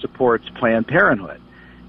supports 0.02 0.46
Planned 0.60 0.88
Parenthood. 0.88 1.42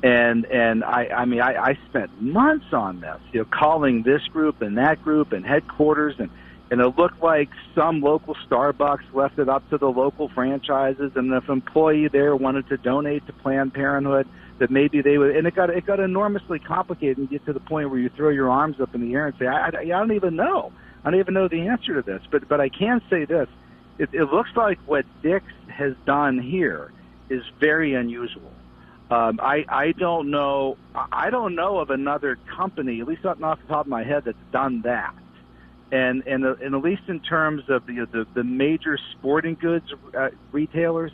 And 0.03 0.47
and 0.47 0.85
I 0.85 1.09
I 1.15 1.25
mean 1.27 1.41
I, 1.43 1.55
I 1.55 1.79
spent 1.91 2.21
months 2.21 2.73
on 2.73 3.01
this, 3.01 3.21
you 3.33 3.41
know, 3.41 3.47
calling 3.53 4.03
this 4.03 4.23
group 4.33 4.63
and 4.63 4.79
that 4.79 5.03
group 5.03 5.33
and 5.33 5.47
headquarters 5.47 6.15
and 6.19 6.31
and 6.73 6.81
it 6.81 6.97
looked 6.97 7.23
like 7.23 7.51
some 7.75 8.01
local 8.01 8.35
Starbucks 8.49 9.13
left 9.13 9.39
it 9.39 9.47
up 9.47 9.69
to 9.69 9.77
the 9.77 9.91
local 9.91 10.31
franchises, 10.31 11.13
and 11.17 11.31
if 11.35 11.47
an 11.47 11.53
employee 11.53 12.09
there 12.09 12.35
wanted 12.35 12.67
to 12.71 12.79
donate 12.79 13.27
to 13.27 13.33
Planned 13.35 13.75
Parenthood, 13.75 14.27
that 14.59 14.71
maybe 14.71 15.03
they 15.03 15.19
would. 15.19 15.37
And 15.37 15.47
it 15.47 15.55
got 15.55 15.69
it 15.69 15.85
got 15.85 16.01
enormously 16.01 16.59
complicated, 16.59 17.19
and 17.19 17.29
get 17.29 17.45
to 17.45 17.53
the 17.53 17.61
point 17.61 17.91
where 17.91 17.99
you 17.99 18.09
throw 18.09 18.31
your 18.31 18.49
arms 18.49 18.81
up 18.81 18.95
in 18.95 19.03
the 19.03 19.13
air 19.13 19.27
and 19.27 19.37
say, 19.39 19.47
I, 19.47 19.67
I, 19.67 19.81
I 19.81 19.85
don't 19.85 20.13
even 20.13 20.35
know. 20.35 20.73
I 21.05 21.11
don't 21.11 21.21
even 21.21 21.35
know 21.35 21.47
the 21.47 21.69
answer 21.69 21.93
to 21.97 22.01
this. 22.01 22.23
But 22.31 22.49
but 22.49 22.59
I 22.59 22.71
can 22.71 23.03
say 23.11 23.27
this: 23.27 23.49
it, 23.99 24.09
it 24.15 24.33
looks 24.33 24.57
like 24.57 24.79
what 24.87 25.05
Dick's 25.23 25.53
has 25.69 25.93
done 26.07 26.39
here 26.39 26.91
is 27.29 27.43
very 27.61 27.93
unusual. 27.93 28.51
Um, 29.11 29.41
I 29.43 29.67
I 29.69 29.93
don't 29.93 30.31
know 30.31 30.79
I 30.95 31.29
don't 31.29 31.55
know 31.55 31.81
of 31.81 31.91
another 31.91 32.39
company, 32.57 33.03
at 33.03 33.07
least 33.07 33.25
not 33.25 33.43
off 33.43 33.61
the 33.61 33.69
top 33.69 33.85
of 33.85 33.91
my 33.91 34.05
head, 34.05 34.25
that's 34.25 34.39
done 34.53 34.81
that 34.87 35.15
and 35.93 36.27
and, 36.27 36.45
and 36.45 36.75
at 36.75 36.83
least 36.83 37.03
in 37.07 37.21
terms 37.21 37.69
of 37.69 37.87
the 37.87 38.07
the, 38.11 38.27
the 38.35 38.43
major 38.43 38.99
sporting 39.13 39.55
goods 39.55 39.93
uh, 40.19 40.31
retailers, 40.51 41.13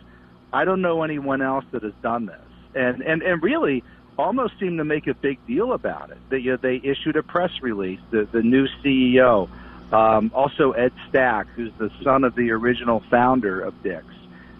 I 0.53 0.65
don't 0.65 0.81
know 0.81 1.03
anyone 1.03 1.43
else 1.43 1.65
that 1.73 1.83
has 1.83 1.93
done 2.01 2.27
this. 2.27 2.41
And 2.75 3.03
and 3.03 3.23
and 3.23 3.43
really 3.43 3.83
almost 4.17 4.59
seem 4.59 4.79
to 4.79 4.85
make 4.85 5.07
a 5.07 5.15
big 5.15 5.45
deal 5.47 5.73
about 5.73 6.11
it. 6.11 6.19
They 6.31 6.39
you 6.39 6.53
know, 6.53 6.57
they 6.57 6.77
issued 6.77 7.17
a 7.17 7.23
press 7.25 7.51
release. 7.61 8.01
The 8.11 8.29
the 8.31 8.43
new 8.43 8.69
CEO, 8.83 9.49
um, 9.93 10.31
also 10.33 10.73
Ed 10.73 10.93
Stack, 11.09 11.49
who's 11.49 11.73
the 11.79 11.91
son 12.05 12.23
of 12.23 12.37
the 12.37 12.53
original 12.53 13.01
founder 13.11 13.61
of 13.61 13.83
Dick's, 13.83 14.15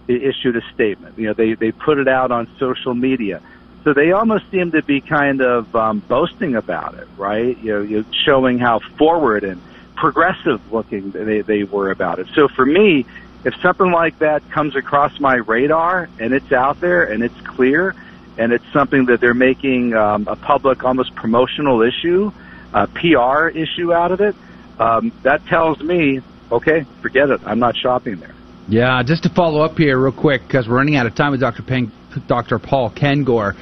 issued 0.09 0.57
a 0.57 0.63
statement. 0.75 1.17
You 1.17 1.29
know 1.29 1.35
they 1.35 1.55
they 1.55 1.71
put 1.71 1.99
it 1.99 2.09
out 2.09 2.33
on 2.33 2.49
social 2.59 2.95
media. 2.95 3.41
So 3.85 3.95
they 3.95 4.11
almost 4.11 4.51
seem 4.51 4.73
to 4.73 4.83
be 4.83 5.01
kind 5.01 5.41
of 5.41 5.75
um, 5.77 6.01
boasting 6.01 6.57
about 6.57 6.95
it, 6.95 7.07
right? 7.17 7.57
You 7.59 7.73
know, 7.73 7.83
you 7.83 8.05
showing 8.25 8.59
how 8.59 8.81
forward 8.99 9.45
and 9.45 9.63
progressive 9.99 10.61
looking 10.73 11.11
they, 11.11 11.41
they 11.41 11.65
were 11.65 11.91
about 11.91 12.19
it. 12.19 12.29
So 12.35 12.49
for 12.49 12.65
me, 12.65 13.05
if 13.45 13.55
something 13.61 13.91
like 13.91 14.19
that 14.21 14.49
comes 14.51 14.77
across 14.77 15.19
my 15.21 15.37
radar 15.37 16.09
and 16.19 16.33
it's 16.33 16.53
out 16.53 16.81
there 16.81 17.05
and 17.05 17.23
it's 17.23 17.41
clear 17.43 17.95
and 18.37 18.53
it's 18.53 18.65
something 18.73 19.07
that 19.07 19.21
they're 19.21 19.35
making 19.35 19.95
um, 19.95 20.29
a 20.29 20.37
public, 20.37 20.85
almost 20.85 21.15
promotional 21.15 21.83
issue, 21.83 22.31
uh, 22.73 22.87
PR 22.95 23.49
issue 23.49 23.93
out 23.93 24.13
of 24.13 24.21
it, 24.21 24.37
um, 24.79 25.13
that 25.23 25.45
tells 25.47 25.81
me, 25.81 26.21
okay, 26.53 26.85
forget 27.03 27.31
it. 27.31 27.41
I'm 27.45 27.59
not 27.59 27.77
shopping 27.77 28.17
there. 28.17 28.35
Yeah, 28.69 29.03
just 29.03 29.25
to 29.25 29.29
follow 29.31 29.63
up 29.63 29.77
here 29.79 29.99
real 29.99 30.13
quick 30.13 30.43
because 30.47 30.69
we're 30.69 30.77
running 30.77 30.97
out 30.97 31.07
of 31.07 31.15
time 31.15 31.33
with 31.33 31.41
Dr. 31.41 31.63
Peng, 31.63 31.91
Dr. 32.27 32.59
Paul 32.59 32.91
Kengor. 32.91 33.57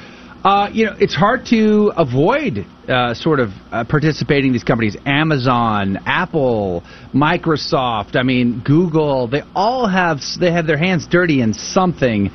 Uh, 0.47 0.69
you 0.71 0.85
know, 0.85 0.95
it's 0.97 1.13
hard 1.13 1.45
to 1.45 1.91
avoid 1.97 2.65
uh, 2.87 3.13
sort 3.13 3.41
of 3.41 3.49
uh, 3.69 3.83
participating 3.83 4.47
in 4.47 4.53
these 4.53 4.63
companies. 4.63 4.95
Amazon, 5.05 5.97
Apple, 6.05 6.83
Microsoft. 7.13 8.15
I 8.15 8.23
mean, 8.23 8.61
Google. 8.65 9.27
They 9.27 9.41
all 9.53 9.89
have 9.89 10.19
they 10.39 10.53
have 10.53 10.65
their 10.65 10.77
hands 10.77 11.05
dirty 11.05 11.41
in 11.41 11.53
something. 11.53 12.29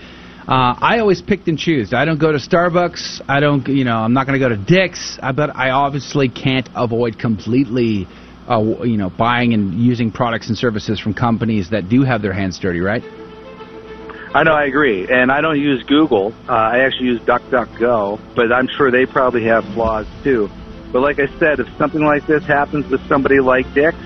Uh, 0.46 0.76
I 0.78 0.98
always 0.98 1.22
picked 1.22 1.48
and 1.48 1.58
choose. 1.58 1.94
I 1.94 2.04
don't 2.04 2.20
go 2.20 2.32
to 2.32 2.36
Starbucks. 2.36 3.22
I 3.28 3.40
don't, 3.40 3.66
you 3.66 3.84
know, 3.84 3.96
I'm 3.96 4.12
not 4.12 4.26
going 4.26 4.38
to 4.38 4.46
go 4.46 4.50
to 4.50 4.62
Dick's. 4.62 5.18
I, 5.22 5.32
but 5.32 5.56
I 5.56 5.70
obviously 5.70 6.28
can't 6.28 6.68
avoid 6.76 7.18
completely, 7.18 8.06
uh, 8.46 8.60
you 8.84 8.98
know, 8.98 9.08
buying 9.08 9.54
and 9.54 9.72
using 9.80 10.12
products 10.12 10.48
and 10.48 10.58
services 10.58 11.00
from 11.00 11.14
companies 11.14 11.70
that 11.70 11.88
do 11.88 12.02
have 12.02 12.20
their 12.20 12.34
hands 12.34 12.58
dirty, 12.58 12.80
right? 12.80 13.21
I 14.34 14.44
know, 14.44 14.52
I 14.52 14.64
agree. 14.64 15.06
And 15.10 15.30
I 15.30 15.42
don't 15.42 15.60
use 15.60 15.82
Google. 15.84 16.32
Uh, 16.48 16.52
I 16.52 16.78
actually 16.86 17.08
use 17.08 17.20
DuckDuckGo, 17.20 18.34
but 18.34 18.52
I'm 18.52 18.66
sure 18.66 18.90
they 18.90 19.04
probably 19.04 19.44
have 19.44 19.62
flaws 19.74 20.06
too. 20.24 20.48
But 20.90 21.02
like 21.02 21.18
I 21.18 21.26
said, 21.38 21.60
if 21.60 21.68
something 21.76 22.02
like 22.02 22.26
this 22.26 22.44
happens 22.44 22.90
with 22.90 23.06
somebody 23.08 23.40
like 23.40 23.72
Dick's, 23.74 23.96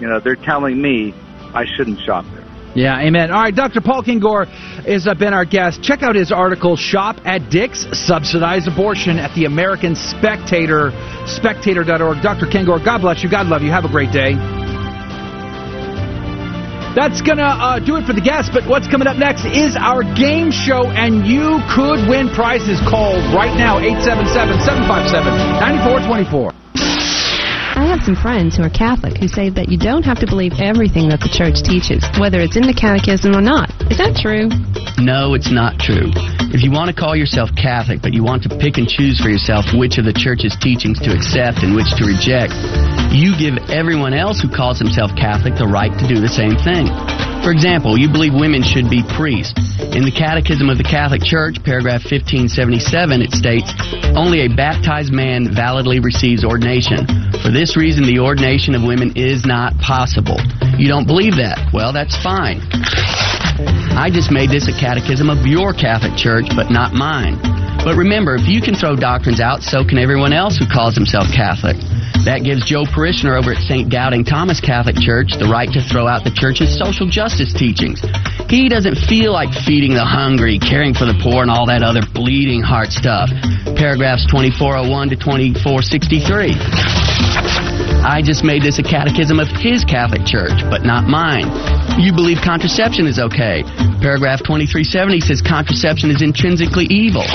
you 0.00 0.08
know, 0.08 0.18
they're 0.18 0.36
telling 0.36 0.80
me 0.82 1.14
I 1.54 1.64
shouldn't 1.76 2.00
shop 2.00 2.24
there. 2.32 2.44
Yeah, 2.74 3.00
amen. 3.00 3.30
All 3.30 3.40
right, 3.40 3.54
Dr. 3.54 3.80
Paul 3.80 4.02
Kengor 4.02 4.46
has 4.84 5.06
uh, 5.06 5.14
been 5.14 5.32
our 5.32 5.46
guest. 5.46 5.82
Check 5.82 6.02
out 6.02 6.14
his 6.14 6.30
article, 6.30 6.76
Shop 6.76 7.16
at 7.24 7.48
Dick's, 7.48 7.86
Subsidized 7.92 8.68
Abortion 8.68 9.18
at 9.18 9.34
the 9.34 9.46
American 9.46 9.94
Spectator, 9.94 10.90
spectator.org. 11.26 12.22
Dr. 12.22 12.46
Kengor, 12.46 12.84
God 12.84 13.00
bless 13.00 13.22
you. 13.22 13.30
God 13.30 13.46
love 13.46 13.62
you. 13.62 13.70
Have 13.70 13.86
a 13.86 13.90
great 13.90 14.12
day. 14.12 14.65
That's 16.96 17.20
going 17.20 17.36
to 17.36 17.44
uh, 17.44 17.78
do 17.78 18.00
it 18.00 18.06
for 18.08 18.14
the 18.16 18.24
guests, 18.24 18.48
but 18.48 18.64
what's 18.64 18.88
coming 18.88 19.06
up 19.06 19.20
next 19.20 19.44
is 19.44 19.76
our 19.76 20.00
game 20.16 20.48
show, 20.48 20.88
and 20.88 21.28
you 21.28 21.60
could 21.68 22.08
win 22.08 22.32
prizes. 22.32 22.80
Call 22.88 23.20
right 23.36 23.52
now, 23.52 23.76
877 23.76 24.64
757 24.64 25.28
9424. 25.60 26.56
I 27.76 27.84
have 27.84 28.00
some 28.00 28.16
friends 28.16 28.56
who 28.56 28.64
are 28.64 28.72
Catholic 28.72 29.20
who 29.20 29.28
say 29.28 29.50
that 29.50 29.68
you 29.68 29.76
don't 29.76 30.04
have 30.04 30.18
to 30.20 30.26
believe 30.26 30.56
everything 30.56 31.12
that 31.12 31.20
the 31.20 31.28
church 31.28 31.60
teaches, 31.60 32.00
whether 32.16 32.40
it's 32.40 32.56
in 32.56 32.64
the 32.64 32.72
catechism 32.72 33.36
or 33.36 33.44
not. 33.44 33.68
Is 33.92 34.00
that 34.00 34.16
true? 34.16 34.48
No, 34.96 35.34
it's 35.34 35.52
not 35.52 35.76
true. 35.76 36.08
If 36.54 36.62
you 36.62 36.70
want 36.70 36.88
to 36.88 36.96
call 36.96 37.16
yourself 37.16 37.50
Catholic, 37.58 38.00
but 38.00 38.14
you 38.14 38.22
want 38.22 38.46
to 38.46 38.50
pick 38.50 38.78
and 38.78 38.86
choose 38.86 39.18
for 39.18 39.28
yourself 39.28 39.66
which 39.74 39.98
of 39.98 40.06
the 40.06 40.14
church's 40.14 40.54
teachings 40.62 41.02
to 41.02 41.10
accept 41.10 41.66
and 41.66 41.74
which 41.74 41.90
to 41.98 42.06
reject, 42.06 42.54
you 43.10 43.34
give 43.34 43.58
everyone 43.66 44.14
else 44.14 44.38
who 44.38 44.48
calls 44.48 44.78
himself 44.78 45.10
Catholic 45.18 45.58
the 45.58 45.66
right 45.66 45.90
to 45.90 46.06
do 46.06 46.22
the 46.22 46.30
same 46.30 46.54
thing. 46.62 46.86
For 47.42 47.50
example, 47.50 47.98
you 47.98 48.10
believe 48.10 48.34
women 48.34 48.62
should 48.62 48.90
be 48.90 49.02
priests. 49.18 49.58
In 49.94 50.06
the 50.06 50.14
Catechism 50.14 50.70
of 50.70 50.78
the 50.78 50.86
Catholic 50.86 51.22
Church, 51.22 51.58
paragraph 51.62 52.06
1577, 52.06 53.22
it 53.22 53.30
states, 53.34 53.70
Only 54.14 54.46
a 54.46 54.50
baptized 54.50 55.12
man 55.12 55.50
validly 55.54 55.98
receives 55.98 56.46
ordination. 56.46 57.06
For 57.42 57.50
this 57.50 57.76
reason, 57.76 58.06
the 58.06 58.22
ordination 58.22 58.74
of 58.74 58.82
women 58.82 59.14
is 59.14 59.46
not 59.46 59.78
possible. 59.78 60.38
You 60.78 60.88
don't 60.88 61.06
believe 61.06 61.36
that? 61.38 61.70
Well, 61.74 61.92
that's 61.92 62.16
fine. 62.22 62.62
I 63.96 64.10
just 64.12 64.30
made 64.30 64.50
this 64.50 64.68
a 64.68 64.72
catechism 64.72 65.30
of 65.30 65.46
your 65.46 65.72
Catholic 65.72 66.16
Church, 66.16 66.46
but 66.54 66.70
not 66.70 66.92
mine. 66.92 67.38
But 67.84 67.96
remember, 67.96 68.34
if 68.34 68.48
you 68.48 68.60
can 68.60 68.74
throw 68.74 68.96
doctrines 68.96 69.40
out, 69.40 69.62
so 69.62 69.84
can 69.84 69.98
everyone 69.98 70.32
else 70.32 70.58
who 70.58 70.66
calls 70.66 70.94
himself 70.94 71.28
Catholic. 71.32 71.76
That 72.26 72.42
gives 72.42 72.66
Joe 72.66 72.84
Parishioner 72.84 73.36
over 73.36 73.52
at 73.52 73.62
St. 73.62 73.88
Doubting 73.88 74.24
Thomas 74.24 74.60
Catholic 74.60 74.96
Church 74.98 75.38
the 75.38 75.46
right 75.46 75.70
to 75.70 75.80
throw 75.80 76.08
out 76.08 76.24
the 76.24 76.34
church's 76.34 76.76
social 76.76 77.06
justice 77.06 77.54
teachings. 77.54 78.02
He 78.50 78.68
doesn't 78.68 78.96
feel 79.06 79.32
like 79.32 79.54
feeding 79.64 79.94
the 79.94 80.04
hungry, 80.04 80.58
caring 80.58 80.92
for 80.92 81.06
the 81.06 81.14
poor, 81.22 81.42
and 81.42 81.50
all 81.50 81.66
that 81.66 81.84
other 81.84 82.02
bleeding 82.12 82.62
heart 82.62 82.90
stuff. 82.90 83.30
Paragraphs 83.78 84.26
2401 84.26 85.10
to 85.10 85.16
2463. 85.16 87.85
I 88.06 88.22
just 88.22 88.46
made 88.46 88.62
this 88.62 88.78
a 88.78 88.86
catechism 88.86 89.42
of 89.42 89.50
his 89.50 89.82
Catholic 89.82 90.22
Church, 90.22 90.62
but 90.70 90.86
not 90.86 91.10
mine. 91.10 91.50
You 91.98 92.14
believe 92.14 92.38
contraception 92.38 93.02
is 93.10 93.18
okay. 93.18 93.66
Paragraph 93.98 94.46
2370 94.46 95.26
says 95.26 95.42
contraception 95.42 96.14
is 96.14 96.22
intrinsically 96.22 96.86
evil. 96.86 97.26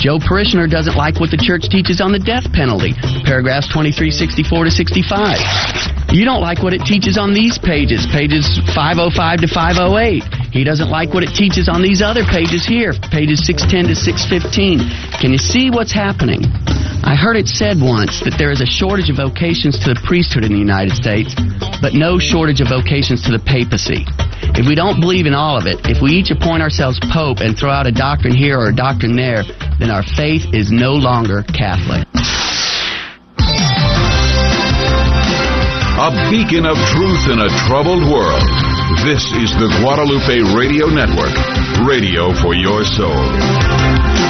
Joe 0.00 0.16
Parishioner 0.16 0.64
doesn't 0.72 0.96
like 0.96 1.20
what 1.20 1.28
the 1.28 1.36
church 1.36 1.68
teaches 1.68 2.00
on 2.00 2.16
the 2.16 2.18
death 2.18 2.48
penalty. 2.56 2.96
Paragraphs 3.28 3.68
2364 3.68 4.64
to 4.64 4.72
65. 4.72 6.16
You 6.16 6.24
don't 6.24 6.40
like 6.40 6.64
what 6.64 6.72
it 6.72 6.80
teaches 6.88 7.20
on 7.20 7.36
these 7.36 7.60
pages, 7.60 8.08
pages 8.08 8.56
505 8.72 9.44
to 9.44 9.48
508. 9.52 10.24
He 10.48 10.64
doesn't 10.64 10.88
like 10.88 11.12
what 11.12 11.28
it 11.28 11.36
teaches 11.36 11.68
on 11.68 11.84
these 11.84 12.00
other 12.00 12.24
pages 12.24 12.64
here, 12.64 12.96
pages 13.12 13.44
610 13.44 13.92
to 13.92 13.94
615. 13.94 14.80
Can 15.20 15.30
you 15.30 15.38
see 15.38 15.68
what's 15.68 15.92
happening? 15.92 16.48
I 17.02 17.16
heard 17.16 17.36
it 17.36 17.48
said 17.48 17.80
once 17.80 18.20
that 18.20 18.36
there 18.36 18.50
is 18.50 18.60
a 18.60 18.66
shortage 18.66 19.08
of 19.08 19.16
vocations 19.16 19.80
to 19.80 19.94
the 19.94 20.00
priesthood 20.04 20.44
in 20.44 20.52
the 20.52 20.58
United 20.60 20.92
States, 20.92 21.34
but 21.80 21.94
no 21.94 22.18
shortage 22.18 22.60
of 22.60 22.68
vocations 22.68 23.24
to 23.24 23.32
the 23.32 23.40
papacy. 23.40 24.04
If 24.52 24.68
we 24.68 24.74
don't 24.74 25.00
believe 25.00 25.24
in 25.24 25.32
all 25.32 25.56
of 25.56 25.64
it, 25.66 25.80
if 25.88 26.02
we 26.02 26.12
each 26.12 26.30
appoint 26.30 26.62
ourselves 26.62 27.00
pope 27.08 27.40
and 27.40 27.56
throw 27.56 27.70
out 27.70 27.86
a 27.86 27.92
doctrine 27.92 28.36
here 28.36 28.60
or 28.60 28.68
a 28.68 28.76
doctrine 28.76 29.16
there, 29.16 29.42
then 29.80 29.90
our 29.90 30.04
faith 30.04 30.52
is 30.52 30.70
no 30.70 30.92
longer 30.92 31.42
Catholic. 31.56 32.04
A 36.00 36.10
beacon 36.28 36.64
of 36.64 36.76
truth 36.92 37.24
in 37.32 37.40
a 37.40 37.50
troubled 37.68 38.04
world. 38.12 38.44
This 39.04 39.24
is 39.40 39.52
the 39.56 39.68
Guadalupe 39.80 40.56
Radio 40.56 40.88
Network, 40.88 41.32
radio 41.86 42.32
for 42.40 42.54
your 42.54 42.84
soul. 42.84 44.29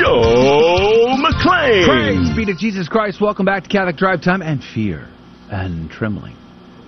Joe 0.00 1.14
McClane. 1.18 1.84
Praise 1.84 2.34
be 2.34 2.46
to 2.46 2.54
Jesus 2.54 2.88
Christ. 2.88 3.20
Welcome 3.20 3.44
back 3.44 3.64
to 3.64 3.68
Catholic 3.68 3.96
Drive 3.96 4.22
Time 4.22 4.40
and 4.40 4.64
Fear 4.64 5.06
and 5.50 5.90
Trembling, 5.90 6.36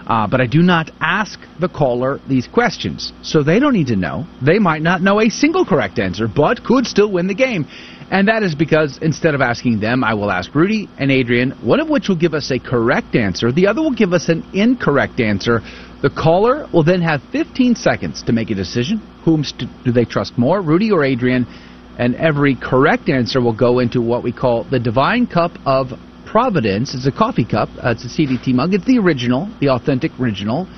Uh, 0.07 0.27
but 0.27 0.41
I 0.41 0.47
do 0.47 0.61
not 0.61 0.91
ask 1.01 1.41
the 1.59 1.69
caller 1.69 2.21
these 2.29 2.47
questions, 2.47 3.13
so 3.23 3.43
they 3.43 3.59
don't 3.59 3.73
need 3.73 3.87
to 3.87 3.97
know. 3.97 4.27
They 4.45 4.59
might 4.59 4.83
not 4.83 5.01
know 5.01 5.21
a 5.21 5.31
single 5.31 5.65
correct 5.65 5.99
answer, 5.99 6.29
but 6.29 6.63
could 6.63 6.87
still 6.87 7.11
win 7.11 7.27
the 7.27 7.35
game. 7.35 7.67
And 8.11 8.29
that 8.29 8.43
is 8.43 8.55
because 8.55 8.99
instead 9.01 9.35
of 9.35 9.41
asking 9.41 9.81
them, 9.81 10.05
I 10.05 10.13
will 10.13 10.31
ask 10.31 10.55
Rudy 10.55 10.91
and 10.99 11.11
Adrian, 11.11 11.53
one 11.63 11.81
of 11.81 11.89
which 11.89 12.09
will 12.09 12.17
give 12.17 12.35
us 12.35 12.51
a 12.51 12.59
correct 12.59 13.17
answer, 13.17 13.51
the 13.51 13.67
other 13.67 13.81
will 13.81 13.95
give 13.95 14.13
us 14.13 14.29
an 14.29 14.45
incorrect 14.53 15.21
answer. 15.21 15.63
The 16.05 16.11
caller 16.11 16.69
will 16.71 16.83
then 16.83 17.01
have 17.01 17.23
15 17.33 17.77
seconds 17.77 18.25
to 18.25 18.33
make 18.35 18.51
a 18.51 18.55
decision. 18.55 18.99
Whom 19.25 19.43
do 19.85 19.91
they 19.91 20.05
trust 20.05 20.37
more, 20.37 20.61
Rudy 20.61 20.93
or 20.93 21.03
Adrian? 21.03 21.47
And 21.99 22.15
every 22.17 22.57
correct 22.57 23.09
answer 23.09 23.41
will 23.41 23.55
go 23.55 23.79
into 23.79 24.03
what 24.03 24.23
we 24.23 24.31
call 24.31 24.65
the 24.65 24.79
Divine 24.79 25.27
Cup 25.27 25.53
of 25.65 25.99
Providence. 26.27 26.95
It's 26.95 27.07
a 27.07 27.11
coffee 27.11 27.47
cup. 27.47 27.71
Uh, 27.83 27.93
it's 27.93 28.05
a 28.05 28.09
CDT 28.09 28.53
mug. 28.53 28.75
It's 28.75 28.85
the 28.85 28.99
original, 28.99 29.49
the 29.61 29.71
authentic 29.71 30.13
original. 30.21 30.69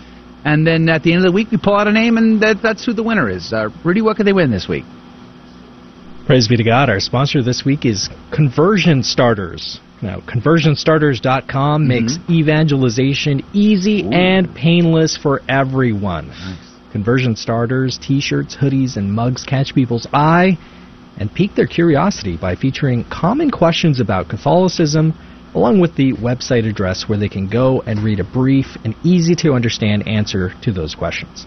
And 0.45 0.65
then 0.65 0.89
at 0.89 1.03
the 1.03 1.13
end 1.13 1.27
of 1.27 1.33
the 1.33 1.35
week, 1.35 1.51
we 1.51 1.59
pull 1.59 1.75
out 1.75 1.89
a 1.89 1.93
name, 1.93 2.19
and 2.19 2.41
that, 2.43 2.63
that's 2.63 2.87
who 2.87 2.93
the 2.93 3.03
winner 3.03 3.29
is. 3.29 3.53
Uh, 3.53 3.71
Rudy, 3.85 4.03
what 4.03 4.17
could 4.17 4.29
they 4.29 4.33
win 4.33 4.53
this 4.53 4.69
week? 4.69 4.85
Praise 6.27 6.47
be 6.47 6.57
to 6.57 6.63
God. 6.63 6.89
Our 6.89 7.01
sponsor 7.01 7.43
this 7.43 7.65
week 7.65 7.85
is 7.85 8.09
Conversion 8.31 9.03
Starters. 9.03 9.81
Now, 10.03 10.21
conversionstarters.com 10.21 11.83
Mm-hmm. 11.83 11.89
makes 11.89 12.19
evangelization 12.31 13.43
easy 13.53 14.05
and 14.05 14.55
painless 14.55 15.17
for 15.17 15.43
everyone. 15.49 16.33
Conversion 16.93 17.37
starters, 17.37 17.99
t-shirts, 17.99 18.57
hoodies, 18.57 18.97
and 18.97 19.13
mugs 19.13 19.45
catch 19.45 19.75
people's 19.75 20.07
eye 20.13 20.59
and 21.19 21.33
pique 21.33 21.55
their 21.55 21.67
curiosity 21.67 22.37
by 22.37 22.55
featuring 22.55 23.05
common 23.05 23.51
questions 23.51 24.01
about 24.01 24.29
Catholicism 24.29 25.15
along 25.55 25.81
with 25.81 25.95
the 25.97 26.13
website 26.15 26.69
address 26.69 27.09
where 27.09 27.19
they 27.19 27.29
can 27.31 27.49
go 27.49 27.81
and 27.87 28.01
read 28.01 28.21
a 28.21 28.25
brief 28.25 28.77
and 28.85 28.95
easy 29.03 29.35
to 29.35 29.55
understand 29.55 30.07
answer 30.07 30.53
to 30.63 30.71
those 30.71 30.95
questions. 30.95 31.47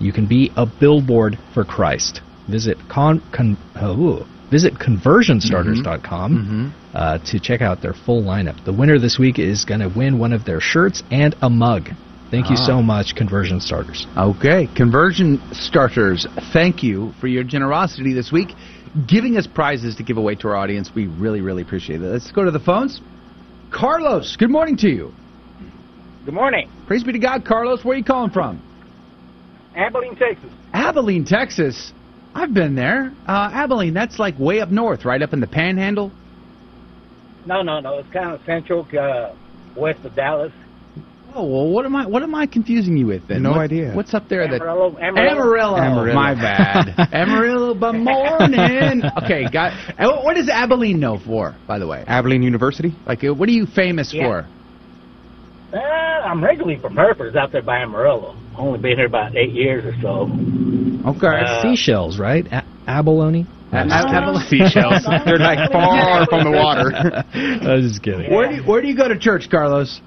You 0.00 0.12
can 0.12 0.26
be 0.26 0.50
a 0.56 0.66
billboard 0.66 1.38
for 1.52 1.64
Christ. 1.64 2.20
Visit 2.48 2.78
con, 2.88 3.22
con 3.32 3.56
oh, 3.76 4.26
visit 4.50 4.74
conversionstarters.com 4.74 6.74
uh, 6.94 7.18
to 7.18 7.40
check 7.40 7.60
out 7.60 7.82
their 7.82 7.94
full 7.94 8.22
lineup. 8.22 8.62
The 8.64 8.72
winner 8.72 8.98
this 8.98 9.18
week 9.18 9.38
is 9.38 9.64
going 9.64 9.80
to 9.80 9.88
win 9.88 10.18
one 10.18 10.32
of 10.32 10.44
their 10.44 10.60
shirts 10.60 11.02
and 11.10 11.34
a 11.42 11.50
mug. 11.50 11.88
Thank 12.30 12.50
you 12.50 12.56
Ah. 12.58 12.66
so 12.66 12.82
much, 12.82 13.14
Conversion 13.14 13.60
Starters. 13.60 14.06
Okay, 14.16 14.66
conversion 14.74 15.40
starters. 15.52 16.26
Thank 16.52 16.82
you 16.82 17.12
for 17.20 17.28
your 17.28 17.44
generosity 17.44 18.12
this 18.12 18.32
week, 18.32 18.48
giving 19.06 19.36
us 19.36 19.46
prizes 19.46 19.94
to 19.96 20.02
give 20.02 20.16
away 20.16 20.34
to 20.36 20.48
our 20.48 20.56
audience. 20.56 20.90
We 20.94 21.06
really, 21.06 21.40
really 21.42 21.62
appreciate 21.62 22.02
it. 22.02 22.06
Let's 22.06 22.32
go 22.32 22.44
to 22.44 22.50
the 22.50 22.58
phones. 22.60 23.00
Carlos, 23.70 24.36
good 24.36 24.50
morning 24.50 24.76
to 24.78 24.88
you. 24.88 25.12
Good 26.24 26.34
morning. 26.34 26.70
Praise 26.86 27.04
be 27.04 27.12
to 27.12 27.18
God, 27.18 27.44
Carlos. 27.44 27.84
Where 27.84 27.94
are 27.94 27.98
you 27.98 28.04
calling 28.04 28.30
from? 28.30 28.60
Abilene, 29.76 30.16
Texas. 30.16 30.50
Abilene, 30.72 31.24
Texas. 31.24 31.92
I've 32.34 32.52
been 32.52 32.74
there. 32.74 33.12
Uh, 33.26 33.50
Abilene, 33.52 33.94
that's 33.94 34.18
like 34.18 34.38
way 34.38 34.60
up 34.60 34.70
north, 34.70 35.04
right 35.04 35.22
up 35.22 35.32
in 35.32 35.40
the 35.40 35.46
Panhandle. 35.46 36.10
No, 37.46 37.62
no, 37.62 37.80
no. 37.80 37.98
It's 37.98 38.10
kind 38.12 38.30
of 38.32 38.40
central, 38.44 38.86
uh, 38.98 39.34
west 39.76 40.04
of 40.04 40.14
Dallas. 40.14 40.52
Oh 41.36 41.44
well, 41.44 41.68
what 41.68 41.84
am 41.84 41.96
I? 41.96 42.06
What 42.06 42.22
am 42.22 42.32
I 42.34 42.46
confusing 42.46 42.96
you 42.96 43.06
with 43.08 43.26
then? 43.26 43.42
No 43.42 43.50
What- 43.50 43.58
idea. 43.60 43.92
What's 43.92 44.14
up 44.14 44.28
there? 44.28 44.46
that 44.46 44.54
Amarillo. 44.62 44.96
Amarillo. 44.98 45.30
Amarillo. 45.32 45.76
Amarillo. 45.76 46.14
My 46.14 46.34
bad. 46.34 46.94
Amarillo 47.12 47.74
by 47.80 47.90
morning. 47.92 49.02
Okay, 49.24 49.48
got. 49.52 49.72
what- 49.98 50.24
What 50.24 50.36
is 50.38 50.48
Abilene 50.48 51.00
known 51.00 51.18
for, 51.20 51.56
by 51.66 51.78
the 51.80 51.86
way? 51.88 52.04
Abilene 52.06 52.42
University. 52.44 52.94
Like, 53.04 53.24
uh, 53.24 53.34
what 53.34 53.48
are 53.48 53.52
you 53.52 53.66
famous 53.66 54.12
Yeah. 54.14 54.24
for? 54.42 54.46
Uh, 55.74 55.78
I'm 55.78 56.42
regularly 56.42 56.78
from 56.80 56.94
Hereford's 56.94 57.34
out 57.36 57.50
there 57.50 57.62
by 57.62 57.78
Amarillo. 57.80 58.36
Only 58.56 58.78
been 58.78 58.96
here 58.96 59.06
about 59.06 59.36
eight 59.36 59.52
years 59.52 59.84
or 59.84 60.00
so. 60.00 60.30
Okay. 61.10 61.26
Uh, 61.26 61.62
Seashells, 61.62 62.18
right? 62.18 62.46
A- 62.46 62.64
abalone? 62.86 63.46
A- 63.72 63.78
A- 63.78 64.44
Seashells. 64.48 65.04
They're 65.24 65.36
like 65.38 65.70
far 65.72 66.26
from 66.26 66.44
the 66.44 66.52
water. 66.56 66.92
I 67.34 67.74
was 67.74 67.90
just 67.90 68.02
kidding. 68.04 68.32
Where 68.32 68.48
do 68.48 68.54
you, 68.56 68.62
Where 68.62 68.80
do 68.80 68.86
you 68.88 68.96
go 68.96 69.08
to 69.08 69.18
church, 69.18 69.50
Carlos? 69.50 70.00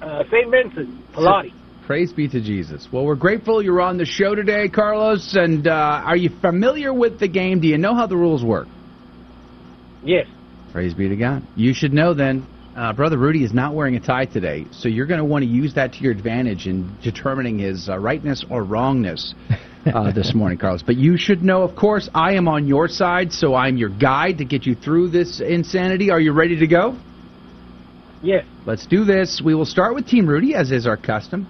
Uh, 0.00 0.22
St. 0.30 0.48
Vincent, 0.50 1.12
Pallotti. 1.12 1.52
Praise 1.86 2.12
be 2.12 2.28
to 2.28 2.40
Jesus. 2.40 2.88
Well, 2.92 3.04
we're 3.04 3.14
grateful 3.16 3.62
you're 3.62 3.80
on 3.80 3.96
the 3.96 4.04
show 4.04 4.34
today, 4.34 4.68
Carlos. 4.68 5.34
And 5.34 5.66
uh, 5.66 5.72
are 5.72 6.16
you 6.16 6.30
familiar 6.40 6.92
with 6.92 7.18
the 7.18 7.28
game? 7.28 7.60
Do 7.60 7.66
you 7.68 7.78
know 7.78 7.94
how 7.94 8.06
the 8.06 8.16
rules 8.16 8.44
work? 8.44 8.68
Yes. 10.04 10.26
Praise 10.72 10.94
be 10.94 11.08
to 11.08 11.16
God. 11.16 11.42
You 11.56 11.74
should 11.74 11.92
know 11.92 12.12
then, 12.14 12.46
uh, 12.76 12.92
Brother 12.92 13.16
Rudy 13.16 13.42
is 13.42 13.54
not 13.54 13.74
wearing 13.74 13.96
a 13.96 14.00
tie 14.00 14.26
today, 14.26 14.66
so 14.70 14.88
you're 14.88 15.06
going 15.06 15.18
to 15.18 15.24
want 15.24 15.42
to 15.42 15.48
use 15.48 15.74
that 15.74 15.94
to 15.94 15.98
your 16.00 16.12
advantage 16.12 16.66
in 16.66 16.94
determining 17.02 17.58
his 17.58 17.88
uh, 17.88 17.98
rightness 17.98 18.44
or 18.50 18.64
wrongness 18.64 19.34
uh, 19.86 20.12
this 20.14 20.34
morning, 20.34 20.58
Carlos. 20.58 20.82
But 20.82 20.96
you 20.96 21.16
should 21.16 21.42
know, 21.42 21.62
of 21.62 21.74
course, 21.74 22.10
I 22.14 22.34
am 22.34 22.48
on 22.48 22.66
your 22.66 22.86
side, 22.86 23.32
so 23.32 23.54
I'm 23.54 23.78
your 23.78 23.88
guide 23.88 24.38
to 24.38 24.44
get 24.44 24.66
you 24.66 24.74
through 24.74 25.08
this 25.08 25.40
insanity. 25.40 26.10
Are 26.10 26.20
you 26.20 26.32
ready 26.32 26.58
to 26.60 26.66
go? 26.66 26.98
Yes. 28.22 28.44
Let's 28.66 28.86
do 28.86 29.04
this. 29.04 29.40
We 29.42 29.54
will 29.54 29.64
start 29.64 29.94
with 29.94 30.06
Team 30.06 30.26
Rudy, 30.26 30.54
as 30.54 30.70
is 30.70 30.86
our 30.86 30.96
custom, 30.98 31.46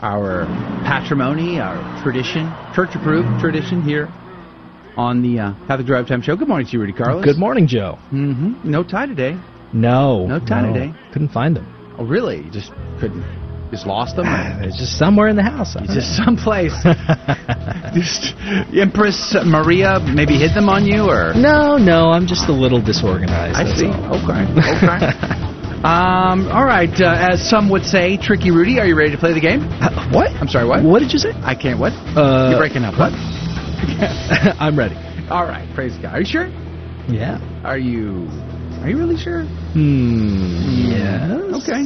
our 0.00 0.44
patrimony, 0.84 1.58
our 1.58 2.02
tradition, 2.02 2.52
church 2.74 2.90
approved 2.94 3.40
tradition 3.40 3.80
here 3.80 4.08
on 4.96 5.22
the 5.22 5.38
uh, 5.38 5.54
Catholic 5.66 5.86
Drive 5.86 6.06
Time 6.06 6.20
Show. 6.20 6.36
Good 6.36 6.48
morning 6.48 6.66
to 6.66 6.72
you, 6.72 6.80
Rudy 6.80 6.92
Carlos. 6.92 7.24
Good 7.24 7.38
morning, 7.38 7.66
Joe. 7.66 7.98
Mm-hmm. 8.12 8.70
No 8.70 8.82
tie 8.82 9.06
today. 9.06 9.38
No. 9.72 10.26
No 10.26 10.38
tie 10.40 10.66
today. 10.72 10.94
Couldn't 11.12 11.30
find 11.30 11.56
them. 11.56 11.66
Oh, 11.98 12.04
really? 12.04 12.38
You 12.42 12.50
just 12.50 12.72
couldn't. 12.98 13.24
Just 13.70 13.86
lost 13.86 14.16
them? 14.16 14.26
It's 14.66 14.76
just 14.76 14.98
somewhere 14.98 15.28
in 15.28 15.36
the 15.36 15.42
house. 15.42 15.76
It's 15.76 15.94
just 15.94 16.16
someplace. 16.16 16.74
just 17.94 18.34
Empress 18.74 19.36
Maria 19.46 20.00
maybe 20.00 20.34
hid 20.38 20.54
them 20.54 20.68
on 20.68 20.84
you, 20.86 21.08
or 21.08 21.32
No, 21.34 21.76
no, 21.78 22.10
I'm 22.10 22.26
just 22.26 22.48
a 22.48 22.52
little 22.52 22.82
disorganized. 22.82 23.56
I 23.56 23.64
see. 23.72 23.86
all. 23.86 24.18
Okay. 24.20 24.42
Okay. 24.52 25.06
um. 25.86 26.50
All 26.50 26.64
right. 26.66 26.90
Uh, 27.00 27.30
as 27.32 27.48
some 27.48 27.70
would 27.70 27.84
say, 27.84 28.16
Tricky 28.18 28.50
Rudy, 28.50 28.80
are 28.80 28.86
you 28.86 28.96
ready 28.96 29.12
to 29.12 29.18
play 29.18 29.32
the 29.32 29.40
game? 29.40 29.62
Uh, 29.80 30.10
what? 30.12 30.30
I'm 30.32 30.48
sorry. 30.48 30.66
What? 30.66 30.82
What 30.82 30.98
did 30.98 31.12
you 31.12 31.18
say? 31.18 31.32
I 31.42 31.54
can't. 31.54 31.78
What? 31.78 31.92
Uh, 32.16 32.50
You're 32.50 32.58
breaking 32.60 32.82
up. 32.84 32.98
What? 32.98 33.12
I'm 34.60 34.76
ready. 34.78 34.96
All 35.30 35.44
right. 35.44 35.66
Praise 35.74 35.96
God. 35.96 36.14
Are 36.14 36.20
you 36.20 36.26
sure? 36.26 36.48
Yeah. 37.08 37.38
Are 37.64 37.78
you? 37.78 38.26
Are 38.82 38.88
you 38.88 38.96
really 38.96 39.16
sure? 39.16 39.44
Hmm. 39.44 40.90
Yes. 40.90 41.62
Okay. 41.62 41.84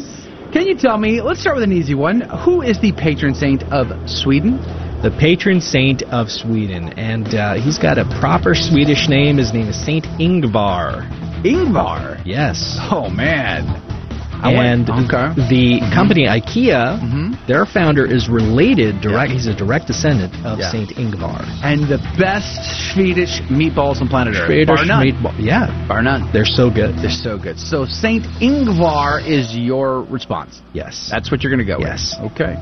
Can 0.52 0.66
you 0.66 0.76
tell 0.76 0.96
me? 0.96 1.20
Let's 1.20 1.40
start 1.40 1.56
with 1.56 1.64
an 1.64 1.72
easy 1.72 1.94
one. 1.94 2.20
Who 2.44 2.62
is 2.62 2.80
the 2.80 2.92
patron 2.92 3.34
saint 3.34 3.64
of 3.64 3.88
Sweden? 4.08 4.58
The 5.02 5.10
patron 5.18 5.60
saint 5.60 6.02
of 6.04 6.30
Sweden, 6.30 6.92
and 6.96 7.34
uh, 7.34 7.54
he's 7.54 7.78
got 7.78 7.98
a 7.98 8.04
proper 8.20 8.54
Swedish 8.54 9.08
name. 9.08 9.36
His 9.38 9.52
name 9.52 9.68
is 9.68 9.84
Saint 9.84 10.04
Ingvar. 10.20 11.10
Ingvar. 11.42 12.22
Yes. 12.24 12.78
Oh 12.90 13.10
man. 13.10 13.93
I 14.42 14.52
and 14.52 14.88
went- 14.88 15.12
okay. 15.12 15.32
the 15.48 15.80
company 15.94 16.26
IKEA, 16.26 17.00
Mhm. 17.00 17.46
their 17.46 17.64
founder 17.66 18.04
is 18.04 18.28
related 18.28 19.00
direct. 19.00 19.32
He's 19.32 19.46
a 19.46 19.54
direct 19.54 19.86
descendant 19.86 20.34
of 20.44 20.58
Yeah. 20.58 20.70
Saint 20.70 20.90
Ingvar. 20.96 21.44
And 21.62 21.84
the 21.88 21.98
best 22.18 22.92
Swedish 22.92 23.40
meatballs 23.50 24.00
on 24.00 24.08
planet 24.08 24.34
Earth. 24.36 24.46
Swedish 24.46 24.66
Bar 24.66 24.84
none. 24.86 25.06
meatball. 25.06 25.32
Yeah, 25.38 25.70
Bar 25.88 26.02
none. 26.02 26.28
they're 26.32 26.44
so 26.44 26.68
good. 26.70 26.96
They're 26.98 27.10
so 27.10 27.38
good. 27.38 27.58
So 27.58 27.84
Saint 27.86 28.24
Ingvar 28.40 29.26
is 29.26 29.56
your 29.56 30.02
response. 30.02 30.60
Yes. 30.72 31.08
That's 31.10 31.30
what 31.30 31.42
you're 31.42 31.50
going 31.54 31.66
to 31.66 31.72
go 31.72 31.78
Yes. 31.80 32.16
with. 32.20 32.32
Okay. 32.32 32.56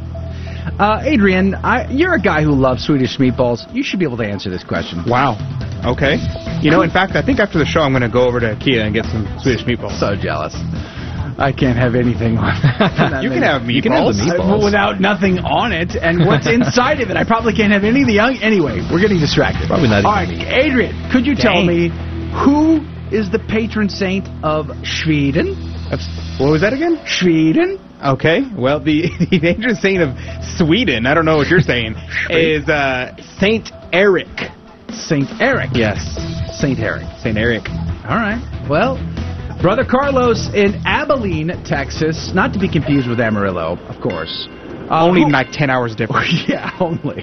Uh, 0.78 1.00
Adrian, 1.02 1.56
I, 1.56 1.88
you're 1.90 2.14
a 2.14 2.20
guy 2.20 2.42
who 2.42 2.52
loves 2.52 2.84
Swedish 2.84 3.18
meatballs. 3.18 3.66
You 3.74 3.82
should 3.82 3.98
be 3.98 4.04
able 4.04 4.18
to 4.18 4.24
answer 4.26 4.48
this 4.48 4.62
question. 4.62 5.02
Wow. 5.06 5.36
Okay. 5.84 6.18
You 6.60 6.70
know, 6.70 6.82
in 6.82 6.90
fact, 6.90 7.16
I 7.16 7.22
think 7.22 7.40
after 7.40 7.58
the 7.58 7.66
show, 7.66 7.80
I'm 7.82 7.90
going 7.90 8.02
to 8.02 8.08
go 8.08 8.22
over 8.28 8.38
to 8.38 8.54
IKEA 8.54 8.84
and 8.84 8.94
get 8.94 9.04
some 9.06 9.26
Swedish 9.40 9.64
meatballs. 9.64 9.98
So 9.98 10.14
jealous. 10.14 10.54
I 11.38 11.52
can't 11.52 11.78
have 11.78 11.94
anything 11.94 12.36
on 12.38 12.52
that. 12.62 13.22
You 13.22 13.30
can 13.30 13.42
have 13.42 13.68
You 13.70 13.82
can 13.82 13.92
have 13.92 14.14
the 14.14 14.22
meatballs. 14.22 14.38
meatballs. 14.38 14.64
Without 14.70 15.00
nothing 15.00 15.38
on 15.38 15.72
it, 15.72 15.94
and 15.96 16.26
what's 16.26 16.46
inside 16.58 17.00
of 17.00 17.10
it. 17.10 17.16
I 17.16 17.24
probably 17.24 17.52
can't 17.54 17.72
have 17.72 17.84
any 17.84 18.02
of 18.02 18.06
the 18.08 18.14
young. 18.14 18.36
Anyway, 18.42 18.80
we're 18.90 19.00
getting 19.00 19.18
distracted. 19.20 19.68
Probably 19.68 19.88
not 19.88 20.04
All 20.04 20.12
right, 20.12 20.28
Adrian, 20.28 20.94
could 21.10 21.26
you 21.26 21.34
tell 21.34 21.62
me 21.64 21.88
who 22.44 22.80
is 23.10 23.30
the 23.30 23.38
patron 23.48 23.88
saint 23.88 24.26
of 24.42 24.70
Sweden? 24.84 25.54
What 26.38 26.50
was 26.50 26.60
that 26.62 26.72
again? 26.72 27.00
Sweden. 27.06 27.78
Okay. 28.02 28.40
Well, 28.56 28.80
the, 28.80 29.08
the 29.30 29.38
patron 29.38 29.76
saint 29.76 30.00
of 30.02 30.16
Sweden, 30.56 31.06
I 31.06 31.14
don't 31.14 31.24
know 31.24 31.36
what 31.36 31.48
you're 31.48 31.60
saying, 31.60 31.94
is 32.30 32.68
uh, 32.68 33.14
Saint 33.38 33.70
Eric. 33.92 34.26
Saint 34.90 35.28
Eric. 35.40 35.70
Yes. 35.74 36.00
Saint 36.58 36.80
Eric. 36.80 37.06
Saint 37.22 37.36
Eric. 37.38 37.68
All 38.08 38.16
right. 38.16 38.40
Well, 38.68 38.96
Brother 39.62 39.84
Carlos 39.84 40.48
in 40.54 40.82
Abilene, 40.84 41.52
Texas, 41.64 42.32
not 42.34 42.52
to 42.52 42.58
be 42.58 42.68
confused 42.68 43.08
with 43.08 43.20
Amarillo, 43.20 43.78
of 43.88 44.00
course. 44.02 44.48
Uh, 44.90 45.06
Only 45.06 45.22
who- 45.22 45.30
like 45.30 45.52
10 45.52 45.70
hours 45.70 45.94
difference. 45.94 46.42
yeah, 46.48 46.72
only. 46.80 47.22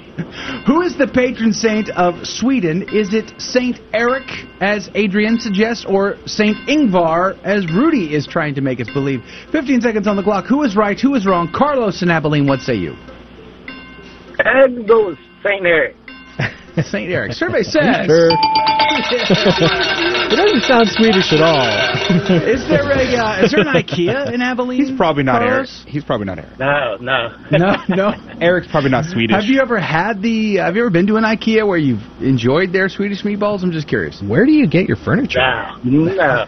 Who 0.66 0.80
is 0.80 0.96
the 0.96 1.06
patron 1.06 1.52
saint 1.52 1.90
of 1.90 2.26
Sweden? 2.26 2.88
Is 2.94 3.12
it 3.12 3.38
Saint 3.38 3.78
Eric, 3.92 4.24
as 4.62 4.88
Adrian 4.94 5.38
suggests, 5.38 5.84
or 5.84 6.16
Saint 6.24 6.56
Ingvar, 6.66 7.38
as 7.44 7.70
Rudy 7.70 8.14
is 8.14 8.26
trying 8.26 8.54
to 8.54 8.62
make 8.62 8.80
us 8.80 8.88
believe? 8.94 9.20
15 9.52 9.82
seconds 9.82 10.06
on 10.06 10.16
the 10.16 10.22
clock. 10.22 10.46
Who 10.46 10.62
is 10.62 10.74
right? 10.74 10.98
Who 10.98 11.14
is 11.16 11.26
wrong? 11.26 11.52
Carlos 11.54 12.00
and 12.00 12.10
Abilene, 12.10 12.46
what 12.46 12.60
say 12.60 12.74
you? 12.74 12.96
I'd 14.42 14.88
go 14.88 15.14
St. 15.44 15.66
Eric. 15.66 15.94
Saint 16.90 17.10
Eric. 17.10 17.32
Survey 17.32 17.62
says. 17.62 18.06
Sure. 18.06 18.30
it 19.12 20.36
doesn't 20.36 20.62
sound 20.62 20.88
Swedish 20.88 21.32
at 21.32 21.40
all. 21.40 21.62
is 22.46 22.66
there 22.68 22.90
a 22.90 23.16
uh, 23.16 23.44
is 23.44 23.52
there 23.52 23.60
an 23.60 23.68
IKEA 23.68 24.32
in 24.32 24.42
Abilene? 24.42 24.84
He's 24.84 24.96
probably 24.96 25.22
not 25.22 25.42
Eric. 25.42 25.68
He's 25.86 26.04
probably 26.04 26.26
not 26.26 26.38
Eric. 26.38 26.58
No, 26.58 26.96
no. 27.00 27.36
No, 27.50 27.76
no. 27.88 28.14
Eric's 28.40 28.66
probably 28.68 28.90
not 28.90 29.04
Swedish. 29.04 29.34
Have 29.34 29.44
you 29.44 29.60
ever 29.60 29.78
had 29.78 30.22
the? 30.22 30.56
Have 30.56 30.76
you 30.76 30.82
ever 30.82 30.90
been 30.90 31.06
to 31.06 31.16
an 31.16 31.24
IKEA 31.24 31.66
where 31.66 31.78
you've 31.78 32.02
enjoyed 32.20 32.72
their 32.72 32.88
Swedish 32.88 33.22
meatballs? 33.22 33.62
I'm 33.62 33.72
just 33.72 33.88
curious. 33.88 34.20
Where 34.22 34.44
do 34.44 34.52
you 34.52 34.66
get 34.66 34.86
your 34.86 34.96
furniture? 34.96 35.40
No, 35.40 35.76
no. 35.84 36.46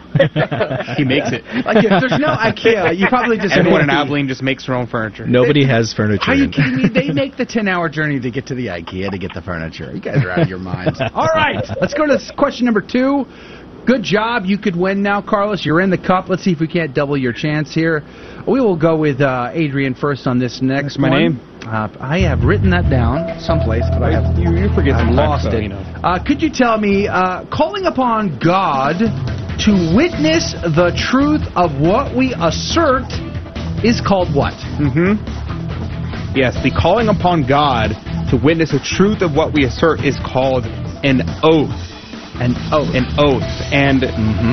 he 0.97 1.05
makes 1.05 1.31
it. 1.31 1.43
Like 1.65 1.83
if 1.83 2.01
there's 2.01 2.19
no 2.19 2.35
IKEA, 2.35 2.97
you 2.97 3.07
probably 3.07 3.37
just 3.37 3.55
Everyone 3.55 3.81
in 3.81 3.89
Abilene 3.89 4.27
just 4.27 4.41
makes 4.41 4.65
their 4.65 4.75
own 4.75 4.87
furniture. 4.87 5.25
Nobody 5.25 5.65
has 5.65 5.93
furniture. 5.93 6.31
Are 6.31 6.35
you 6.35 6.49
kidding 6.49 6.77
me? 6.77 6.89
They 6.89 7.11
make 7.11 7.37
the 7.37 7.45
10 7.45 7.67
hour 7.67 7.89
journey 7.89 8.19
to 8.19 8.31
get 8.31 8.47
to 8.47 8.55
the 8.55 8.67
IKEA 8.67 9.11
to 9.11 9.17
get 9.17 9.33
the 9.33 9.41
furniture. 9.41 9.91
You 9.93 10.01
guys 10.01 10.22
are 10.23 10.31
out 10.31 10.39
of 10.41 10.49
your 10.49 10.59
minds. 10.59 10.99
All 11.13 11.27
right, 11.33 11.63
let's 11.81 11.93
go 11.93 12.05
to 12.05 12.19
question 12.37 12.65
number 12.65 12.81
two. 12.81 13.25
Good 13.85 14.03
job. 14.03 14.45
You 14.45 14.57
could 14.57 14.77
win 14.77 15.01
now, 15.03 15.21
Carlos. 15.21 15.65
You're 15.65 15.81
in 15.81 15.89
the 15.89 15.97
cup. 15.97 16.29
Let's 16.29 16.43
see 16.43 16.53
if 16.53 16.61
we 16.61 16.69
can't 16.69 16.93
double 16.93 17.17
your 17.17 17.33
chance 17.33 17.73
here. 17.73 18.01
We 18.47 18.61
will 18.61 18.77
go 18.77 18.95
with 18.95 19.19
uh, 19.19 19.49
Adrian 19.53 19.93
first 19.93 20.25
on 20.25 20.39
this 20.39 20.61
next 20.61 20.83
That's 20.95 20.99
my 20.99 21.09
one. 21.09 21.19
name? 21.21 21.41
Uh, 21.67 21.89
I 21.99 22.19
have 22.19 22.43
written 22.43 22.69
that 22.71 22.89
down 22.89 23.39
someplace, 23.41 23.83
but 23.91 24.01
I 24.03 24.11
have 24.21 24.37
You, 24.39 24.55
you 24.55 24.73
forget 24.73 24.95
I've 24.95 25.13
lost 25.13 25.45
so, 25.45 25.57
it. 25.57 25.63
you 25.63 25.69
know. 25.69 25.79
Uh, 26.01 26.21
could 26.23 26.41
you 26.41 26.49
tell 26.49 26.77
me, 26.77 27.07
uh, 27.09 27.45
calling 27.51 27.85
upon 27.85 28.39
God 28.39 28.99
to 28.99 29.71
witness 29.95 30.53
the 30.53 30.91
truth 30.95 31.43
of 31.55 31.75
what 31.79 32.15
we 32.15 32.33
assert 32.39 33.07
is 33.83 33.99
called 33.99 34.33
what? 34.33 34.53
Mm-hmm. 34.79 35.19
Yes, 36.35 36.55
the 36.63 36.71
calling 36.71 37.09
upon 37.09 37.45
God 37.47 37.91
to 38.33 38.37
witness 38.43 38.71
the 38.71 38.81
truth 38.81 39.21
of 39.21 39.35
what 39.37 39.53
we 39.53 39.63
assert 39.65 40.01
is 40.01 40.17
called 40.25 40.65
an 41.05 41.21
oath. 41.45 41.69
An 42.41 42.57
oath. 42.73 42.89
An 42.97 43.05
oath. 43.21 43.45
And 43.69 44.01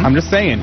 I'm 0.05 0.13
just 0.15 0.29
saying, 0.29 0.61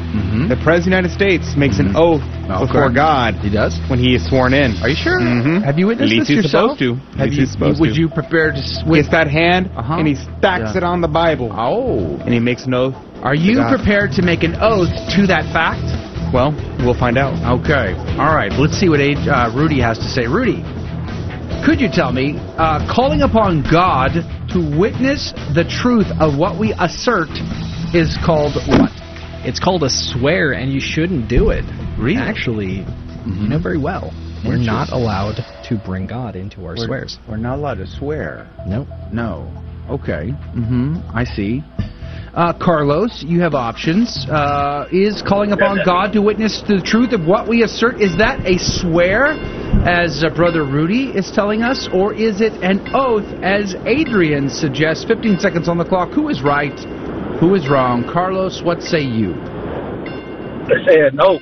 the 0.48 0.60
President 0.62 1.02
of 1.02 1.10
the 1.10 1.10
United 1.10 1.14
States 1.18 1.58
makes 1.58 1.80
an 1.82 1.98
oath 1.98 2.22
before 2.46 2.94
God. 2.94 3.42
He 3.42 3.50
does? 3.50 3.74
When 3.90 3.98
he 3.98 4.14
is 4.14 4.22
sworn 4.30 4.54
in. 4.54 4.78
Are 4.86 4.90
you 4.90 4.96
sure? 4.96 5.18
Mm-hmm. 5.18 5.66
Have 5.66 5.80
you 5.82 5.88
witnessed 5.90 6.14
At 6.14 6.14
least 6.14 6.30
this 6.30 6.46
he's 6.46 6.46
yourself? 6.46 6.78
supposed 6.78 7.02
to. 7.02 7.18
Have 7.18 7.26
At 7.26 7.34
least 7.34 7.34
you, 7.34 7.42
he's 7.42 7.52
supposed 7.58 7.82
would 7.82 7.98
to. 7.98 8.00
you 8.00 8.08
prepare 8.08 8.54
to 8.54 8.62
Gets 8.62 8.86
switch? 8.86 9.10
that 9.10 9.26
hand, 9.26 9.72
Uh-huh. 9.74 9.98
and 9.98 10.06
he 10.08 10.14
stacks 10.14 10.78
Yeah. 10.78 10.78
it 10.78 10.84
on 10.86 11.02
the 11.02 11.10
Bible. 11.10 11.50
Oh. 11.50 12.22
And 12.22 12.30
he 12.30 12.40
makes 12.40 12.70
an 12.70 12.76
oath. 12.78 12.94
Are 13.26 13.34
you 13.34 13.66
prepared 13.66 14.12
to 14.14 14.22
make 14.22 14.44
an 14.46 14.54
oath 14.62 14.94
to 15.18 15.26
that 15.26 15.50
fact? 15.50 15.82
Well, 16.30 16.54
we'll 16.86 16.94
find 16.94 17.18
out. 17.18 17.34
Okay. 17.66 17.98
All 18.22 18.36
right. 18.36 18.52
Let's 18.54 18.78
see 18.78 18.90
what 18.90 19.00
age, 19.00 19.18
uh, 19.26 19.50
Rudy 19.56 19.80
has 19.82 19.98
to 19.98 20.04
say. 20.12 20.28
Rudy, 20.28 20.62
could 21.66 21.82
you 21.82 21.90
tell 21.92 22.12
me, 22.12 22.36
uh, 22.58 22.88
calling 22.94 23.22
upon 23.22 23.64
God 23.70 24.12
to 24.54 24.78
witness 24.80 25.34
the 25.54 25.64
truth 25.64 26.08
of 26.20 26.38
what 26.38 26.58
we 26.60 26.74
assert 26.80 27.30
is 27.94 28.18
called 28.26 28.56
what? 28.68 28.92
It's 29.46 29.60
called 29.60 29.84
a 29.84 29.90
swear, 29.90 30.54
and 30.54 30.72
you 30.72 30.80
shouldn't 30.80 31.30
do 31.30 31.50
it. 31.50 31.64
Really? 31.98 32.18
Actually, 32.18 32.86
you 33.26 33.50
know 33.50 33.60
very 33.60 33.78
well. 33.78 34.12
We're 34.46 34.58
not 34.58 34.92
allowed 34.92 35.38
to 35.68 35.82
bring 35.86 36.06
God 36.08 36.36
into 36.36 36.66
our 36.66 36.76
We're- 36.76 36.86
swears. 36.86 37.18
We're 37.28 37.38
not 37.38 37.58
allowed 37.60 37.80
to 37.80 37.88
swear. 37.88 38.48
Nope. 38.68 38.88
No. 39.12 39.52
Okay. 39.90 40.34
Mm-hmm. 40.56 41.00
I 41.14 41.24
see. 41.24 41.64
Uh, 42.38 42.54
Carlos, 42.54 43.24
you 43.26 43.42
have 43.42 43.56
options. 43.56 44.28
Uh, 44.30 44.86
is 44.92 45.24
calling 45.24 45.54
upon 45.54 45.80
God 45.84 46.14
to 46.14 46.22
witness 46.22 46.62
to 46.68 46.78
the 46.78 46.84
truth 46.84 47.12
of 47.12 47.26
what 47.26 47.48
we 47.48 47.64
assert, 47.64 48.00
is 48.00 48.16
that 48.20 48.46
a 48.46 48.60
swear, 48.60 49.34
as 49.90 50.24
uh, 50.24 50.30
Brother 50.30 50.64
Rudy 50.64 51.10
is 51.10 51.32
telling 51.32 51.64
us, 51.64 51.90
or 51.92 52.14
is 52.14 52.40
it 52.40 52.54
an 52.62 52.94
oath, 52.94 53.26
as 53.42 53.74
Adrian 53.88 54.52
suggests? 54.52 55.04
15 55.06 55.40
seconds 55.40 55.68
on 55.68 55.80
the 55.80 55.86
clock. 55.86 56.12
Who 56.14 56.30
is 56.30 56.44
right? 56.44 56.78
Who 57.40 57.56
is 57.56 57.68
wrong? 57.68 58.04
Carlos, 58.08 58.62
what 58.62 58.84
say 58.84 59.02
you? 59.02 59.34
I 59.34 60.78
said 60.86 61.16
no. 61.16 61.40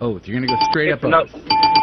Oath. 0.00 0.22
You're 0.24 0.40
going 0.40 0.48
to 0.48 0.54
go 0.56 0.56
straight 0.70 0.90
up 0.90 1.02
No. 1.02 1.24
oath. 1.24 1.79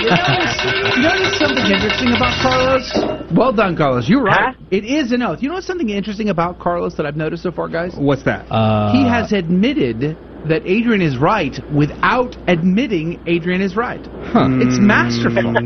You 0.00 1.02
notice 1.02 1.38
something 1.38 1.70
interesting 1.70 2.12
about 2.16 2.34
Carlos? 2.42 3.30
Well 3.32 3.52
done, 3.52 3.76
Carlos. 3.76 4.08
You're 4.08 4.22
right. 4.22 4.56
It 4.70 4.84
is 4.84 5.12
an 5.12 5.22
oath. 5.22 5.42
You 5.42 5.48
know 5.48 5.54
what's 5.54 5.66
something 5.66 5.90
interesting 5.90 6.28
about 6.30 6.58
Carlos 6.58 6.94
that 6.96 7.06
I've 7.06 7.16
noticed 7.16 7.42
so 7.42 7.52
far, 7.52 7.68
guys? 7.68 7.94
What's 7.96 8.24
that? 8.24 8.46
Uh, 8.50 8.92
he 8.92 9.06
has 9.06 9.32
admitted 9.32 10.16
that 10.48 10.60
Adrian 10.66 11.00
is 11.00 11.16
right 11.16 11.56
without 11.74 12.36
admitting 12.48 13.18
Adrian 13.26 13.62
is 13.62 13.76
right. 13.76 14.04
Huh. 14.24 14.48
It's 14.60 14.78
masterful. 14.78 15.56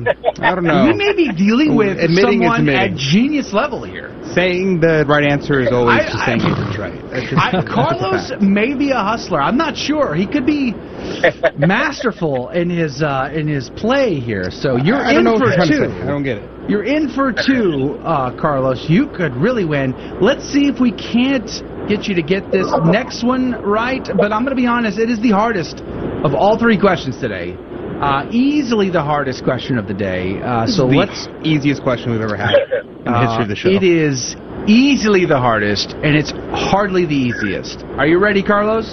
I 0.40 0.54
don't 0.54 0.62
know. 0.64 0.84
We 0.86 0.94
may 0.94 1.12
be 1.16 1.32
dealing 1.32 1.74
with 1.74 1.98
Admitting 1.98 2.42
someone 2.42 2.60
admitting. 2.60 2.92
at 2.92 2.96
genius 2.96 3.52
level 3.52 3.82
here. 3.82 4.14
Saying 4.38 4.80
the 4.80 5.04
right 5.08 5.24
answer 5.24 5.60
is 5.60 5.72
always 5.72 6.00
I- 6.00 6.04
just 6.04 6.16
I- 6.16 6.26
saying 6.26 6.40
Adrian's 6.42 6.78
right. 6.78 7.26
Just- 7.28 7.34
I, 7.42 7.50
a 7.58 7.62
Carlos 7.64 8.32
may 8.40 8.74
be 8.74 8.90
a 8.92 9.02
hustler. 9.10 9.40
I'm 9.42 9.56
not 9.56 9.76
sure. 9.76 10.14
He 10.14 10.26
could 10.26 10.46
be 10.46 10.72
masterful 11.58 12.50
in 12.50 12.70
his 12.70 13.02
uh, 13.02 13.30
in 13.34 13.48
his 13.48 13.70
play 13.70 14.20
here. 14.20 14.50
So 14.50 14.76
you're 14.76 14.96
I 14.96 15.10
in 15.10 15.14
don't 15.16 15.24
know 15.24 15.32
what 15.32 15.40
for 15.40 15.46
you're 15.48 15.56
trying 15.56 15.68
to 15.68 15.74
two. 15.74 15.90
say. 15.90 16.02
I 16.02 16.06
don't 16.06 16.22
get 16.22 16.38
it. 16.38 16.70
You're 16.70 16.84
in 16.84 17.08
for 17.08 17.32
two, 17.32 17.98
uh, 18.04 18.30
Carlos. 18.38 18.88
You 18.88 19.08
could 19.08 19.34
really 19.34 19.64
win. 19.64 19.94
Let's 20.20 20.44
see 20.44 20.68
if 20.68 20.78
we 20.78 20.92
can't 20.92 21.48
get 21.88 22.06
you 22.06 22.14
to 22.14 22.22
get 22.22 22.52
this 22.52 22.66
next 22.84 23.24
one 23.24 23.52
right. 23.62 24.04
But 24.04 24.32
I'm 24.32 24.44
going 24.44 24.54
to 24.54 24.60
be 24.62 24.66
honest, 24.66 24.98
it 24.98 25.08
is 25.10 25.18
the 25.20 25.30
hardest 25.30 25.80
of 26.24 26.34
all 26.34 26.58
three 26.58 26.78
questions 26.78 27.18
today. 27.18 27.56
Uh, 28.00 28.28
easily 28.30 28.90
the 28.90 29.02
hardest 29.02 29.42
question 29.44 29.76
of 29.78 29.88
the 29.88 29.94
day. 29.94 30.40
Uh, 30.40 30.66
so 30.66 30.86
is 30.86 30.90
the 30.92 30.96
let's. 30.98 31.28
easiest 31.44 31.82
question 31.82 32.12
we've 32.12 32.20
ever 32.20 32.36
had 32.36 32.54
in 33.06 33.12
the 33.12 33.20
history 33.26 33.42
of 33.42 33.48
the 33.48 33.56
show. 33.56 33.68
Uh, 33.70 33.72
It 33.72 33.82
is 33.82 34.36
easily 34.68 35.24
the 35.26 35.38
hardest, 35.38 35.92
and 36.04 36.14
it's 36.16 36.30
hardly 36.52 37.06
the 37.06 37.14
easiest. 37.16 37.82
Are 37.98 38.06
you 38.06 38.18
ready, 38.18 38.42
Carlos? 38.42 38.86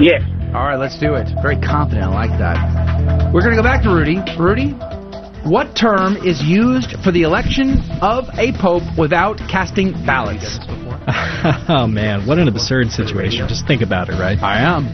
Yes. 0.00 0.22
All 0.54 0.64
right, 0.66 0.76
let's 0.78 0.98
do 0.98 1.14
it. 1.14 1.28
Very 1.42 1.56
confident. 1.60 2.04
I 2.06 2.26
like 2.26 2.38
that. 2.38 3.32
We're 3.32 3.40
going 3.42 3.56
to 3.56 3.60
go 3.60 3.62
back 3.62 3.82
to 3.82 3.90
Rudy. 3.90 4.18
Rudy, 4.38 4.70
what 5.48 5.74
term 5.76 6.16
is 6.18 6.42
used 6.42 6.92
for 7.04 7.10
the 7.12 7.22
election 7.22 7.80
of 8.00 8.28
a 8.38 8.52
pope 8.58 8.82
without 8.98 9.38
casting 9.48 9.92
ballots? 10.04 10.58
oh 11.68 11.86
man, 11.86 12.26
what 12.26 12.38
an 12.38 12.48
absurd 12.48 12.90
situation. 12.90 13.48
Just 13.48 13.66
think 13.66 13.82
about 13.82 14.08
it, 14.08 14.12
right? 14.12 14.38
I 14.42 14.60
am. 14.60 14.86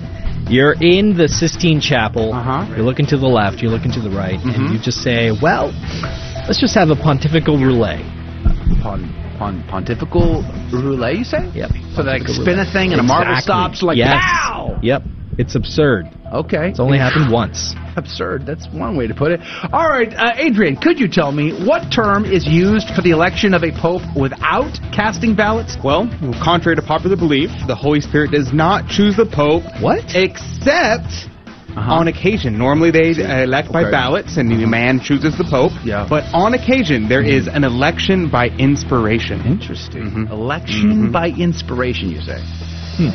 You're 0.49 0.75
in 0.81 1.17
the 1.17 1.27
Sistine 1.29 1.81
Chapel. 1.81 2.33
Uh-huh. 2.35 2.67
You're 2.71 2.85
looking 2.85 3.07
to 3.07 3.17
the 3.17 3.27
left. 3.27 3.63
You're 3.63 3.71
looking 3.71 3.93
to 3.93 4.01
the 4.01 4.11
right, 4.11 4.39
Mhm. 4.41 4.55
and 4.55 4.73
you 4.75 4.79
just 4.79 5.03
say, 5.03 5.31
"Well, 5.31 5.73
let's 6.47 6.61
just 6.61 6.75
have 6.75 6.91
a 6.91 6.97
pontifical 6.97 7.57
roulette." 7.57 8.05
Pon, 8.83 9.09
pon, 9.39 9.65
pontifical 9.69 10.45
roulette, 10.71 11.17
you 11.17 11.25
say? 11.25 11.49
Yep. 11.55 11.71
So 11.95 12.03
they 12.03 12.19
spin 12.21 12.59
a 12.59 12.67
thing 12.67 12.93
and 12.93 13.01
a 13.01 13.05
marble 13.05 13.37
stops 13.37 13.83
like 13.83 13.97
yes. 13.97 14.21
pow. 14.21 14.79
Yep. 14.83 15.03
It's 15.39 15.55
absurd. 15.55 16.09
Okay. 16.33 16.71
It's 16.71 16.81
only 16.81 16.99
happened 16.99 17.33
once. 17.33 17.75
Absurd. 17.97 18.45
That's 18.45 18.67
one 18.73 18.97
way 18.97 19.07
to 19.07 19.15
put 19.15 19.31
it. 19.31 19.41
All 19.73 19.89
right, 19.89 20.13
uh, 20.13 20.33
Adrian, 20.37 20.75
could 20.77 20.99
you 20.99 21.07
tell 21.07 21.31
me 21.31 21.53
what 21.65 21.93
term 21.93 22.25
is 22.25 22.45
used 22.45 22.89
for 22.95 23.03
the 23.03 23.11
election 23.11 23.55
of 23.55 23.63
a 23.63 23.71
pope 23.71 24.03
without 24.17 24.73
casting 24.93 25.37
ballots? 25.37 25.77
Well, 25.83 26.09
contrary 26.43 26.75
to 26.77 26.83
popular 26.83 27.17
belief, 27.17 27.51
the 27.69 27.77
Holy 27.77 28.01
Spirit 28.01 28.33
does 28.33 28.53
not 28.53 28.89
choose 28.89 29.17
the 29.17 29.27
Pope. 29.27 29.63
What? 29.81 30.03
Except 30.17 31.29
on 31.77 32.09
occasion. 32.09 32.57
Normally 32.59 32.91
they 32.91 33.11
uh, 33.23 33.43
elect 33.45 33.73
by 33.73 33.83
Okay. 33.83 33.91
ballots 33.91 34.37
and 34.37 34.51
the 34.51 34.67
man 34.67 35.01
chooses 35.01 35.37
the 35.39 35.45
Pope. 35.45 35.73
Yeah. 35.85 36.07
But 36.09 36.25
on 36.35 36.55
occasion, 36.55 37.09
there 37.09 37.23
is 37.23 37.49
an 37.49 37.65
election 37.65 38.29
by 38.31 38.49
inspiration. 38.59 39.41
Interesting. 39.47 40.29
Election 40.31 41.11
by 41.13 41.29
inspiration, 41.29 42.11
you 42.11 42.21
say? 42.21 42.39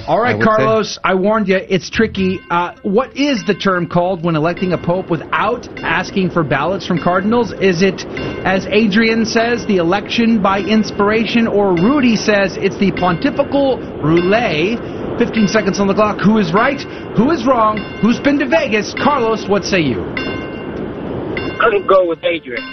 All 0.07 0.17
I 0.19 0.21
right, 0.21 0.37
would 0.37 0.45
Carlos, 0.45 0.99
I 1.03 1.15
warned 1.15 1.47
you, 1.47 1.55
it's 1.57 1.89
tricky. 1.89 2.39
Uh, 2.49 2.75
what 2.83 3.15
is 3.15 3.45
the 3.45 3.53
term 3.53 3.87
called 3.87 4.23
when 4.23 4.35
electing 4.35 4.73
a 4.73 4.77
pope 4.77 5.09
without 5.09 5.67
asking 5.79 6.31
for 6.31 6.43
ballots 6.43 6.85
from 6.85 7.01
cardinals? 7.01 7.53
Is 7.53 7.81
it, 7.81 8.05
as 8.45 8.65
Adrian 8.67 9.25
says, 9.25 9.65
the 9.67 9.77
election 9.77 10.41
by 10.41 10.59
inspiration, 10.59 11.47
or 11.47 11.73
Rudy 11.75 12.15
says 12.15 12.57
it's 12.57 12.77
the 12.77 12.91
pontifical 12.91 13.77
roulette? 14.03 14.79
15 15.17 15.47
seconds 15.47 15.79
on 15.79 15.87
the 15.87 15.93
clock. 15.93 16.19
Who 16.23 16.37
is 16.37 16.53
right? 16.53 16.79
Who 17.15 17.31
is 17.31 17.45
wrong? 17.45 17.77
Who's 18.01 18.19
been 18.19 18.39
to 18.39 18.47
Vegas? 18.47 18.93
Carlos, 18.93 19.47
what 19.47 19.63
say 19.63 19.79
you? 19.79 20.01
I'm 20.01 21.57
gonna 21.57 21.87
go 21.87 22.07
with 22.07 22.23
Adrian. 22.23 22.63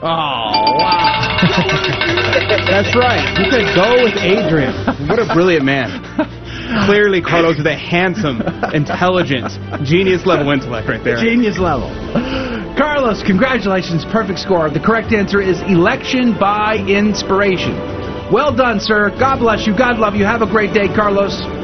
Oh, 0.00 0.78
wow. 0.78 1.38
That's 2.70 2.94
right. 2.94 3.34
You 3.36 3.50
said 3.50 3.74
go 3.74 4.04
with 4.04 4.14
Adrian. 4.16 4.72
What 5.08 5.18
a 5.18 5.32
brilliant 5.34 5.64
man. 5.64 6.28
Clearly, 6.86 7.22
Carlos 7.22 7.58
is 7.58 7.66
a 7.66 7.76
handsome, 7.76 8.42
intelligent, 8.74 9.48
genius 9.84 10.26
level 10.26 10.50
intellect 10.50 10.88
right 10.88 11.02
there. 11.02 11.16
Genius 11.16 11.58
level. 11.58 11.88
Carlos, 12.76 13.22
congratulations. 13.22 14.04
Perfect 14.04 14.38
score. 14.38 14.70
The 14.70 14.80
correct 14.80 15.12
answer 15.12 15.40
is 15.40 15.60
election 15.62 16.38
by 16.38 16.76
inspiration. 16.86 17.74
Well 18.30 18.54
done, 18.54 18.78
sir. 18.80 19.10
God 19.18 19.38
bless 19.38 19.66
you. 19.66 19.76
God 19.76 19.98
love 19.98 20.14
you. 20.14 20.24
Have 20.24 20.42
a 20.42 20.46
great 20.46 20.74
day, 20.74 20.86
Carlos. 20.86 21.57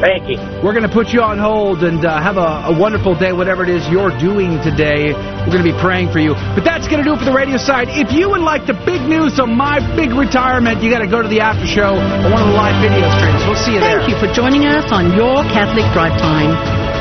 Thank 0.00 0.32
you. 0.32 0.40
We're 0.64 0.72
going 0.72 0.88
to 0.88 0.92
put 0.92 1.12
you 1.12 1.20
on 1.20 1.36
hold 1.36 1.84
and 1.84 2.00
uh, 2.04 2.16
have 2.24 2.40
a, 2.40 2.72
a 2.72 2.74
wonderful 2.74 3.12
day, 3.12 3.32
whatever 3.36 3.62
it 3.62 3.68
is 3.68 3.84
you're 3.92 4.16
doing 4.16 4.56
today. 4.64 5.12
We're 5.12 5.52
going 5.52 5.64
to 5.64 5.72
be 5.72 5.76
praying 5.76 6.08
for 6.08 6.18
you. 6.18 6.32
But 6.56 6.64
that's 6.64 6.88
going 6.88 7.04
to 7.04 7.06
do 7.06 7.12
it 7.12 7.20
for 7.20 7.28
the 7.28 7.36
radio 7.36 7.60
side. 7.60 7.92
If 7.92 8.08
you 8.08 8.32
would 8.32 8.40
like 8.40 8.64
the 8.64 8.72
big 8.88 9.04
news 9.04 9.36
on 9.38 9.52
my 9.52 9.76
big 9.94 10.16
retirement, 10.16 10.80
you 10.82 10.88
got 10.88 11.04
to 11.04 11.10
go 11.10 11.20
to 11.20 11.28
the 11.28 11.44
after 11.44 11.68
show 11.68 12.00
or 12.00 12.28
one 12.32 12.40
of 12.40 12.48
the 12.48 12.56
live 12.56 12.80
video 12.80 13.04
streams. 13.20 13.44
We'll 13.44 13.60
see 13.60 13.76
you 13.76 13.80
there. 13.84 14.00
Thank 14.00 14.16
you 14.16 14.18
for 14.18 14.32
joining 14.32 14.64
us 14.64 14.88
on 14.88 15.12
Your 15.12 15.44
Catholic 15.52 15.84
Drive 15.92 16.16
Time, 16.16 16.79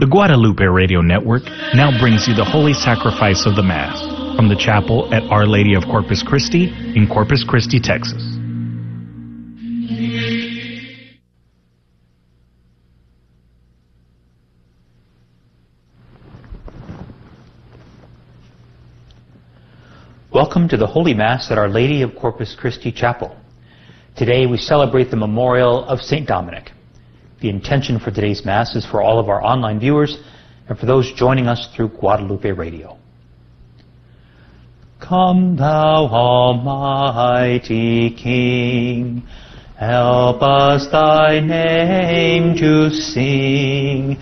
The 0.00 0.06
Guadalupe 0.06 0.64
Radio 0.64 1.02
Network 1.02 1.42
now 1.74 1.90
brings 2.00 2.26
you 2.26 2.34
the 2.34 2.42
Holy 2.42 2.72
Sacrifice 2.72 3.44
of 3.44 3.54
the 3.54 3.62
Mass 3.62 4.00
from 4.34 4.48
the 4.48 4.56
chapel 4.56 5.12
at 5.12 5.22
Our 5.24 5.46
Lady 5.46 5.74
of 5.74 5.84
Corpus 5.84 6.22
Christi 6.22 6.72
in 6.96 7.06
Corpus 7.06 7.44
Christi, 7.46 7.78
Texas. 7.78 8.22
Welcome 20.32 20.66
to 20.70 20.78
the 20.78 20.86
Holy 20.86 21.12
Mass 21.12 21.50
at 21.50 21.58
Our 21.58 21.68
Lady 21.68 22.00
of 22.00 22.16
Corpus 22.16 22.56
Christi 22.58 22.90
Chapel. 22.90 23.36
Today 24.16 24.46
we 24.46 24.56
celebrate 24.56 25.10
the 25.10 25.18
memorial 25.18 25.84
of 25.84 26.00
St. 26.00 26.26
Dominic. 26.26 26.70
The 27.40 27.48
intention 27.48 27.98
for 27.98 28.10
today's 28.10 28.44
Mass 28.44 28.76
is 28.76 28.84
for 28.84 29.00
all 29.00 29.18
of 29.18 29.30
our 29.30 29.42
online 29.42 29.80
viewers 29.80 30.18
and 30.68 30.78
for 30.78 30.84
those 30.84 31.10
joining 31.14 31.46
us 31.46 31.68
through 31.74 31.88
Guadalupe 31.88 32.50
Radio. 32.50 32.98
Come 35.00 35.56
thou 35.56 36.06
almighty 36.12 38.10
King, 38.10 39.22
help 39.78 40.42
us 40.42 40.86
thy 40.92 41.40
name 41.40 42.58
to 42.58 42.90
sing, 42.90 44.16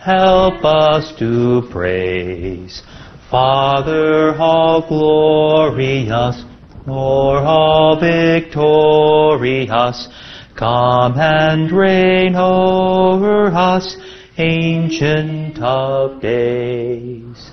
help 0.00 0.64
us 0.64 1.14
to 1.20 1.62
praise. 1.70 2.82
Father 3.30 4.34
all 4.36 4.84
glorious, 4.88 6.42
Lord 6.88 7.44
all 7.44 8.00
victorious, 8.00 10.08
come 10.56 11.18
and 11.18 11.70
reign 11.70 12.36
over 12.36 13.46
us, 13.46 13.96
Ancient 14.38 15.58
of 15.58 16.20
Days. 16.20 17.50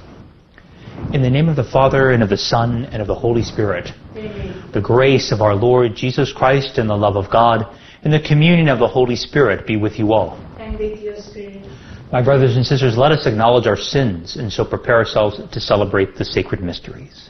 In 1.14 1.22
the 1.22 1.30
name 1.30 1.49
of 1.49 1.56
the 1.56 1.64
Father, 1.64 2.11
and 2.11 2.22
of 2.23 2.30
the 2.30 2.38
Son, 2.38 2.86
and 2.86 3.02
of 3.02 3.07
the 3.07 3.15
Holy 3.15 3.44
Spirit, 3.44 3.91
the 4.73 4.82
grace 4.82 5.32
of 5.32 5.41
our 5.41 5.56
Lord 5.56 5.95
Jesus 5.95 6.32
Christ, 6.32 6.78
and 6.78 6.90
the 6.90 6.95
love 6.95 7.15
of 7.15 7.32
God, 7.32 7.65
and 8.03 8.14
the 8.14 8.22
communion 8.22 8.68
of 8.68 8.80
the 8.80 8.88
Holy 8.88 9.15
Spirit 9.15 9.65
be 9.65 9.78
with 9.78 9.98
you 9.98 10.14
all. 10.14 10.38
And 10.57 10.78
with 10.78 10.99
your 11.02 11.18
spirit. 11.18 11.65
My 12.11 12.22
brothers 12.22 12.56
and 12.56 12.65
sisters, 12.65 12.98
let 12.98 13.11
us 13.11 13.26
acknowledge 13.26 13.68
our 13.68 13.78
sins 13.78 14.36
and 14.36 14.52
so 14.52 14.65
prepare 14.65 14.95
ourselves 14.95 15.40
to 15.52 15.60
celebrate 15.60 16.15
the 16.15 16.26
sacred 16.26 16.61
mysteries. 16.61 17.30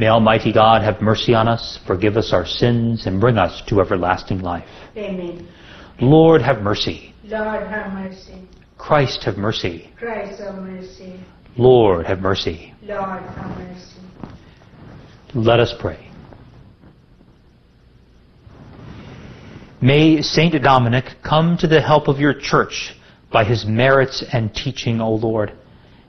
May 0.00 0.08
Almighty 0.08 0.50
God 0.50 0.80
have 0.80 1.02
mercy 1.02 1.34
on 1.34 1.46
us, 1.46 1.78
forgive 1.86 2.16
us 2.16 2.32
our 2.32 2.46
sins, 2.46 3.04
and 3.04 3.20
bring 3.20 3.36
us 3.36 3.60
to 3.66 3.82
everlasting 3.82 4.40
life. 4.40 4.64
Amen. 4.96 5.46
Lord 6.00 6.40
have 6.40 6.62
mercy. 6.62 7.12
Lord 7.22 7.66
have 7.66 7.92
mercy. 7.92 8.48
Christ 8.78 9.24
have 9.24 9.36
mercy. 9.36 9.92
Christ 9.98 10.40
have 10.40 10.54
mercy. 10.54 11.20
Lord 11.58 12.06
have 12.06 12.20
mercy. 12.20 12.72
Lord 12.82 13.20
have 13.20 13.58
mercy. 13.58 14.00
Let 15.34 15.60
us 15.60 15.74
pray. 15.78 16.10
May 19.82 20.22
Saint 20.22 20.62
Dominic 20.62 21.16
come 21.22 21.58
to 21.58 21.66
the 21.66 21.82
help 21.82 22.08
of 22.08 22.18
your 22.18 22.32
church 22.32 22.94
by 23.30 23.44
his 23.44 23.66
merits 23.66 24.24
and 24.32 24.54
teaching, 24.54 25.02
O 25.02 25.12
Lord. 25.12 25.52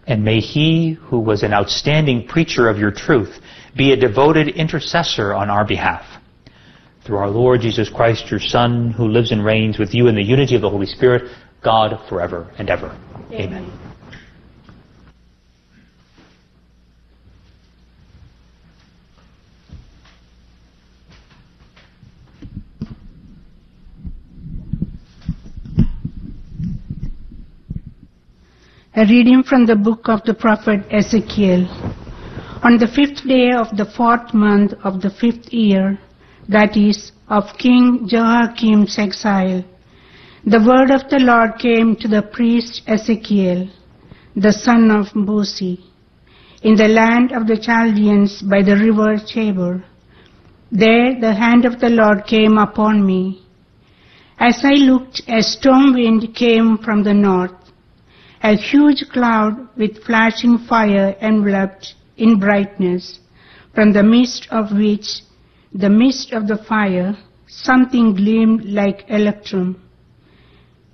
And 0.08 0.24
may 0.24 0.40
he, 0.40 0.94
who 0.94 1.20
was 1.20 1.44
an 1.44 1.54
outstanding 1.54 2.28
preacher 2.28 2.70
of 2.70 2.78
your 2.78 2.92
truth, 2.92 3.40
be 3.76 3.94
a 3.94 3.96
devoted 3.96 4.50
intercessor 4.50 5.34
on 5.34 5.50
our 5.50 5.66
behalf. 5.66 6.06
Through 7.06 7.18
our 7.18 7.30
Lord 7.30 7.62
Jesus 7.62 7.90
Christ, 7.90 8.30
your 8.30 8.40
Son, 8.40 8.92
who 8.92 9.08
lives 9.08 9.32
and 9.32 9.44
reigns 9.44 9.80
with 9.80 9.94
you 9.94 10.08
in 10.08 10.16
the 10.16 10.24
unity 10.24 10.56
of 10.56 10.62
the 10.62 10.70
Holy 10.70 10.86
Spirit, 10.86 11.32
God 11.64 12.00
forever 12.08 12.52
and 12.58 12.70
ever. 12.70 12.98
Amen. 13.32 13.72
A 28.94 29.06
reading 29.06 29.42
from 29.42 29.66
the 29.66 29.76
book 29.76 30.10
of 30.10 30.22
the 30.26 30.34
prophet 30.34 30.82
Ezekiel. 30.92 32.01
On 32.64 32.78
the 32.78 32.88
fifth 32.88 33.28
day 33.28 33.50
of 33.54 33.76
the 33.76 33.86
fourth 33.98 34.36
month 34.36 34.74
of 34.84 35.02
the 35.02 35.10
fifth 35.10 35.52
year, 35.52 35.98
that 36.48 36.78
is, 36.78 37.12
of 37.28 37.58
King 37.58 38.08
Jehoiachin's 38.08 39.00
exile, 39.00 39.64
the 40.46 40.60
word 40.60 40.92
of 40.92 41.10
the 41.10 41.18
Lord 41.18 41.58
came 41.58 41.96
to 41.96 42.08
the 42.08 42.22
priest 42.22 42.84
Ezekiel, 42.86 43.68
the 44.36 44.54
son 44.54 44.92
of 44.92 45.08
Buzi, 45.14 45.80
in 46.62 46.76
the 46.76 46.88
land 46.88 47.32
of 47.32 47.48
the 47.48 47.58
Chaldeans 47.58 48.44
by 48.44 48.62
the 48.62 48.76
river 48.76 49.18
Chabur. 49.18 49.84
There 50.72 51.20
the 51.20 51.34
hand 51.34 51.66
of 51.66 51.80
the 51.80 51.90
Lord 51.90 52.28
came 52.28 52.60
upon 52.60 53.04
me. 53.04 53.44
As 54.38 54.62
I 54.64 54.74
looked, 54.74 55.24
a 55.28 55.42
storm 55.42 55.94
wind 55.96 56.36
came 56.36 56.78
from 56.78 57.02
the 57.02 57.16
north. 57.16 57.58
A 58.44 58.56
huge 58.56 59.10
cloud 59.12 59.68
with 59.76 60.04
flashing 60.04 60.60
fire 60.60 61.16
enveloped 61.22 61.96
in 62.22 62.40
brightness, 62.40 63.20
from 63.76 63.94
the 63.94 64.04
midst 64.04 64.48
of 64.52 64.72
which, 64.72 65.22
the 65.74 65.90
midst 65.90 66.34
of 66.34 66.48
the 66.48 66.58
fire, 66.58 67.18
something 67.48 68.14
gleamed 68.16 68.66
like 68.66 69.06
electrum. 69.10 69.70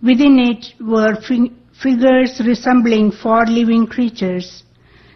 Within 0.02 0.40
it 0.40 0.74
were 0.80 1.16
fi- 1.28 1.52
figures 1.84 2.41
resembling 2.45 3.12
four 3.12 3.45
living 3.45 3.86
creatures 3.88 4.64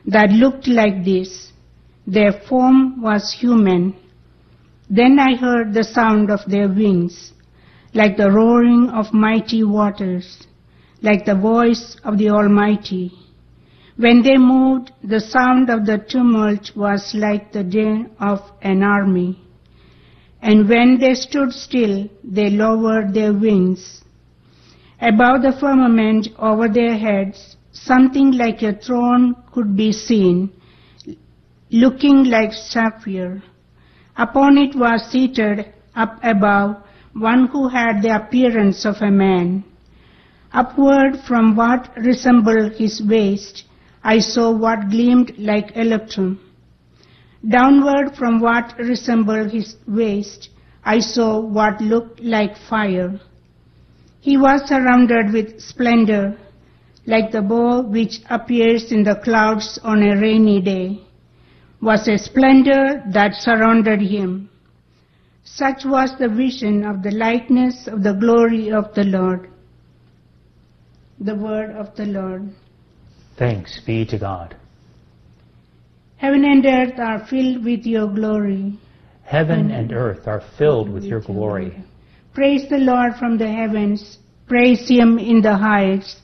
that 0.05 0.29
looked 0.31 0.67
like 0.67 1.03
this. 1.05 1.51
Their 2.07 2.33
form 2.47 3.01
was 3.01 3.33
human. 3.39 3.95
Then 4.89 5.19
I 5.19 5.35
heard 5.35 5.73
the 5.73 5.83
sound 5.83 6.29
of 6.31 6.39
their 6.47 6.67
wings, 6.67 7.33
like 7.93 8.17
the 8.17 8.31
roaring 8.31 8.89
of 8.89 9.13
mighty 9.13 9.63
waters. 9.63 10.47
like 11.03 11.25
the 11.25 11.35
voice 11.35 11.97
of 12.03 12.17
the 12.19 12.29
Almighty. 12.29 13.11
When 13.97 14.23
they 14.23 14.37
moved, 14.37 14.91
the 15.03 15.19
sound 15.19 15.69
of 15.69 15.85
the 15.85 15.97
tumult 15.97 16.75
was 16.75 17.13
like 17.13 17.51
the 17.51 17.63
din 17.63 18.11
of 18.19 18.39
an 18.61 18.83
army. 18.83 19.39
And 20.41 20.67
when 20.67 20.97
they 20.97 21.13
stood 21.13 21.51
still, 21.51 22.09
they 22.23 22.49
lowered 22.49 23.13
their 23.13 23.33
wings. 23.33 24.03
Above 24.99 25.41
the 25.41 25.51
firmament 25.59 26.29
over 26.39 26.67
their 26.67 26.97
heads, 26.97 27.57
something 27.71 28.31
like 28.31 28.61
a 28.61 28.73
throne 28.73 29.35
could 29.51 29.75
be 29.75 29.91
seen, 29.91 30.51
looking 31.69 32.25
like 32.25 32.53
sapphire. 32.53 33.43
Upon 34.17 34.57
it 34.57 34.75
was 34.75 35.09
seated 35.11 35.73
up 35.95 36.19
above 36.23 36.77
one 37.13 37.47
who 37.47 37.67
had 37.67 38.01
the 38.01 38.15
appearance 38.15 38.85
of 38.85 38.95
a 39.01 39.11
man. 39.11 39.63
Upward 40.53 41.17
from 41.27 41.55
what 41.55 41.95
resembled 41.97 42.73
his 42.73 43.01
waist, 43.01 43.65
I 44.03 44.19
saw 44.19 44.51
what 44.51 44.89
gleamed 44.89 45.33
like 45.37 45.75
electrum. 45.75 46.39
Downward 47.47 48.15
from 48.15 48.39
what 48.39 48.77
resembled 48.77 49.51
his 49.51 49.75
waist, 49.87 50.49
I 50.83 50.99
saw 50.99 51.39
what 51.39 51.81
looked 51.81 52.19
like 52.19 52.57
fire. 52.57 53.19
He 54.19 54.37
was 54.37 54.67
surrounded 54.67 55.33
with 55.33 55.59
splendor, 55.59 56.37
like 57.05 57.31
the 57.31 57.41
bow 57.41 57.81
which 57.81 58.21
appears 58.29 58.91
in 58.91 59.03
the 59.03 59.15
clouds 59.15 59.79
on 59.83 60.03
a 60.03 60.19
rainy 60.19 60.61
day, 60.61 61.01
was 61.81 62.07
a 62.07 62.17
splendor 62.17 63.03
that 63.11 63.33
surrounded 63.35 64.01
him. 64.01 64.49
Such 65.43 65.85
was 65.85 66.15
the 66.17 66.29
vision 66.29 66.85
of 66.85 67.01
the 67.01 67.11
likeness 67.11 67.87
of 67.87 68.03
the 68.03 68.13
glory 68.13 68.71
of 68.71 68.93
the 68.93 69.03
Lord. 69.03 69.49
The 71.19 71.35
word 71.35 71.71
of 71.71 71.95
the 71.95 72.05
Lord. 72.05 72.53
Thanks 73.41 73.81
be 73.87 74.05
to 74.05 74.19
God. 74.19 74.55
Heaven 76.17 76.45
and 76.45 76.63
earth 76.63 76.99
are 76.99 77.25
filled 77.25 77.65
with 77.65 77.87
your 77.87 78.05
glory. 78.05 78.77
Heaven 79.23 79.71
and 79.71 79.91
earth 79.91 80.27
are 80.27 80.43
filled 80.59 80.87
with 80.87 81.03
your 81.03 81.21
glory. 81.21 81.83
Praise 82.35 82.69
the 82.69 82.77
Lord 82.77 83.15
from 83.15 83.39
the 83.39 83.51
heavens. 83.51 84.19
Praise 84.47 84.87
him 84.87 85.17
in 85.17 85.41
the 85.41 85.57
heights. 85.57 86.17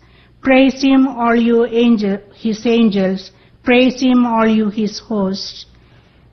Praise 0.44 0.80
him, 0.80 1.08
all 1.08 1.36
you 1.36 1.66
angel, 1.66 2.20
his 2.36 2.64
angels. 2.68 3.32
Praise 3.64 4.00
him, 4.00 4.24
all 4.28 4.48
you 4.48 4.70
his 4.70 5.00
hosts. 5.00 5.66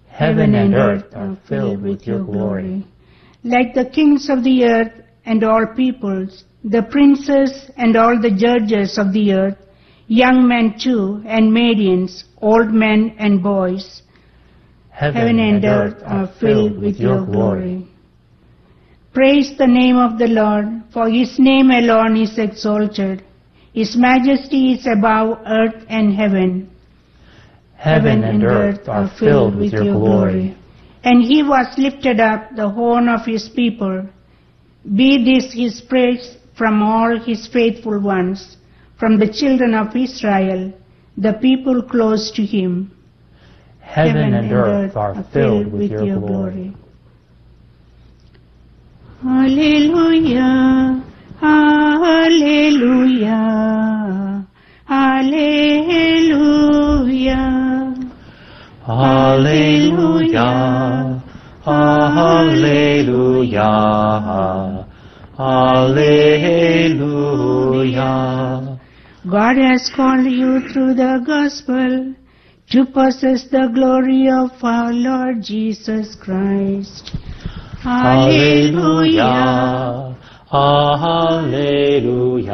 Heaven 0.09 0.55
and 0.55 0.75
earth 0.75 1.15
are 1.15 1.39
filled 1.49 1.81
with 1.81 2.07
your 2.07 2.23
glory. 2.23 2.87
Like 3.43 3.73
the 3.73 3.87
kings 3.87 4.29
of 4.29 4.45
the 4.45 4.67
earth 4.67 4.93
and 5.25 5.45
all 5.45 5.65
peoples, 5.75 6.45
the 6.63 6.83
princes 6.83 7.71
and 7.79 7.97
all 7.97 8.21
the 8.21 8.31
judges 8.31 8.99
of 8.99 9.15
the 9.15 9.33
earth, 9.33 9.64
young 10.23 10.47
men 10.47 10.79
too, 10.79 11.23
and 11.27 11.53
maidens, 11.53 12.25
old 12.41 12.71
men 12.73 13.15
and 13.19 13.43
boys. 13.43 14.03
Heaven, 14.91 15.41
and 15.41 15.65
earth 15.65 16.01
are 16.07 16.29
filled 16.41 16.79
with 16.79 16.99
your 17.01 17.27
glory. 17.27 17.89
Praise 19.13 19.57
the 19.59 19.67
name 19.67 19.97
of 19.97 20.19
the 20.19 20.29
Lord, 20.29 20.67
for 20.93 21.09
his 21.09 21.39
name 21.39 21.71
alone 21.71 22.17
is 22.17 22.39
exalted. 22.39 23.25
His 23.73 23.97
majesty 23.97 24.73
is 24.75 24.87
above 24.87 25.39
earth 25.47 25.85
and 25.89 26.15
heaven. 26.15 26.71
Heaven 27.77 28.23
and 28.23 28.45
earth 28.45 28.89
are 28.89 29.11
filled 29.19 29.57
with 29.57 29.73
your 29.73 29.93
glory. 29.95 30.57
And 31.03 31.23
he 31.23 31.43
was 31.43 31.67
lifted 31.77 32.21
up, 32.21 32.55
the 32.55 32.69
horn 32.69 33.09
of 33.09 33.27
his 33.27 33.49
people. 33.49 34.09
Be 34.95 35.11
this 35.25 35.53
his 35.53 35.81
praise 35.81 36.37
from 36.57 36.83
all 36.83 37.19
his 37.19 37.49
faithful 37.49 37.99
ones, 38.01 38.57
from 38.99 39.19
the 39.19 39.27
children 39.27 39.75
of 39.75 39.95
Israel, 39.97 40.73
the 41.17 41.33
people 41.35 41.83
close 41.83 42.31
to 42.33 42.45
him. 42.45 42.91
Heaven 43.81 44.35
and 44.35 44.53
earth 44.53 44.97
are 44.97 45.25
filled 45.33 45.73
with 45.73 45.91
your 45.91 46.19
glory. 46.21 46.75
Hallelujah, 49.23 51.03
Hallelujah, 51.41 52.85
Hallelujah. 54.87 56.45
Hallelujah, 58.87 60.45
Hallelujah, 61.65 62.45
Hallelujah. 65.37 66.95
God 69.31 69.57
has 69.57 69.91
called 69.97 70.27
you 70.27 70.61
through 70.69 70.93
the 70.95 71.23
gospel 71.27 72.15
to 72.71 72.85
possess 72.93 73.45
the 73.49 73.71
glory 73.73 74.29
of 74.29 74.51
our 74.63 74.93
Lord 74.93 75.43
Jesus 75.43 76.15
Christ. 76.15 77.11
Hallelujah, 77.81 79.25
Hallelujah, 80.51 82.51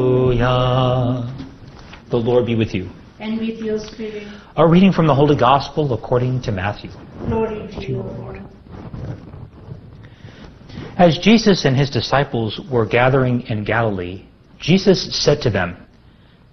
Hallelujah. 0.00 1.32
The 2.10 2.16
Lord 2.16 2.46
be 2.46 2.56
with 2.56 2.74
you. 2.74 2.90
And 3.20 3.38
with 3.38 3.58
your 3.60 3.78
spirit, 3.78 4.26
A 4.56 4.66
reading 4.66 4.90
from 4.92 5.06
the 5.06 5.14
Holy 5.14 5.36
Gospel 5.36 5.92
according 5.94 6.42
to 6.42 6.50
Matthew. 6.50 6.90
glory 7.28 7.68
to 7.68 7.86
you, 7.86 8.02
Lord. 8.02 8.39
As 11.00 11.16
Jesus 11.16 11.64
and 11.64 11.74
his 11.74 11.88
disciples 11.88 12.60
were 12.70 12.84
gathering 12.84 13.40
in 13.48 13.64
Galilee, 13.64 14.26
Jesus 14.58 15.16
said 15.16 15.40
to 15.40 15.48
them, 15.48 15.78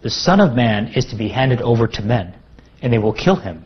The 0.03 0.09
Son 0.09 0.39
of 0.39 0.55
Man 0.55 0.87
is 0.95 1.03
to 1.07 1.17
be 1.17 1.27
handed 1.27 1.61
over 1.61 1.85
to 1.85 2.01
men, 2.01 2.33
and 2.81 2.93
they 2.93 2.97
will 2.97 3.11
kill 3.11 3.35
him, 3.35 3.65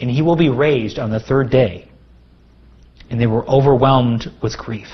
and 0.00 0.10
he 0.10 0.22
will 0.22 0.34
be 0.34 0.48
raised 0.48 0.98
on 0.98 1.10
the 1.10 1.20
third 1.20 1.50
day. 1.50 1.90
And 3.10 3.20
they 3.20 3.26
were 3.26 3.46
overwhelmed 3.46 4.32
with 4.42 4.56
grief. 4.56 4.88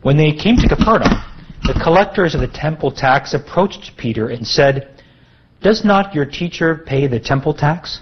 When 0.00 0.16
they 0.16 0.32
came 0.32 0.56
to 0.56 0.66
Capernaum, 0.74 1.22
the 1.64 1.78
collectors 1.84 2.34
of 2.34 2.40
the 2.40 2.48
temple 2.48 2.90
tax 2.90 3.34
approached 3.34 3.98
Peter 3.98 4.30
and 4.30 4.46
said, 4.46 4.98
Does 5.60 5.84
not 5.84 6.14
your 6.14 6.24
teacher 6.24 6.82
pay 6.86 7.06
the 7.06 7.20
temple 7.20 7.52
tax? 7.52 8.00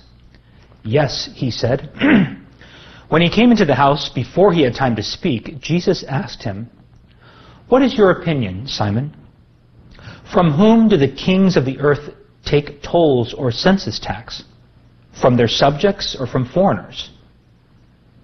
Yes, 0.85 1.29
he 1.35 1.51
said. 1.51 1.91
when 3.13 3.21
he 3.21 3.29
came 3.29 3.51
into 3.51 3.67
the 3.67 3.75
house, 3.75 4.09
before 4.09 4.55
he 4.55 4.63
had 4.63 4.75
time 4.75 4.97
to 4.97 5.03
speak, 5.03 5.61
Jesus 5.61 6.03
asked 6.09 6.43
him, 6.43 6.71
What 7.69 7.83
is 7.83 7.93
your 7.93 8.11
opinion, 8.11 8.67
Simon? 8.67 9.15
From 10.33 10.51
whom 10.53 10.89
do 10.89 10.97
the 10.97 11.15
kings 11.15 11.59
of 11.59 11.67
the 11.67 11.79
earth 11.79 12.15
take 12.43 12.81
tolls 12.81 13.35
or 13.35 13.53
census 13.53 13.99
tax? 13.99 14.45
From 15.21 15.37
their 15.37 15.47
subjects 15.47 16.17
or 16.19 16.27
from 16.27 16.49
foreigners? 16.49 17.11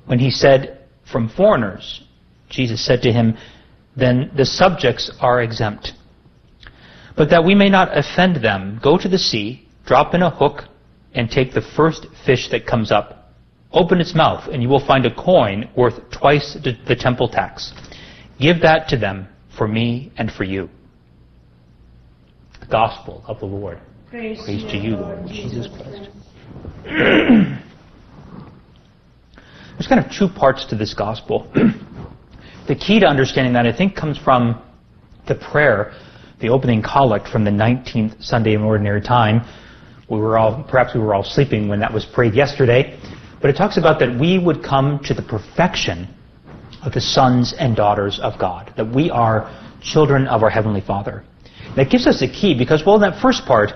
When 0.06 0.18
he 0.18 0.30
said, 0.30 0.86
From 1.12 1.28
foreigners, 1.28 2.02
Jesus 2.48 2.82
said 2.82 3.02
to 3.02 3.12
him, 3.12 3.36
Then 3.94 4.30
the 4.34 4.46
subjects 4.46 5.10
are 5.20 5.42
exempt. 5.42 5.92
But 7.14 7.28
that 7.28 7.44
we 7.44 7.54
may 7.54 7.68
not 7.68 7.94
offend 7.94 8.36
them, 8.36 8.80
go 8.82 8.96
to 8.96 9.08
the 9.08 9.18
sea, 9.18 9.68
drop 9.84 10.14
in 10.14 10.22
a 10.22 10.30
hook, 10.30 10.62
and 11.12 11.30
take 11.30 11.52
the 11.52 11.68
first 11.76 12.06
fish 12.24 12.48
that 12.52 12.66
comes 12.66 12.90
up. 12.90 13.17
Open 13.72 14.00
its 14.00 14.14
mouth, 14.14 14.48
and 14.50 14.62
you 14.62 14.68
will 14.68 14.84
find 14.84 15.04
a 15.04 15.14
coin 15.14 15.68
worth 15.76 16.10
twice 16.10 16.56
the 16.62 16.96
temple 16.96 17.28
tax. 17.28 17.72
Give 18.40 18.60
that 18.62 18.88
to 18.88 18.96
them 18.96 19.28
for 19.56 19.68
me 19.68 20.12
and 20.16 20.32
for 20.32 20.44
you. 20.44 20.70
The 22.60 22.66
Gospel 22.66 23.22
of 23.26 23.40
the 23.40 23.46
Lord. 23.46 23.78
Praise, 24.08 24.42
Praise 24.42 24.62
to 24.70 24.78
you, 24.78 24.96
Lord 24.96 25.26
Jesus 25.26 25.66
Christ. 25.66 26.08
There's 29.78 29.86
kind 29.86 30.04
of 30.04 30.10
two 30.10 30.28
parts 30.28 30.64
to 30.66 30.74
this 30.74 30.94
Gospel. 30.94 31.46
the 32.68 32.74
key 32.74 33.00
to 33.00 33.06
understanding 33.06 33.52
that, 33.52 33.66
I 33.66 33.76
think, 33.76 33.94
comes 33.94 34.16
from 34.16 34.62
the 35.26 35.34
prayer, 35.34 35.92
the 36.40 36.48
opening 36.48 36.82
collect 36.82 37.28
from 37.28 37.44
the 37.44 37.50
19th 37.50 38.22
Sunday 38.24 38.54
in 38.54 38.62
Ordinary 38.62 39.02
Time. 39.02 39.46
We 40.08 40.18
were 40.18 40.38
all, 40.38 40.64
perhaps 40.64 40.94
we 40.94 41.00
were 41.00 41.14
all 41.14 41.22
sleeping 41.22 41.68
when 41.68 41.80
that 41.80 41.92
was 41.92 42.06
prayed 42.06 42.34
yesterday, 42.34 42.98
but 43.40 43.50
it 43.50 43.56
talks 43.56 43.76
about 43.76 43.98
that 44.00 44.18
we 44.18 44.38
would 44.38 44.62
come 44.62 44.98
to 45.04 45.14
the 45.14 45.22
perfection 45.22 46.08
of 46.82 46.92
the 46.92 47.00
sons 47.00 47.54
and 47.58 47.76
daughters 47.76 48.18
of 48.20 48.38
God, 48.38 48.72
that 48.76 48.86
we 48.86 49.10
are 49.10 49.50
children 49.82 50.26
of 50.26 50.42
our 50.42 50.50
Heavenly 50.50 50.80
Father. 50.80 51.24
That 51.76 51.90
gives 51.90 52.06
us 52.06 52.22
a 52.22 52.28
key 52.28 52.56
because, 52.56 52.84
well, 52.84 52.96
in 52.96 53.02
that 53.02 53.20
first 53.20 53.44
part, 53.46 53.72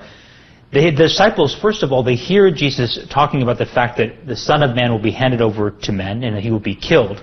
the 0.73 0.91
disciples, 0.91 1.55
first 1.55 1.83
of 1.83 1.93
all, 1.93 2.03
they 2.03 2.15
hear 2.15 2.51
Jesus 2.51 2.99
talking 3.11 3.43
about 3.43 3.59
the 3.59 3.67
fact 3.67 3.99
that 3.99 4.27
the 4.27 4.37
Son 4.37 4.63
of 4.63 4.75
Man 4.75 4.91
will 4.91 5.03
be 5.03 5.11
handed 5.11 5.43
over 5.43 5.71
to 5.71 5.93
men 5.93 6.25
and 6.25 6.35
that 6.35 6.43
he 6.43 6.51
will 6.51 6.61
be 6.61 6.75
killed. 6.75 7.23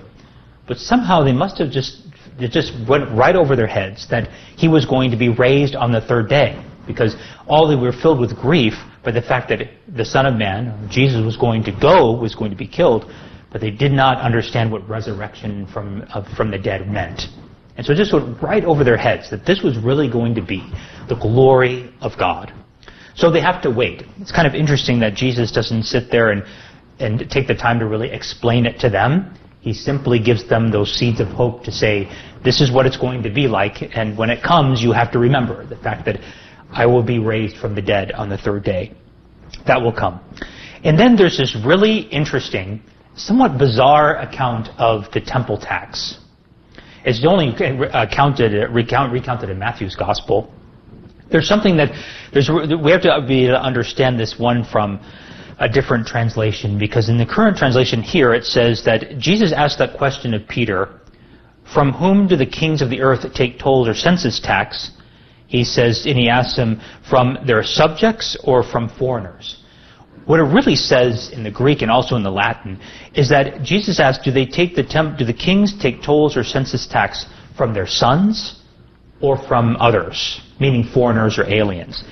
But 0.68 0.78
somehow 0.78 1.24
they 1.24 1.34
must 1.34 1.58
have 1.58 1.72
just, 1.72 2.04
it 2.38 2.52
just 2.52 2.72
went 2.88 3.10
right 3.10 3.36
over 3.36 3.56
their 3.56 3.68
heads 3.68 4.08
that 4.10 4.30
he 4.56 4.68
was 4.68 4.86
going 4.86 5.10
to 5.12 5.18
be 5.18 5.30
raised 5.30 5.76
on 5.76 5.92
the 5.92 6.02
third 6.02 6.30
day. 6.30 6.64
Because 6.86 7.16
all 7.48 7.68
they 7.68 7.76
were 7.76 7.92
filled 7.92 8.20
with 8.20 8.36
grief 8.38 8.76
by 9.04 9.12
the 9.12 9.22
fact 9.22 9.50
that 9.50 9.60
the 9.96 10.06
Son 10.06 10.26
of 10.26 10.36
Man, 10.36 10.88
Jesus 10.90 11.24
was 11.24 11.38
going 11.38 11.64
to 11.64 11.72
go, 11.72 12.12
was 12.12 12.36
going 12.36 12.52
to 12.52 12.58
be 12.58 12.68
killed. 12.68 13.06
but 13.52 13.62
they 13.62 13.72
did 13.72 13.92
not 13.92 14.20
understand 14.20 14.72
what 14.72 14.88
resurrection 14.88 15.68
from, 15.68 16.06
uh, 16.14 16.24
from 16.36 16.52
the 16.52 16.58
dead 16.58 16.88
meant. 16.88 17.24
And 17.78 17.86
so 17.86 17.94
it 17.94 17.96
just 17.96 18.14
went 18.14 18.42
right 18.42 18.64
over 18.64 18.84
their 18.84 18.98
heads 18.98 19.30
that 19.32 19.46
this 19.46 19.64
was 19.64 19.78
really 19.78 20.10
going 20.10 20.36
to 20.36 20.42
be 20.42 20.62
the 21.08 21.16
glory 21.16 21.94
of 22.02 22.12
God. 22.18 22.54
So 23.16 23.32
they 23.32 23.42
have 23.42 23.62
to 23.64 23.70
wait. 23.70 24.04
It's 24.20 24.32
kind 24.32 24.48
of 24.48 24.54
interesting 24.54 25.00
that 25.00 25.14
Jesus 25.14 25.52
doesn't 25.52 25.84
sit 25.84 26.12
there 26.12 26.32
and, 26.32 26.44
and 27.00 27.30
take 27.30 27.48
the 27.48 27.56
time 27.56 27.80
to 27.80 27.86
really 27.86 28.12
explain 28.12 28.66
it 28.66 28.80
to 28.82 28.90
them. 28.90 29.34
He 29.62 29.74
simply 29.74 30.20
gives 30.20 30.48
them 30.48 30.72
those 30.72 30.94
seeds 30.94 31.20
of 31.20 31.28
hope 31.28 31.64
to 31.64 31.72
say, 31.72 32.10
this 32.44 32.62
is 32.62 32.72
what 32.72 32.86
it's 32.86 32.98
going 32.98 33.24
to 33.24 33.30
be 33.30 33.48
like, 33.48 33.82
and 33.94 34.18
when 34.18 34.30
it 34.30 34.42
comes, 34.42 34.82
you 34.82 34.94
have 34.94 35.12
to 35.12 35.20
remember 35.20 35.66
the 35.66 35.76
fact 35.76 36.06
that 36.06 36.22
I 36.72 36.86
will 36.86 37.04
be 37.04 37.20
raised 37.20 37.58
from 37.58 37.76
the 37.76 37.82
dead 37.82 38.12
on 38.14 38.30
the 38.30 38.38
third 38.38 38.64
day. 38.64 38.94
That 39.66 39.82
will 39.82 39.94
come. 39.94 40.20
And 40.84 40.98
then 40.98 41.16
there's 41.16 41.38
this 41.38 41.56
really 41.66 42.00
interesting, 42.00 42.82
somewhat 43.16 43.58
bizarre 43.58 44.18
account 44.18 44.70
of 44.78 45.12
the 45.12 45.20
temple 45.20 45.58
tax. 45.58 46.20
It's 47.04 47.22
the 47.22 47.30
only 47.30 47.54
counted, 48.12 48.70
recount, 48.72 49.12
recounted 49.12 49.50
in 49.50 49.58
Matthew's 49.60 49.96
gospel. 49.96 50.54
There's 51.32 51.48
something 51.48 51.78
that 51.78 51.92
there's, 52.34 52.50
we 52.50 52.92
have 52.92 53.02
to 53.02 53.24
be 53.28 53.46
able 53.46 53.56
to 53.56 53.62
understand 53.62 54.20
this 54.20 54.38
one 54.38 54.64
from 54.64 55.00
a 55.60 55.68
different 55.68 56.08
translation 56.08 56.80
because 56.80 57.10
in 57.10 57.18
the 57.18 57.26
current 57.26 57.58
translation 57.58 58.02
here 58.02 58.34
it 58.34 58.46
says 58.46 58.84
that 58.86 59.18
Jesus 59.18 59.52
asked 59.52 59.78
that 59.80 59.98
question 59.98 60.34
of 60.34 60.48
Peter, 60.48 61.00
from 61.74 61.92
whom 61.92 62.28
do 62.28 62.36
the 62.36 62.46
kings 62.46 62.82
of 62.82 62.90
the 62.90 63.02
earth 63.02 63.32
take 63.34 63.60
tolls 63.60 63.88
or 63.88 63.94
census 63.94 64.40
tax? 64.40 64.92
He 65.50 65.64
says, 65.64 66.06
and 66.06 66.16
he 66.16 66.30
asks 66.30 66.56
them, 66.56 66.80
from 67.10 67.40
their 67.46 67.64
subjects 67.64 68.38
or 68.44 68.62
from 68.62 68.88
foreigners? 68.88 69.58
What 70.26 70.40
it 70.40 70.44
really 70.44 70.76
says 70.76 71.32
in 71.34 71.44
the 71.44 71.50
Greek 71.50 71.82
and 71.82 71.90
also 71.90 72.16
in 72.16 72.22
the 72.22 72.30
Latin 72.30 72.80
is 73.16 73.30
that 73.30 73.64
Jesus 73.64 74.00
asks, 74.00 74.24
do 74.24 74.32
they 74.32 74.46
take 74.46 74.76
the 74.76 74.84
temp- 74.84 75.18
do 75.18 75.26
the 75.26 75.34
kings 75.34 75.74
take 75.82 76.04
tolls 76.04 76.38
or 76.38 76.44
census 76.44 76.86
tax 76.86 77.26
from 77.58 77.74
their 77.74 77.88
sons 77.88 78.62
or 79.22 79.38
from 79.48 79.76
others, 79.78 80.40
meaning 80.60 80.84
foreigners 80.84 81.40
or 81.40 81.52
aliens? 81.52 82.04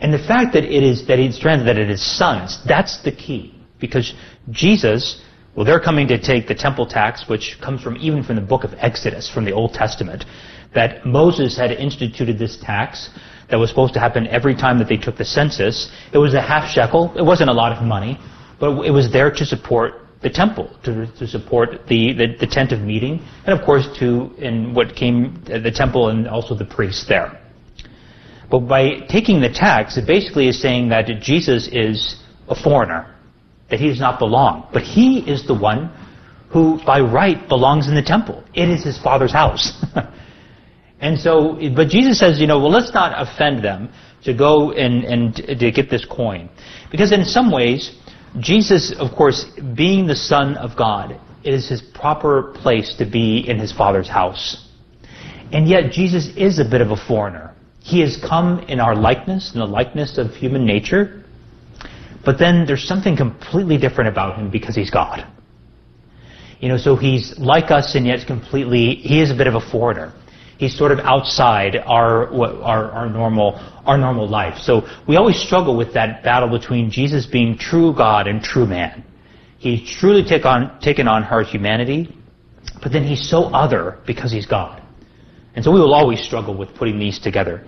And 0.00 0.12
the 0.12 0.18
fact 0.18 0.52
that 0.54 0.64
it 0.64 0.82
is 0.82 1.06
that 1.06 1.20
it's 1.20 1.38
translated 1.38 1.76
that 1.76 1.80
it 1.80 1.90
is 1.90 2.02
sons, 2.02 2.58
that's 2.66 3.02
the 3.04 3.12
key. 3.12 3.54
Because 3.78 4.14
Jesus, 4.50 5.22
well, 5.54 5.64
they're 5.64 5.78
coming 5.78 6.08
to 6.08 6.20
take 6.20 6.48
the 6.48 6.56
temple 6.56 6.86
tax, 6.86 7.28
which 7.28 7.56
comes 7.62 7.82
from 7.82 7.96
even 7.98 8.24
from 8.24 8.34
the 8.34 8.42
book 8.42 8.64
of 8.64 8.74
Exodus, 8.78 9.30
from 9.30 9.44
the 9.44 9.52
Old 9.52 9.74
Testament, 9.74 10.24
that 10.74 11.04
Moses 11.04 11.56
had 11.56 11.72
instituted 11.72 12.38
this 12.38 12.58
tax 12.62 13.10
that 13.50 13.56
was 13.56 13.68
supposed 13.68 13.94
to 13.94 14.00
happen 14.00 14.26
every 14.28 14.54
time 14.54 14.78
that 14.78 14.88
they 14.88 14.96
took 14.96 15.16
the 15.16 15.24
census. 15.24 15.90
It 16.12 16.18
was 16.18 16.34
a 16.34 16.40
half 16.40 16.70
shekel. 16.70 17.12
It 17.16 17.22
wasn't 17.22 17.50
a 17.50 17.52
lot 17.52 17.72
of 17.76 17.82
money, 17.82 18.18
but 18.60 18.84
it 18.84 18.90
was 18.90 19.12
there 19.12 19.30
to 19.30 19.44
support 19.44 19.94
the 20.22 20.30
temple, 20.30 20.70
to, 20.84 21.06
to 21.18 21.26
support 21.26 21.86
the, 21.88 22.12
the, 22.12 22.36
the 22.38 22.46
tent 22.46 22.72
of 22.72 22.80
meeting, 22.80 23.24
and 23.46 23.58
of 23.58 23.64
course 23.64 23.88
to 23.98 24.30
in 24.38 24.74
what 24.74 24.94
came 24.94 25.42
the 25.44 25.72
temple 25.74 26.10
and 26.10 26.28
also 26.28 26.54
the 26.54 26.64
priests 26.64 27.06
there. 27.08 27.40
But 28.50 28.60
by 28.60 29.00
taking 29.08 29.40
the 29.40 29.48
tax, 29.48 29.96
it 29.96 30.06
basically 30.06 30.48
is 30.48 30.60
saying 30.60 30.90
that 30.90 31.06
Jesus 31.20 31.68
is 31.72 32.16
a 32.48 32.54
foreigner, 32.54 33.14
that 33.70 33.80
he 33.80 33.88
does 33.88 34.00
not 34.00 34.18
belong. 34.18 34.68
But 34.72 34.82
he 34.82 35.20
is 35.20 35.46
the 35.46 35.54
one 35.54 35.90
who, 36.50 36.80
by 36.84 37.00
right, 37.00 37.48
belongs 37.48 37.88
in 37.88 37.94
the 37.94 38.02
temple. 38.02 38.44
It 38.54 38.68
is 38.68 38.84
his 38.84 38.98
father's 38.98 39.32
house. 39.32 39.72
and 41.00 41.18
so, 41.18 41.58
but 41.74 41.88
Jesus 41.88 42.18
says, 42.18 42.40
you 42.40 42.46
know, 42.46 42.58
well, 42.58 42.70
let's 42.70 42.92
not 42.92 43.12
offend 43.16 43.64
them 43.64 43.90
to 44.24 44.34
go 44.34 44.72
and, 44.72 45.04
and 45.04 45.34
to 45.34 45.70
get 45.70 45.88
this 45.88 46.04
coin. 46.04 46.50
Because 46.90 47.12
in 47.12 47.24
some 47.24 47.50
ways, 47.50 47.96
Jesus, 48.38 48.94
of 48.98 49.12
course, 49.16 49.46
being 49.74 50.06
the 50.06 50.14
Son 50.14 50.56
of 50.56 50.76
God, 50.76 51.18
it 51.42 51.54
is 51.54 51.68
his 51.68 51.80
proper 51.80 52.52
place 52.54 52.94
to 52.98 53.06
be 53.06 53.48
in 53.48 53.58
his 53.58 53.72
Father's 53.72 54.08
house. 54.08 54.68
And 55.52 55.66
yet, 55.66 55.90
Jesus 55.90 56.28
is 56.36 56.58
a 56.58 56.64
bit 56.64 56.82
of 56.82 56.90
a 56.90 56.96
foreigner. 56.96 57.54
He 57.80 58.00
has 58.00 58.16
come 58.16 58.60
in 58.60 58.78
our 58.78 58.94
likeness, 58.94 59.52
in 59.54 59.60
the 59.60 59.66
likeness 59.66 60.18
of 60.18 60.34
human 60.34 60.66
nature. 60.66 61.24
But 62.24 62.38
then 62.38 62.66
there's 62.66 62.86
something 62.86 63.16
completely 63.16 63.78
different 63.78 64.08
about 64.08 64.38
him 64.38 64.50
because 64.50 64.76
he's 64.76 64.90
God. 64.90 65.26
You 66.60 66.68
know, 66.68 66.76
so 66.76 66.94
he's 66.94 67.38
like 67.38 67.70
us 67.70 67.94
and 67.94 68.06
yet 68.06 68.26
completely, 68.26 68.96
he 68.96 69.22
is 69.22 69.30
a 69.30 69.34
bit 69.34 69.46
of 69.46 69.54
a 69.54 69.60
foreigner. 69.60 70.12
He's 70.60 70.76
sort 70.76 70.92
of 70.92 70.98
outside 70.98 71.74
our, 71.86 72.30
our, 72.62 72.90
our 72.92 73.08
normal, 73.08 73.54
our 73.86 73.96
normal 73.96 74.28
life. 74.28 74.58
So 74.58 74.86
we 75.08 75.16
always 75.16 75.40
struggle 75.40 75.74
with 75.74 75.94
that 75.94 76.22
battle 76.22 76.50
between 76.50 76.90
Jesus 76.90 77.24
being 77.24 77.56
true 77.56 77.94
God 77.94 78.26
and 78.26 78.42
true 78.42 78.66
man. 78.66 79.02
He's 79.56 79.80
truly 79.90 80.22
take 80.22 80.44
on, 80.44 80.78
taken 80.80 81.08
on 81.08 81.22
her 81.22 81.42
humanity, 81.42 82.14
but 82.82 82.92
then 82.92 83.04
he's 83.04 83.26
so 83.26 83.44
other 83.44 84.00
because 84.06 84.30
he's 84.30 84.44
God. 84.44 84.82
And 85.54 85.64
so 85.64 85.70
we 85.72 85.80
will 85.80 85.94
always 85.94 86.20
struggle 86.20 86.54
with 86.54 86.74
putting 86.74 86.98
these 86.98 87.18
together. 87.18 87.64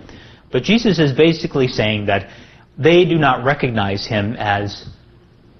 But 0.51 0.61
Jesus 0.61 0.99
is 0.99 1.13
basically 1.13 1.67
saying 1.67 2.05
that 2.05 2.29
they 2.77 3.05
do 3.05 3.17
not 3.17 3.43
recognize 3.43 4.05
him 4.05 4.35
as, 4.37 4.87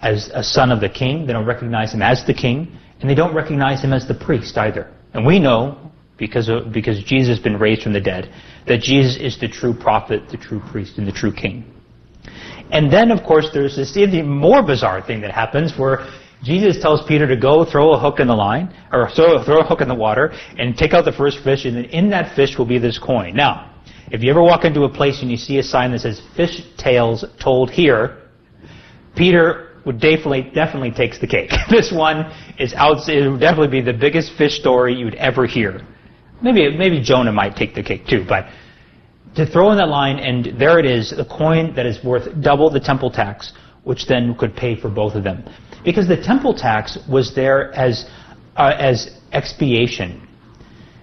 as 0.04 0.30
a 0.36 0.44
son 0.44 0.72
of 0.72 0.82
the 0.82 0.90
king. 0.90 1.26
They 1.26 1.34
don't 1.34 1.48
recognize 1.48 1.96
him 1.96 2.04
as 2.04 2.24
the 2.28 2.34
king. 2.36 2.78
And 3.02 3.10
they 3.10 3.16
don't 3.16 3.34
recognize 3.34 3.82
him 3.84 3.92
as 3.92 4.08
the 4.08 4.14
priest 4.14 4.56
either. 4.56 4.94
And 5.16 5.26
we 5.26 5.40
know, 5.40 5.84
because, 6.18 6.50
of, 6.50 6.72
because 6.72 7.04
Jesus 7.04 7.38
has 7.38 7.44
been 7.44 7.58
raised 7.58 7.84
from 7.84 7.94
the 7.94 8.02
dead, 8.02 8.34
that 8.68 8.82
Jesus 8.82 9.18
is 9.18 9.40
the 9.40 9.48
true 9.48 9.74
prophet, 9.74 10.30
the 10.30 10.38
true 10.38 10.62
priest, 10.72 10.98
and 10.98 11.08
the 11.08 11.12
true 11.12 11.34
king. 11.34 11.66
And 12.72 12.92
then, 12.92 13.12
of 13.12 13.24
course, 13.24 13.50
there's 13.54 13.76
this 13.76 13.98
even 13.98 14.28
more 14.28 14.64
bizarre 14.64 15.02
thing 15.02 15.22
that 15.22 15.32
happens 15.32 15.78
where 15.78 16.08
Jesus 16.44 16.82
tells 16.82 17.06
Peter 17.08 17.28
to 17.28 17.38
go 17.38 17.64
throw 17.64 17.94
a 17.94 18.00
hook 18.00 18.20
in 18.20 18.28
the 18.28 18.36
line, 18.36 18.74
or 18.92 19.10
throw, 19.10 19.44
throw 19.44 19.60
a 19.60 19.64
hook 19.64 19.82
in 19.82 19.88
the 19.88 19.96
water, 19.96 20.34
and 20.58 20.78
take 20.78 20.94
out 20.94 21.06
the 21.06 21.12
first 21.12 21.44
fish, 21.44 21.66
and 21.66 21.76
then 21.76 21.86
in 21.86 22.10
that 22.10 22.36
fish 22.36 22.58
will 22.58 22.66
be 22.66 22.78
this 22.78 23.00
coin. 23.00 23.36
Now, 23.36 23.74
if 24.12 24.22
you 24.22 24.30
ever 24.30 24.44
walk 24.44 24.66
into 24.66 24.84
a 24.84 24.90
place 24.90 25.22
and 25.22 25.32
you 25.32 25.38
see 25.38 25.58
a 25.60 25.64
sign 25.64 25.92
that 25.92 26.02
says 26.02 26.22
fish 26.36 26.62
tales 26.78 27.24
told 27.42 27.72
here, 27.72 28.18
Peter 29.16 29.78
would 29.86 30.00
definitely 30.00 30.52
definitely 30.54 30.92
takes 30.92 31.20
the 31.20 31.28
cake. 31.28 31.52
this 31.70 31.92
one 31.92 32.32
is 32.60 32.74
out. 32.74 33.08
It 33.08 33.30
would 33.30 33.40
definitely 33.40 33.80
be 33.80 33.82
the 33.82 33.98
biggest 33.98 34.34
fish 34.38 34.60
story 34.60 34.96
you'd 34.96 35.16
ever 35.16 35.46
hear. 35.46 35.82
Maybe 36.44 36.78
maybe 36.78 37.02
Jonah 37.02 37.32
might 37.32 37.56
take 37.56 37.74
the 37.74 37.82
cake 37.82 38.06
too, 38.06 38.26
but 38.28 38.46
to 39.36 39.46
throw 39.46 39.72
in 39.72 39.78
that 39.78 39.88
line 39.88 40.20
and 40.20 40.60
there 40.60 40.78
it 40.78 40.86
is, 40.86 41.12
a 41.14 41.26
coin 41.26 41.74
that 41.76 41.86
is 41.86 42.04
worth 42.04 42.28
double 42.42 42.70
the 42.70 42.80
temple 42.80 43.10
tax, 43.10 43.54
which 43.84 44.06
then 44.06 44.36
could 44.36 44.56
pay 44.56 44.80
for 44.80 44.90
both 44.90 45.16
of 45.16 45.24
them 45.24 45.44
because 45.84 46.08
the 46.08 46.18
temple 46.18 46.54
tax 46.54 46.98
was 47.10 47.34
there 47.36 47.74
as 47.74 48.06
uh, 48.56 48.76
as 48.78 49.18
expiation. 49.32 50.28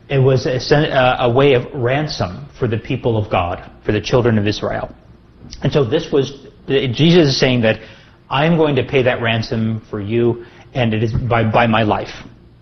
It 0.09 0.19
was 0.19 0.47
a, 0.47 1.17
a, 1.21 1.31
way 1.31 1.55
of 1.55 1.73
ransom 1.73 2.49
for 2.59 2.67
the 2.67 2.79
people 2.79 3.17
of 3.17 3.31
God, 3.31 3.71
for 3.85 3.93
the 3.93 4.01
children 4.01 4.39
of 4.39 4.47
Israel. 4.47 4.93
And 5.63 5.73
so 5.73 5.85
this 5.85 6.11
was 6.13 6.49
Jesus 6.67 7.29
is 7.29 7.39
saying 7.39 7.61
that 7.63 7.81
I 8.29 8.47
am 8.47 8.57
going 8.57 8.77
to 8.77 8.85
pay 8.85 9.03
that 9.03 9.23
ransom 9.23 9.87
for 9.89 10.01
you, 10.01 10.45
and 10.75 10.93
it 10.95 11.03
is 11.03 11.13
by, 11.13 11.51
by 11.51 11.67
my 11.67 11.83
life, 11.85 12.13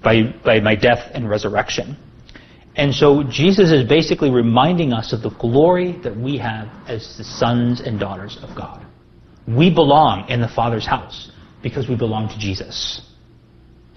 by 0.03 0.35
by 0.45 0.61
my 0.61 0.75
death 0.75 1.11
and 1.15 1.29
resurrection. 1.29 1.97
And 2.79 2.95
so 2.95 3.25
Jesus 3.25 3.73
is 3.73 3.87
basically 3.89 4.31
reminding 4.31 4.93
us 4.93 5.13
of 5.13 5.21
the 5.21 5.31
glory 5.31 5.99
that 6.05 6.17
we 6.17 6.39
have 6.39 6.69
as 6.87 7.17
the 7.19 7.25
sons 7.25 7.81
and 7.81 7.99
daughters 7.99 8.39
of 8.41 8.57
God. 8.57 8.87
We 9.49 9.69
belong 9.69 10.29
in 10.29 10.41
the 10.41 10.49
Father's 10.49 10.87
house 10.87 11.33
because 11.61 11.89
we 11.89 11.97
belong 11.97 12.29
to 12.29 12.39
Jesus. 12.39 13.03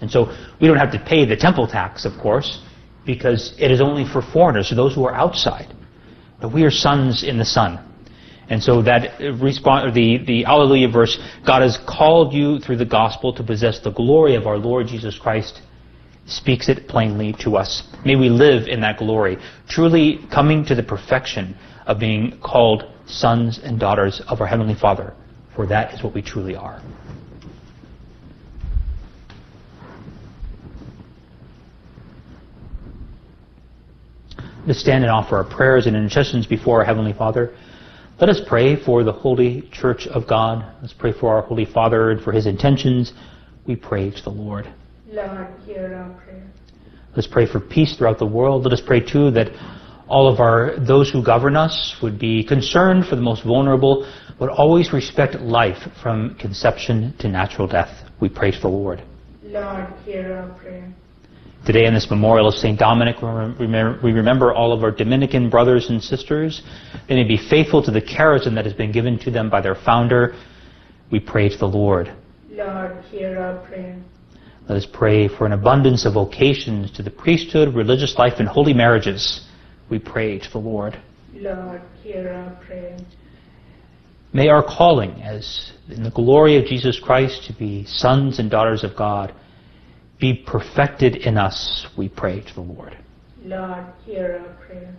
And 0.00 0.10
so 0.10 0.36
we 0.60 0.66
don't 0.66 0.78
have 0.78 0.90
to 0.92 0.98
pay 0.98 1.24
the 1.24 1.36
temple 1.36 1.68
tax, 1.68 2.04
of 2.04 2.18
course, 2.20 2.60
because 3.06 3.54
it 3.56 3.70
is 3.70 3.80
only 3.80 4.04
for 4.04 4.20
foreigners, 4.20 4.72
or 4.72 4.74
those 4.74 4.96
who 4.96 5.04
are 5.04 5.14
outside. 5.14 5.72
But 6.40 6.52
we 6.52 6.64
are 6.64 6.70
sons 6.70 7.22
in 7.22 7.38
the 7.38 7.44
Son. 7.44 7.78
And 8.48 8.60
so 8.60 8.82
that 8.82 9.20
response, 9.40 9.94
the, 9.94 10.18
the 10.26 10.44
Alleluia 10.44 10.88
verse, 10.88 11.20
God 11.46 11.62
has 11.62 11.78
called 11.86 12.32
you 12.32 12.58
through 12.58 12.78
the 12.78 12.84
gospel 12.84 13.32
to 13.34 13.44
possess 13.44 13.78
the 13.78 13.92
glory 13.92 14.34
of 14.34 14.48
our 14.48 14.58
Lord 14.58 14.88
Jesus 14.88 15.16
Christ, 15.16 15.62
speaks 16.32 16.68
it 16.68 16.88
plainly 16.88 17.34
to 17.40 17.56
us. 17.56 17.82
May 18.04 18.16
we 18.16 18.28
live 18.28 18.68
in 18.68 18.80
that 18.80 18.98
glory, 18.98 19.38
truly 19.68 20.20
coming 20.32 20.64
to 20.66 20.74
the 20.74 20.82
perfection 20.82 21.56
of 21.86 21.98
being 21.98 22.38
called 22.40 22.84
sons 23.06 23.60
and 23.62 23.78
daughters 23.78 24.20
of 24.28 24.40
our 24.40 24.46
Heavenly 24.46 24.74
Father, 24.74 25.14
for 25.54 25.66
that 25.66 25.94
is 25.94 26.02
what 26.02 26.14
we 26.14 26.22
truly 26.22 26.56
are. 26.56 26.82
to 34.66 34.74
stand 34.74 35.02
and 35.02 35.10
offer 35.10 35.36
our 35.36 35.44
prayers 35.44 35.86
and 35.86 35.96
intercessions 35.96 36.46
before 36.46 36.78
our 36.78 36.84
Heavenly 36.84 37.12
Father. 37.12 37.56
Let 38.20 38.30
us 38.30 38.40
pray 38.46 38.76
for 38.76 39.02
the 39.02 39.12
Holy 39.12 39.68
Church 39.72 40.06
of 40.06 40.28
God. 40.28 40.64
Let's 40.80 40.92
pray 40.92 41.12
for 41.12 41.34
our 41.34 41.42
Holy 41.42 41.64
Father 41.64 42.12
and 42.12 42.22
for 42.22 42.32
his 42.32 42.46
intentions. 42.46 43.12
We 43.66 43.74
pray 43.74 44.10
to 44.10 44.22
the 44.22 44.30
Lord. 44.30 44.72
Lord, 45.12 45.46
hear 45.66 45.94
our 45.94 46.08
prayer. 46.24 46.42
Let's 47.14 47.26
pray 47.26 47.44
for 47.44 47.60
peace 47.60 47.94
throughout 47.96 48.18
the 48.18 48.26
world. 48.26 48.64
Let 48.64 48.72
us 48.72 48.80
pray 48.80 49.00
too 49.00 49.30
that 49.32 49.48
all 50.08 50.26
of 50.26 50.40
our 50.40 50.74
those 50.78 51.10
who 51.10 51.22
govern 51.22 51.54
us 51.54 51.96
would 52.02 52.18
be 52.18 52.42
concerned 52.42 53.04
for 53.06 53.16
the 53.16 53.20
most 53.20 53.44
vulnerable, 53.44 54.10
but 54.38 54.48
always 54.48 54.94
respect 54.94 55.34
life 55.34 55.76
from 56.02 56.34
conception 56.36 57.14
to 57.18 57.28
natural 57.28 57.68
death. 57.68 57.90
We 58.20 58.30
pray 58.30 58.52
to 58.52 58.60
the 58.60 58.68
Lord. 58.68 59.02
Lord, 59.42 59.86
hear 60.06 60.32
our 60.34 60.58
prayer. 60.58 60.90
Today, 61.66 61.84
in 61.84 61.92
this 61.92 62.08
memorial 62.08 62.48
of 62.48 62.54
St. 62.54 62.78
Dominic, 62.78 63.16
we 63.20 63.28
remember, 63.28 64.00
we 64.02 64.12
remember 64.12 64.54
all 64.54 64.72
of 64.72 64.82
our 64.82 64.90
Dominican 64.90 65.50
brothers 65.50 65.90
and 65.90 66.02
sisters. 66.02 66.62
They 67.06 67.16
may 67.16 67.28
be 67.28 67.36
faithful 67.36 67.82
to 67.82 67.90
the 67.90 68.00
charism 68.00 68.54
that 68.54 68.64
has 68.64 68.74
been 68.74 68.92
given 68.92 69.18
to 69.20 69.30
them 69.30 69.50
by 69.50 69.60
their 69.60 69.74
founder. 69.74 70.34
We 71.10 71.20
pray 71.20 71.50
to 71.50 71.58
the 71.58 71.68
Lord. 71.68 72.10
Lord, 72.50 73.04
hear 73.10 73.38
our 73.38 73.58
prayer. 73.66 73.98
Let 74.68 74.78
us 74.78 74.86
pray 74.90 75.28
for 75.28 75.44
an 75.44 75.52
abundance 75.52 76.04
of 76.04 76.14
vocations 76.14 76.90
to 76.92 77.02
the 77.02 77.10
priesthood, 77.10 77.74
religious 77.74 78.16
life, 78.16 78.34
and 78.38 78.48
holy 78.48 78.72
marriages. 78.72 79.46
We 79.90 79.98
pray 79.98 80.38
to 80.38 80.50
the 80.50 80.58
Lord. 80.58 81.00
Lord, 81.34 81.82
hear 82.02 82.32
our 82.32 82.64
prayer. 82.64 82.96
May 84.32 84.48
our 84.48 84.62
calling 84.62 85.20
as 85.22 85.72
in 85.88 86.02
the 86.02 86.10
glory 86.10 86.56
of 86.56 86.64
Jesus 86.64 86.98
Christ 86.98 87.44
to 87.46 87.52
be 87.52 87.84
sons 87.84 88.38
and 88.38 88.50
daughters 88.50 88.84
of 88.84 88.96
God 88.96 89.34
be 90.22 90.32
perfected 90.32 91.16
in 91.16 91.36
us, 91.36 91.88
we 91.98 92.08
pray 92.08 92.40
to 92.40 92.54
the 92.54 92.60
Lord. 92.60 92.96
Lord, 93.44 93.84
hear 94.06 94.40
our 94.46 94.54
prayer. 94.64 94.94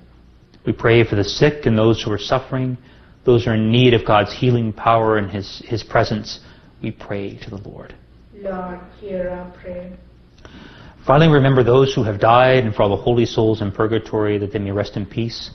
We 0.66 0.74
pray 0.74 1.06
for 1.06 1.16
the 1.16 1.24
sick 1.24 1.66
and 1.66 1.78
those 1.78 2.04
who 2.04 2.12
are 2.12 2.20
suffering, 2.20 2.78
those 3.24 3.46
who 3.46 3.52
are 3.52 3.56
in 3.56 3.72
need 3.72 3.94
of 3.94 4.06
God's 4.06 4.34
healing 4.34 4.74
power 4.74 5.18
and 5.18 5.32
His, 5.32 5.64
His 5.66 5.82
presence. 5.82 6.42
We 6.82 6.92
pray 6.92 7.38
to 7.38 7.50
the 7.50 7.70
Lord. 7.70 7.96
Lord, 8.44 8.80
hear 9.00 9.30
our 9.30 9.50
prayer. 9.52 9.98
Finally, 11.08 11.32
remember 11.32 11.64
those 11.64 11.94
who 11.94 12.04
have 12.04 12.20
died 12.20 12.66
and 12.66 12.76
for 12.76 12.84
all 12.84 12.90
the 12.90 13.02
holy 13.02 13.26
souls 13.26 13.62
in 13.62 13.72
purgatory 13.72 14.38
that 14.38 14.52
they 14.52 14.60
may 14.60 14.72
rest 14.72 14.98
in 14.98 15.06
peace. 15.06 15.52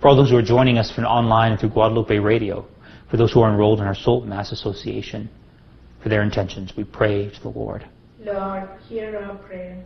For 0.00 0.08
all 0.08 0.16
those 0.16 0.30
who 0.30 0.38
are 0.38 0.42
joining 0.42 0.78
us 0.78 0.90
from 0.90 1.04
online 1.04 1.52
and 1.52 1.60
through 1.60 1.70
Guadalupe 1.70 2.16
Radio. 2.18 2.66
For 3.10 3.18
those 3.18 3.30
who 3.30 3.42
are 3.42 3.50
enrolled 3.50 3.80
in 3.80 3.86
our 3.86 3.94
Soul 3.94 4.22
Mass 4.24 4.52
Association. 4.52 5.28
For 6.02 6.08
their 6.08 6.22
intentions, 6.22 6.72
we 6.76 6.84
pray 6.84 7.28
to 7.28 7.42
the 7.42 7.50
Lord. 7.50 7.86
Lord, 8.20 8.68
hear 8.88 9.18
our 9.18 9.36
prayer. 9.36 9.84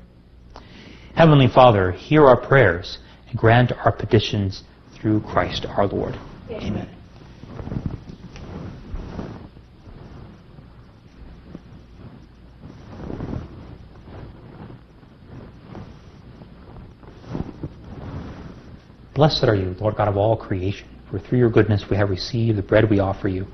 Heavenly 1.16 1.48
Father, 1.48 1.90
hear 1.90 2.24
our 2.26 2.36
prayers 2.36 2.98
and 3.28 3.36
grant 3.36 3.72
our 3.84 3.92
petitions 3.92 4.62
through 4.94 5.22
Christ 5.22 5.66
our 5.66 5.88
Lord. 5.88 6.16
Amen. 6.50 6.88
Blessed 19.14 19.44
are 19.44 19.54
you, 19.54 19.76
Lord 19.78 19.94
God 19.94 20.08
of 20.08 20.16
all 20.16 20.36
creation, 20.36 20.88
for 21.08 21.20
through 21.20 21.38
your 21.38 21.50
goodness 21.50 21.84
we 21.88 21.96
have 21.96 22.10
received 22.10 22.58
the 22.58 22.62
bread 22.62 22.90
we 22.90 22.98
offer 22.98 23.28
you, 23.28 23.46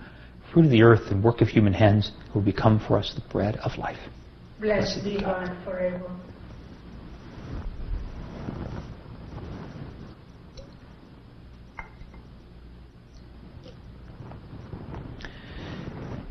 fruit 0.55 0.65
of 0.65 0.71
the 0.71 0.83
earth 0.83 1.11
and 1.11 1.23
work 1.23 1.43
of 1.43 1.49
human 1.49 1.75
hands, 1.75 2.13
will 2.35 2.41
become 2.41 2.81
for 2.81 2.99
us 2.99 3.13
the 3.15 3.21
bread 3.31 3.57
of 3.59 3.77
life. 3.77 3.99
Blessed 4.59 5.05
be 5.05 5.21
God 5.21 5.55
forever. 5.63 6.11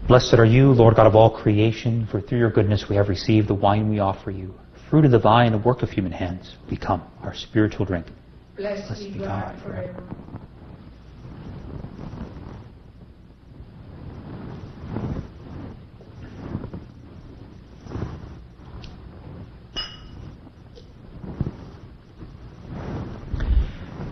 Blessed 0.07 0.33
are 0.33 0.45
you, 0.45 0.71
Lord 0.71 0.95
God 0.95 1.05
of 1.05 1.15
all 1.15 1.29
creation, 1.29 2.07
for 2.09 2.19
through 2.19 2.39
your 2.39 2.49
goodness 2.49 2.85
we 2.89 2.95
have 2.95 3.09
received 3.09 3.47
the 3.47 3.53
wine 3.53 3.91
we 3.91 3.99
offer 3.99 4.31
you, 4.31 4.55
fruit 4.89 5.05
of 5.05 5.11
the 5.11 5.19
vine, 5.19 5.51
the 5.51 5.59
work 5.59 5.83
of 5.83 5.91
human 5.91 6.11
hands, 6.11 6.55
become 6.67 7.03
our 7.21 7.35
spiritual 7.35 7.85
drink. 7.85 8.07
Blessed, 8.59 8.87
Blessed 8.87 9.13
be 9.13 9.19
God, 9.19 9.55
God 9.55 9.63
forever. 9.63 10.03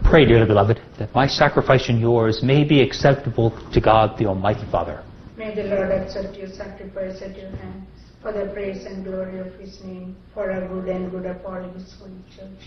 Pray, 0.05 0.23
dearly 0.23 0.45
beloved, 0.45 0.79
that 0.97 1.13
my 1.13 1.27
sacrifice 1.27 1.89
and 1.89 1.99
yours 1.99 2.41
may 2.41 2.63
be 2.63 2.81
acceptable 2.81 3.51
to 3.73 3.81
God 3.81 4.17
the 4.17 4.27
Almighty 4.27 4.65
Father. 4.71 5.03
May 5.35 5.53
the 5.53 5.63
Lord 5.63 5.91
accept 5.91 6.37
your 6.37 6.47
sacrifice 6.47 7.21
at 7.21 7.35
your 7.35 7.49
hands 7.49 7.85
for 8.21 8.31
the 8.31 8.49
praise 8.53 8.85
and 8.85 9.03
glory 9.03 9.39
of 9.39 9.53
his 9.59 9.83
name, 9.83 10.15
for 10.33 10.49
our 10.49 10.65
good 10.69 10.87
and 10.87 11.11
good 11.11 11.25
of 11.25 11.45
all 11.45 11.61
his 11.73 11.93
holy 11.99 12.13
church. 12.33 12.63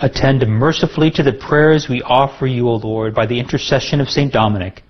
Attend 0.00 0.46
mercifully 0.48 1.10
to 1.12 1.22
the 1.22 1.32
prayers 1.32 1.88
we 1.88 2.02
offer 2.02 2.46
you, 2.46 2.68
O 2.68 2.76
Lord, 2.76 3.14
by 3.14 3.26
the 3.26 3.38
intercession 3.38 4.00
of 4.00 4.08
St. 4.08 4.32
Dominic, 4.32 4.82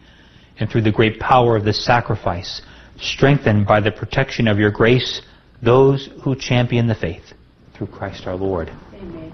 and 0.58 0.70
through 0.70 0.82
the 0.82 0.92
great 0.92 1.18
power 1.18 1.56
of 1.56 1.64
this 1.64 1.84
sacrifice, 1.84 2.62
strengthen 3.00 3.64
by 3.64 3.80
the 3.80 3.90
protection 3.90 4.46
of 4.46 4.58
your 4.58 4.70
grace 4.70 5.22
those 5.62 6.08
who 6.22 6.36
champion 6.36 6.86
the 6.86 6.94
faith. 6.94 7.32
Through 7.74 7.88
Christ 7.88 8.26
our 8.26 8.36
Lord. 8.36 8.70
Amen. 8.94 9.32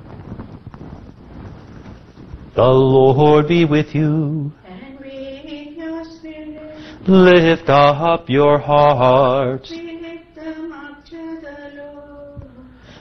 The 2.55 2.63
Lord 2.63 3.49
be 3.49 3.65
with 3.65 3.95
you. 3.95 4.53
And 4.67 4.99
with 4.99 5.77
your 5.77 6.05
spirit. 6.05 7.09
Lift 7.09 7.69
up 7.69 8.31
your 8.31 8.59
hearts. 8.59 9.71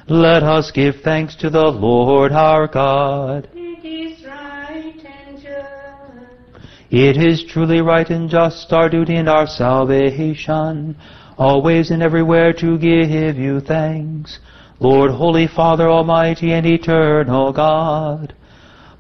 Let 0.08 0.44
us 0.44 0.70
give 0.70 0.98
thanks 1.04 1.36
to 1.38 1.50
the 1.50 1.66
Lord 1.66 2.32
our 2.32 2.68
God. 2.68 3.50
It 3.56 3.84
is 3.84 4.24
right 4.24 5.04
and 5.04 5.42
just. 5.42 6.64
It 6.92 7.18
is 7.18 7.44
truly 7.44 7.82
right 7.82 8.08
and 8.12 8.30
just, 8.30 8.72
our 8.72 8.88
duty 8.88 9.16
and 9.16 9.28
our 9.28 9.48
salvation, 9.48 10.96
always 11.40 11.90
and 11.90 12.04
everywhere 12.04 12.54
to 12.54 12.78
give 12.78 13.36
you 13.36 13.60
thanks. 13.62 14.38
Lord, 14.80 15.10
Holy 15.10 15.48
Father, 15.48 15.90
Almighty 15.90 16.54
and 16.54 16.68
Eternal 16.68 17.52
God, 17.52 18.36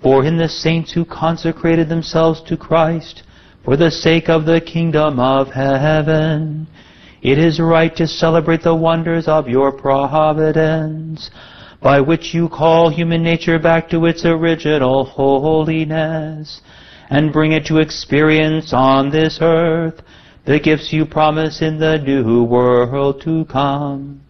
for 0.01 0.25
in 0.25 0.37
the 0.37 0.49
saints 0.49 0.91
who 0.91 1.05
consecrated 1.05 1.87
themselves 1.87 2.41
to 2.47 2.57
Christ, 2.57 3.21
for 3.63 3.77
the 3.77 3.91
sake 3.91 4.27
of 4.27 4.45
the 4.45 4.59
kingdom 4.59 5.19
of 5.19 5.49
heaven, 5.49 6.65
it 7.25 7.39
is 7.39 7.59
right 7.59 7.95
to 7.95 8.05
celebrate 8.07 8.61
the 8.61 8.75
wonders 8.75 9.27
of 9.27 9.49
your 9.49 9.71
providence, 9.71 11.31
by 11.81 11.99
which 11.99 12.35
you 12.35 12.47
call 12.47 12.91
human 12.91 13.23
nature 13.23 13.57
back 13.57 13.89
to 13.89 14.05
its 14.05 14.23
original 14.25 15.05
holiness, 15.05 16.61
and 17.09 17.33
bring 17.33 17.51
it 17.51 17.65
to 17.65 17.79
experience 17.79 18.73
on 18.73 19.09
this 19.09 19.39
earth 19.41 20.01
the 20.45 20.59
gifts 20.59 20.93
you 20.93 21.03
promise 21.03 21.63
in 21.63 21.79
the 21.79 21.97
new 21.97 22.43
world 22.43 23.19
to 23.23 23.43
come. 23.45 24.21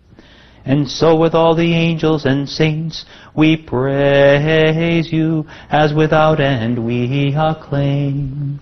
And 0.63 0.89
so 0.89 1.17
with 1.17 1.35
all 1.35 1.53
the 1.53 1.73
angels 1.73 2.23
and 2.23 2.47
saints 2.47 3.03
we 3.35 3.57
praise 3.57 5.11
you, 5.11 5.45
as 5.69 5.93
without 5.93 6.39
end 6.39 6.85
we 6.85 7.35
acclaim. 7.35 8.61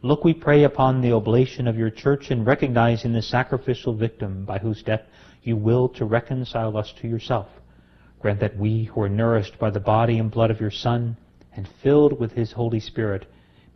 Look, 0.00 0.22
we 0.22 0.32
pray, 0.32 0.62
upon 0.62 1.00
the 1.00 1.12
oblation 1.12 1.66
of 1.66 1.76
your 1.76 1.90
church 1.90 2.30
in 2.30 2.44
recognizing 2.44 3.12
the 3.12 3.20
sacrificial 3.20 3.92
victim 3.92 4.44
by 4.44 4.58
whose 4.58 4.80
death 4.80 5.02
you 5.42 5.56
will 5.56 5.88
to 5.90 6.04
reconcile 6.04 6.76
us 6.76 6.92
to 7.00 7.08
yourself. 7.08 7.48
Grant 8.20 8.38
that 8.38 8.56
we, 8.56 8.84
who 8.84 9.02
are 9.02 9.08
nourished 9.08 9.58
by 9.58 9.70
the 9.70 9.80
body 9.80 10.20
and 10.20 10.30
blood 10.30 10.52
of 10.52 10.60
your 10.60 10.70
Son, 10.70 11.16
and 11.52 11.68
filled 11.82 12.20
with 12.20 12.30
his 12.30 12.52
Holy 12.52 12.78
Spirit, 12.78 13.26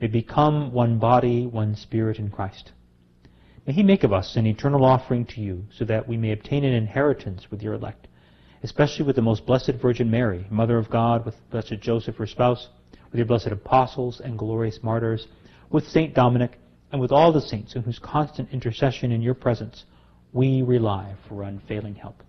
may 0.00 0.06
become 0.06 0.72
one 0.72 0.96
body, 1.00 1.44
one 1.44 1.74
spirit 1.74 2.20
in 2.20 2.30
Christ. 2.30 2.70
May 3.66 3.72
he 3.72 3.82
make 3.82 4.04
of 4.04 4.12
us 4.12 4.36
an 4.36 4.46
eternal 4.46 4.84
offering 4.84 5.24
to 5.26 5.40
you, 5.40 5.64
so 5.76 5.84
that 5.86 6.06
we 6.06 6.16
may 6.16 6.30
obtain 6.30 6.62
an 6.62 6.72
inheritance 6.72 7.50
with 7.50 7.62
your 7.62 7.74
elect, 7.74 8.06
especially 8.62 9.04
with 9.04 9.16
the 9.16 9.22
most 9.22 9.44
blessed 9.44 9.74
Virgin 9.82 10.08
Mary, 10.08 10.46
Mother 10.50 10.78
of 10.78 10.88
God, 10.88 11.24
with 11.24 11.34
blessed 11.50 11.80
Joseph, 11.80 12.14
her 12.16 12.28
spouse, 12.28 12.68
with 13.10 13.18
your 13.18 13.26
blessed 13.26 13.48
apostles 13.48 14.20
and 14.20 14.38
glorious 14.38 14.84
martyrs, 14.84 15.26
with 15.72 15.88
St. 15.88 16.14
Dominic, 16.14 16.58
and 16.92 17.00
with 17.00 17.10
all 17.10 17.32
the 17.32 17.40
saints 17.40 17.74
in 17.74 17.82
whose 17.82 17.98
constant 17.98 18.50
intercession 18.52 19.10
in 19.10 19.22
your 19.22 19.34
presence 19.34 19.84
we 20.32 20.62
rely 20.62 21.14
for 21.28 21.42
unfailing 21.42 21.94
help. 21.94 22.22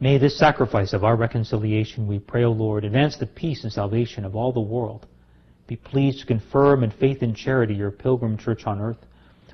May 0.00 0.18
this 0.18 0.38
sacrifice 0.38 0.92
of 0.92 1.04
our 1.04 1.16
reconciliation, 1.16 2.06
we 2.06 2.18
pray, 2.18 2.44
O 2.44 2.52
Lord, 2.52 2.84
advance 2.84 3.16
the 3.16 3.26
peace 3.26 3.64
and 3.64 3.72
salvation 3.72 4.24
of 4.24 4.34
all 4.34 4.52
the 4.52 4.60
world. 4.60 5.06
Be 5.66 5.76
pleased 5.76 6.20
to 6.20 6.26
confirm 6.26 6.82
in 6.82 6.90
faith 6.90 7.22
and 7.22 7.36
charity 7.36 7.74
your 7.74 7.90
pilgrim 7.90 8.36
church 8.36 8.66
on 8.66 8.80
earth, 8.80 8.98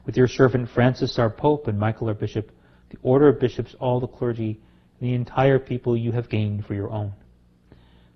with 0.06 0.16
your 0.16 0.28
servant 0.28 0.70
Francis, 0.70 1.18
our 1.18 1.28
Pope, 1.28 1.66
and 1.66 1.78
Michael, 1.78 2.08
our 2.08 2.14
Bishop, 2.14 2.50
the 2.90 2.98
order 3.02 3.28
of 3.28 3.40
bishops, 3.40 3.74
all 3.80 3.98
the 3.98 4.06
clergy, 4.06 4.60
and 5.00 5.10
the 5.10 5.14
entire 5.14 5.58
people 5.58 5.96
you 5.96 6.12
have 6.12 6.30
gained 6.30 6.64
for 6.64 6.74
your 6.74 6.90
own. 6.90 7.12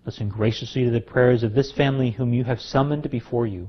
Listen 0.07 0.29
graciously 0.29 0.85
to 0.85 0.91
the 0.91 1.01
prayers 1.01 1.43
of 1.43 1.53
this 1.53 1.73
family 1.73 2.11
whom 2.11 2.33
you 2.33 2.45
have 2.45 2.61
summoned 2.61 3.11
before 3.11 3.47
you, 3.47 3.69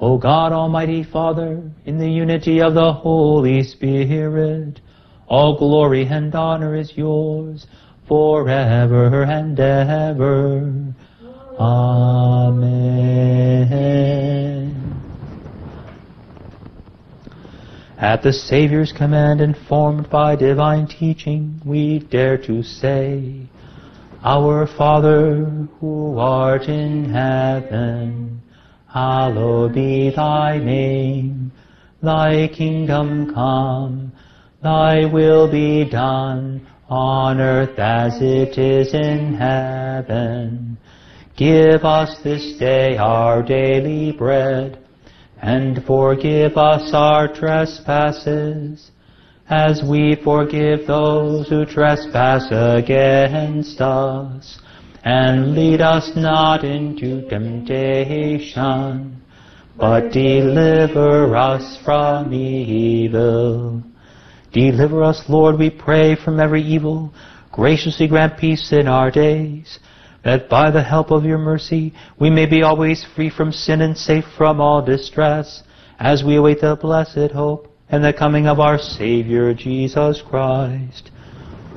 O 0.00 0.16
God, 0.16 0.52
Almighty 0.52 1.02
Father, 1.02 1.62
in 1.84 1.98
the 1.98 2.08
unity 2.08 2.62
of 2.62 2.72
the 2.72 2.90
Holy 2.90 3.62
Spirit, 3.62 4.80
all 5.28 5.58
glory 5.58 6.06
and 6.06 6.34
honor 6.34 6.74
is 6.74 6.96
yours 6.96 7.66
forever 8.08 9.24
and 9.24 9.60
ever. 9.60 10.94
Amen. 11.58 12.80
At 17.98 18.22
the 18.22 18.32
Savior's 18.32 18.92
command, 18.92 19.42
informed 19.42 20.08
by 20.08 20.34
divine 20.34 20.86
teaching, 20.86 21.60
we 21.62 21.98
dare 21.98 22.38
to 22.38 22.62
say, 22.62 23.42
Our 24.24 24.66
Father, 24.66 25.44
who 25.78 26.18
art 26.18 26.62
in 26.62 27.10
heaven, 27.12 28.39
hallowed 28.92 29.74
be 29.74 30.10
thy 30.14 30.58
name. 30.58 31.52
Thy 32.02 32.48
kingdom 32.48 33.32
come, 33.32 34.12
thy 34.62 35.04
will 35.04 35.50
be 35.50 35.88
done 35.88 36.66
on 36.88 37.40
earth 37.40 37.78
as 37.78 38.20
it 38.20 38.58
is 38.58 38.92
in 38.94 39.34
heaven. 39.34 40.78
Give 41.36 41.84
us 41.84 42.18
this 42.24 42.58
day 42.58 42.96
our 42.96 43.42
daily 43.42 44.12
bread, 44.12 44.78
and 45.40 45.84
forgive 45.84 46.56
us 46.56 46.90
our 46.92 47.32
trespasses, 47.32 48.90
as 49.48 49.82
we 49.88 50.16
forgive 50.24 50.86
those 50.86 51.48
who 51.48 51.64
trespass 51.64 52.46
against 52.50 53.80
us 53.80 54.58
and 55.04 55.54
lead 55.54 55.80
us 55.80 56.10
not 56.14 56.64
into 56.64 57.26
temptation, 57.28 59.22
but 59.76 60.10
deliver 60.12 61.34
us 61.34 61.78
from 61.84 62.34
evil. 62.34 63.82
Deliver 64.52 65.02
us, 65.02 65.22
Lord, 65.28 65.58
we 65.58 65.70
pray, 65.70 66.16
from 66.16 66.38
every 66.38 66.62
evil. 66.62 67.14
Graciously 67.52 68.08
grant 68.08 68.36
peace 68.38 68.72
in 68.72 68.88
our 68.88 69.10
days, 69.10 69.78
that 70.22 70.48
by 70.50 70.70
the 70.70 70.82
help 70.82 71.10
of 71.10 71.24
your 71.24 71.38
mercy 71.38 71.94
we 72.18 72.28
may 72.28 72.46
be 72.46 72.62
always 72.62 73.06
free 73.14 73.30
from 73.30 73.52
sin 73.52 73.80
and 73.80 73.96
safe 73.96 74.24
from 74.36 74.60
all 74.60 74.84
distress, 74.84 75.62
as 75.98 76.22
we 76.22 76.36
await 76.36 76.60
the 76.60 76.76
blessed 76.76 77.32
hope 77.32 77.72
and 77.88 78.04
the 78.04 78.12
coming 78.12 78.46
of 78.46 78.60
our 78.60 78.78
Savior 78.78 79.54
Jesus 79.54 80.22
Christ 80.22 81.10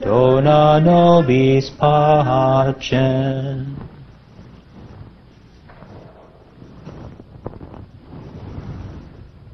dona 0.00 0.80
nobis 0.80 1.70
pacem. 1.70 3.76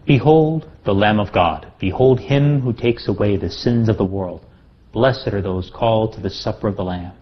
Behold 0.07 0.69
the 0.85 0.93
Lamb 0.93 1.21
of 1.21 1.33
God. 1.33 1.73
Behold 1.79 2.21
him 2.21 2.61
who 2.61 2.73
takes 2.73 3.09
away 3.09 3.37
the 3.37 3.51
sins 3.51 3.89
of 3.89 3.97
the 3.97 4.05
world. 4.05 4.45
Blessed 4.93 5.29
are 5.29 5.41
those 5.41 5.71
called 5.71 6.15
to 6.15 6.21
the 6.21 6.31
supper 6.31 6.69
of 6.69 6.77
the 6.77 6.85
Lamb. 6.85 7.13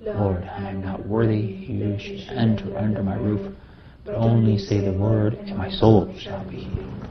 Lord, 0.00 0.44
I 0.44 0.70
am 0.70 0.82
not 0.82 1.06
worthy 1.06 1.36
you 1.36 1.98
should 1.98 2.28
enter 2.30 2.76
under 2.78 3.02
my 3.02 3.16
roof, 3.16 3.54
but 4.04 4.14
only 4.14 4.58
say 4.58 4.80
the 4.80 4.92
word, 4.92 5.34
and 5.34 5.56
my 5.56 5.70
soul 5.70 6.12
shall 6.18 6.44
be 6.44 6.56
healed. 6.56 7.08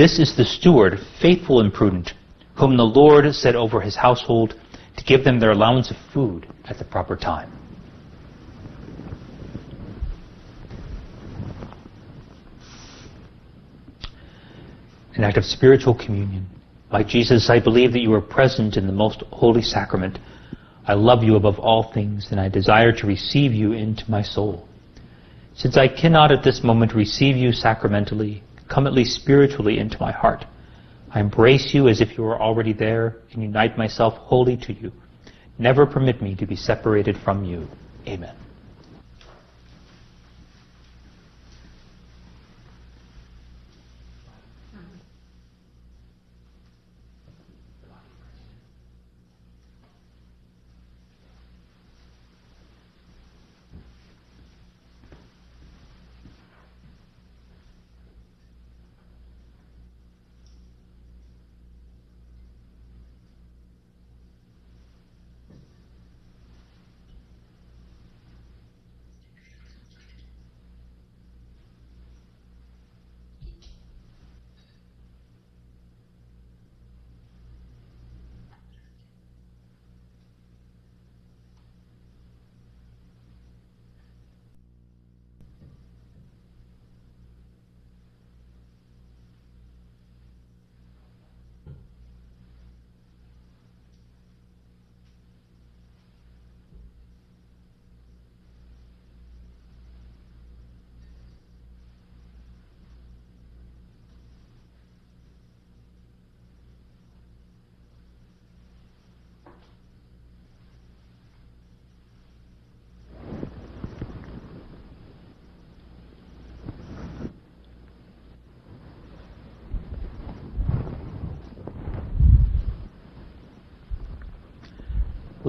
This 0.00 0.18
is 0.18 0.34
the 0.34 0.46
steward, 0.46 0.98
faithful 1.20 1.60
and 1.60 1.70
prudent, 1.70 2.14
whom 2.54 2.78
the 2.78 2.84
Lord 2.84 3.30
set 3.34 3.54
over 3.54 3.82
his 3.82 3.96
household 3.96 4.58
to 4.96 5.04
give 5.04 5.24
them 5.24 5.38
their 5.38 5.50
allowance 5.50 5.90
of 5.90 5.98
food 6.14 6.46
at 6.64 6.78
the 6.78 6.86
proper 6.86 7.16
time. 7.16 7.52
An 15.16 15.24
act 15.24 15.36
of 15.36 15.44
spiritual 15.44 15.94
communion. 15.94 16.46
Like 16.90 17.06
Jesus, 17.06 17.50
I 17.50 17.60
believe 17.60 17.92
that 17.92 18.00
you 18.00 18.14
are 18.14 18.22
present 18.22 18.78
in 18.78 18.86
the 18.86 18.94
most 18.94 19.22
holy 19.30 19.60
sacrament. 19.60 20.18
I 20.86 20.94
love 20.94 21.22
you 21.22 21.36
above 21.36 21.58
all 21.58 21.92
things, 21.92 22.28
and 22.30 22.40
I 22.40 22.48
desire 22.48 22.92
to 22.92 23.06
receive 23.06 23.52
you 23.52 23.72
into 23.72 24.10
my 24.10 24.22
soul. 24.22 24.66
Since 25.54 25.76
I 25.76 25.88
cannot 25.88 26.32
at 26.32 26.42
this 26.42 26.64
moment 26.64 26.94
receive 26.94 27.36
you 27.36 27.52
sacramentally, 27.52 28.42
come 28.70 28.86
at 28.86 28.94
least 28.94 29.14
spiritually 29.14 29.78
into 29.78 29.98
my 30.00 30.12
heart. 30.12 30.46
I 31.12 31.20
embrace 31.20 31.74
you 31.74 31.88
as 31.88 32.00
if 32.00 32.16
you 32.16 32.24
were 32.24 32.40
already 32.40 32.72
there 32.72 33.16
and 33.32 33.42
unite 33.42 33.76
myself 33.76 34.14
wholly 34.14 34.56
to 34.58 34.72
you. 34.72 34.92
Never 35.58 35.84
permit 35.84 36.22
me 36.22 36.34
to 36.36 36.46
be 36.46 36.56
separated 36.56 37.18
from 37.18 37.44
you. 37.44 37.68
Amen. 38.06 38.34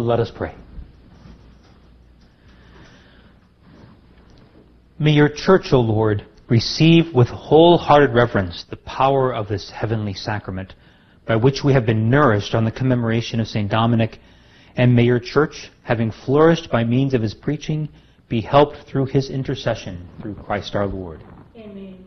Let 0.02 0.19
us 0.19 0.32
pray. 0.36 0.56
May 4.98 5.11
your 5.11 5.30
church, 5.30 5.68
O 5.72 5.80
Lord, 5.80 6.26
receive 6.49 7.14
with 7.14 7.28
wholehearted 7.28 8.14
reverence 8.14 8.65
the 8.69 8.78
power 8.78 9.34
of 9.34 9.48
this 9.48 9.69
heavenly 9.69 10.14
sacrament 10.15 10.73
by 11.28 11.36
which 11.36 11.64
we 11.64 11.73
have 11.73 11.86
been 11.86 12.10
nourished 12.10 12.56
on 12.56 12.65
the 12.65 12.72
commemoration 12.72 13.40
of 13.40 13.48
St. 13.48 13.69
Dominic, 13.69 14.18
and 14.76 14.95
may 14.95 15.03
your 15.03 15.19
church, 15.19 15.72
having 15.84 16.11
flourished 16.11 16.72
by 16.72 16.84
means 16.84 17.14
of 17.14 17.22
his 17.22 17.36
preaching, 17.36 17.88
be 18.28 18.41
helped 18.41 18.78
through 18.90 19.06
his 19.06 19.30
intercession 19.30 20.07
through 20.19 20.36
Christ 20.36 20.76
our 20.76 20.88
Lord. 20.88 21.23
Amen. 21.56 22.03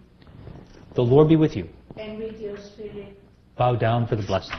The 0.94 1.02
Lord 1.02 1.28
be 1.28 1.36
with 1.36 1.54
you. 1.54 1.68
And 1.96 2.18
with 2.18 2.40
your 2.40 2.56
spirit. 2.56 3.20
Bow 3.56 3.76
down 3.76 4.08
for 4.08 4.16
the 4.16 4.22
blessing. 4.24 4.58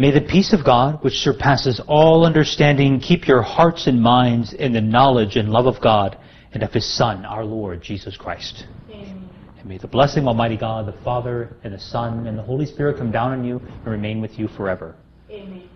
May 0.00 0.12
the 0.12 0.22
peace 0.22 0.54
of 0.54 0.64
God, 0.64 1.04
which 1.04 1.12
surpasses 1.12 1.78
all 1.86 2.24
understanding, 2.24 3.00
keep 3.00 3.28
your 3.28 3.42
hearts 3.42 3.86
and 3.86 4.00
minds 4.00 4.54
in 4.54 4.72
the 4.72 4.80
knowledge 4.80 5.36
and 5.36 5.50
love 5.50 5.66
of 5.66 5.78
God 5.82 6.16
and 6.54 6.62
of 6.62 6.72
His 6.72 6.90
Son, 6.96 7.26
our 7.26 7.44
Lord 7.44 7.82
Jesus 7.82 8.16
Christ. 8.16 8.64
Amen. 8.88 9.28
And 9.58 9.68
may 9.68 9.76
the 9.76 9.86
blessing 9.86 10.22
of 10.22 10.28
Almighty 10.28 10.56
God, 10.56 10.86
the 10.86 10.98
Father, 11.04 11.54
and 11.64 11.74
the 11.74 11.78
Son, 11.78 12.26
and 12.26 12.38
the 12.38 12.42
Holy 12.42 12.64
Spirit 12.64 12.96
come 12.96 13.12
down 13.12 13.32
on 13.32 13.44
you 13.44 13.58
and 13.58 13.86
remain 13.86 14.22
with 14.22 14.38
you 14.38 14.48
forever. 14.48 14.96
Amen. 15.28 15.68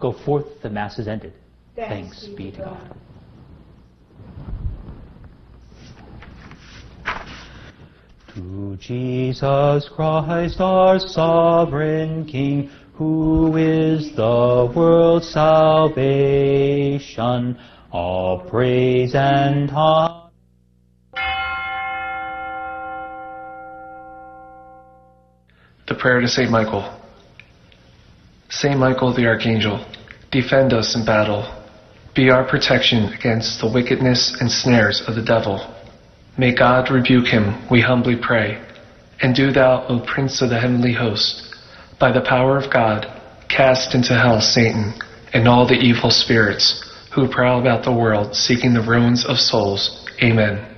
Go 0.00 0.12
forth, 0.24 0.60
the 0.60 0.70
Mass 0.70 0.98
is 0.98 1.06
ended. 1.06 1.32
Thanks, 1.76 2.24
Thanks 2.24 2.36
be 2.36 2.50
to 2.50 2.58
God. 2.58 2.96
To 8.34 8.76
Jesus 8.80 9.88
Christ, 9.94 10.60
our 10.60 10.98
sovereign 10.98 12.24
King, 12.24 12.72
who 12.98 13.56
is 13.56 14.12
the 14.16 14.72
world's 14.74 15.28
salvation, 15.30 15.96
all 17.92 18.40
praise 18.40 19.14
and 19.14 19.70
honor. 19.70 20.30
The 25.86 25.94
prayer 25.94 26.20
to 26.20 26.26
St. 26.26 26.50
Michael. 26.50 26.92
Saint 28.50 28.80
Michael 28.80 29.14
the 29.14 29.26
Archangel, 29.26 29.86
defend 30.32 30.72
us 30.72 30.96
in 30.96 31.04
battle. 31.04 31.46
Be 32.16 32.30
our 32.30 32.42
protection 32.48 33.12
against 33.12 33.60
the 33.60 33.70
wickedness 33.72 34.36
and 34.40 34.50
snares 34.50 35.04
of 35.06 35.14
the 35.14 35.22
devil. 35.22 35.72
May 36.36 36.52
God 36.52 36.90
rebuke 36.90 37.28
him, 37.28 37.64
we 37.70 37.80
humbly 37.80 38.16
pray. 38.20 38.60
And 39.22 39.36
do 39.36 39.52
thou, 39.52 39.86
O 39.86 40.00
Prince 40.04 40.42
of 40.42 40.50
the 40.50 40.58
heavenly 40.58 40.94
host, 40.94 41.47
by 41.98 42.12
the 42.12 42.20
power 42.20 42.58
of 42.58 42.72
God, 42.72 43.06
cast 43.48 43.94
into 43.94 44.14
hell 44.14 44.40
Satan 44.40 44.94
and 45.32 45.48
all 45.48 45.66
the 45.66 45.74
evil 45.74 46.10
spirits 46.10 46.84
who 47.14 47.28
prowl 47.28 47.60
about 47.60 47.84
the 47.84 47.92
world 47.92 48.34
seeking 48.34 48.74
the 48.74 48.82
ruins 48.82 49.24
of 49.26 49.38
souls. 49.38 50.06
Amen. 50.22 50.77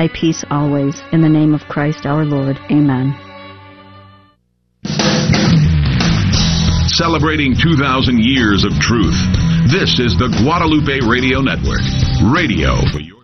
thy 0.01 0.07
peace 0.15 0.43
always. 0.49 0.99
In 1.11 1.21
the 1.21 1.29
name 1.29 1.53
of 1.53 1.61
Christ 1.69 2.05
our 2.05 2.25
Lord. 2.25 2.57
Amen. 2.71 3.13
Celebrating 6.87 7.55
2,000 7.55 8.19
years 8.19 8.63
of 8.63 8.71
truth. 8.79 9.15
This 9.69 9.99
is 9.99 10.17
the 10.17 10.29
Guadalupe 10.41 11.01
Radio 11.07 11.41
Network. 11.41 11.81
Radio 12.33 12.77
for 12.91 12.99
your 12.99 13.23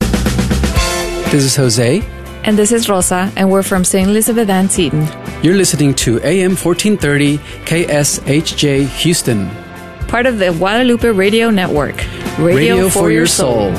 soul 0.00 1.30
This 1.32 1.44
is 1.44 1.56
Jose. 1.56 2.02
And 2.44 2.56
this 2.56 2.70
is 2.70 2.88
Rosa, 2.88 3.32
and 3.36 3.50
we're 3.50 3.64
from 3.64 3.82
St. 3.82 4.08
Elizabeth 4.08 4.48
Ann 4.48 4.68
Seton. 4.68 5.08
You're 5.42 5.56
listening 5.56 5.94
to 5.96 6.20
AM 6.22 6.54
1430 6.54 7.38
KSHJ 7.66 8.86
Houston. 9.02 9.50
Part 10.06 10.26
of 10.26 10.38
the 10.38 10.52
Guadalupe 10.52 11.08
Radio 11.08 11.50
Network. 11.50 11.96
Radio, 12.38 12.88
for, 12.88 13.10
your 13.10 13.26
soul. 13.26 13.74